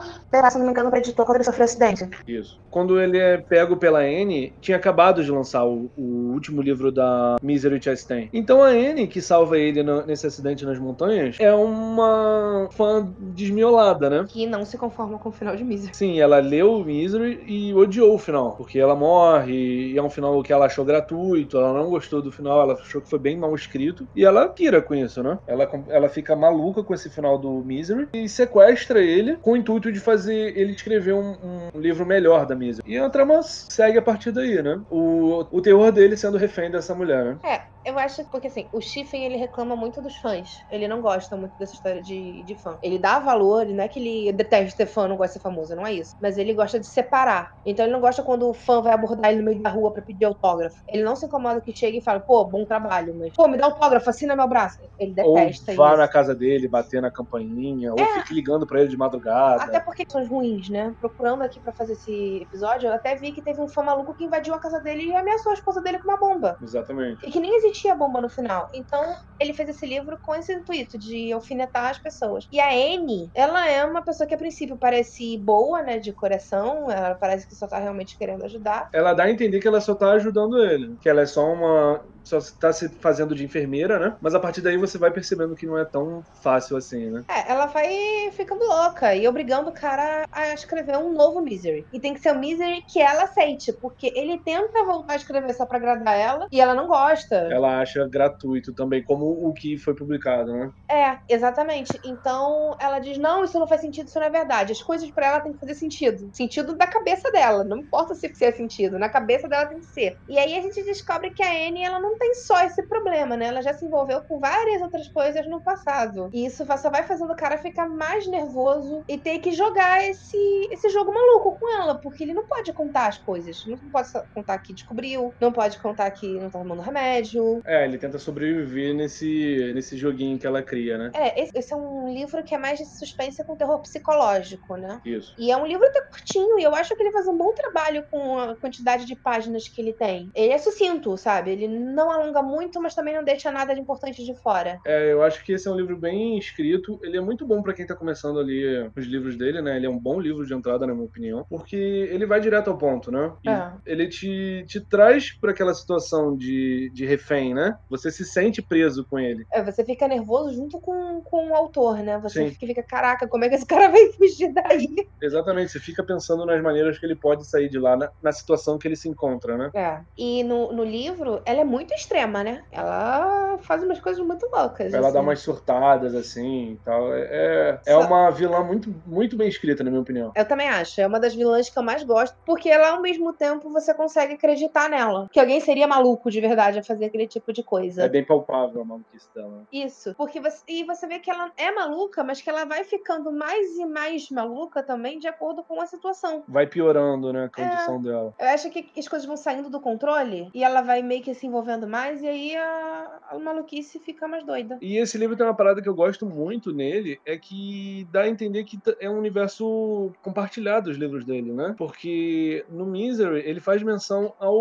se 0.51 0.57
não 0.57 0.65
me 0.65 0.71
engano, 0.71 0.89
pra 0.89 0.99
editor 0.99 1.25
quando 1.25 1.37
ele 1.37 1.43
sofreu 1.45 1.63
acidente. 1.63 2.07
Isso. 2.27 2.59
Quando 2.69 2.99
ele 2.99 3.17
é 3.17 3.37
pego 3.37 3.77
pela 3.77 3.99
Anne, 3.99 4.53
tinha 4.59 4.75
acabado 4.77 5.23
de 5.23 5.31
lançar 5.31 5.65
o, 5.65 5.89
o 5.97 6.31
último 6.33 6.61
livro 6.61 6.91
da 6.91 7.37
Misery 7.41 7.81
Chastain. 7.81 8.29
Então 8.33 8.61
a 8.61 8.67
Anne, 8.67 9.07
que 9.07 9.21
salva 9.21 9.57
ele 9.57 9.81
no- 9.81 10.05
nesse 10.05 10.27
acidente 10.27 10.65
nas 10.65 10.77
montanhas, 10.77 11.37
é 11.39 11.53
uma 11.53 12.67
fã 12.73 13.09
desmiolada, 13.17 14.09
né? 14.09 14.25
Que 14.27 14.45
não 14.45 14.65
se 14.65 14.77
conforma 14.77 15.17
com 15.17 15.29
o 15.29 15.31
final 15.31 15.55
de 15.55 15.63
Misery. 15.63 15.95
Sim, 15.95 16.19
ela 16.19 16.39
leu 16.39 16.73
o 16.73 16.83
Misery 16.83 17.41
e 17.47 17.73
odiou 17.73 18.13
o 18.13 18.19
final, 18.19 18.51
porque 18.57 18.77
ela 18.77 18.95
morre, 18.95 19.93
e 19.93 19.97
é 19.97 20.03
um 20.03 20.09
final 20.09 20.43
que 20.43 20.51
ela 20.51 20.65
achou 20.65 20.83
gratuito, 20.83 21.57
ela 21.57 21.73
não 21.73 21.89
gostou 21.89 22.21
do 22.21 22.31
final, 22.31 22.61
ela 22.61 22.73
achou 22.73 23.01
que 23.01 23.09
foi 23.09 23.19
bem 23.19 23.37
mal 23.37 23.55
escrito, 23.55 24.05
e 24.13 24.25
ela 24.25 24.49
pira 24.49 24.81
com 24.81 24.93
isso, 24.93 25.23
né? 25.23 25.39
Ela, 25.47 25.69
ela 25.87 26.09
fica 26.09 26.35
maluca 26.35 26.64
com 26.73 26.93
esse 26.93 27.09
final 27.09 27.37
do 27.37 27.51
Misery 27.63 28.07
e 28.13 28.27
sequestra 28.27 29.01
ele 29.01 29.35
com 29.37 29.51
o 29.51 29.57
intuito 29.57 29.91
de 29.91 29.99
fazer 29.99 30.57
ele 30.57 30.71
escrever 30.71 31.13
um, 31.13 31.35
um 31.73 31.79
livro 31.79 32.05
melhor 32.05 32.45
da 32.45 32.55
Misery. 32.55 32.89
E 32.89 32.97
a 32.97 33.09
trama 33.09 33.41
segue 33.43 33.97
a 33.97 34.01
partir 34.01 34.31
daí, 34.31 34.61
né? 34.61 34.81
O, 34.89 35.45
o 35.51 35.61
terror 35.61 35.91
dele 35.91 36.17
sendo 36.17 36.37
refém 36.37 36.71
dessa 36.71 36.93
mulher, 36.95 37.25
né? 37.25 37.37
É, 37.43 37.61
Eu 37.85 37.97
acho 37.99 38.25
porque 38.29 38.47
assim, 38.47 38.67
o 38.71 38.81
Stephen 38.81 39.23
ele 39.25 39.37
reclama 39.37 39.75
muito 39.75 40.01
dos 40.01 40.17
fãs. 40.17 40.65
Ele 40.69 40.87
não 40.87 41.01
gosta 41.01 41.37
muito 41.37 41.55
dessa 41.57 41.73
história 41.73 42.01
de, 42.01 42.43
de 42.43 42.55
fã. 42.55 42.77
Ele 42.81 42.97
dá 42.97 43.19
valor, 43.19 43.65
não 43.67 43.83
é 43.83 43.87
que 43.87 43.99
ele 43.99 44.33
detesta 44.33 44.75
ser 44.75 44.85
fã, 44.87 45.07
não 45.07 45.15
gosta 45.17 45.33
de 45.33 45.33
ser 45.33 45.39
famoso, 45.43 45.75
não 45.75 45.85
é 45.85 45.93
isso. 45.93 46.15
Mas 46.19 46.37
ele 46.37 46.53
gosta 46.53 46.79
de 46.79 46.87
separar. 46.87 47.51
Então 47.65 47.85
ele 47.85 47.93
não 47.93 48.01
gosta 48.01 48.23
quando 48.23 48.49
o 48.49 48.53
fã 48.53 48.81
vai 48.81 48.93
abordar 48.93 49.31
ele 49.31 49.41
no 49.41 49.45
meio 49.49 49.61
da 49.61 49.69
rua 49.69 49.93
pra 49.93 50.01
pedir 50.01 50.25
autógrafo. 50.25 50.75
Ele 50.87 51.03
não 51.03 51.15
se 51.15 51.25
incomoda 51.25 51.61
que 51.61 51.75
chega 51.75 51.97
e 51.97 52.01
fala, 52.01 52.19
pô, 52.19 52.43
bom 52.45 52.65
trabalho, 52.65 53.15
mas 53.17 53.33
pô, 53.33 53.47
me 53.47 53.57
dá 53.57 53.65
autógrafo, 53.65 54.09
assina 54.09 54.35
meu 54.35 54.47
braço. 54.47 54.77
Ele 54.97 55.13
detesta 55.13 55.71
ou 55.71 55.77
vá 55.77 55.89
isso. 55.89 55.97
na 55.97 56.07
casa 56.07 56.33
dele, 56.35 56.67
bater 56.67 57.01
na 57.01 57.11
campainha, 57.11 57.91
ou 57.91 57.99
É. 57.99 58.19
fique 58.19 58.33
ligando 58.33 58.65
pra 58.65 58.79
ele 58.81 58.89
de 58.89 58.97
madrugada. 58.97 59.63
Até 59.63 59.79
porque 59.79 60.05
são 60.09 60.25
ruins, 60.27 60.69
né? 60.69 60.93
Procurando 60.99 61.43
aqui 61.43 61.59
pra 61.59 61.73
fazer 61.73 61.93
esse 61.93 62.41
episódio, 62.41 62.87
eu 62.87 62.93
até 62.93 63.15
vi 63.15 63.31
que 63.31 63.41
teve 63.41 63.61
um 63.61 63.67
fã 63.67 63.83
maluco 63.83 64.15
que 64.15 64.23
invadiu 64.23 64.53
a 64.53 64.59
casa 64.59 64.79
dele 64.79 65.03
e 65.03 65.15
ameaçou 65.15 65.51
a 65.51 65.55
esposa 65.55 65.81
dele 65.81 65.99
com 65.99 66.09
uma 66.09 66.19
bomba. 66.19 66.57
Exatamente. 66.61 67.25
E 67.25 67.31
que 67.31 67.39
nem 67.39 67.55
existia 67.75 67.95
bomba 67.95 68.21
no 68.21 68.29
final. 68.29 68.69
Então, 68.73 69.15
ele 69.39 69.53
fez 69.53 69.69
esse 69.69 69.85
livro 69.85 70.17
com 70.21 70.33
esse 70.33 70.53
intuito 70.53 70.97
de 70.97 71.31
alfinetar 71.31 71.91
as 71.91 71.97
pessoas. 71.97 72.47
E 72.51 72.59
a 72.59 72.69
Anne, 72.69 73.29
ela 73.33 73.69
é 73.69 73.83
uma 73.83 74.01
pessoa 74.01 74.27
que 74.27 74.33
a 74.33 74.37
princípio 74.37 74.77
parece 74.77 75.37
boa, 75.37 75.81
né, 75.81 75.99
de 75.99 76.13
coração. 76.13 76.89
Ela 76.89 77.15
parece 77.15 77.47
que 77.47 77.55
só 77.55 77.67
tá 77.67 77.77
realmente 77.77 78.17
querendo 78.17 78.45
ajudar. 78.45 78.89
Ela 78.93 79.13
dá 79.13 79.23
a 79.23 79.31
entender 79.31 79.59
que 79.59 79.67
ela 79.67 79.81
só 79.81 79.93
tá 79.93 80.11
ajudando 80.11 80.63
ele. 80.63 80.95
Que 81.01 81.09
ela 81.09 81.21
é 81.21 81.25
só 81.25 81.45
uma. 81.45 82.03
Só 82.25 82.39
tá 82.59 82.73
se 82.73 82.89
fazendo 83.01 83.35
de 83.35 83.45
enfermeira, 83.45 83.99
né? 83.99 84.17
Mas 84.21 84.33
a 84.33 84.39
partir 84.39 84.61
daí 84.61 84.77
você 84.77 84.97
vai 84.97 85.11
percebendo 85.11 85.55
que 85.55 85.67
não 85.67 85.77
é 85.77 85.85
tão 85.85 86.23
fácil 86.41 86.75
assim, 86.75 87.09
né? 87.09 87.23
É, 87.29 87.51
ela 87.51 87.67
vai 87.67 87.87
ficando 88.31 88.65
louca 88.65 89.15
e 89.15 89.27
obrigando 89.27 89.69
o 89.69 89.73
cara 89.73 90.23
a 90.31 90.53
escrever 90.53 90.97
um 90.97 91.13
novo 91.13 91.41
Misery. 91.41 91.87
E 91.93 91.99
tem 91.99 92.13
que 92.13 92.19
ser 92.19 92.33
um 92.33 92.39
Misery 92.39 92.81
que 92.91 92.99
ela 92.99 93.23
aceite, 93.23 93.73
porque 93.81 94.11
ele 94.15 94.41
tenta 94.43 94.85
voltar 94.85 95.13
a 95.13 95.17
escrever 95.17 95.53
só 95.53 95.65
pra 95.65 95.77
agradar 95.77 96.17
ela 96.17 96.47
e 96.51 96.59
ela 96.59 96.73
não 96.73 96.87
gosta. 96.87 97.35
Ela 97.35 97.79
acha 97.79 98.07
gratuito 98.07 98.73
também, 98.73 99.03
como 99.03 99.25
o 99.25 99.53
que 99.53 99.77
foi 99.77 99.95
publicado, 99.95 100.51
né? 100.51 100.71
É, 100.89 101.17
exatamente. 101.29 101.99
Então 102.03 102.75
ela 102.79 102.99
diz: 102.99 103.17
não, 103.17 103.43
isso 103.43 103.59
não 103.59 103.67
faz 103.67 103.81
sentido, 103.81 104.07
isso 104.07 104.19
não 104.19 104.27
é 104.27 104.29
verdade. 104.29 104.71
As 104.71 104.81
coisas 104.81 105.09
pra 105.11 105.27
ela 105.27 105.41
tem 105.41 105.53
que 105.53 105.59
fazer 105.59 105.75
sentido. 105.75 106.29
Sentido 106.33 106.75
da 106.75 106.87
cabeça 106.87 107.31
dela. 107.31 107.63
Não 107.63 107.77
importa 107.77 108.15
se 108.15 108.45
é 108.45 108.51
sentido, 108.51 108.97
na 108.99 109.09
cabeça 109.09 109.47
dela 109.47 109.67
tem 109.67 109.79
que 109.79 109.85
ser. 109.85 110.17
E 110.27 110.37
aí 110.37 110.55
a 110.55 110.61
gente 110.61 110.83
descobre 110.83 111.31
que 111.31 111.43
a 111.43 111.67
Anne, 111.67 111.83
ela 111.83 111.99
não 111.99 112.14
tem 112.17 112.33
só 112.35 112.63
esse 112.63 112.83
problema, 112.83 113.37
né? 113.37 113.47
Ela 113.47 113.61
já 113.61 113.73
se 113.73 113.85
envolveu 113.85 114.21
com 114.21 114.39
várias 114.39 114.81
outras 114.81 115.07
coisas 115.07 115.47
no 115.47 115.61
passado. 115.61 116.29
E 116.33 116.45
isso 116.45 116.65
só 116.77 116.89
vai 116.89 117.03
fazendo 117.03 117.31
o 117.31 117.35
cara 117.35 117.57
ficar 117.57 117.87
mais 117.87 118.27
nervoso 118.27 119.03
e 119.07 119.17
ter 119.17 119.39
que 119.39 119.51
jogar 119.51 120.03
esse, 120.03 120.37
esse 120.71 120.89
jogo 120.89 121.13
maluco 121.13 121.57
com 121.59 121.81
ela, 121.81 121.95
porque 121.95 122.23
ele 122.23 122.33
não 122.33 122.45
pode 122.45 122.71
contar 122.73 123.07
as 123.07 123.17
coisas. 123.17 123.65
Não 123.65 123.77
pode 123.77 124.09
contar 124.33 124.57
que 124.59 124.73
descobriu, 124.73 125.33
não 125.39 125.51
pode 125.51 125.79
contar 125.79 126.09
que 126.11 126.27
não 126.39 126.49
tá 126.49 126.59
tomando 126.59 126.81
remédio, 126.81 127.61
É, 127.65 127.85
ele 127.85 127.97
tenta 127.97 128.17
sobreviver 128.17 128.93
nesse, 128.93 129.71
nesse 129.73 129.97
joguinho 129.97 130.37
que 130.37 130.47
ela 130.47 130.61
cria, 130.61 130.97
né? 130.97 131.11
É, 131.13 131.41
esse, 131.41 131.51
esse 131.57 131.73
é 131.73 131.75
um 131.75 132.13
livro 132.13 132.43
que 132.43 132.53
é 132.53 132.57
mais 132.57 132.79
de 132.79 132.85
suspense 132.85 133.43
com 133.43 133.55
terror 133.55 133.79
psicológico, 133.79 134.75
né? 134.75 135.01
Isso. 135.05 135.33
E 135.37 135.51
é 135.51 135.57
um 135.57 135.65
livro 135.65 135.85
até 135.85 136.01
curtinho, 136.01 136.59
e 136.59 136.63
eu 136.63 136.73
acho 136.75 136.95
que 136.95 137.01
ele 137.01 137.11
faz 137.11 137.27
um 137.27 137.37
bom 137.37 137.53
trabalho 137.53 138.05
com 138.09 138.37
a 138.37 138.55
quantidade 138.55 139.05
de 139.05 139.15
páginas 139.15 139.67
que 139.67 139.81
ele 139.81 139.93
tem. 139.93 140.31
Ele 140.33 140.53
é 140.53 140.57
sucinto, 140.57 141.17
sabe? 141.17 141.51
Ele 141.51 141.67
não 141.67 142.04
alonga 142.11 142.41
muito, 142.41 142.81
mas 142.81 142.95
também 142.95 143.15
não 143.15 143.23
deixa 143.23 143.51
nada 143.51 143.73
de 143.73 143.79
importante 143.81 144.23
de 144.23 144.35
fora. 144.35 144.79
É, 144.85 145.11
eu 145.11 145.23
acho 145.23 145.43
que 145.43 145.53
esse 145.53 145.67
é 145.67 145.71
um 145.71 145.75
livro 145.75 145.97
bem 145.97 146.37
escrito. 146.37 146.99
Ele 147.03 147.17
é 147.17 147.21
muito 147.21 147.45
bom 147.45 147.61
pra 147.61 147.73
quem 147.73 147.85
tá 147.85 147.95
começando 147.95 148.39
ali 148.39 148.89
os 148.95 149.05
livros 149.05 149.37
dele, 149.37 149.61
né? 149.61 149.75
Ele 149.77 149.85
é 149.85 149.89
um 149.89 149.99
bom 149.99 150.19
livro 150.19 150.45
de 150.45 150.53
entrada, 150.53 150.85
na 150.85 150.93
minha 150.93 151.05
opinião, 151.05 151.45
porque 151.49 151.75
ele 151.75 152.25
vai 152.25 152.39
direto 152.39 152.69
ao 152.69 152.77
ponto, 152.77 153.11
né? 153.11 153.33
E 153.43 153.49
É. 153.49 153.71
ele 153.85 154.07
te, 154.07 154.65
te 154.67 154.79
traz 154.79 155.37
pra 155.39 155.51
aquela 155.51 155.73
situação 155.73 156.35
de, 156.35 156.89
de 156.93 157.05
refém, 157.05 157.53
né? 157.53 157.77
Você 157.89 158.11
se 158.11 158.25
sente 158.25 158.61
preso 158.61 159.05
com 159.09 159.19
ele. 159.19 159.45
É, 159.51 159.63
você 159.63 159.83
fica 159.83 160.07
nervoso 160.07 160.53
junto 160.53 160.79
com, 160.79 161.21
com 161.21 161.49
o 161.49 161.55
autor, 161.55 161.97
né? 161.99 162.19
Você 162.19 162.49
fica, 162.49 162.67
fica, 162.67 162.83
caraca, 162.83 163.27
como 163.27 163.43
é 163.45 163.49
que 163.49 163.55
esse 163.55 163.65
cara 163.65 163.89
vai 163.89 164.11
fugir 164.11 164.53
daí? 164.53 164.87
Exatamente, 165.21 165.71
você 165.71 165.79
fica 165.79 166.03
pensando 166.03 166.45
nas 166.45 166.61
maneiras 166.61 166.97
que 166.99 167.05
ele 167.05 167.15
pode 167.15 167.47
sair 167.47 167.69
de 167.69 167.79
lá, 167.79 167.95
na, 167.95 168.09
na 168.21 168.31
situação 168.31 168.77
que 168.77 168.87
ele 168.87 168.95
se 168.95 169.09
encontra, 169.09 169.57
né? 169.57 169.69
É. 169.75 170.01
E 170.17 170.43
no, 170.43 170.71
no 170.73 170.83
livro, 170.83 171.41
ela 171.45 171.61
é 171.61 171.63
muito 171.63 171.93
extrema, 171.95 172.43
né? 172.43 172.63
Ela 172.71 173.57
faz 173.61 173.83
umas 173.83 173.99
coisas 173.99 174.25
muito 174.25 174.45
loucas. 174.51 174.93
Ela 174.93 175.11
dá 175.11 175.19
assim. 175.19 175.27
umas 175.27 175.39
surtadas 175.39 176.13
assim 176.15 176.73
e 176.73 176.79
tal. 176.83 177.13
É, 177.13 177.21
é, 177.21 177.79
é 177.85 177.93
Só- 177.93 178.01
uma 178.07 178.29
vilã 178.31 178.63
muito, 178.63 178.93
muito 179.05 179.35
bem 179.37 179.47
escrita, 179.47 179.83
na 179.83 179.89
minha 179.89 180.01
opinião. 180.01 180.31
Eu 180.35 180.45
também 180.47 180.67
acho. 180.69 180.99
É 181.01 181.07
uma 181.07 181.19
das 181.19 181.33
vilãs 181.33 181.69
que 181.69 181.77
eu 181.77 181.83
mais 181.83 182.03
gosto, 182.03 182.37
porque 182.45 182.69
ela, 182.69 182.89
ao 182.91 183.01
mesmo 183.01 183.33
tempo, 183.33 183.69
você 183.69 183.93
consegue 183.93 184.33
acreditar 184.33 184.89
nela. 184.89 185.27
Que 185.31 185.39
alguém 185.39 185.59
seria 185.59 185.87
maluco 185.87 186.29
de 186.29 186.41
verdade 186.41 186.79
a 186.79 186.83
fazer 186.83 187.05
aquele 187.05 187.27
tipo 187.27 187.51
de 187.53 187.63
coisa. 187.63 188.03
É 188.03 188.09
bem 188.09 188.23
palpável 188.25 188.81
a 188.81 188.85
maluquice 188.85 189.27
dela. 189.33 189.63
Isso. 189.71 190.13
Porque 190.15 190.39
você, 190.39 190.61
e 190.67 190.83
você 190.83 191.07
vê 191.07 191.19
que 191.19 191.29
ela 191.31 191.51
é 191.57 191.71
maluca, 191.71 192.23
mas 192.23 192.41
que 192.41 192.49
ela 192.49 192.65
vai 192.65 192.83
ficando 192.83 193.31
mais 193.31 193.75
e 193.77 193.85
mais 193.85 194.29
maluca 194.29 194.83
também 194.83 195.19
de 195.19 195.27
acordo 195.27 195.63
com 195.63 195.79
a 195.81 195.85
situação. 195.85 196.43
Vai 196.47 196.67
piorando, 196.67 197.31
né, 197.31 197.49
a 197.55 197.61
É. 197.61 197.65
condição 197.69 198.01
dela. 198.01 198.33
Eu 198.39 198.47
acho 198.49 198.69
que 198.69 198.89
as 198.97 199.07
coisas 199.07 199.25
vão 199.27 199.37
saindo 199.37 199.69
do 199.69 199.79
controle 199.79 200.49
e 200.53 200.63
ela 200.63 200.81
vai 200.81 201.01
meio 201.01 201.21
que 201.21 201.33
se 201.33 201.45
envolvendo 201.47 201.84
mais, 201.85 202.21
e 202.21 202.27
aí 202.27 202.55
a, 202.55 203.19
a 203.31 203.39
maluquice 203.39 203.99
fica 203.99 204.27
mais 204.27 204.43
doida. 204.45 204.77
E 204.81 204.97
esse 204.97 205.17
livro 205.17 205.35
tem 205.35 205.45
uma 205.45 205.55
parada 205.55 205.81
que 205.81 205.89
eu 205.89 205.93
gosto 205.95 206.25
muito 206.25 206.73
nele, 206.73 207.19
é 207.25 207.37
que 207.37 208.07
dá 208.11 208.21
a 208.21 208.29
entender 208.29 208.63
que 208.63 208.79
é 208.99 209.09
um 209.09 209.17
universo 209.17 210.11
compartilhado 210.21 210.89
os 210.89 210.97
livros 210.97 211.25
dele, 211.25 211.51
né? 211.51 211.73
Porque 211.77 212.65
no 212.69 212.85
Misery 212.85 213.39
ele 213.45 213.59
faz 213.59 213.81
menção 213.83 214.33
ao 214.39 214.57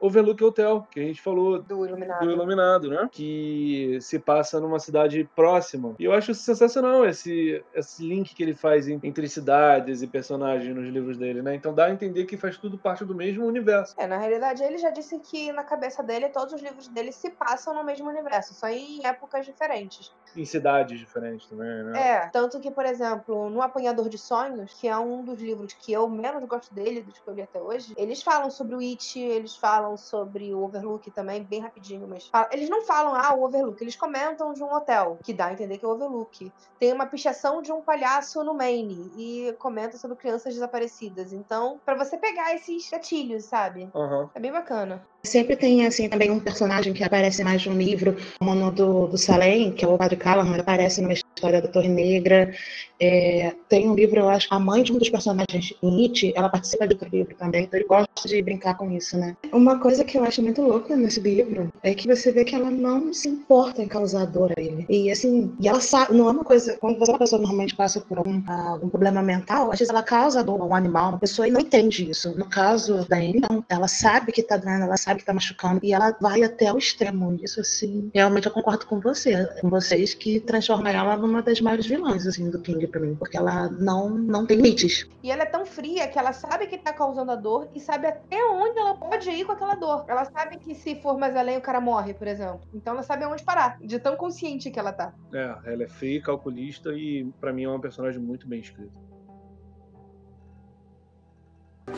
Overlook 0.00 0.42
Hotel, 0.42 0.86
que 0.90 1.00
a 1.00 1.02
gente 1.04 1.20
falou 1.20 1.60
Do 1.62 1.86
iluminado. 1.86 2.24
do 2.24 2.30
Iluminado, 2.30 2.88
né? 2.88 3.08
Que 3.10 3.98
se 4.00 4.18
passa 4.18 4.60
numa 4.60 4.78
cidade 4.78 5.28
próxima. 5.34 5.94
E 5.98 6.04
eu 6.04 6.12
acho 6.12 6.34
sensacional 6.34 7.04
esse, 7.06 7.62
esse 7.74 8.02
link 8.06 8.34
que 8.34 8.42
ele 8.42 8.54
faz 8.54 8.88
en- 8.88 9.00
entre 9.02 9.28
cidades 9.28 10.02
e 10.02 10.06
personagens 10.06 10.74
nos 10.74 10.88
livros 10.88 11.16
dele, 11.16 11.42
né? 11.42 11.54
Então 11.54 11.74
dá 11.74 11.86
a 11.86 11.90
entender 11.92 12.24
que 12.24 12.36
faz 12.36 12.56
tudo 12.56 12.78
parte 12.78 13.04
do 13.04 13.14
mesmo 13.14 13.46
universo. 13.46 13.94
É, 13.98 14.06
na 14.06 14.18
realidade, 14.18 14.62
ele 14.62 14.78
já 14.78 14.90
disse 14.90 15.18
que 15.20 15.52
na 15.52 15.64
cabeça 15.64 16.02
dele, 16.02 16.21
todos 16.30 16.52
os 16.54 16.62
livros 16.62 16.88
dele 16.88 17.12
se 17.12 17.30
passam 17.30 17.74
no 17.74 17.84
mesmo 17.84 18.08
universo, 18.08 18.54
só 18.54 18.68
em 18.68 19.04
épocas 19.06 19.46
diferentes. 19.46 20.10
Em 20.36 20.44
cidades 20.44 20.98
diferentes 20.98 21.48
também, 21.48 21.84
né? 21.84 22.00
É, 22.00 22.30
tanto 22.30 22.60
que, 22.60 22.70
por 22.70 22.86
exemplo, 22.86 23.50
no 23.50 23.60
Apanhador 23.60 24.08
de 24.08 24.18
Sonhos, 24.18 24.72
que 24.80 24.88
é 24.88 24.96
um 24.96 25.24
dos 25.24 25.40
livros 25.40 25.72
que 25.74 25.92
eu 25.92 26.08
menos 26.08 26.44
gosto 26.46 26.72
dele, 26.74 27.02
dos 27.02 27.18
que 27.18 27.28
eu 27.28 27.34
li 27.34 27.42
até 27.42 27.60
hoje, 27.60 27.92
eles 27.96 28.22
falam 28.22 28.50
sobre 28.50 28.74
o 28.74 28.80
It, 28.80 29.18
eles 29.18 29.56
falam 29.56 29.96
sobre 29.96 30.54
o 30.54 30.62
Overlook 30.62 31.10
também, 31.10 31.44
bem 31.44 31.60
rapidinho, 31.60 32.08
mas 32.08 32.26
fala- 32.28 32.48
eles 32.52 32.68
não 32.70 32.84
falam, 32.86 33.14
ah, 33.14 33.34
o 33.34 33.44
Overlook, 33.44 33.82
eles 33.82 33.96
comentam 33.96 34.52
de 34.52 34.62
um 34.62 34.72
hotel, 34.72 35.18
que 35.22 35.34
dá 35.34 35.46
a 35.46 35.52
entender 35.52 35.78
que 35.78 35.84
é 35.84 35.88
o 35.88 35.92
Overlook. 35.92 36.52
Tem 36.78 36.92
uma 36.92 37.06
pichação 37.06 37.60
de 37.60 37.72
um 37.72 37.82
palhaço 37.82 38.42
no 38.42 38.54
Maine 38.54 39.10
e 39.16 39.52
comenta 39.58 39.98
sobre 39.98 40.16
crianças 40.16 40.54
desaparecidas. 40.54 41.32
Então, 41.32 41.80
pra 41.84 41.94
você 41.96 42.16
pegar 42.18 42.54
esses 42.54 42.88
gatilhos, 42.90 43.46
sabe? 43.46 43.90
Aham. 43.94 44.30
É 44.34 44.40
bem 44.40 44.52
bacana. 44.52 45.06
Sempre 45.24 45.56
tem, 45.56 45.84
também 46.08 46.30
um 46.30 46.40
personagem 46.40 46.92
que 46.92 47.04
aparece 47.04 47.42
mais 47.42 47.62
de 47.62 47.68
um 47.68 47.76
livro, 47.76 48.16
como 48.38 48.54
no 48.54 48.70
do, 48.70 49.06
do 49.08 49.18
Salem, 49.18 49.72
que 49.72 49.84
é 49.84 49.88
o 49.88 49.96
Padre 49.98 50.16
Callahan, 50.16 50.56
aparece 50.56 51.00
numa 51.00 51.12
história 51.12 51.60
da 51.60 51.68
Torre 51.68 51.88
Negra. 51.88 52.52
É, 53.00 53.52
tem 53.68 53.88
um 53.88 53.94
livro, 53.94 54.20
eu 54.20 54.28
acho, 54.28 54.46
a 54.50 54.60
mãe 54.60 54.82
de 54.82 54.92
um 54.92 54.98
dos 54.98 55.08
personagens, 55.08 55.74
Nietzsche, 55.82 56.32
ela 56.36 56.48
participa 56.48 56.86
de 56.86 56.94
outro 56.94 57.08
livro 57.10 57.34
também, 57.34 57.64
então 57.64 57.80
ele 57.80 57.88
gosta 57.88 58.28
de 58.28 58.40
brincar 58.40 58.76
com 58.76 58.92
isso, 58.92 59.18
né? 59.18 59.36
Uma 59.52 59.80
coisa 59.80 60.04
que 60.04 60.16
eu 60.16 60.22
acho 60.22 60.40
muito 60.40 60.62
louca 60.62 60.94
nesse 60.94 61.18
livro 61.18 61.72
é 61.82 61.94
que 61.94 62.06
você 62.06 62.30
vê 62.30 62.44
que 62.44 62.54
ela 62.54 62.70
não 62.70 63.12
se 63.12 63.28
importa 63.28 63.82
em 63.82 63.88
causar 63.88 64.26
dor 64.26 64.52
a 64.56 64.60
ele. 64.60 64.86
E, 64.88 65.10
assim, 65.10 65.52
e 65.58 65.66
ela 65.66 65.80
sabe, 65.80 66.14
não 66.14 66.28
é 66.28 66.30
uma 66.30 66.44
coisa, 66.44 66.76
quando 66.78 67.02
uma 67.02 67.18
pessoa 67.18 67.40
normalmente 67.40 67.74
passa 67.74 68.00
por 68.00 68.18
algum, 68.18 68.40
algum 68.46 68.88
problema 68.88 69.20
mental, 69.20 69.72
às 69.72 69.80
vezes 69.80 69.90
ela 69.90 70.02
causa 70.02 70.44
dor 70.44 70.60
a 70.60 70.64
um 70.64 70.74
animal, 70.74 71.08
uma 71.10 71.18
pessoa 71.18 71.48
e 71.48 71.50
não 71.50 71.60
entende 71.60 72.08
isso. 72.08 72.36
No 72.38 72.48
caso 72.48 73.04
da 73.08 73.16
Anne, 73.16 73.40
não. 73.40 73.64
Ela 73.68 73.88
sabe 73.88 74.30
que 74.30 74.42
tá 74.42 74.56
doendo, 74.56 74.84
ela 74.84 74.96
sabe 74.96 75.20
que 75.20 75.26
tá 75.26 75.32
machucando, 75.32 75.80
e 75.82 75.91
ela 75.92 76.16
vai 76.20 76.42
até 76.42 76.72
o 76.72 76.78
extremo. 76.78 77.38
Isso, 77.42 77.60
assim, 77.60 78.10
realmente 78.14 78.46
eu 78.46 78.52
concordo 78.52 78.86
com 78.86 79.00
você, 79.00 79.46
com 79.60 79.68
vocês, 79.68 80.14
que 80.14 80.40
transforma 80.40 80.90
ela 80.90 81.16
numa 81.16 81.42
das 81.42 81.60
maiores 81.60 81.86
vilãs, 81.86 82.26
assim, 82.26 82.50
do 82.50 82.60
King 82.60 82.86
pra 82.86 83.00
mim, 83.00 83.14
porque 83.14 83.36
ela 83.36 83.68
não, 83.68 84.08
não 84.08 84.46
tem 84.46 84.56
limites. 84.56 85.08
E 85.22 85.30
ela 85.30 85.42
é 85.42 85.46
tão 85.46 85.64
fria 85.64 86.08
que 86.08 86.18
ela 86.18 86.32
sabe 86.32 86.66
que 86.66 86.78
tá 86.78 86.92
causando 86.92 87.32
a 87.32 87.36
dor 87.36 87.68
e 87.74 87.80
sabe 87.80 88.06
até 88.06 88.42
onde 88.44 88.78
ela 88.78 88.94
pode 88.94 89.30
ir 89.30 89.44
com 89.44 89.52
aquela 89.52 89.74
dor. 89.74 90.04
Ela 90.08 90.24
sabe 90.24 90.58
que 90.58 90.74
se 90.74 91.00
for 91.00 91.18
mais 91.18 91.36
além 91.36 91.56
o 91.56 91.60
cara 91.60 91.80
morre, 91.80 92.14
por 92.14 92.26
exemplo. 92.26 92.60
Então 92.74 92.94
ela 92.94 93.02
sabe 93.02 93.24
aonde 93.24 93.42
parar, 93.42 93.78
de 93.80 93.98
tão 93.98 94.16
consciente 94.16 94.70
que 94.70 94.78
ela 94.78 94.92
tá. 94.92 95.12
É, 95.32 95.72
ela 95.72 95.84
é 95.84 95.88
fria, 95.88 96.22
calculista 96.22 96.92
e 96.92 97.24
pra 97.40 97.52
mim 97.52 97.64
é 97.64 97.68
uma 97.68 97.80
personagem 97.80 98.20
muito 98.20 98.46
bem 98.46 98.60
escrita. 98.60 98.98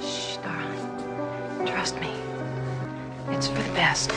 Shh, 0.01 0.39
darling. 0.43 1.67
Trust 1.67 2.01
me. 2.01 2.24
It's 3.33 3.49
for 3.49 3.63
the 3.63 3.73
best. 3.73 4.11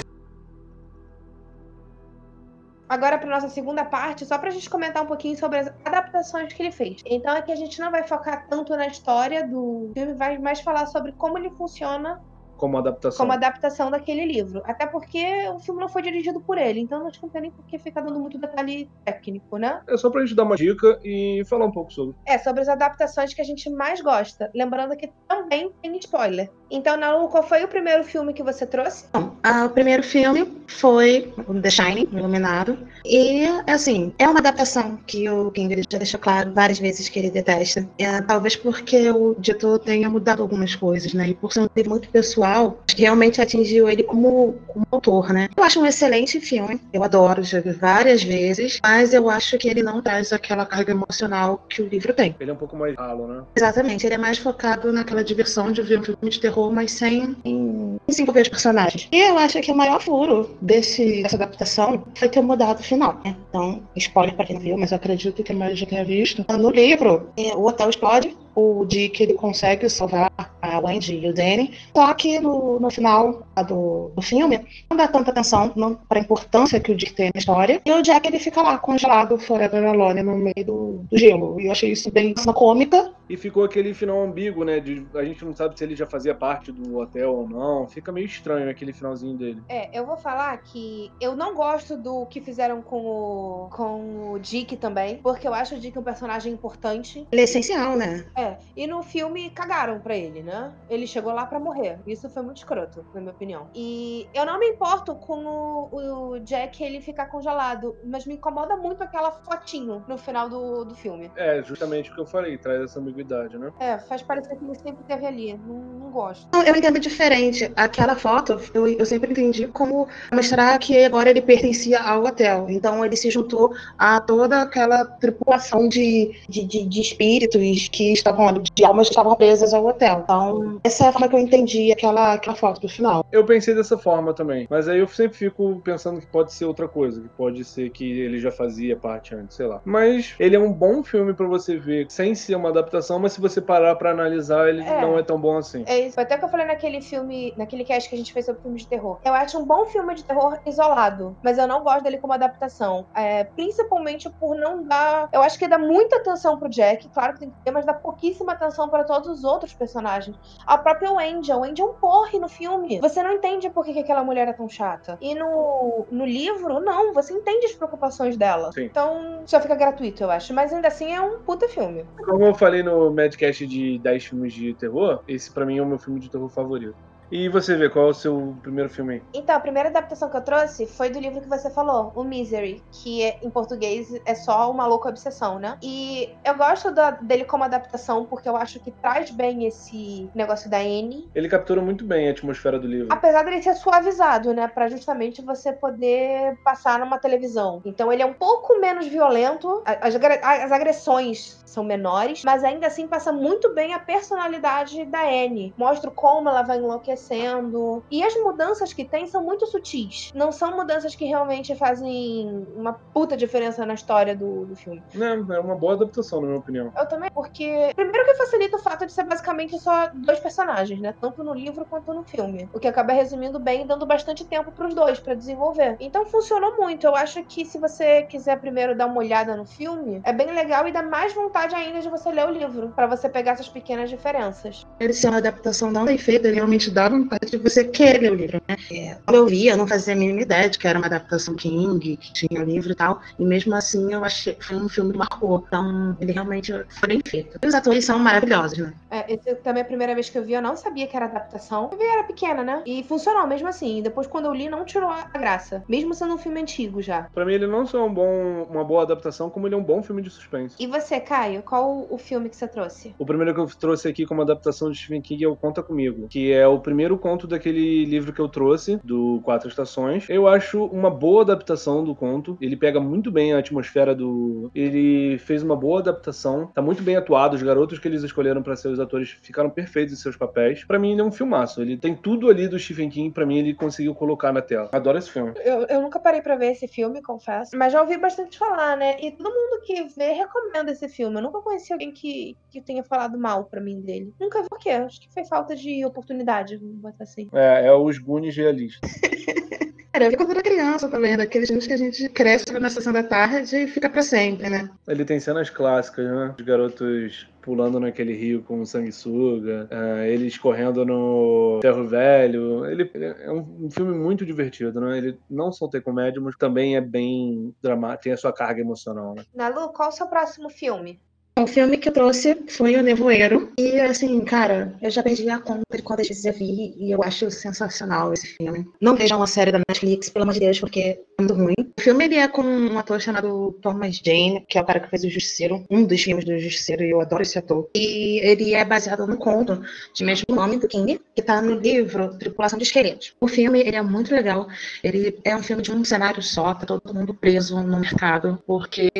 Agora 2.89 3.18
para 3.18 3.30
nossa 3.30 3.49
segunda 3.49 3.84
parte, 3.84 4.26
só 4.26 4.38
pra 4.38 4.49
gente 4.49 4.70
comentar 4.70 5.03
um 5.03 5.08
pouquinho 5.08 5.38
sobre 5.38 5.60
as 5.60 5.68
adaptações 5.84 6.53
que 6.53 6.62
ele 6.64 6.72
fez. 6.72 7.01
Então 7.05 7.36
aqui 7.36 7.51
a 7.51 7.55
gente 7.55 7.80
não 7.82 7.91
vai 7.91 8.08
focar 8.08 8.47
tanto 8.47 8.76
na 8.78 8.88
história 8.88 9.45
do 9.45 9.91
filme, 9.93 10.14
vai 10.14 10.38
mais 10.38 10.62
falar 10.62 10.86
sobre 10.88 11.12
como 11.12 11.38
ele 11.38 11.49
funciona 11.51 12.22
como 12.58 12.78
adaptação. 12.78 13.18
como 13.18 13.32
adaptação 13.32 13.91
daquele 13.91 14.26
livro. 14.26 14.62
Até 14.66 14.86
porque 14.86 15.47
o 15.49 15.60
filme 15.60 15.80
não 15.80 15.89
foi 15.89 16.01
dirigido 16.01 16.39
por 16.41 16.58
ele, 16.58 16.80
então 16.80 17.03
não 17.03 17.30
tem 17.30 17.41
nem 17.41 17.51
por 17.51 17.66
que 17.66 17.78
ficar 17.78 18.01
dando 18.01 18.20
muito 18.20 18.38
detalhe 18.38 18.89
técnico, 19.05 19.58
né? 19.58 19.82
É 19.88 19.97
só 19.97 20.10
pra 20.10 20.22
gente 20.22 20.36
dar 20.36 20.43
uma 20.43 20.55
dica 20.55 20.99
e 21.03 21.43
falar 21.47 21.66
um 21.66 21.72
pouco 21.72 21.93
sobre. 21.93 22.16
É, 22.26 22.38
sobre 22.38 22.62
as 22.62 22.70
adaptações 22.70 23.34
que 23.34 23.41
a 23.41 23.45
gente 23.45 23.70
mais 23.70 24.01
gosta. 24.01 24.49
Lembrando 24.53 24.95
que 24.95 25.12
também 25.28 25.72
tem 25.82 25.97
spoiler. 25.97 26.49
Então, 26.70 26.97
Nalu, 26.97 27.30
qual 27.30 27.43
foi 27.43 27.64
o 27.64 27.68
primeiro 27.68 28.03
filme 28.03 28.34
que 28.34 28.43
você 28.43 28.66
trouxe? 28.66 29.05
Bom, 29.14 29.36
ah, 29.41 29.66
o 29.66 29.70
primeiro 29.70 30.03
filme 30.03 30.45
foi 30.68 31.34
o 31.47 31.53
The 31.62 31.70
Shining, 31.70 32.10
Iluminado. 32.12 32.78
E, 33.05 33.45
assim, 33.66 34.14
é 34.20 34.28
uma 34.28 34.39
adaptação 34.39 34.97
que 35.08 35.30
o 35.30 35.49
King 35.51 35.82
já 35.89 35.97
deixou 35.97 36.20
claro 36.20 36.51
várias 36.53 36.80
vezes 36.80 37.08
que 37.08 37.20
ele 37.20 37.32
detesta. 37.32 37.88
É, 37.97 38.22
talvez 38.22 38.55
porque 38.55 39.10
o 39.12 39.36
diretor 39.39 39.80
tenha 39.80 40.10
mudado 40.10 40.41
algumas 40.41 40.76
coisas, 40.76 41.14
né? 41.14 41.30
E 41.30 41.34
por 41.34 41.53
ser 41.53 41.62
um 41.62 41.70
livro 41.74 41.91
muito 41.91 42.10
pessoal, 42.10 42.47
que 42.88 43.02
realmente 43.02 43.41
atingiu 43.41 43.89
ele 43.89 44.04
como, 44.04 44.56
como 44.68 44.86
autor, 44.91 45.34
né? 45.34 45.50
Eu 45.56 45.64
acho 45.64 45.80
um 45.80 45.86
excelente 45.86 46.39
filme. 46.39 46.80
Eu 46.91 47.04
adoro, 47.04 47.43
já 47.43 47.60
vi 47.60 47.72
várias 47.72 48.24
vezes. 48.24 48.80
Mas 48.84 49.14
eu 49.14 49.30
acho 49.30 49.58
que 49.58 49.70
ele 49.70 49.84
não 49.84 50.02
traz 50.02 50.32
aquela 50.34 50.66
carga 50.66 50.91
emocional 50.91 51.64
que 51.70 51.82
o 51.82 51.88
livro 51.88 52.14
tem. 52.14 52.36
Ele 52.39 52.52
é 52.52 52.54
um 52.54 52.58
pouco 52.58 52.76
mais 52.76 52.95
ralo, 52.95 53.28
né? 53.28 53.43
Exatamente, 53.56 54.06
ele 54.06 54.16
é 54.16 54.18
mais 54.18 54.38
focado 54.38 54.91
naquela 54.91 55.24
diversão 55.24 55.72
de 55.72 55.82
ver 55.82 56.00
um 56.00 56.04
filme 56.04 56.30
de 56.30 56.39
terror, 56.39 56.72
mas 56.72 56.91
sem 56.91 57.36
em 57.43 57.98
desenvolver 58.08 58.41
os 58.41 58.50
personagens. 58.50 59.08
E 59.12 59.20
eu 59.20 59.38
acho 59.38 59.60
que 59.62 59.72
o 59.72 59.76
maior 59.76 60.02
furo 60.02 60.58
desse, 60.62 61.24
dessa 61.24 61.36
adaptação 61.36 62.04
foi 62.16 62.30
ter 62.30 62.41
mudado 62.41 62.80
o 62.80 62.84
final, 62.84 63.20
né? 63.24 63.36
Então, 63.50 63.82
spoiler 63.95 64.36
pra 64.36 64.45
quem 64.45 64.56
não 64.56 64.64
viu, 64.64 64.78
mas 64.78 64.91
eu 64.91 64.98
acredito 64.98 65.43
que 65.43 65.52
a 65.52 65.56
maioria 65.56 65.78
já 65.78 65.86
tenha 65.86 66.06
visto. 66.06 66.45
No 66.50 66.70
livro, 66.70 67.30
é, 67.38 67.56
o 67.56 67.66
hotel 67.66 67.89
explode, 67.89 68.36
o 68.58 68.86
Dick 68.86 69.22
ele 69.22 69.36
consegue 69.36 69.88
salvar 69.88 70.32
a 70.60 70.80
Wendy 70.80 71.16
e 71.16 71.30
o 71.30 71.34
Danny, 71.34 71.74
só 71.95 72.12
que 72.16 72.39
no, 72.39 72.80
no 72.80 72.89
final 72.89 73.43
do, 73.68 74.12
do 74.16 74.22
filme 74.22 74.66
não 74.89 74.97
dá 74.97 75.08
tanta 75.08 75.30
atenção 75.30 75.70
para 76.10 76.20
a 76.20 76.22
importância 76.22 76.80
que 76.80 76.91
o 76.91 76.95
Dick 76.95 77.14
tem 77.14 77.30
na 77.34 77.38
história, 77.38 77.80
e 77.86 77.91
o 77.91 78.01
Jack 78.01 78.28
ele 78.28 78.39
fica 78.39 78.64
lá 78.64 78.80
congelado 78.80 79.38
forever 79.38 79.86
alone 79.86 80.24
no 80.24 80.36
meio 80.36 80.66
do, 80.66 81.05
do 81.10 81.18
gelo. 81.18 81.62
E 81.62 81.68
eu 81.68 81.72
achei 81.72 81.91
isso 81.91 82.12
bem 82.12 82.34
uma 82.43 82.53
cômica. 82.53 83.12
E 83.30 83.36
ficou 83.36 83.64
aquele 83.64 83.93
final 83.93 84.24
ambíguo, 84.24 84.64
né? 84.64 84.80
De, 84.80 85.05
a 85.14 85.24
gente 85.24 85.43
não 85.43 85.53
sabe 85.53 85.78
se 85.78 85.84
ele 85.84 85.95
já 85.95 86.08
fazia 86.08 86.34
parte 86.34 86.72
do 86.72 86.97
hotel 86.97 87.34
ou 87.34 87.49
não. 87.49 87.88
Fica 87.88 88.12
meio 88.12 88.26
estranho 88.26 88.70
aquele 88.70 88.93
finalzinho 88.93 89.38
dele. 89.38 89.62
É, 89.68 89.89
eu 89.97 90.05
vou 90.05 90.16
falar 90.16 90.58
que 90.60 91.12
eu 91.20 91.36
não 91.36 91.53
gosto 91.53 91.97
do 91.97 92.26
que 92.28 92.39
fizeram 92.39 92.82
com 92.82 93.05
o, 93.05 93.70
com 93.70 94.32
o 94.32 94.39
Dick 94.39 94.78
também, 94.78 95.18
porque 95.18 95.47
eu 95.47 95.53
acho 95.53 95.76
o 95.76 95.80
Dick 95.80 95.99
um 95.99 96.03
personagem 96.03 96.53
importante. 96.53 97.28
Ele 97.30 97.41
é 97.41 97.43
essencial, 97.43 97.97
né? 97.97 98.26
É, 98.36 98.47
e 98.76 98.88
no 98.88 99.04
filme 99.04 99.50
cagaram 99.50 100.00
pra 100.00 100.16
ele, 100.16 100.41
né? 100.43 100.72
Ele 100.89 101.08
chegou 101.08 101.34
lá 101.34 101.45
pra 101.45 101.60
morrer. 101.60 102.00
Isso 102.06 102.30
foi 102.30 102.43
muito 102.43 102.58
escroto, 102.58 103.06
na 103.14 103.22
minha 103.22 103.34
opinião. 103.34 103.68
E 103.74 104.28
eu 104.34 104.45
não 104.45 104.60
me 104.60 104.68
importo 104.68 105.16
com 105.16 105.45
o, 105.45 106.34
o 106.34 106.39
Jack 106.39 106.84
ele 106.84 107.02
ficar 107.02 107.28
congelado, 107.28 107.95
mas 108.04 108.26
me 108.26 108.36
incomoda 108.36 108.76
muito 108.76 109.04
aquela 109.04 109.32
fotinho 109.32 110.04
no 110.08 110.18
final 110.18 110.50
do, 110.50 110.86
do 110.86 110.95
filme. 110.95 111.32
É, 111.36 111.62
justamente 111.64 112.12
o 112.12 112.16
que 112.16 112.22
eu 112.22 112.26
falei, 112.26 112.58
traz 112.58 112.82
essa 112.82 113.00
ambiguidade, 113.00 113.58
né? 113.58 113.72
É, 113.80 113.98
faz 114.00 114.22
parecer 114.22 114.56
que 114.58 114.64
ele 114.64 114.76
sempre 114.76 115.02
esteve 115.02 115.26
ali. 115.26 115.54
Não, 115.66 115.76
não 115.76 116.12
gosto. 116.12 116.48
Não, 116.54 116.64
eu 116.64 116.76
entendo 116.76 117.00
diferente. 117.00 117.72
Aquela 117.76 118.16
foto, 118.16 118.60
eu, 118.74 118.88
eu 118.88 119.06
sempre 119.06 119.32
entendi 119.32 119.68
como 119.68 120.08
mostrar 120.34 120.78
que 120.80 121.06
agora 121.06 121.30
ele 121.30 121.41
pertencia 121.41 122.00
ao 122.00 122.24
hotel. 122.24 122.68
Então 122.70 123.04
ele 123.04 123.16
se 123.16 123.30
juntou 123.30 123.74
a 123.98 124.20
toda 124.20 124.62
aquela 124.62 125.06
tripulação 125.06 125.88
de, 125.88 126.36
de, 126.48 126.64
de, 126.64 126.86
de 126.86 127.02
espíritos 127.02 127.88
que 127.89 128.14
estavam 128.14 128.37
ali, 128.48 128.62
de 128.76 128.84
almas 128.86 129.08
que 129.08 129.14
estavam 129.14 129.36
presas 129.36 129.74
ao 129.74 129.86
hotel. 129.86 130.20
Então, 130.24 130.80
essa 130.84 131.06
é 131.06 131.08
a 131.08 131.12
forma 131.12 131.28
que 131.30 131.36
eu 131.36 131.40
entendi 131.40 131.92
aquela, 131.92 132.34
aquela 132.34 132.56
foto 132.56 132.82
do 132.82 132.90
final. 132.90 133.26
Eu 133.32 133.46
pensei 133.46 133.74
dessa 133.74 133.98
forma 133.98 134.34
também, 134.34 134.68
mas 134.70 134.88
aí 134.88 135.00
eu 135.00 135.08
sempre 135.08 135.38
fico 135.38 135.82
pensando 135.84 136.20
que 136.20 136.28
pode 136.28 136.54
ser 136.54 136.66
outra 136.66 136.88
coisa, 136.88 137.22
que 137.22 137.30
pode 137.30 137.64
ser 137.64 137.90
que 137.90 138.20
ele 138.20 138.40
já 138.40 138.52
fazia 138.52 138.96
parte 138.98 139.34
antes, 139.36 139.56
sei 139.56 139.66
lá. 139.68 139.82
Mas 139.86 140.36
ele 140.40 140.56
é 140.56 140.60
um 140.60 140.72
bom 140.74 141.04
filme 141.04 141.34
pra 141.34 141.48
você 141.48 141.78
ver, 141.78 142.08
sem 142.10 142.36
ser 142.36 142.56
uma 142.56 142.70
adaptação, 142.70 143.20
mas 143.20 143.34
se 143.34 143.42
você 143.42 143.62
parar 143.62 143.96
pra 143.96 144.12
analisar, 144.12 144.68
ele 144.70 144.82
É. 144.82 145.02
não 145.02 145.18
é 145.18 145.24
tão 145.24 145.40
bom 145.40 145.58
assim. 145.58 145.84
É 145.88 146.00
isso. 146.00 146.20
Até 146.20 146.38
que 146.38 146.44
eu 146.46 146.50
falei 146.50 146.66
naquele 146.66 147.02
filme, 147.02 147.54
naquele 147.58 147.84
cast 147.84 148.10
que 148.10 148.16
a 148.16 148.18
gente 148.18 148.34
fez 148.34 148.46
sobre 148.46 148.62
filmes 148.62 148.82
de 148.84 148.88
terror. 148.90 149.20
Eu 149.26 149.34
acho 149.34 149.58
um 149.60 149.66
bom 149.66 149.86
filme 149.86 150.14
de 150.16 150.24
terror 150.24 150.58
isolado, 150.66 151.38
mas 151.44 151.58
eu 151.58 151.68
não 151.68 151.84
gosto 151.84 152.04
dele 152.04 152.18
como 152.18 152.34
adaptação. 152.34 153.06
É, 153.16 153.44
principalmente 153.44 154.30
por 154.40 154.56
não 154.56 154.84
dar. 154.84 155.28
Eu 155.32 155.42
acho 155.42 155.58
que 155.58 155.68
dá 155.68 155.78
muita 155.78 156.18
atenção 156.18 156.58
pro 156.58 156.70
Jack, 156.70 157.10
claro 157.10 157.34
que 157.34 157.40
tem 157.40 157.50
que 157.50 157.56
ter, 157.64 157.72
mas 157.72 157.86
dá 157.86 157.94
pouquíssima 158.18 158.53
atenção 158.53 158.89
para 158.89 159.03
todos 159.03 159.30
os 159.30 159.43
outros 159.43 159.74
personagens. 159.74 160.36
A 160.65 160.78
própria 160.78 161.11
Wendy, 161.11 161.51
a 161.51 161.57
Wendy 161.57 161.82
é 161.82 161.86
um 161.86 161.93
porre 161.93 162.39
no 162.39 162.49
filme. 162.49 162.99
Você 162.99 163.22
não 163.22 163.32
entende 163.32 163.70
por 163.70 163.86
que, 163.86 163.93
que 163.93 163.99
aquela 163.99 164.24
mulher 164.24 164.47
é 164.47 164.53
tão 164.53 164.68
chata. 164.68 165.18
E 165.22 165.36
no, 165.36 166.05
no 166.11 166.26
livro, 166.26 166.80
não, 166.80 167.13
você 167.13 167.34
entende 167.34 167.68
as 167.68 167.74
preocupações 167.74 168.36
dela. 168.36 168.72
Sim. 168.72 168.86
Então, 168.86 169.43
só 169.45 169.61
fica 169.61 169.76
gratuito, 169.76 170.24
eu 170.24 170.32
acho. 170.32 170.53
Mas 170.53 170.74
ainda 170.74 170.88
assim 170.88 171.13
é 171.13 171.22
um 171.22 171.39
puta 171.39 171.70
filme. 171.70 172.05
Como 172.26 172.43
eu 172.43 172.55
falei 172.55 172.82
no 172.82 173.11
Madcast 173.11 173.65
de 173.68 173.99
10 173.99 174.26
filmes 174.26 174.53
de 174.53 174.74
terror, 174.74 175.22
esse 175.28 175.51
pra 175.51 175.65
mim 175.65 175.78
é 175.78 175.82
o 175.82 175.86
meu 175.86 175.99
filme 175.99 176.20
de 176.20 176.30
terror 176.30 176.49
favorito. 176.49 176.95
E 177.32 177.49
você 177.49 177.75
vê, 177.75 177.89
qual 177.89 178.07
é 178.07 178.09
o 178.09 178.13
seu 178.13 178.55
primeiro 178.61 178.89
filme? 178.89 179.21
Então, 179.34 179.55
a 179.55 179.59
primeira 179.59 179.89
adaptação 179.89 180.30
que 180.30 180.38
eu 180.38 180.41
trouxe 180.41 180.88
foi 180.88 181.09
do 181.09 181.19
livro 181.19 181.41
que 181.41 181.49
você 181.49 181.69
falou, 181.69 182.11
o 182.15 182.23
Misery, 182.23 182.84
que 182.91 183.21
é- 183.23 183.38
em 183.43 183.49
português 183.49 184.07
é 184.25 184.34
só 184.34 184.71
uma 184.71 184.86
louca 184.86 185.09
obsessão, 185.09 185.59
né? 185.59 185.78
E 185.84 186.30
eu 186.45 186.55
gosto 186.55 186.91
da- 186.91 187.11
dele 187.11 187.43
como 187.43 187.63
adaptação 187.65 188.25
porque 188.25 188.47
eu 188.47 188.55
acho 188.55 188.80
que 188.80 188.91
traz 188.91 189.30
bem 189.32 189.65
esse 189.65 190.30
negócio 190.34 190.69
da 190.69 190.78
Anne. 190.78 191.30
Ele 191.36 191.49
captura 191.49 191.82
muito 191.82 192.05
bem 192.05 192.28
a 192.28 192.32
atmosfera 192.32 192.80
do 192.80 192.88
livro. 192.88 193.07
Apesar 193.11 193.43
dele 193.43 193.61
ser 193.61 193.75
suavizado, 193.75 194.53
né? 194.53 194.67
Pra 194.67 194.88
justamente 194.88 195.41
você 195.41 195.73
poder 195.73 196.57
passar 196.63 196.99
numa 196.99 197.17
televisão. 197.19 197.82
Então 197.86 198.11
ele 198.11 198.21
é 198.21 198.25
um 198.25 198.34
pouco 198.34 198.80
menos 198.80 199.05
violento, 199.07 199.84
as, 199.86 200.15
as 200.15 200.71
agressões 200.71 201.61
são 201.65 201.84
menores, 201.84 202.43
mas 202.45 202.63
ainda 202.63 202.88
assim 202.88 203.07
passa 203.07 203.32
muito 203.32 203.73
bem 203.73 203.93
a 203.93 203.99
personalidade 203.99 205.03
da 205.05 205.21
Anne. 205.23 205.73
Mostra 205.78 206.09
como 206.09 206.47
ela 206.49 206.61
vai 206.61 206.80
enlouquecendo. 207.18 208.03
E 208.09 208.24
as 208.24 208.36
mudanças 208.36 208.93
que 208.93 209.03
tem 209.03 209.28
são 209.28 209.43
muito 209.43 209.65
sutis. 209.65 210.32
Não 210.34 210.51
são 210.51 210.76
mudanças 210.76 211.15
que 211.15 211.26
realmente 211.26 211.76
fazem 211.76 212.65
uma 212.76 212.93
puta 212.93 213.36
diferença 213.36 213.86
na 213.86 213.93
história 213.93 214.36
do, 214.36 214.65
do 214.65 214.76
filme. 214.76 215.01
Não, 215.13 215.53
é 215.53 215.59
uma 215.59 215.76
boa 215.76 215.93
adaptação, 215.93 216.41
na 216.41 216.47
minha 216.47 216.59
opinião. 216.59 216.93
Eu 216.97 217.05
também, 217.07 217.30
porque. 217.32 217.91
Primeiro 217.95 218.26
que 218.26 218.36
facilita 218.36 218.78
o 218.78 218.82
fato 218.82 219.05
de 219.05 219.11
ser 219.11 219.24
basicamente 219.24 219.80
só 219.80 220.09
dois 220.13 220.39
personagens, 220.39 220.99
né? 220.99 221.13
Tanto 221.20 221.43
no 221.43 221.53
livro 221.53 221.86
quanto 221.86 222.13
no 222.13 222.24
filme. 222.24 222.70
O 222.74 222.80
que 222.80 222.88
acaba 222.88 223.13
resumindo 223.13 223.59
bem 223.59 223.84
e 223.84 223.88
dando 223.88 224.05
bastante 224.05 224.45
tempo 224.45 224.72
pros 224.72 224.93
dois 224.93 225.20
pra 225.20 225.34
desenvolver. 225.34 225.95
Então 225.99 226.26
funcionou 226.26 226.78
muito. 226.78 227.05
Eu 227.05 227.15
acho 227.15 227.43
que 227.43 227.65
se 227.65 227.78
você 227.80 228.24
quiser 228.24 228.59
primeiro 228.59 228.95
dar 228.95 229.07
uma 229.07 229.18
olhada 229.18 229.55
no 229.55 229.65
filme, 229.65 230.22
é 230.24 230.32
bem 230.34 230.51
legal 230.51 230.88
e 230.88 230.91
dá 230.91 231.01
mais 231.01 231.34
vontade 231.34 231.74
ainda 231.76 231.99
de 231.99 232.09
você 232.09 232.32
ler 232.32 232.47
o 232.47 232.51
livro. 232.51 232.89
pra 232.95 233.07
você 233.07 233.30
pegar 233.30 233.53
essas 233.53 233.70
pequenas 233.70 234.09
diferenças. 234.09 234.86
Ele 234.99 235.13
ser 235.13 235.30
uma 235.30 235.38
adaptação 235.38 235.91
não 235.91 236.05
bem 236.05 236.18
feita, 236.18 236.47
ele 236.47 236.55
realmente 236.55 236.91
dá 236.91 237.07
vontade 237.10 237.51
de 237.51 237.58
você 237.58 237.84
querer 237.84 238.20
ler 238.20 238.32
o 238.32 238.36
livro, 238.36 238.62
né? 238.68 238.76
É, 238.91 239.18
quando 239.26 239.38
eu 239.38 239.45
vi, 239.45 239.68
eu 239.68 239.78
não 239.78 239.88
fazia 239.88 240.14
a 240.14 240.18
mínima 240.18 240.41
ideia 240.41 240.70
de 240.70 240.78
que 240.78 240.88
era 240.88 240.97
uma 240.97 241.08
adaptação 241.08 241.55
King, 241.55 242.18
que 242.18 242.34
tinha 242.34 242.62
o 242.62 242.66
livro 242.66 242.91
e 242.91 242.95
tal. 242.95 243.22
E 243.38 243.45
mesmo 243.45 243.76
assim, 243.76 244.14
eu 244.14 244.24
achei 244.24 244.53
que 244.53 244.66
foi 244.66 244.78
um 244.78 244.89
filme 244.89 245.12
que 245.12 245.18
marcou. 245.18 245.64
Então, 245.68 246.18
ele 246.20 246.32
realmente 246.32 246.72
foi 246.89 247.10
bem 247.10 247.22
feito. 247.26 247.58
E 247.62 247.68
os 247.68 247.74
atores 247.74 248.05
são 248.05 248.20
maravilhosos, 248.20 248.78
né? 248.78 248.93
É, 249.10 249.34
esse 249.34 249.55
também 249.55 249.82
é 249.82 249.84
a 249.84 249.88
primeira 249.88 250.14
vez 250.14 250.30
que 250.30 250.38
eu 250.38 250.43
vi, 250.43 250.53
eu 250.53 250.62
não 250.62 250.76
sabia 250.76 251.08
que 251.08 251.16
era 251.16 251.26
adaptação. 251.26 251.89
Eu 251.91 251.97
vi, 251.97 252.03
era 252.05 252.24
pequena, 252.24 252.64
né? 252.64 252.84
E 252.86 253.03
funcionou 253.03 253.47
mesmo 253.47 253.68
assim. 253.68 253.99
E 253.99 254.01
depois, 254.01 254.28
quando 254.28 254.45
eu 254.45 254.53
li, 254.53 254.70
não 254.70 254.86
tirou 254.86 255.10
a 255.10 255.24
graça. 255.24 255.84
Mesmo 255.88 256.14
sendo 256.14 256.34
um 256.34 256.38
filme 256.38 256.60
antigo 256.62 257.01
já. 257.01 257.24
Pra 257.34 257.45
mim, 257.45 257.53
ele 257.53 257.68
não 257.68 257.86
só 257.86 257.99
é 257.99 258.03
um 258.03 258.14
bom, 258.14 258.64
uma 258.70 258.84
boa 258.84 259.03
adaptação, 259.03 259.49
como 259.49 259.68
ele 259.68 259.76
é 259.76 259.78
um 259.78 259.84
bom 259.84 260.01
filme 260.03 260.22
de 260.22 260.30
suspense. 260.30 260.76
E 260.80 260.88
você, 260.88 261.20
Caio, 261.20 261.62
qual 261.64 262.08
o 262.10 262.18
filme 262.18 262.49
que 262.49 262.55
você 262.55 262.68
trouxe? 262.68 263.16
O 263.18 263.26
primeiro 263.26 263.53
que 263.53 263.60
eu 263.60 263.68
trouxe 263.68 264.08
aqui 264.08 264.26
como 264.26 264.41
adaptação 264.41 264.91
de 264.91 264.97
Stephen 264.97 265.22
King 265.22 265.43
é 265.43 265.47
o 265.47 265.55
Conta 265.55 265.82
Comigo, 265.82 266.28
que 266.28 266.51
é 266.51 266.68
o 266.68 266.80
primeiro 266.80 266.97
conto 267.18 267.45
daquele 267.45 268.06
livro 268.06 268.34
que 268.34 268.39
eu 268.39 268.48
trouxe, 268.48 269.00
do 269.04 269.41
Quatro 269.43 269.70
Estações. 269.70 270.26
Eu 270.30 270.48
acho 270.48 270.86
uma 270.86 271.10
boa 271.10 271.41
adaptação 271.43 272.04
do 272.04 272.16
conto. 272.16 272.58
Ele 272.62 272.76
pega 272.76 273.00
muito 273.00 273.32
bem 273.32 273.54
a 273.54 273.60
atmosfera 273.60 274.16
do. 274.16 274.72
Ele 274.74 275.38
fez 275.38 275.62
uma 275.62 275.76
boa 275.76 276.00
adaptação, 276.00 276.68
tá 276.68 276.82
muito 276.82 277.04
bem 277.04 277.16
atuado. 277.16 277.56
Os 277.56 277.62
garotos 277.62 278.00
que 278.00 278.08
eles 278.08 278.24
escolheram 278.24 278.64
pra 278.64 278.76
ser 278.76 278.88
os 278.88 279.00
atores 279.00 279.30
ficaram 279.41 279.70
perfeitos 279.70 280.14
em 280.14 280.18
seus 280.18 280.36
papéis. 280.36 280.84
Pra 280.84 280.98
mim, 280.98 281.12
ele 281.12 281.22
é 281.22 281.24
um 281.24 281.32
filmaço. 281.32 281.82
Ele 281.82 281.98
tem 281.98 282.16
tudo 282.16 282.50
ali 282.50 282.68
do 282.68 282.80
Stephen 282.80 283.10
King, 283.10 283.32
pra 283.32 283.45
mim, 283.45 283.60
ele 283.60 283.74
conseguiu 283.74 284.16
colocar 284.16 284.52
na 284.52 284.62
tela. 284.62 284.89
Adoro 284.91 285.18
esse 285.18 285.30
filme. 285.30 285.54
Eu, 285.64 285.84
eu 285.88 286.02
nunca 286.02 286.20
parei 286.20 286.41
pra 286.41 286.56
ver 286.56 286.72
esse 286.72 286.88
filme, 286.88 287.22
confesso. 287.22 287.78
Mas 287.78 287.93
já 287.93 288.02
ouvi 288.02 288.18
bastante 288.18 288.58
falar, 288.58 288.98
né? 288.98 289.18
E 289.22 289.32
todo 289.32 289.50
mundo 289.50 289.82
que 289.84 290.04
vê 290.16 290.34
recomenda 290.34 290.91
esse 290.91 291.08
filme. 291.10 291.38
Eu 291.38 291.41
nunca 291.41 291.62
conheci 291.62 291.91
alguém 291.91 292.12
que, 292.12 292.56
que 292.70 292.82
tenha 292.82 293.04
falado 293.04 293.38
mal 293.38 293.66
pra 293.66 293.82
mim 293.82 294.02
dele. 294.02 294.34
Nunca 294.39 294.62
vi 294.62 294.70
por 294.70 294.80
quê. 294.80 294.89
Acho 294.91 295.20
que 295.22 295.34
foi 295.34 295.45
falta 295.45 295.76
de 295.76 296.06
oportunidade, 296.06 296.80
vamos 296.88 297.02
botar 297.02 297.24
assim. 297.24 297.48
É, 297.54 297.88
é 297.88 297.94
os 297.94 298.18
Goonies 298.18 298.56
realistas. 298.56 299.12
Cara, 300.18 300.26
eu 300.26 300.32
vi 300.32 300.38
quando 300.38 300.50
era 300.50 300.64
criança 300.64 301.08
também, 301.08 301.38
daqueles 301.38 301.68
filmes 301.68 301.86
que 301.86 301.94
a 301.94 301.98
gente 301.98 302.28
cresce 302.30 302.66
na 302.80 302.90
sessão 302.90 303.14
da 303.14 303.22
tarde 303.22 303.76
e 303.76 303.88
fica 303.88 304.10
pra 304.10 304.24
sempre, 304.24 304.68
né? 304.68 304.90
Ele 305.08 305.24
tem 305.24 305.40
cenas 305.40 305.70
clássicas, 305.70 306.26
né? 306.26 306.56
Os 306.58 306.66
garotos 306.66 307.48
pulando 307.62 308.00
naquele 308.00 308.34
rio 308.34 308.64
com 308.64 308.84
sanguessuga, 308.84 309.88
uh, 309.92 310.24
eles 310.24 310.58
correndo 310.58 311.06
no 311.06 311.80
Ferro 311.84 312.08
Velho. 312.08 312.84
Ele, 312.86 313.12
ele 313.14 313.26
é 313.26 313.52
um, 313.52 313.86
um, 313.86 313.92
filme 313.92 314.18
muito 314.18 314.44
divertido, 314.44 315.00
né? 315.02 315.18
Ele 315.18 315.38
não 315.48 315.72
só 315.72 315.88
tem 315.88 316.02
comédia, 316.02 316.42
mas 316.42 316.56
também 316.56 316.96
é 316.96 317.02
bem 317.02 317.76
dramático, 317.80 318.24
tem 318.24 318.34
a 318.34 318.38
sua 318.38 318.54
carga 318.54 318.82
emocional, 318.82 319.36
né? 319.36 319.44
Nalu, 319.54 319.90
qual 319.90 320.10
o 320.10 320.12
seu 320.12 320.28
próximo 320.28 320.70
filme? 320.70 321.20
O 321.58 321.66
filme 321.66 321.97
que 321.97 322.08
eu 322.08 322.14
trouxe 322.14 322.55
foi 322.68 322.95
O 322.97 323.01
Nevoeiro. 323.01 323.74
E, 323.80 323.99
assim, 323.99 324.39
cara, 324.41 324.95
eu 325.01 325.10
já 325.10 325.24
perdi 325.24 325.49
a 325.49 325.58
conta 325.58 325.82
de 325.91 326.03
quantas 326.03 326.28
vezes 326.28 326.45
eu 326.45 326.53
vi 326.53 326.93
e 326.95 327.12
eu 327.12 327.24
acho 327.24 327.49
sensacional 327.49 328.32
esse 328.32 328.45
filme. 328.45 328.88
Não 329.01 329.16
vejam 329.16 329.41
a 329.41 329.47
série 329.47 329.72
da 329.72 329.80
Netflix, 329.80 330.30
pelo 330.30 330.43
amor 330.43 330.53
de 330.53 330.60
Deus, 330.60 330.80
porque 330.80 331.20
é 331.37 331.37
muito 331.40 331.54
ruim. 331.54 331.76
O 331.98 332.02
filme 332.02 332.26
ele 332.26 332.36
é 332.36 332.48
com 332.48 332.64
um 332.64 332.98
ator 332.98 333.20
chamado 333.22 333.78
Thomas 333.82 334.16
Jane, 334.24 334.66
que 334.68 334.78
é 334.78 334.82
o 334.82 334.86
cara 334.86 335.00
que 335.00 335.10
fez 335.10 335.24
o 335.24 335.30
Justiceiro, 335.30 335.86
um 335.90 336.04
dos 336.04 336.22
filmes 336.22 336.46
do 336.46 336.58
Justiceiro, 336.58 337.04
e 337.04 337.12
eu 337.12 337.22
adoro 337.22 337.44
esse 337.44 337.58
ator. 337.58 337.90
E 337.96 338.40
ele 338.40 338.74
é 338.74 338.84
baseado 338.84 339.28
no 339.28 339.38
conto 339.38 339.82
de 340.14 340.24
mesmo 340.24 340.56
nome 340.56 340.78
do 340.78 340.88
King, 340.88 341.20
que 341.36 341.42
tá 341.42 341.62
no 341.62 341.76
livro 341.76 342.38
Tripulação 342.38 342.78
de 342.78 342.86
Esqueletos. 342.86 343.34
O 343.40 343.48
filme 343.48 343.80
ele 343.80 343.96
é 343.96 344.02
muito 344.02 344.34
legal. 344.34 344.68
Ele 345.04 345.38
é 345.44 345.56
um 345.56 345.64
filme 345.64 345.82
de 345.82 345.92
um 345.92 346.04
cenário 346.04 346.42
só, 346.42 346.74
tá 346.74 346.86
todo 346.86 347.14
mundo 347.14 347.34
preso 347.34 347.82
no 347.82 348.00
mercado, 348.00 348.62
porque 348.66 349.12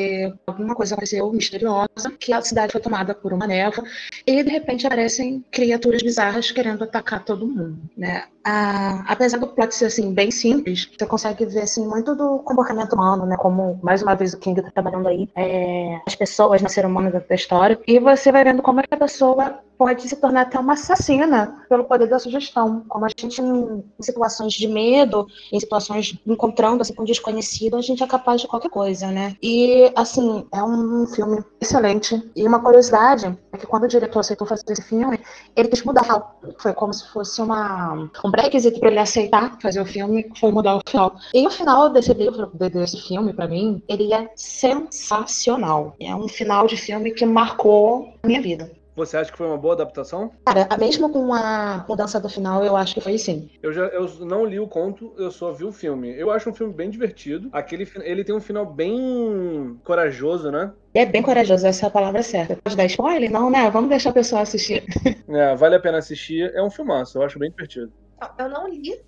alguma 0.46 0.74
coisa 0.74 0.94
aconteceu 0.94 1.30
misteriosa 1.32 2.10
que 2.18 2.32
a 2.32 2.42
cidade 2.42 2.72
foi 2.72 2.80
tomada 2.80 3.14
por 3.14 3.32
uma 3.32 3.46
névoa 3.46 3.84
e 4.26 4.42
de 4.42 4.50
repente 4.50 4.86
aparecem 4.86 5.44
criaturas 5.50 6.02
bizarras 6.02 6.50
querendo 6.50 6.84
atacar 6.84 7.24
todo 7.24 7.46
mundo, 7.46 7.78
né? 7.96 8.24
Ah, 8.50 9.04
apesar 9.06 9.36
do 9.36 9.46
plot 9.46 9.74
ser 9.74 9.84
assim 9.86 10.14
bem 10.14 10.30
simples, 10.30 10.90
você 10.98 11.04
consegue 11.04 11.44
ver 11.44 11.60
assim 11.60 11.86
muito 11.86 12.16
do 12.16 12.38
comportamento 12.38 12.94
humano, 12.94 13.26
né? 13.26 13.36
Como 13.36 13.78
mais 13.82 14.02
uma 14.02 14.14
vez 14.14 14.32
o 14.32 14.38
King 14.38 14.62
tá 14.62 14.70
trabalhando 14.70 15.06
aí, 15.06 15.28
é, 15.36 16.00
as 16.06 16.14
pessoas 16.14 16.62
na 16.62 16.70
ser 16.70 16.86
humano 16.86 17.12
da 17.12 17.34
história 17.34 17.78
e 17.86 17.98
você 17.98 18.32
vai 18.32 18.44
vendo 18.44 18.62
como 18.62 18.80
é 18.80 18.84
que 18.84 18.94
a 18.94 18.96
pessoa 18.96 19.60
pode 19.78 20.08
se 20.08 20.16
tornar 20.16 20.42
até 20.42 20.58
uma 20.58 20.72
assassina 20.72 21.64
pelo 21.68 21.84
poder 21.84 22.08
da 22.08 22.18
sugestão. 22.18 22.84
Como 22.88 23.04
a 23.04 23.08
gente, 23.08 23.40
em, 23.40 23.84
situações 24.00 24.52
de 24.52 24.66
medo, 24.66 25.26
em 25.52 25.60
situações 25.60 26.18
encontrando 26.26 26.82
assim, 26.82 26.92
com 26.94 27.04
desconhecido, 27.04 27.76
a 27.76 27.80
gente 27.80 28.02
é 28.02 28.06
capaz 28.06 28.40
de 28.40 28.48
qualquer 28.48 28.70
coisa, 28.70 29.06
né? 29.06 29.36
E, 29.40 29.90
assim, 29.94 30.44
é 30.52 30.62
um 30.62 31.06
filme 31.06 31.42
excelente. 31.60 32.20
E 32.34 32.46
uma 32.46 32.60
curiosidade 32.60 33.38
é 33.52 33.56
que 33.56 33.66
quando 33.66 33.84
o 33.84 33.88
diretor 33.88 34.20
aceitou 34.20 34.46
fazer 34.46 34.64
esse 34.68 34.82
filme, 34.82 35.20
ele 35.54 35.68
quis 35.68 35.84
mudar. 35.84 36.36
Foi 36.58 36.72
como 36.72 36.92
se 36.92 37.06
fosse 37.08 37.40
uma, 37.40 38.10
um 38.24 38.30
pré-requisito 38.30 38.80
para 38.80 38.90
ele 38.90 38.98
aceitar 38.98 39.56
fazer 39.62 39.80
o 39.80 39.86
filme, 39.86 40.28
foi 40.38 40.50
mudar 40.50 40.76
o 40.76 40.80
final. 40.88 41.14
E 41.32 41.46
o 41.46 41.50
final 41.50 41.88
desse 41.90 42.12
livro, 42.12 42.50
desse 42.54 43.00
filme, 43.06 43.32
para 43.32 43.46
mim, 43.46 43.82
ele 43.88 44.12
é 44.12 44.30
sensacional. 44.34 45.94
É 46.00 46.14
um 46.14 46.26
final 46.26 46.66
de 46.66 46.76
filme 46.76 47.12
que 47.12 47.24
marcou 47.24 48.12
a 48.22 48.26
minha 48.26 48.42
vida. 48.42 48.77
Você 48.98 49.16
acha 49.16 49.30
que 49.30 49.38
foi 49.38 49.46
uma 49.46 49.56
boa 49.56 49.74
adaptação? 49.74 50.32
Cara, 50.44 50.68
mesmo 50.76 51.08
com 51.08 51.32
a 51.32 51.84
mudança 51.88 52.18
do 52.18 52.28
final, 52.28 52.64
eu 52.64 52.76
acho 52.76 52.94
que 52.94 53.00
foi 53.00 53.16
sim. 53.16 53.48
Eu 53.62 53.72
já 53.72 53.84
eu 53.86 54.08
não 54.26 54.44
li 54.44 54.58
o 54.58 54.66
conto, 54.66 55.14
eu 55.16 55.30
só 55.30 55.52
vi 55.52 55.64
o 55.64 55.70
filme. 55.70 56.10
Eu 56.18 56.32
acho 56.32 56.50
um 56.50 56.54
filme 56.54 56.74
bem 56.74 56.90
divertido. 56.90 57.48
Aquele 57.52 57.88
ele 58.02 58.24
tem 58.24 58.34
um 58.34 58.40
final 58.40 58.66
bem 58.66 59.78
corajoso, 59.84 60.50
né? 60.50 60.72
É 60.92 61.06
bem 61.06 61.22
corajoso, 61.22 61.64
essa 61.64 61.86
é 61.86 61.88
a 61.88 61.92
palavra 61.92 62.24
certa. 62.24 62.56
Pode 62.56 62.76
dar 62.76 62.86
spoiler? 62.86 63.30
Não, 63.30 63.48
né? 63.48 63.70
Vamos 63.70 63.88
deixar 63.88 64.10
a 64.10 64.14
pessoa 64.14 64.42
assistir. 64.42 64.84
É, 65.28 65.54
vale 65.54 65.76
a 65.76 65.80
pena 65.80 65.98
assistir. 65.98 66.50
É 66.54 66.62
um 66.62 66.70
filmaço, 66.70 67.18
eu 67.18 67.22
acho 67.22 67.38
bem 67.38 67.50
divertido. 67.50 67.92
Eu 68.38 68.48
não 68.48 68.66
li 68.66 68.98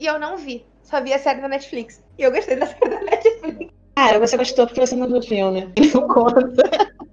e 0.00 0.06
eu 0.06 0.18
não 0.18 0.36
vi. 0.36 0.66
Só 0.82 1.00
vi 1.00 1.12
a 1.12 1.18
série 1.18 1.40
da 1.40 1.48
Netflix. 1.48 2.02
E 2.18 2.22
eu 2.24 2.32
gostei 2.32 2.56
da 2.56 2.66
série 2.66 2.90
da 2.90 3.00
Netflix. 3.00 3.77
Cara, 3.98 4.20
você 4.20 4.36
gostou 4.36 4.64
porque 4.64 4.78
você 4.78 4.94
não 4.94 5.08
viu 5.08 5.16
o 5.16 5.22
filme. 5.22 5.72
Não 5.92 6.06
conta. 6.06 6.62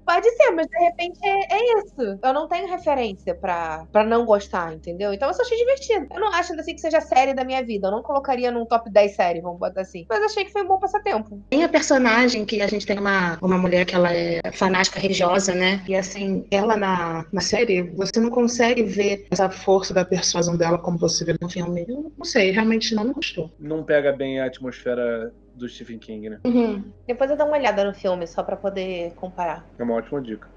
Pode 0.05 0.29
ser, 0.35 0.51
mas 0.51 0.67
de 0.67 0.77
repente 0.77 1.19
é, 1.23 1.55
é 1.55 1.79
isso. 1.79 2.19
Eu 2.23 2.31
não 2.31 2.47
tenho 2.47 2.69
referência 2.69 3.33
pra, 3.33 3.87
pra 3.91 4.03
não 4.03 4.23
gostar, 4.23 4.71
entendeu? 4.71 5.11
Então 5.11 5.27
eu 5.27 5.33
só 5.33 5.41
achei 5.41 5.57
divertido. 5.57 6.05
Eu 6.13 6.19
não 6.19 6.27
acho 6.27 6.53
assim 6.53 6.75
que 6.75 6.81
seja 6.81 7.01
série 7.01 7.33
da 7.33 7.43
minha 7.43 7.65
vida. 7.65 7.87
Eu 7.87 7.91
não 7.91 8.03
colocaria 8.03 8.51
num 8.51 8.67
top 8.67 8.91
10 8.91 9.15
série, 9.15 9.41
vamos 9.41 9.59
botar 9.59 9.81
assim. 9.81 10.05
Mas 10.07 10.23
achei 10.23 10.45
que 10.45 10.51
foi 10.51 10.61
um 10.61 10.67
bom 10.67 10.77
passatempo. 10.77 11.41
Tem 11.49 11.63
a 11.63 11.69
personagem 11.69 12.45
que 12.45 12.61
a 12.61 12.67
gente 12.67 12.85
tem 12.85 12.99
uma, 12.99 13.39
uma 13.41 13.57
mulher 13.57 13.83
que 13.83 13.95
ela 13.95 14.13
é 14.13 14.39
fanática 14.53 14.99
religiosa, 14.99 15.55
né? 15.55 15.83
E 15.87 15.95
assim, 15.95 16.45
ela 16.51 16.77
na, 16.77 17.25
na 17.33 17.41
série, 17.41 17.81
você 17.81 18.19
não 18.19 18.29
consegue 18.29 18.83
ver 18.83 19.25
essa 19.31 19.49
força 19.49 19.91
da 19.91 20.05
persuasão 20.05 20.55
dela 20.55 20.77
como 20.77 20.99
você 20.99 21.25
vê 21.25 21.35
no 21.41 21.49
filme. 21.49 21.83
Eu 21.87 22.11
não 22.15 22.25
sei, 22.25 22.51
realmente 22.51 22.93
não 22.93 23.05
me 23.05 23.13
gostou. 23.13 23.51
Não 23.59 23.83
pega 23.83 24.11
bem 24.11 24.39
a 24.39 24.45
atmosfera 24.45 25.33
do 25.55 25.67
Stephen 25.69 25.99
King, 25.99 26.29
né? 26.29 26.39
Uhum. 26.45 26.91
Depois 27.07 27.29
eu 27.29 27.37
dou 27.37 27.47
uma 27.47 27.57
olhada 27.57 27.83
no 27.83 27.93
filme, 27.93 28.27
só 28.27 28.43
para 28.43 28.57
poder 28.57 29.13
comparar. 29.15 29.65
É 29.77 29.83
uma 29.83 29.95
ótima 29.95 30.21
dica. 30.21 30.47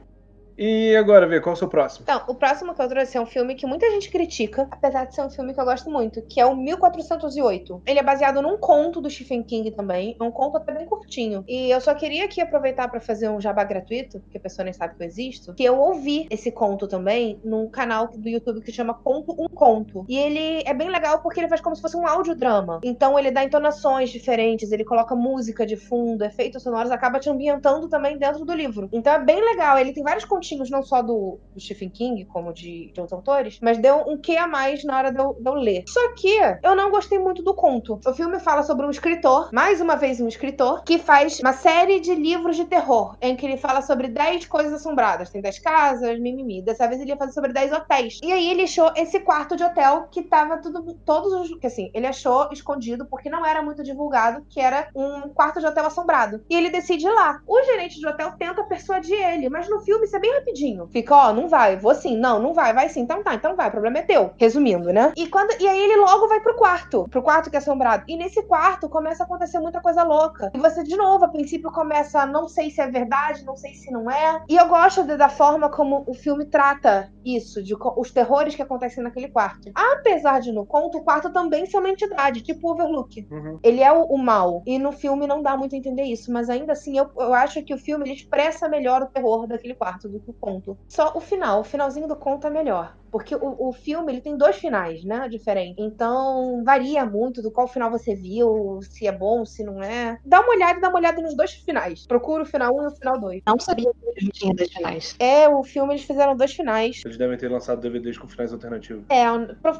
E 0.59 0.97
agora, 0.97 1.25
Vê, 1.25 1.41
qual 1.41 1.53
é 1.53 1.57
o 1.57 1.57
seu 1.57 1.69
próximo? 1.69 2.03
Então, 2.03 2.21
o 2.27 2.35
próximo 2.35 2.75
que 2.75 2.83
eu 2.83 2.89
trouxe 2.89 3.17
é 3.17 3.21
um 3.21 3.27
filme 3.27 3.55
que 3.55 3.65
muita 3.65 3.89
gente 3.93 4.11
critica, 4.11 4.67
apesar 4.69 5.05
de 5.05 5.15
ser 5.15 5.23
um 5.23 5.31
filme 5.31 5.55
que 5.55 5.61
eu 5.61 5.65
gosto 5.65 5.89
muito, 5.89 6.21
que 6.23 6.41
é 6.41 6.45
o 6.45 6.57
1408. 6.57 7.83
Ele 7.87 7.99
é 8.01 8.03
baseado 8.03 8.43
num 8.43 8.59
conto 8.59 9.01
do 9.01 9.09
Stephen 9.09 9.45
King 9.45 9.71
também, 9.71 10.17
é 10.19 10.25
um 10.25 10.33
conto 10.33 10.57
até 10.57 10.73
bem 10.73 10.85
curtinho. 10.85 11.45
E 11.47 11.71
eu 11.71 11.81
só 11.81 11.95
queria 11.95 12.25
aqui 12.25 12.41
aproveitar 12.41 12.89
para 12.89 13.01
fazer 13.01 13.29
um 13.29 13.41
jabá 13.41 13.63
gratuito, 13.63 14.19
porque 14.19 14.37
a 14.37 14.41
pessoa 14.41 14.65
nem 14.65 14.73
sabe 14.73 14.97
que 14.97 15.03
eu 15.05 15.07
existo, 15.07 15.55
que 15.55 15.63
eu 15.63 15.79
ouvi 15.79 16.27
esse 16.29 16.51
conto 16.51 16.89
também 16.89 17.39
num 17.45 17.69
canal 17.69 18.09
do 18.09 18.29
YouTube 18.29 18.61
que 18.61 18.73
chama 18.73 18.95
Conto 18.95 19.37
Um 19.39 19.47
Conto. 19.47 20.05
E 20.09 20.19
ele 20.19 20.65
é 20.67 20.75
bem 20.75 20.89
legal 20.89 21.21
porque 21.21 21.39
ele 21.39 21.49
faz 21.49 21.61
como 21.61 21.77
se 21.77 21.83
fosse 21.83 21.97
um 21.97 22.05
audiodrama. 22.05 22.81
Então 22.83 23.17
ele 23.17 23.31
dá 23.31 23.45
entonações 23.45 24.11
diferentes, 24.11 24.73
ele 24.73 24.85
coloca 24.85 25.15
música 25.15 25.65
de 25.65 25.77
fundo, 25.77 26.25
efeitos 26.25 26.65
sonoros, 26.65 26.91
acaba 26.91 27.21
te 27.21 27.31
ambientando 27.31 27.89
também 27.89 28.19
dentro 28.19 28.45
do 28.45 28.53
livro. 28.53 28.89
Então 28.93 29.13
é 29.13 29.25
bem 29.25 29.41
legal, 29.41 29.79
ele 29.79 29.93
tem 29.93 30.03
vários 30.03 30.25
continhos 30.25 30.48
não 30.71 30.83
só 30.83 31.03
do, 31.03 31.39
do 31.55 31.61
Stephen 31.61 31.91
King, 31.91 32.25
como 32.27 32.53
de, 32.53 32.91
de, 32.93 33.01
outros 33.01 33.13
autores, 33.13 33.59
mas 33.63 33.79
deu 33.79 34.05
um 34.07 34.17
quê 34.17 34.37
a 34.37 34.47
mais 34.47 34.85
na 34.85 34.97
hora 34.97 35.13
de 35.13 35.19
eu, 35.19 35.35
de 35.35 35.49
eu, 35.49 35.55
ler. 35.55 35.85
Só 35.89 36.15
que 36.15 36.39
eu 36.63 36.77
não 36.77 36.91
gostei 36.91 37.19
muito 37.19 37.43
do 37.43 37.55
conto. 37.55 38.01
O 38.07 38.15
filme 38.15 38.39
fala 38.39 38.63
sobre 38.63 38.87
um 38.87 38.91
escritor, 38.91 39.51
mais 39.53 39.81
uma 39.81 39.97
vez 39.97 40.21
um 40.21 40.29
escritor, 40.29 40.83
que 40.85 40.99
faz 40.99 41.41
uma 41.41 41.53
série 41.53 42.01
de 42.01 42.15
livros 42.15 42.57
de 42.57 42.65
terror, 42.65 43.17
em 43.21 43.37
que 43.37 43.47
ele 43.47 43.57
fala 43.57 43.83
sobre 43.83 44.09
10 44.09 44.47
coisas 44.47 44.73
assombradas. 44.73 45.31
Tem 45.31 45.41
10 45.41 45.59
casas, 45.59 46.19
mimimi. 46.19 46.63
Dessa 46.63 46.87
vez 46.87 47.01
ele 47.01 47.11
ia 47.11 47.17
fazer 47.17 47.33
sobre 47.33 47.53
10 47.53 47.73
hotéis. 47.73 48.21
E 48.23 48.33
aí 48.33 48.51
ele 48.51 48.63
achou 48.63 48.93
esse 48.97 49.21
quarto 49.21 49.57
de 49.57 49.65
hotel 49.65 50.09
que 50.11 50.23
tava 50.23 50.59
tudo, 50.59 50.95
todos 51.05 51.33
os. 51.33 51.59
Que 51.59 51.67
assim, 51.67 51.91
ele 51.95 52.07
achou 52.07 52.49
escondido 52.53 53.07
porque 53.07 53.31
não 53.31 53.45
era 53.45 53.63
muito 53.63 53.83
divulgado, 53.83 54.45
que 54.49 54.61
era 54.61 54.89
um 54.95 55.29
quarto 55.29 55.61
de 55.61 55.67
hotel 55.67 55.87
assombrado. 55.87 56.45
E 56.49 56.57
ele 56.57 56.71
decide 56.71 57.07
ir 57.07 57.11
lá. 57.11 57.41
O 57.47 57.63
gerente 57.63 57.99
de 57.99 58.07
hotel 58.07 58.33
tenta 58.39 58.65
persuadir 58.65 59.19
ele, 59.19 59.49
mas 59.49 59.69
no 59.69 59.81
filme 59.81 60.05
isso 60.05 60.17
é 60.17 60.21
bem 60.21 60.38
rapidinho. 60.39 60.89
Fica, 60.89 61.15
ó, 61.15 61.33
não 61.33 61.49
vai, 61.49 61.77
vou 61.77 61.95
sim, 61.95 62.17
não, 62.17 62.41
não 62.41 62.55
vai, 62.55 62.73
vai 62.73 62.89
sim, 62.89 63.01
então 63.01 63.23
tá, 63.23 63.35
então 63.35 63.57
vai, 63.57 63.69
o 63.69 63.71
problema 63.71 63.99
é 63.99 64.03
teu. 64.03 64.31
Resumindo, 64.37 64.93
né? 64.93 65.13
E 65.17 65.27
quando 65.27 65.61
e 65.61 65.67
aí 65.67 65.81
ele 65.81 65.97
logo 65.97 66.29
vai 66.29 66.41
pro 66.41 66.57
quarto, 66.57 67.07
pro 67.11 67.23
quarto 67.23 67.51
que 67.51 67.57
é 67.57 67.59
assombrado. 67.59 68.05
E 68.09 68.17
nesse 68.17 68.43
quarto 68.43 68.89
começa 68.89 69.23
a 69.23 69.27
acontecer 69.27 69.59
muita 69.59 69.81
coisa 69.81 70.03
louca. 70.03 70.51
E 70.55 70.59
você 70.59 70.83
de 70.83 70.97
novo, 70.97 71.25
a 71.25 71.29
princípio 71.29 71.71
começa, 71.71 72.27
não 72.27 72.49
sei 72.49 72.71
se 72.71 72.81
é 72.81 72.87
verdade, 72.87 73.45
não 73.45 73.57
sei 73.57 73.75
se 73.75 73.91
não 73.91 74.11
é. 74.11 74.43
E 74.49 74.57
eu 74.57 74.69
gosto 74.69 75.05
de, 75.05 75.17
da 75.17 75.29
forma 75.29 75.69
como 75.69 76.05
o 76.07 76.15
filme 76.15 76.45
trata 76.47 77.11
isso, 77.25 77.63
de 77.63 77.77
os 77.97 78.11
terrores 78.11 78.55
que 78.55 78.63
acontecem 78.63 79.03
naquele 79.03 79.29
quarto. 79.29 79.71
Apesar 79.75 80.41
de 80.41 80.53
no 80.53 80.65
conto, 80.65 80.99
o 80.99 81.03
quarto 81.03 81.31
também 81.31 81.67
ser 81.67 81.79
uma 81.79 81.91
entidade, 81.91 82.43
tipo 82.43 82.69
o 82.69 82.73
Overlook. 82.73 83.27
Uhum. 83.31 83.59
Ele 83.63 83.83
é 83.83 83.93
o, 83.93 84.05
o, 84.05 84.19
mal. 84.19 84.63
E 84.67 84.79
no 84.79 84.93
filme 84.93 85.27
não 85.27 85.43
dá 85.43 85.57
muito 85.57 85.75
a 85.75 85.79
entender 85.79 86.05
isso, 86.05 86.33
mas 86.33 86.49
ainda 86.49 86.73
assim 86.73 86.99
eu, 86.99 87.11
eu 87.17 87.35
acho 87.35 87.63
que 87.63 87.75
o 87.75 87.79
filme 87.79 88.05
ele 88.05 88.15
expressa 88.15 88.69
melhor 88.69 89.03
o 89.03 89.07
terror 89.07 89.47
daquele 89.47 89.75
quarto 89.75 90.09
do 90.09 90.21
o 90.31 90.35
conto. 90.35 90.79
Só 90.89 91.13
o 91.17 91.21
final, 91.21 91.61
o 91.61 91.65
finalzinho 91.65 92.07
do 92.09 92.17
conto 92.17 92.47
é 92.47 92.51
melhor. 92.51 92.97
Porque 93.11 93.35
o, 93.35 93.69
o 93.69 93.73
filme 93.73 94.13
ele 94.13 94.21
tem 94.21 94.37
dois 94.37 94.57
finais, 94.57 95.05
né? 95.05 95.29
Diferentes. 95.29 95.85
Então 95.85 96.63
varia 96.65 97.05
muito 97.05 97.43
do 97.43 97.51
qual 97.51 97.69
final 97.69 97.91
você 97.91 98.15
viu, 98.15 98.81
se 98.83 99.07
é 99.07 99.13
bom, 99.13 99.45
se 99.45 99.65
não 99.65 99.83
é. 99.83 100.19
Dá 100.25 100.41
uma 100.41 100.51
olhada 100.51 100.79
e 100.79 100.81
dá 100.81 100.89
uma 100.89 100.99
olhada 100.99 101.21
nos 101.21 101.37
dois 101.37 101.53
finais. 101.53 102.07
Procura 102.07 102.43
o 102.43 102.47
final 102.47 102.75
1 102.75 102.79
um 102.79 102.85
e 102.85 102.87
o 102.87 102.91
final 102.91 103.21
2. 103.21 103.43
Não 103.47 103.59
sabia 103.59 103.91
que 104.17 104.31
tinha 104.31 104.55
dois 104.55 104.73
finais. 104.73 105.17
É, 105.19 105.49
o 105.49 105.63
filme 105.63 105.95
eles 105.95 106.05
fizeram 106.05 106.37
dois 106.37 106.53
finais. 106.53 107.03
Eles 107.05 107.17
devem 107.17 107.37
ter 107.37 107.51
lançado 107.51 107.81
DVDs 107.81 108.19
com 108.19 108.29
finais 108.29 108.53
alternativos. 108.53 109.05
É, 109.09 109.27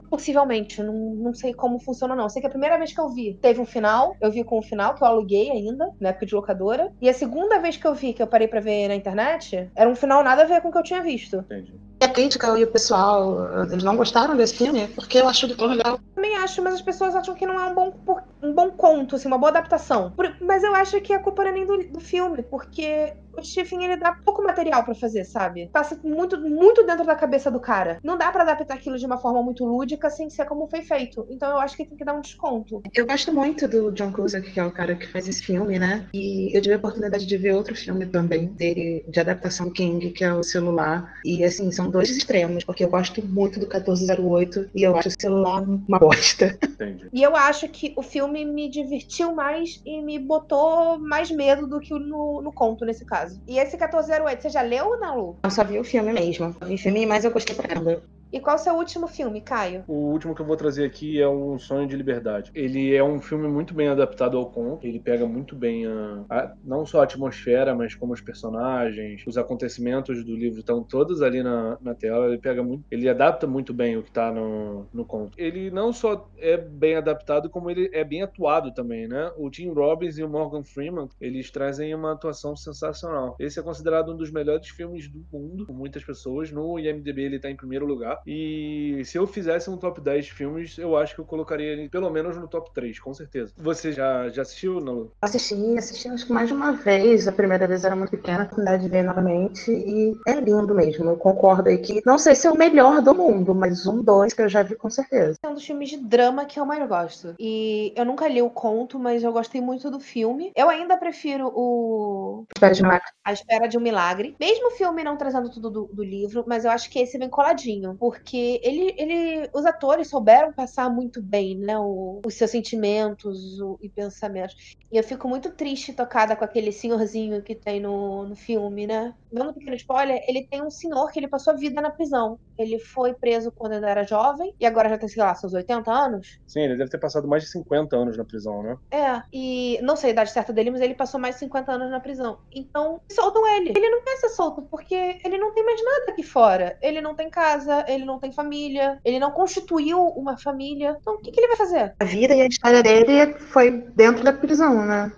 possivelmente. 0.09 0.83
Não, 0.83 0.95
não 0.95 1.35
sei 1.35 1.53
como 1.55 1.79
funciona, 1.79 2.15
não. 2.15 2.29
Sei 2.29 2.41
que 2.41 2.47
a 2.47 2.51
primeira 2.51 2.79
vez 2.79 2.93
que 2.93 3.01
eu 3.01 3.09
vi 3.11 3.35
teve 3.35 3.61
um 3.61 3.67
final. 3.67 4.17
Eu 4.21 4.31
vi 4.31 4.45
com 4.45 4.59
o 4.59 4.63
final, 4.63 4.95
que 4.95 5.03
eu 5.03 5.07
aluguei 5.07 5.51
ainda, 5.51 5.91
na 6.01 6.11
época 6.11 6.27
de 6.27 6.35
locadora. 6.35 6.93
E 7.01 7.09
a 7.09 7.15
segunda 7.15 7.59
vez 7.59 7.77
que 7.77 7.87
eu 7.87 7.95
vi, 7.95 8.13
que 8.13 8.23
eu 8.23 8.27
parei 8.27 8.49
pra 8.49 8.61
ver 8.61 8.89
na 8.89 8.95
internet, 8.95 9.71
era 9.75 9.89
um 9.89 9.95
final 9.95 10.23
nada 10.23 10.43
a 10.43 10.47
ver 10.47 10.61
com 10.61 10.69
o 10.69 10.73
que 10.73 10.79
eu 10.79 10.83
tinha 10.83 11.03
visto. 11.03 11.39
Entendi. 11.39 11.88
E 12.01 12.05
a 12.05 12.09
crítica 12.09 12.57
e 12.57 12.63
o 12.63 12.71
pessoal, 12.71 13.65
eles 13.65 13.83
não 13.83 13.97
gostaram 13.97 14.37
desse 14.37 14.55
filme, 14.55 14.87
porque 14.89 15.19
eu 15.19 15.29
acho 15.29 15.49
que 15.49 15.55
tão 15.57 15.67
legal. 15.67 15.99
Também 16.15 16.37
acho, 16.37 16.63
mas 16.63 16.75
as 16.75 16.83
pessoas 16.83 17.15
acham 17.17 17.35
que 17.35 17.45
não 17.45 17.59
é 17.59 17.65
um 17.65 17.75
bom, 17.75 17.93
um 18.41 18.53
bom 18.53 18.71
conto, 18.71 19.17
assim, 19.17 19.27
uma 19.27 19.39
boa 19.39 19.51
adaptação. 19.51 20.13
Por, 20.13 20.37
mas 20.41 20.63
eu 20.63 20.75
acho 20.77 21.01
que 21.01 21.13
a 21.13 21.19
culpa 21.19 21.43
não 21.43 21.51
é 21.51 21.55
nem 21.55 21.67
do, 21.67 21.89
do 21.89 22.01
filme, 22.01 22.43
porque 22.43 23.15
o 23.41 23.45
Stephen 23.45 23.85
ele 23.85 23.97
dá 23.97 24.13
pouco 24.13 24.43
material 24.43 24.85
pra 24.85 24.95
fazer, 24.95 25.25
sabe? 25.25 25.69
Passa 25.73 25.99
muito, 26.03 26.39
muito 26.41 26.85
dentro 26.85 27.05
da 27.05 27.15
cabeça 27.15 27.51
do 27.51 27.61
cara. 27.61 27.99
Não 28.03 28.17
dá 28.17 28.31
pra 28.31 28.43
adaptar 28.43 28.75
aquilo 28.75 28.99
de 28.99 29.07
uma 29.07 29.19
forma 29.19 29.43
muito 29.43 29.65
lúdica 29.65 30.11
sem 30.11 30.29
ser 30.31 30.45
como 30.47 30.69
foi 30.69 30.83
feito. 30.83 31.27
Então 31.31 31.51
eu 31.51 31.59
acho 31.59 31.77
que 31.77 31.85
tem 31.85 31.97
que 31.97 32.05
dar 32.05 32.15
um 32.15 32.21
desconto. 32.21 32.83
Eu 32.95 33.07
gosto 33.07 33.33
muito 33.33 33.67
do 33.69 33.91
John 33.93 34.13
Cusack, 34.13 34.51
que 34.53 34.61
é 34.61 34.65
o 34.65 34.71
cara 34.71 34.95
que 34.95 35.07
faz 35.07 35.29
esse 35.29 35.43
filme, 35.43 35.79
né? 35.79 36.07
E 36.13 36.57
eu 36.57 36.61
tive 36.61 36.75
a 36.75 36.79
oportunidade 36.79 37.27
de 37.27 37.37
ver 37.37 37.55
outro 37.55 37.75
filme 37.75 38.07
também 38.07 38.47
dele, 38.47 39.05
de 39.09 39.21
adaptação 39.21 39.71
King, 39.71 40.11
que 40.11 40.25
é 40.25 40.33
o 40.33 40.43
celular. 40.43 41.15
E 41.25 41.45
assim, 41.45 41.71
são 41.71 41.91
dois 41.91 42.11
extremos, 42.11 42.65
porque 42.65 42.85
eu 42.85 42.91
gosto 42.91 43.25
muito 43.27 43.61
do 43.61 43.67
1408 43.67 44.71
e 44.75 44.83
eu 44.83 44.97
acho 44.97 45.09
o 45.09 45.21
celular 45.21 45.63
uma 45.63 45.99
bosta. 45.99 46.59
Entendi. 46.63 47.09
E 47.13 47.23
eu 47.23 47.37
acho 47.37 47.69
que 47.69 47.93
o 47.97 48.03
filme 48.03 48.45
me 48.45 48.69
divertiu 48.69 49.35
mais 49.35 49.81
e 49.85 50.01
me 50.03 50.19
botou 50.19 50.99
mais 50.99 51.31
medo 51.31 51.67
do 51.67 51.81
que 51.81 51.93
no, 51.93 52.41
no 52.43 52.53
conto, 52.53 52.85
nesse 52.85 53.05
caso. 53.05 53.28
E 53.47 53.59
esse 53.59 53.77
1408, 53.77 54.43
você 54.43 54.51
já 54.51 54.63
leu 54.63 54.87
ou 54.87 54.99
não, 54.99 55.19
Lu? 55.19 55.39
Eu 55.43 55.51
só 55.51 55.65
vi 55.65 55.79
o 55.79 55.85
filme 55.85 56.13
mesmo. 56.13 56.55
Eu 56.61 56.67
vi 56.69 56.75
o 56.75 56.79
filme, 56.79 57.07
mas 57.07 57.25
eu 57.25 57.31
gostei 57.31 57.55
pra 57.55 57.69
caramba. 57.69 58.03
E 58.31 58.41
qual 58.41 58.57
o 58.57 58.59
seu 58.59 58.75
último 58.75 59.07
filme, 59.09 59.41
Caio? 59.41 59.85
O 59.87 60.11
último 60.13 60.35
que 60.35 60.43
eu 60.43 60.47
vou 60.47 60.57
trazer 60.57 60.85
aqui 60.85 61.19
é 61.21 61.27
Um 61.27 61.59
Sonho 61.59 61.87
de 61.89 61.97
Liberdade. 61.97 62.51
Ele 62.55 62.95
é 62.95 63.03
um 63.03 63.21
filme 63.23 63.49
muito 63.49 63.73
bem 63.73 63.89
adaptado 63.89 64.37
ao 64.37 64.51
conto. 64.51 64.87
Ele 64.87 65.01
pega 65.01 65.27
muito 65.27 65.57
bem 65.57 65.87
a, 65.87 66.25
a- 66.29 66.55
não 66.63 66.85
só 66.85 67.01
a 67.01 67.05
atmosfera, 67.05 67.75
mas 67.75 67.95
como 67.95 68.13
os 68.13 68.21
personagens, 68.21 69.23
os 69.27 69.39
acontecimentos 69.39 70.23
do 70.25 70.37
livro 70.37 70.61
estão 70.61 70.85
todos 70.85 71.23
ali 71.23 71.43
na, 71.43 71.79
na 71.81 71.95
tela. 71.95 72.27
Ele 72.27 72.39
pega 72.39 72.63
muito, 72.63 72.85
ele 72.91 73.09
adapta 73.09 73.47
muito 73.47 73.73
bem 73.73 73.97
o 73.97 74.03
que 74.03 74.11
está 74.11 74.31
no, 74.31 74.87
no 74.93 75.07
conto. 75.07 75.39
Ele 75.39 75.71
não 75.71 75.91
só 75.91 76.31
é 76.37 76.59
bem 76.59 76.97
adaptado, 76.97 77.49
como 77.49 77.71
ele 77.71 77.89
é 77.95 78.05
bem 78.05 78.23
atuado 78.23 78.75
também, 78.75 79.09
né? 79.09 79.33
O 79.39 79.49
Tim 79.51 79.71
Robbins 79.73 80.19
e 80.19 80.23
o 80.23 80.29
Morgan 80.29 80.63
Freeman, 80.65 81.09
eles 81.19 81.51
trazem 81.51 81.95
uma 81.95 82.13
atuação 82.13 82.55
sensacional. 82.55 83.37
Esse 83.39 83.59
é 83.59 83.63
considerado 83.63 84.13
um 84.13 84.17
dos 84.17 84.31
melhores 84.31 84.69
filmes 84.69 85.09
do 85.11 85.25
mundo 85.33 85.65
por 85.67 85.75
muitas 85.75 86.05
pessoas. 86.05 86.51
No 86.53 86.79
IMDb 86.79 87.23
ele 87.23 87.37
está 87.37 87.51
em 87.51 87.57
primeiro 87.57 87.87
lugar. 87.87 88.18
E 88.27 89.03
se 89.05 89.19
eu 89.19 89.27
fizesse 89.27 89.71
um 89.71 89.77
top 89.77 90.01
10 90.01 90.29
filmes, 90.29 90.79
eu 90.79 90.97
acho 90.97 91.15
que 91.15 91.21
eu 91.21 91.25
colocaria 91.25 91.73
ele 91.73 91.89
pelo 91.89 92.11
menos 92.11 92.37
no 92.37 92.49
top 92.49 92.73
3, 92.73 92.99
com 92.99 93.13
certeza. 93.15 93.53
Você 93.57 93.93
já, 93.93 94.29
já 94.29 94.43
assistiu, 94.43 94.81
Nalu? 94.81 95.13
Assisti, 95.21 95.79
assisti 95.79 96.09
acho 96.09 96.27
que 96.27 96.33
mais 96.33 96.49
de 96.49 96.55
uma 96.55 96.73
vez. 96.73 97.27
A 97.29 97.33
primeira 97.33 97.67
vez 97.67 97.85
era 97.85 97.97
muito 97.97 98.11
pequena, 98.11 98.41
a 98.41 98.45
oportunidade 98.45 98.83
de 98.83 98.89
ver 98.89 99.03
novamente. 99.03 99.71
E 99.71 100.17
é 100.27 100.35
lindo 100.41 100.75
mesmo. 100.75 101.11
Eu 101.11 101.17
concordo 101.17 101.69
aí 101.69 101.79
que 101.79 102.03
não 102.05 102.19
sei 102.19 102.35
se 102.35 102.47
é 102.47 102.51
o 102.51 102.57
melhor 102.57 103.01
do 103.03 103.15
mundo, 103.15 103.55
mas 103.55 103.87
um, 103.87 104.03
dois 104.03 104.33
que 104.33 104.43
eu 104.43 104.49
já 104.49 104.63
vi 104.63 104.75
com 104.75 104.91
certeza. 104.91 105.39
É 105.43 105.49
um 105.49 105.55
dos 105.55 105.65
filmes 105.65 105.91
de 105.91 105.97
drama 105.97 106.45
que 106.45 106.59
eu 106.59 106.67
mais 106.67 106.87
gosto. 106.89 107.35
E 107.39 107.93
eu 107.97 108.05
nunca 108.05 108.29
li 108.29 108.43
o 108.43 108.51
conto, 108.51 108.99
mas 108.99 109.23
eu 109.23 109.33
gostei 109.33 109.61
muito 109.61 109.91
do 109.91 110.01
filme. 110.01 110.53
Eu 110.57 110.69
ainda 110.69 110.97
prefiro 110.97 111.53
o 111.55 112.45
Espera 112.55 112.75
de. 112.75 112.83
A 113.25 113.33
Espera 113.33 113.69
de 113.69 113.79
um 113.79 113.81
Milagre. 113.81 114.37
Mesmo 114.41 114.69
o 114.69 114.71
filme 114.73 115.05
não 115.05 115.17
trazendo 115.17 115.51
tudo 115.51 115.71
do, 115.71 115.85
do 115.93 116.05
livro, 116.05 116.45
mas 116.47 116.65
eu 116.65 116.71
acho 116.71 116.91
que 116.91 116.99
esse 116.99 117.19
vem 117.19 117.29
coladinho. 117.29 117.97
Porque 118.11 118.59
ele, 118.65 118.95
ele, 118.97 119.51
os 119.55 119.67
atores 119.67 120.09
souberam 120.09 120.51
passar 120.53 120.89
muito 120.91 121.23
bem, 121.23 121.59
né? 121.59 121.79
o- 121.79 122.23
os 122.25 122.35
seus 122.35 122.51
sentimentos 122.51 123.61
o- 123.61 123.79
e 123.83 123.91
pensamentos. 123.91 124.55
E 124.91 124.97
eu 124.97 125.05
fico 125.05 125.29
muito 125.29 125.51
triste 125.55 125.93
tocada 125.93 126.35
com 126.35 126.43
aquele 126.45 126.73
senhorzinho 126.73 127.43
que 127.43 127.55
tem 127.55 127.81
no, 127.81 128.27
no 128.27 128.35
filme, 128.35 128.87
né? 128.87 129.15
Dando 129.31 129.51
um 129.51 129.53
pequeno 129.55 129.77
spoiler, 129.77 130.21
ele 130.27 130.47
tem 130.51 130.63
um 130.63 130.71
senhor 130.71 131.11
que 131.13 131.21
ele 131.21 131.29
passou 131.29 131.53
a 131.53 131.57
vida 131.57 131.83
na 131.83 131.91
prisão. 131.91 132.39
Ele 132.57 132.79
foi 132.79 133.15
preso 133.15 133.53
quando 133.53 133.75
ele 133.75 133.85
era 133.87 134.03
jovem 134.05 134.55
e 134.59 134.65
agora 134.67 134.89
já 134.89 134.97
tem, 134.99 135.09
sei 135.09 135.23
lá, 135.23 135.35
seus 135.35 135.53
80 135.53 135.93
anos. 135.93 136.27
Sim, 136.47 136.61
ele 136.63 136.77
deve 136.77 136.91
ter 136.91 136.99
passado 136.99 137.29
mais 137.29 137.43
de 137.45 137.51
50 137.51 137.97
anos 137.97 138.17
na 138.17 138.25
prisão, 138.25 138.63
né? 138.63 138.77
É, 138.91 139.23
e 139.33 139.79
não 139.83 139.97
sei 139.97 140.11
a 140.11 140.13
idade 140.15 140.31
certa 140.31 140.51
dele, 140.53 140.71
mas 140.71 140.81
ele 140.81 140.95
passou 140.95 141.21
mais 141.21 141.35
de 141.35 141.41
50 141.41 141.73
anos 141.73 141.91
na 141.91 142.01
prisão. 142.01 142.39
Então, 142.51 143.01
soltam 143.13 143.47
ele. 143.57 143.71
Ele 143.77 143.91
não 143.91 144.03
quer 144.03 144.17
ser 144.17 144.31
solto, 144.31 144.63
porque 144.71 144.95
ele 145.23 145.37
não 145.37 145.53
tem 145.53 145.63
mais 145.65 145.83
nada 145.85 146.13
aqui 146.13 146.23
fora. 146.23 146.79
Ele 146.81 147.01
não 147.03 147.15
tem 147.15 147.29
casa, 147.29 147.85
ele 147.87 147.98
não 148.05 148.19
tem 148.19 148.33
família, 148.33 148.99
ele 149.05 149.19
não 149.19 149.31
constituiu 149.31 150.01
uma 150.09 150.37
família. 150.37 150.97
Então, 151.01 151.15
o 151.15 151.19
que, 151.19 151.31
que 151.31 151.41
ele 151.41 151.49
vai 151.49 151.57
fazer? 151.57 151.95
A 151.99 152.05
vida 152.05 152.35
e 152.35 152.43
a 152.43 152.47
história 152.47 152.83
dele 152.83 153.35
foi 153.39 153.71
dentro 153.71 154.25
da 154.25 154.33
prisão, 154.33 154.85
né? 154.85 155.13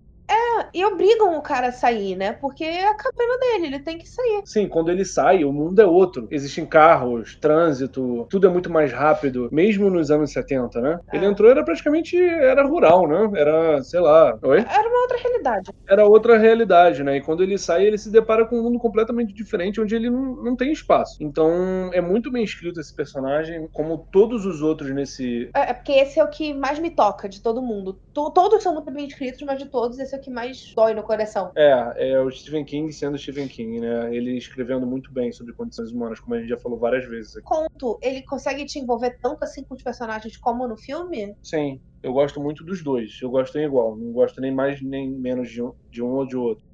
E 0.73 0.85
obrigam 0.85 1.37
o 1.37 1.43
cara 1.43 1.69
a 1.69 1.73
sair, 1.73 2.17
né? 2.17 2.33
Porque 2.33 2.65
é 2.65 2.89
a 2.89 2.95
cabana 2.95 3.39
dele, 3.39 3.67
ele 3.67 3.81
tem 3.81 3.99
que 3.99 4.09
sair. 4.09 4.43
Sim, 4.45 4.69
quando 4.69 4.91
ele 4.91 5.05
sai, 5.05 5.45
o 5.45 5.53
mundo 5.53 5.81
é 5.81 5.87
outro. 5.87 6.29
Existem 6.31 6.65
carros, 6.67 7.37
trânsito, 7.41 8.27
tudo 8.31 8.47
é 8.47 8.51
muito 8.51 8.71
mais 8.71 8.93
rápido, 8.93 9.49
mesmo 9.51 9.91
nos 9.91 10.11
anos 10.11 10.33
70, 10.33 10.81
né? 10.81 10.99
É. 11.13 11.17
Ele 11.17 11.27
entrou, 11.27 11.51
era 11.51 11.65
praticamente, 11.65 12.17
era 12.17 12.65
rural, 12.67 13.09
né? 13.09 13.31
Era, 13.39 13.83
sei 13.83 14.01
lá, 14.01 14.39
oi? 14.43 14.59
Era 14.59 14.89
uma 14.89 15.01
outra 15.03 15.19
realidade. 15.19 15.71
Era 15.89 16.07
outra 16.07 16.39
realidade, 16.39 17.03
né? 17.03 17.17
E 17.17 17.21
quando 17.23 17.43
ele 17.43 17.59
sai, 17.59 17.85
ele 17.85 17.99
se 17.99 18.11
depara 18.11 18.47
com 18.47 18.57
um 18.59 18.63
mundo 18.63 18.79
completamente 18.79 19.35
diferente, 19.35 19.81
onde 19.81 19.95
ele 19.95 20.09
não, 20.09 20.37
não 20.37 20.57
tem 20.57 20.73
espaço. 20.73 21.17
Então, 21.21 21.91
é 21.93 22.01
muito 22.01 22.31
bem 22.31 22.45
escrito 22.45 22.81
esse 22.81 22.95
personagem, 22.95 23.69
como 23.73 24.07
todos 24.13 24.47
os 24.47 24.63
outros 24.63 24.91
nesse... 24.95 25.51
É, 25.55 25.71
é 25.71 25.75
porque 25.75 25.93
esse 25.93 26.21
é 26.21 26.25
o 26.25 26.29
que 26.29 26.55
mais 26.55 26.79
me 26.79 26.91
toca 26.91 27.29
de 27.29 27.43
todo 27.43 27.63
mundo. 27.63 27.99
To- 28.13 28.31
todos 28.31 28.63
são 28.63 28.75
muito 28.75 28.91
bem 28.91 29.07
escritos, 29.07 29.43
mas 29.43 29.59
de 29.59 29.67
todos, 29.67 29.99
esse 29.99 30.15
é 30.15 30.19
o 30.19 30.20
que 30.21 30.31
mais 30.31 30.73
dói 30.75 30.95
no 30.95 31.03
coração. 31.03 31.51
É, 31.57 32.13
é 32.13 32.21
o 32.21 32.31
Stephen 32.31 32.65
King 32.65 32.93
sendo 32.93 33.19
Stephen 33.19 33.49
King, 33.49 33.81
né? 33.81 34.15
Ele 34.15 34.37
escrevendo 34.37 34.87
muito 34.87 35.13
bem 35.13 35.33
sobre 35.33 35.53
condições 35.55 35.91
humanas, 35.91 36.21
como 36.21 36.35
a 36.35 36.39
gente 36.39 36.49
já 36.49 36.59
falou 36.59 36.79
várias 36.79 37.07
vezes 37.07 37.37
aqui. 37.37 37.47
Conto, 37.47 37.99
ele 38.03 38.23
consegue 38.23 38.65
te 38.65 38.79
envolver 38.79 39.19
tanto 39.21 39.43
assim 39.43 39.65
com 39.65 39.75
os 39.75 39.83
personagens 39.83 40.37
como 40.37 40.69
no 40.69 40.77
filme? 40.77 41.35
Sim, 41.43 41.81
eu 42.03 42.13
gosto 42.13 42.41
muito 42.41 42.65
dos 42.65 42.83
dois. 42.83 43.19
Eu 43.23 43.31
gosto 43.31 43.59
em 43.59 43.65
igual. 43.65 43.97
Não 43.97 44.13
gosto 44.13 44.41
nem 44.41 44.55
mais 44.55 44.81
nem 44.83 45.11
menos 45.11 45.51
de 45.51 45.63
um, 45.63 45.73
de 45.91 46.03
um 46.03 46.09
ou 46.09 46.27
de 46.27 46.37
outro. 46.37 46.65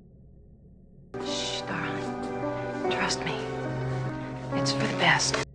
Shh, 1.24 1.62
darling. 1.62 2.90
Trust 2.90 3.24
me. 3.24 3.32
It's 4.59 4.72
for 4.72 4.86
the 4.86 4.97
best. 4.97 5.45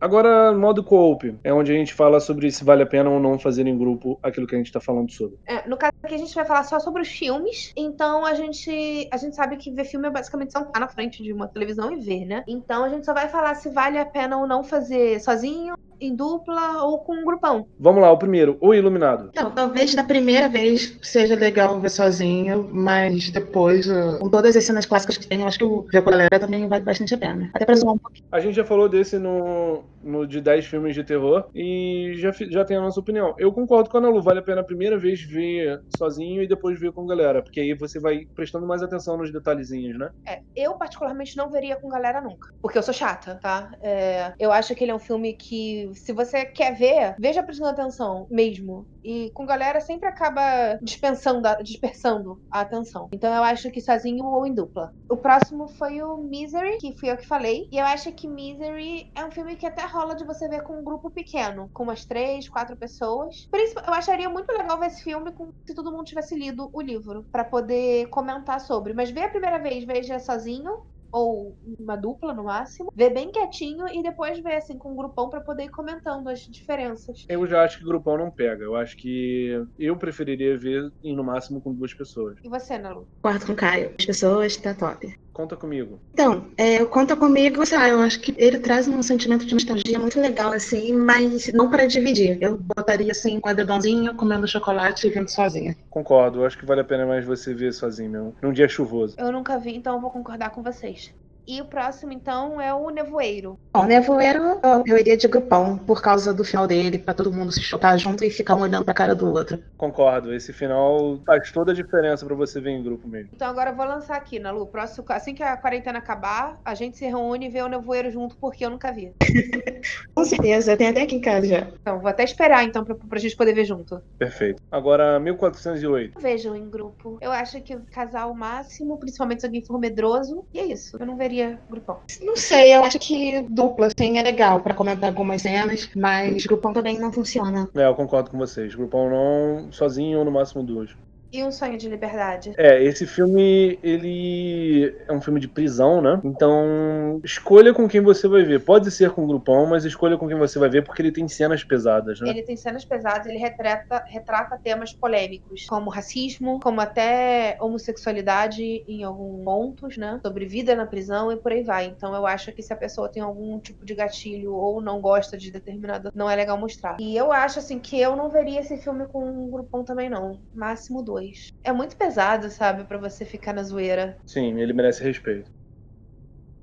Agora, 0.00 0.52
modo 0.52 0.82
co-op, 0.82 1.38
é 1.44 1.52
onde 1.52 1.70
a 1.70 1.74
gente 1.74 1.92
fala 1.92 2.20
sobre 2.20 2.50
se 2.50 2.64
vale 2.64 2.82
a 2.82 2.86
pena 2.86 3.10
ou 3.10 3.20
não 3.20 3.38
fazer 3.38 3.66
em 3.66 3.76
grupo 3.76 4.18
aquilo 4.22 4.46
que 4.46 4.54
a 4.54 4.58
gente 4.58 4.72
tá 4.72 4.80
falando 4.80 5.12
sobre. 5.12 5.36
É, 5.46 5.68
no 5.68 5.76
caso 5.76 5.92
aqui 6.02 6.14
a 6.14 6.18
gente 6.18 6.34
vai 6.34 6.44
falar 6.46 6.64
só 6.64 6.80
sobre 6.80 7.02
os 7.02 7.08
filmes, 7.08 7.70
então 7.76 8.24
a 8.24 8.32
gente 8.32 9.08
a 9.12 9.16
gente 9.18 9.36
sabe 9.36 9.58
que 9.58 9.70
ver 9.70 9.84
filme 9.84 10.08
é 10.08 10.10
basicamente 10.10 10.52
sentar 10.52 10.80
na 10.80 10.88
frente 10.88 11.22
de 11.22 11.34
uma 11.34 11.46
televisão 11.46 11.92
e 11.92 12.00
ver, 12.00 12.24
né? 12.24 12.42
Então 12.48 12.82
a 12.82 12.88
gente 12.88 13.04
só 13.04 13.12
vai 13.12 13.28
falar 13.28 13.54
se 13.56 13.68
vale 13.68 13.98
a 13.98 14.06
pena 14.06 14.38
ou 14.38 14.46
não 14.46 14.64
fazer 14.64 15.20
sozinho, 15.20 15.74
em 16.00 16.14
dupla 16.14 16.82
ou 16.84 16.98
com 16.98 17.14
um 17.14 17.24
grupão. 17.24 17.66
Vamos 17.78 18.00
lá, 18.02 18.10
o 18.10 18.18
primeiro, 18.18 18.56
O 18.60 18.74
Iluminado. 18.74 19.30
Então, 19.32 19.50
talvez 19.50 19.94
da 19.94 20.04
primeira 20.04 20.48
vez 20.48 20.98
seja 21.02 21.34
legal 21.34 21.78
ver 21.80 21.90
sozinho, 21.90 22.68
mas 22.72 23.30
depois, 23.30 23.86
uh, 23.86 24.18
com 24.18 24.28
todas 24.28 24.56
as 24.56 24.64
cenas 24.64 24.86
clássicas 24.86 25.16
que 25.16 25.26
tem, 25.26 25.40
eu 25.40 25.46
acho 25.46 25.58
que 25.58 25.64
o 25.64 25.82
ver 25.82 26.02
com 26.02 26.10
a 26.10 26.12
galera 26.12 26.40
também 26.40 26.66
vale 26.68 26.84
bastante 26.84 27.14
a 27.14 27.18
pena. 27.18 27.50
Até 27.54 27.64
pra 27.64 27.74
zoar 27.74 27.94
um 27.94 27.98
pouquinho. 27.98 28.26
A 28.30 28.40
gente 28.40 28.54
já 28.54 28.64
falou 28.64 28.88
desse 28.88 29.18
no, 29.18 29.84
no 30.02 30.26
de 30.26 30.40
10 30.40 30.66
filmes 30.66 30.94
de 30.94 31.04
terror 31.04 31.48
e 31.54 32.14
já, 32.16 32.30
já 32.32 32.64
tem 32.64 32.76
a 32.76 32.80
nossa 32.80 33.00
opinião. 33.00 33.34
Eu 33.38 33.52
concordo 33.52 33.90
com 33.90 33.96
a 33.96 34.00
Ana 34.00 34.08
Lu, 34.08 34.22
vale 34.22 34.40
a 34.40 34.42
pena 34.42 34.60
a 34.60 34.64
primeira 34.64 34.98
vez 34.98 35.20
ver 35.20 35.82
sozinho 35.96 36.42
e 36.42 36.48
depois 36.48 36.78
ver 36.78 36.92
com 36.92 37.06
galera, 37.06 37.42
porque 37.42 37.60
aí 37.60 37.74
você 37.74 37.98
vai 37.98 38.26
prestando 38.34 38.66
mais 38.66 38.82
atenção 38.82 39.16
nos 39.16 39.32
detalhezinhos, 39.32 39.98
né? 39.98 40.10
É, 40.26 40.40
eu 40.56 40.74
particularmente 40.74 41.36
não 41.36 41.50
veria 41.50 41.76
com 41.76 41.88
galera 41.88 42.20
nunca, 42.20 42.52
porque 42.60 42.78
eu 42.78 42.82
sou 42.82 42.94
chata, 42.94 43.36
tá? 43.36 43.70
É, 43.82 44.32
eu 44.38 44.52
acho 44.52 44.74
que 44.74 44.84
ele 44.84 44.90
é 44.90 44.94
um 44.94 44.98
filme 44.98 45.34
que, 45.34 45.89
se 45.94 46.12
você 46.12 46.44
quer 46.46 46.74
ver, 46.76 47.14
veja 47.18 47.42
prestando 47.42 47.70
atenção 47.70 48.26
mesmo. 48.30 48.86
E 49.02 49.30
com 49.32 49.46
galera 49.46 49.80
sempre 49.80 50.08
acaba 50.08 50.78
dispensando, 50.82 51.48
dispersando 51.62 52.38
a 52.50 52.60
atenção. 52.60 53.08
Então 53.12 53.34
eu 53.34 53.42
acho 53.42 53.70
que 53.70 53.80
sozinho 53.80 54.24
ou 54.26 54.46
em 54.46 54.54
dupla. 54.54 54.90
O 55.08 55.16
próximo 55.16 55.68
foi 55.68 56.02
o 56.02 56.18
Misery, 56.18 56.76
que 56.78 56.94
fui 56.98 57.10
eu 57.10 57.16
que 57.16 57.26
falei. 57.26 57.66
E 57.72 57.78
eu 57.78 57.84
acho 57.86 58.12
que 58.12 58.28
Misery 58.28 59.04
é 59.16 59.24
um 59.24 59.30
filme 59.30 59.56
que 59.56 59.66
até 59.66 59.84
rola 59.86 60.14
de 60.14 60.24
você 60.24 60.48
ver 60.48 60.62
com 60.62 60.78
um 60.78 60.84
grupo 60.84 61.10
pequeno, 61.10 61.68
com 61.72 61.82
umas 61.84 62.04
três, 62.04 62.48
quatro 62.48 62.76
pessoas. 62.76 63.46
Principal- 63.50 63.84
Eu 63.86 63.94
acharia 63.94 64.28
muito 64.28 64.50
legal 64.52 64.78
ver 64.78 64.86
esse 64.86 65.02
filme 65.02 65.32
com, 65.32 65.50
se 65.66 65.74
todo 65.74 65.90
mundo 65.90 66.04
tivesse 66.04 66.34
lido 66.36 66.70
o 66.72 66.80
livro, 66.80 67.26
pra 67.32 67.44
poder 67.44 68.06
comentar 68.10 68.60
sobre. 68.60 68.92
Mas 68.94 69.10
ver 69.10 69.24
a 69.24 69.28
primeira 69.30 69.58
vez, 69.58 69.84
veja 69.84 70.18
sozinho. 70.18 70.70
Ou 71.12 71.56
uma 71.78 71.96
dupla 71.96 72.32
no 72.32 72.44
máximo, 72.44 72.90
ver 72.94 73.10
bem 73.10 73.30
quietinho 73.30 73.86
e 73.88 74.02
depois 74.02 74.40
ver 74.40 74.54
assim 74.54 74.78
com 74.78 74.92
um 74.92 74.96
grupão 74.96 75.28
pra 75.28 75.40
poder 75.40 75.64
ir 75.64 75.70
comentando 75.70 76.28
as 76.28 76.40
diferenças. 76.40 77.24
Eu 77.28 77.46
já 77.46 77.64
acho 77.64 77.78
que 77.78 77.84
grupão 77.84 78.16
não 78.16 78.30
pega. 78.30 78.64
Eu 78.64 78.76
acho 78.76 78.96
que 78.96 79.60
eu 79.78 79.96
preferiria 79.96 80.58
ver 80.58 80.90
em 81.02 81.16
no 81.16 81.24
máximo 81.24 81.60
com 81.60 81.74
duas 81.74 81.94
pessoas. 81.94 82.38
E 82.44 82.48
você, 82.48 82.78
Nalu? 82.78 83.06
Quarto 83.22 83.46
com 83.46 83.52
o 83.52 83.56
Caio. 83.56 83.94
As 83.98 84.06
pessoas, 84.06 84.56
tá 84.56 84.74
top. 84.74 85.12
Conta 85.32 85.56
comigo. 85.56 86.00
Então, 86.12 86.46
é, 86.56 86.84
conta 86.84 87.16
comigo, 87.16 87.64
sei 87.64 87.78
lá, 87.78 87.88
eu 87.88 88.00
acho 88.00 88.20
que 88.20 88.34
ele 88.36 88.58
traz 88.58 88.88
um 88.88 89.02
sentimento 89.02 89.46
de 89.46 89.54
nostalgia 89.54 89.98
muito 89.98 90.20
legal, 90.20 90.52
assim, 90.52 90.92
mas 90.92 91.52
não 91.52 91.70
para 91.70 91.86
dividir. 91.86 92.38
Eu 92.40 92.58
botaria 92.58 93.12
assim, 93.12 93.36
um 93.36 93.40
quadradãozinho, 93.40 94.14
comendo 94.14 94.46
chocolate 94.46 95.06
e 95.06 95.10
vendo 95.10 95.28
sozinha. 95.28 95.76
Concordo, 95.88 96.40
eu 96.40 96.46
acho 96.46 96.58
que 96.58 96.66
vale 96.66 96.80
a 96.80 96.84
pena 96.84 97.06
mais 97.06 97.24
você 97.24 97.54
ver 97.54 97.72
sozinho 97.72 98.10
mesmo. 98.10 98.36
Num 98.42 98.52
dia 98.52 98.68
chuvoso. 98.68 99.14
Eu 99.18 99.30
nunca 99.32 99.58
vi, 99.58 99.76
então 99.76 99.94
eu 99.94 100.00
vou 100.00 100.10
concordar 100.10 100.50
com 100.50 100.62
vocês. 100.62 101.12
E 101.46 101.60
o 101.60 101.64
próximo, 101.64 102.12
então, 102.12 102.60
é 102.60 102.72
o 102.72 102.90
Nevoeiro. 102.90 103.58
Bom, 103.74 103.84
Nevoeiro 103.84 104.60
eu, 104.62 104.84
eu 104.86 104.98
iria 104.98 105.16
de 105.16 105.28
grupão 105.28 105.78
por 105.78 106.02
causa 106.02 106.34
do 106.34 106.44
final 106.44 106.66
dele, 106.66 106.98
pra 106.98 107.14
todo 107.14 107.32
mundo 107.32 107.52
se 107.52 107.62
chocar 107.62 107.98
junto 107.98 108.24
e 108.24 108.30
ficar 108.30 108.56
um 108.56 108.62
olhando 108.62 108.84
pra 108.84 108.94
cara 108.94 109.14
do 109.14 109.32
outro. 109.32 109.62
Concordo, 109.76 110.34
esse 110.34 110.52
final 110.52 111.20
faz 111.24 111.50
toda 111.52 111.72
a 111.72 111.74
diferença 111.74 112.26
pra 112.26 112.34
você 112.34 112.60
ver 112.60 112.70
em 112.70 112.82
grupo 112.82 113.08
mesmo. 113.08 113.30
Então 113.34 113.48
agora 113.48 113.70
eu 113.70 113.76
vou 113.76 113.86
lançar 113.86 114.16
aqui, 114.16 114.38
na 114.38 114.50
Lu. 114.50 114.66
Próximo, 114.66 115.04
assim 115.08 115.34
que 115.34 115.42
a 115.42 115.56
quarentena 115.56 115.98
acabar, 115.98 116.58
a 116.64 116.74
gente 116.74 116.98
se 116.98 117.06
reúne 117.06 117.46
e 117.46 117.48
vê 117.48 117.62
o 117.62 117.68
Nevoeiro 117.68 118.10
junto, 118.10 118.36
porque 118.38 118.64
eu 118.64 118.70
nunca 118.70 118.92
vi. 118.92 119.12
Com 120.14 120.24
certeza, 120.24 120.76
tem 120.76 120.88
até 120.88 121.02
aqui 121.02 121.16
em 121.16 121.20
casa 121.20 121.46
já. 121.46 121.68
Então, 121.80 122.00
vou 122.00 122.08
até 122.08 122.24
esperar, 122.24 122.64
então, 122.64 122.84
pra, 122.84 122.94
pra 122.94 123.18
gente 123.18 123.36
poder 123.36 123.54
ver 123.54 123.64
junto. 123.64 124.02
Perfeito. 124.18 124.60
Agora, 124.70 125.18
1408. 125.18 126.20
Vejam 126.20 126.54
em 126.54 126.68
grupo. 126.68 127.18
Eu 127.20 127.32
acho 127.32 127.60
que 127.62 127.74
o 127.74 127.84
casal 127.90 128.34
máximo, 128.34 128.98
principalmente 128.98 129.40
se 129.40 129.46
alguém 129.46 129.64
for 129.64 129.78
medroso, 129.78 130.44
e 130.52 130.58
é 130.58 130.66
isso. 130.66 130.96
Eu 130.98 131.06
não 131.06 131.16
veria 131.30 131.58
grupão. 131.70 131.98
Não 132.20 132.36
sei, 132.36 132.74
eu 132.74 132.82
acho 132.82 132.98
que 132.98 133.40
dupla, 133.48 133.86
assim, 133.86 134.18
é 134.18 134.22
legal 134.22 134.60
pra 134.60 134.74
comentar 134.74 135.08
algumas 135.08 135.42
cenas, 135.42 135.88
mas 135.94 136.44
grupão 136.44 136.72
também 136.72 136.98
não 136.98 137.12
funciona. 137.12 137.68
É, 137.74 137.86
eu 137.86 137.94
concordo 137.94 138.30
com 138.30 138.38
vocês. 138.38 138.74
Grupão 138.74 139.08
não, 139.08 139.72
sozinho 139.72 140.18
ou 140.18 140.24
no 140.24 140.32
máximo 140.32 140.62
duas. 140.62 140.90
E 141.32 141.44
um 141.44 141.52
sonho 141.52 141.78
de 141.78 141.88
liberdade. 141.88 142.52
É, 142.56 142.82
esse 142.82 143.06
filme, 143.06 143.78
ele 143.82 144.94
é 145.06 145.12
um 145.12 145.20
filme 145.20 145.38
de 145.38 145.48
prisão, 145.48 146.00
né? 146.00 146.20
Então, 146.24 147.20
escolha 147.22 147.72
com 147.72 147.88
quem 147.88 148.00
você 148.00 148.26
vai 148.26 148.42
ver. 148.42 148.64
Pode 148.64 148.90
ser 148.90 149.10
com 149.10 149.24
o 149.24 149.26
grupão, 149.26 149.66
mas 149.66 149.84
escolha 149.84 150.16
com 150.16 150.26
quem 150.26 150.36
você 150.36 150.58
vai 150.58 150.68
ver, 150.68 150.84
porque 150.84 151.02
ele 151.02 151.12
tem 151.12 151.28
cenas 151.28 151.62
pesadas, 151.62 152.20
né? 152.20 152.30
Ele 152.30 152.42
tem 152.42 152.56
cenas 152.56 152.84
pesadas, 152.84 153.26
ele 153.26 153.38
retrata, 153.38 154.04
retrata 154.06 154.58
temas 154.62 154.92
polêmicos, 154.92 155.66
como 155.66 155.90
racismo, 155.90 156.58
como 156.60 156.80
até 156.80 157.56
homossexualidade 157.60 158.84
em 158.88 159.04
alguns 159.04 159.44
pontos, 159.44 159.96
né? 159.96 160.18
Sobre 160.24 160.46
vida 160.46 160.74
na 160.74 160.86
prisão 160.86 161.30
e 161.30 161.36
por 161.36 161.52
aí 161.52 161.62
vai. 161.62 161.86
Então 161.86 162.14
eu 162.14 162.26
acho 162.26 162.52
que 162.52 162.62
se 162.62 162.72
a 162.72 162.76
pessoa 162.76 163.08
tem 163.08 163.22
algum 163.22 163.58
tipo 163.58 163.84
de 163.84 163.94
gatilho 163.94 164.52
ou 164.54 164.80
não 164.80 165.00
gosta 165.00 165.36
de 165.36 165.50
determinado, 165.50 166.10
não 166.14 166.28
é 166.28 166.34
legal 166.34 166.58
mostrar. 166.58 166.96
E 167.00 167.16
eu 167.16 167.32
acho 167.32 167.58
assim 167.58 167.78
que 167.78 168.00
eu 168.00 168.16
não 168.16 168.30
veria 168.30 168.60
esse 168.60 168.76
filme 168.76 169.06
com 169.06 169.24
um 169.24 169.50
grupão 169.50 169.84
também 169.84 170.08
não. 170.08 170.40
Máximo 170.54 171.02
dois. 171.02 171.19
É 171.62 171.72
muito 171.72 171.96
pesado, 171.96 172.50
sabe, 172.50 172.84
Pra 172.84 172.98
você 172.98 173.24
ficar 173.24 173.52
na 173.52 173.62
zoeira. 173.62 174.16
Sim, 174.26 174.60
ele 174.60 174.72
merece 174.72 175.02
respeito. 175.02 175.50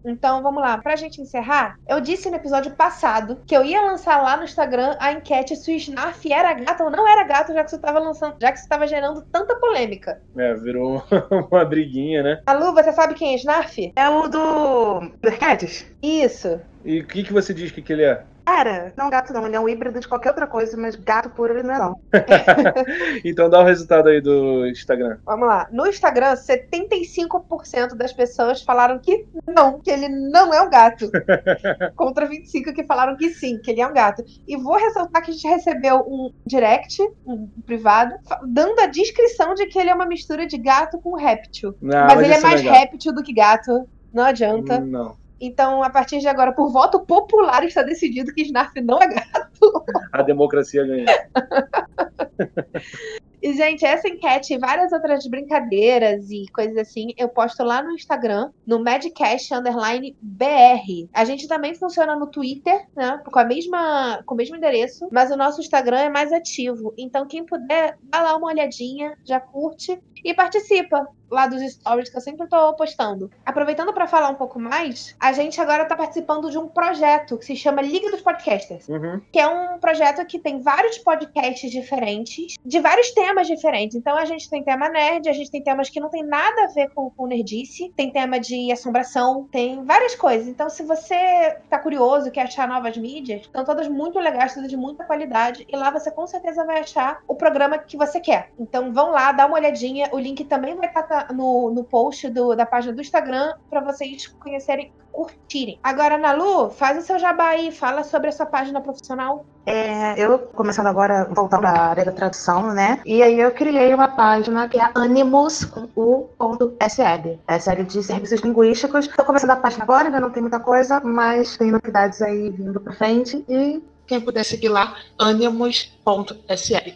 Então 0.06 0.42
vamos 0.42 0.62
lá, 0.62 0.78
pra 0.78 0.96
gente 0.96 1.22
encerrar, 1.22 1.76
eu 1.88 2.00
disse 2.00 2.30
no 2.30 2.38
episódio 2.38 2.74
passado 2.76 3.42
que 3.46 3.56
eu 3.56 3.64
ia 3.64 3.82
lançar 3.82 4.22
lá 4.22 4.38
no 4.38 4.46
Instagram 4.46 4.96
a 5.00 5.12
enquete 5.12 5.56
se 5.56 5.72
o 5.72 5.76
Snarf 5.76 6.32
era 6.32 6.54
gato 6.54 6.84
ou 6.84 6.90
não 6.90 7.06
era 7.08 7.24
gato, 7.28 7.54
já 7.54 7.64
que 7.64 7.70
você 7.70 7.78
tava 7.78 8.00
lançando, 8.00 8.36
já 8.42 8.52
que 8.52 8.60
você 8.60 8.68
tava 8.70 8.88
gerando 8.88 9.26
tanta 9.32 9.60
polêmica. 9.60 10.22
É, 10.38 10.54
virou 10.54 11.04
uma 11.52 11.66
briguinha, 11.66 12.24
né? 12.24 12.42
A 12.46 12.54
Lu, 12.54 12.74
você 12.74 12.94
sabe 12.94 13.16
quem 13.16 13.34
é 13.34 13.36
Snarf? 13.36 13.92
É 13.98 14.08
o 14.08 14.28
do 14.28 15.12
Berquetes? 15.22 15.86
Isso. 16.02 16.62
E 16.86 17.02
o 17.02 17.08
que, 17.08 17.24
que 17.24 17.34
você 17.34 17.54
diz 17.54 17.72
que, 17.72 17.82
que 17.82 17.92
ele 17.92 18.04
é? 18.04 18.24
Cara, 18.48 18.94
não 18.96 19.10
gato 19.10 19.34
não, 19.34 19.46
ele 19.46 19.58
é 19.58 19.60
um 19.60 19.68
híbrido 19.68 20.00
de 20.00 20.08
qualquer 20.08 20.30
outra 20.30 20.48
coisa, 20.48 20.78
mas 20.78 20.96
gato 20.96 21.30
puro 21.32 21.54
ele 21.54 21.64
não 21.64 21.74
é 21.74 21.80
não. 21.80 22.00
então 23.26 23.50
dá 23.50 23.60
o 23.60 23.66
resultado 23.66 24.08
aí 24.08 24.22
do 24.22 24.66
Instagram. 24.68 25.18
Vamos 25.26 25.50
lá. 25.50 25.68
No 25.70 25.86
Instagram, 25.86 26.34
75% 26.34 27.94
das 27.98 28.14
pessoas 28.14 28.62
falaram 28.62 29.00
que 29.00 29.26
não, 29.46 29.82
que 29.82 29.92
ele 29.92 30.08
não 30.08 30.54
é 30.54 30.62
um 30.62 30.70
gato. 30.70 31.12
Contra 31.94 32.26
25% 32.26 32.74
que 32.74 32.86
falaram 32.86 33.18
que 33.18 33.32
sim, 33.32 33.60
que 33.60 33.70
ele 33.70 33.82
é 33.82 33.88
um 33.88 33.94
gato. 33.94 34.24
E 34.48 34.56
vou 34.56 34.78
ressaltar 34.78 35.22
que 35.24 35.32
a 35.32 35.34
gente 35.34 35.46
recebeu 35.46 35.98
um 36.08 36.32
direct, 36.46 37.02
um 37.26 37.50
privado, 37.66 38.16
dando 38.48 38.80
a 38.80 38.86
descrição 38.86 39.56
de 39.56 39.66
que 39.66 39.78
ele 39.78 39.90
é 39.90 39.94
uma 39.94 40.06
mistura 40.06 40.48
de 40.48 40.58
gato 40.58 40.98
com 41.00 41.18
réptil. 41.18 41.76
Não, 41.82 42.06
mas, 42.06 42.22
ele 42.22 42.34
é 42.34 42.40
mais 42.40 42.62
réptil 42.62 43.14
do 43.14 43.24
que 43.24 43.34
gato. 43.34 43.86
Não 44.14 44.24
adianta. 44.24 44.80
Não. 44.80 45.18
Então, 45.40 45.84
a 45.84 45.90
partir 45.90 46.20
de 46.20 46.28
agora, 46.28 46.52
por 46.52 46.72
voto 46.72 47.00
popular, 47.02 47.64
está 47.64 47.84
decidido 47.84 48.34
que 48.34 48.42
Snarf 48.42 48.74
não 48.82 49.02
é 49.02 49.08
gato. 49.08 49.86
A 50.12 50.24
democracia 50.24 50.86
ganhou. 50.86 51.08
E, 53.42 53.54
gente, 53.54 53.86
essa 53.86 54.08
enquete 54.08 54.54
e 54.54 54.58
várias 54.58 54.92
outras 54.92 55.26
brincadeiras 55.28 56.30
e 56.32 56.46
coisas 56.54 56.78
assim, 56.78 57.14
eu 57.18 57.30
posto 57.30 57.64
lá 57.64 57.82
no 57.82 57.92
Instagram, 57.92 58.52
no 58.66 58.84
Madcast 58.84 59.54
Underline 59.54 60.16
BR. 60.22 61.08
A 61.14 61.24
gente 61.26 61.48
também 61.48 61.76
funciona 61.76 62.16
no 62.16 62.28
Twitter, 62.28 62.86
né? 62.96 63.22
Com, 63.26 63.40
a 63.40 63.44
mesma, 63.46 64.22
com 64.26 64.34
o 64.34 64.38
mesmo 64.38 64.56
endereço, 64.56 65.08
mas 65.12 65.32
o 65.32 65.38
nosso 65.38 65.62
Instagram 65.62 66.00
é 66.00 66.10
mais 66.10 66.32
ativo. 66.32 66.94
Então, 66.98 67.28
quem 67.28 67.46
puder, 67.46 67.98
dá 68.04 68.22
lá 68.22 68.36
uma 68.36 68.48
olhadinha, 68.48 69.18
já 69.24 69.40
curte 69.40 70.00
e 70.24 70.34
participa 70.34 71.08
lá 71.30 71.46
dos 71.46 71.62
stories 71.74 72.10
que 72.10 72.18
eu 72.18 72.22
sempre 72.22 72.48
tô 72.48 72.74
postando. 72.74 73.30
Aproveitando 73.46 73.94
para 73.94 74.08
falar 74.08 74.30
um 74.30 74.36
pouco 74.36 74.60
mais, 74.60 75.16
a 75.20 75.32
gente 75.34 75.60
agora 75.60 75.86
tá 75.86 75.96
participando 75.96 76.50
de 76.50 76.58
um 76.58 76.68
projeto 76.68 77.38
que 77.38 77.46
se 77.46 77.56
chama 77.56 77.82
Liga 77.82 78.10
dos 78.10 78.22
Podcasters, 78.22 78.88
Uhum. 78.88 79.22
que 79.32 79.40
é 79.40 79.48
um 79.48 79.78
projeto 79.78 80.26
que 80.26 80.40
tem 80.40 80.62
vários 80.62 80.98
podcasts 80.98 81.70
diferentes, 81.70 82.56
de 82.66 82.80
vários 82.80 83.12
temas 83.12 83.27
diferentes. 83.36 83.96
Então 83.96 84.18
a 84.18 84.26
gente 84.26 84.50
tem 84.50 84.64
tema 84.64 84.90
nerd, 84.90 85.28
a 85.30 85.34
gente 85.34 85.52
tem 85.52 85.62
temas 85.64 85.90
que 85.90 86.00
não 86.00 86.10
tem 86.10 86.24
nada 86.24 86.64
a 86.66 86.68
ver 86.68 86.90
com, 86.94 87.10
com 87.10 87.28
nerdice, 87.28 87.92
tem 87.96 88.12
tema 88.12 88.40
de 88.40 88.72
assombração, 88.72 89.48
tem 89.52 89.84
várias 89.84 90.16
coisas. 90.16 90.48
Então 90.48 90.70
se 90.70 90.84
você 90.84 91.58
tá 91.70 91.78
curioso, 91.80 92.32
quer 92.32 92.44
achar 92.44 92.68
novas 92.68 92.98
mídias, 92.98 93.42
estão 93.42 93.64
todas 93.64 93.88
muito 93.88 94.20
legais, 94.20 94.54
todas 94.54 94.70
de 94.70 94.78
muita 94.78 95.04
qualidade, 95.04 95.66
e 95.68 95.76
lá 95.76 95.90
você 95.92 96.10
com 96.12 96.26
certeza 96.28 96.66
vai 96.66 96.80
achar 96.80 97.20
o 97.28 97.36
programa 97.36 97.78
que 97.78 97.98
você 97.98 98.20
quer. 98.20 98.52
Então 98.60 98.92
vão 98.94 99.12
lá, 99.12 99.32
dá 99.32 99.46
uma 99.46 99.56
olhadinha, 99.56 100.10
o 100.12 100.20
link 100.20 100.44
também 100.46 100.76
vai 100.76 100.88
estar 100.88 101.34
no, 101.34 101.70
no 101.72 101.84
post 101.84 102.30
do- 102.30 102.56
da 102.56 102.66
página 102.66 102.94
do 102.94 103.02
Instagram 103.02 103.54
para 103.70 103.82
vocês 103.82 104.28
conhecerem, 104.28 104.92
curtirem. 105.12 105.80
Agora, 105.84 106.18
Nalu, 106.18 106.70
faz 106.70 106.98
o 106.98 107.02
seu 107.02 107.18
jabá 107.18 107.48
aí, 107.50 107.72
fala 107.72 108.04
sobre 108.04 108.30
a 108.30 108.32
sua 108.32 108.46
página 108.46 108.80
profissional. 108.82 109.46
É, 109.66 110.14
eu, 110.18 110.40
começando 110.40 110.88
agora, 110.88 111.26
voltando 111.30 111.66
à 111.66 111.72
área 111.72 112.06
da 112.06 112.12
tradução, 112.12 112.72
né? 112.74 113.02
E 113.06 113.17
aí 113.22 113.40
eu 113.40 113.52
criei 113.52 113.94
uma 113.94 114.08
página 114.08 114.68
que 114.68 114.80
é 114.80 114.90
Animus 114.96 115.66
com 115.66 115.88
U.sl. 115.96 117.40
É 117.48 117.60
série 117.60 117.84
de 117.84 118.04
serviços 118.04 118.42
linguísticos. 118.42 119.08
Tô 119.08 119.24
começando 119.24 119.52
a 119.52 119.56
página 119.56 119.84
agora, 119.84 120.06
ainda 120.06 120.20
não 120.20 120.30
tem 120.30 120.42
muita 120.42 120.60
coisa, 120.60 121.00
mas 121.02 121.58
tem 121.58 121.72
novidades 121.72 122.22
aí 122.22 122.50
vindo 122.50 122.80
pra 122.80 122.94
frente. 122.94 123.44
E 123.48 123.82
quem 124.06 124.22
puder 124.22 124.44
seguir 124.44 124.70
lá, 124.70 124.96
animus.sl. 125.20 125.97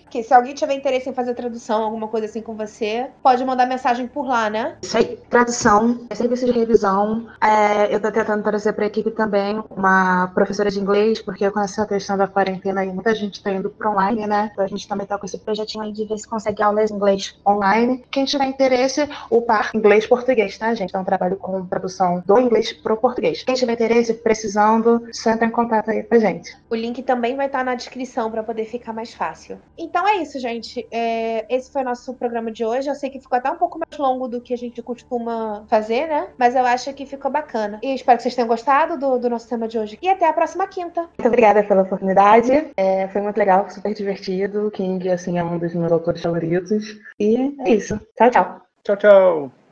Que 0.10 0.24
se 0.24 0.34
alguém 0.34 0.54
tiver 0.54 0.74
interesse 0.74 1.10
em 1.10 1.14
fazer 1.14 1.34
tradução, 1.34 1.84
alguma 1.84 2.08
coisa 2.08 2.28
assim 2.28 2.42
com 2.42 2.56
você, 2.56 3.10
pode 3.22 3.44
mandar 3.44 3.66
mensagem 3.66 4.08
por 4.08 4.26
lá, 4.26 4.50
né? 4.50 4.78
Isso 4.82 4.98
aí. 4.98 5.20
Tradução, 5.30 6.08
serviço 6.14 6.46
de 6.46 6.52
revisão. 6.52 7.28
É, 7.42 7.94
eu 7.94 8.00
tô 8.00 8.12
tentando 8.12 8.44
trazer 8.44 8.74
para 8.74 8.86
a 8.86 8.88
equipe 8.88 9.12
também 9.12 9.62
uma 9.70 10.28
professora 10.28 10.72
de 10.72 10.80
inglês, 10.80 11.22
porque 11.22 11.50
com 11.52 11.60
essa 11.60 11.86
questão 11.86 12.18
da 12.18 12.28
quarentena 12.28 12.82
aí, 12.82 12.88
muita 12.88 13.14
gente 13.14 13.44
tá 13.44 13.52
indo 13.52 13.70
pro 13.70 13.90
online, 13.92 14.26
né? 14.28 14.50
Então 14.54 14.64
a 14.64 14.68
gente 14.68 14.88
também 14.88 15.06
tá 15.06 15.18
com 15.18 15.26
esse 15.26 15.38
projetinho 15.38 15.84
aí 15.84 15.92
de 15.92 16.06
ver 16.06 16.18
se 16.18 16.28
consegue 16.28 16.64
aulas 16.64 16.90
de 16.90 16.96
inglês 16.96 17.36
online. 17.46 18.06
Quem 18.10 18.26
tiver 18.26 18.46
interesse, 18.46 19.10
o 19.30 19.42
par 19.42 19.72
inglês-português, 19.74 20.58
tá, 20.58 20.74
gente? 20.74 20.90
Então 20.90 21.04
trabalho 21.04 21.36
com 21.36 21.66
tradução 21.66 22.24
do 22.26 22.40
inglês 22.40 22.72
pro 22.72 22.96
português. 22.98 23.44
Quem 23.44 23.56
tiver 23.56 23.74
interesse, 23.74 24.14
precisando, 24.14 25.06
só 25.12 25.32
entra 25.32 25.48
em 25.48 25.52
contato 25.52 25.92
aí 25.92 26.04
com 26.04 26.16
a 26.16 26.20
gente. 26.20 26.56
O 26.70 26.76
link 26.76 27.04
também 27.04 27.36
vai 27.36 27.48
estar 27.48 27.64
na 27.66 27.76
descrição 27.76 28.32
para 28.32 28.44
poder 28.44 28.66
ficar 28.66 28.94
mais 29.02 29.14
fácil. 29.14 29.60
Então 29.78 30.08
é 30.08 30.18
isso, 30.18 30.40
gente. 30.40 30.88
É, 30.92 31.46
esse 31.50 31.72
foi 31.72 31.82
o 31.82 31.86
nosso 31.86 32.14
programa 32.14 32.52
de 32.52 32.64
hoje. 32.64 32.88
Eu 32.88 32.96
sei 32.96 33.10
que 33.10 33.20
ficou 33.20 33.38
até 33.38 33.50
um 33.50 33.56
pouco 33.56 33.80
mais 33.80 33.98
longo 34.00 34.28
do 34.28 34.40
que 34.40 34.54
a 34.54 34.58
gente 34.58 34.82
costuma 34.82 35.66
fazer, 35.68 36.08
né? 36.08 36.28
Mas 36.38 36.56
eu 36.56 36.64
acho 36.66 36.94
que 36.94 37.06
ficou 37.06 37.32
bacana. 37.32 37.80
E 37.82 37.96
espero 37.96 38.18
que 38.18 38.24
vocês 38.24 38.36
tenham 38.36 38.48
gostado 38.48 38.98
do, 38.98 39.18
do 39.18 39.30
nosso 39.30 39.50
tema 39.50 39.68
de 39.68 39.80
hoje. 39.80 39.98
E 40.02 40.08
até 40.08 40.28
a 40.28 40.34
próxima 40.34 40.68
quinta. 40.68 41.02
Muito 41.02 41.28
obrigada 41.28 41.64
pela 41.64 41.82
oportunidade. 41.82 42.72
É, 42.78 43.08
foi 43.08 43.22
muito 43.22 43.38
legal, 43.38 43.68
super 43.70 43.94
divertido. 43.94 44.70
King, 44.72 45.10
assim, 45.10 45.40
é 45.40 45.44
um 45.44 45.58
dos 45.58 45.74
meus 45.74 45.92
autores 45.92 46.22
favoritos. 46.22 47.00
E 47.20 47.56
é 47.66 47.72
isso. 47.72 48.00
Tchau, 48.16 48.30
tchau. 48.30 48.62
Tchau, 48.84 48.98
tchau. 48.98 49.61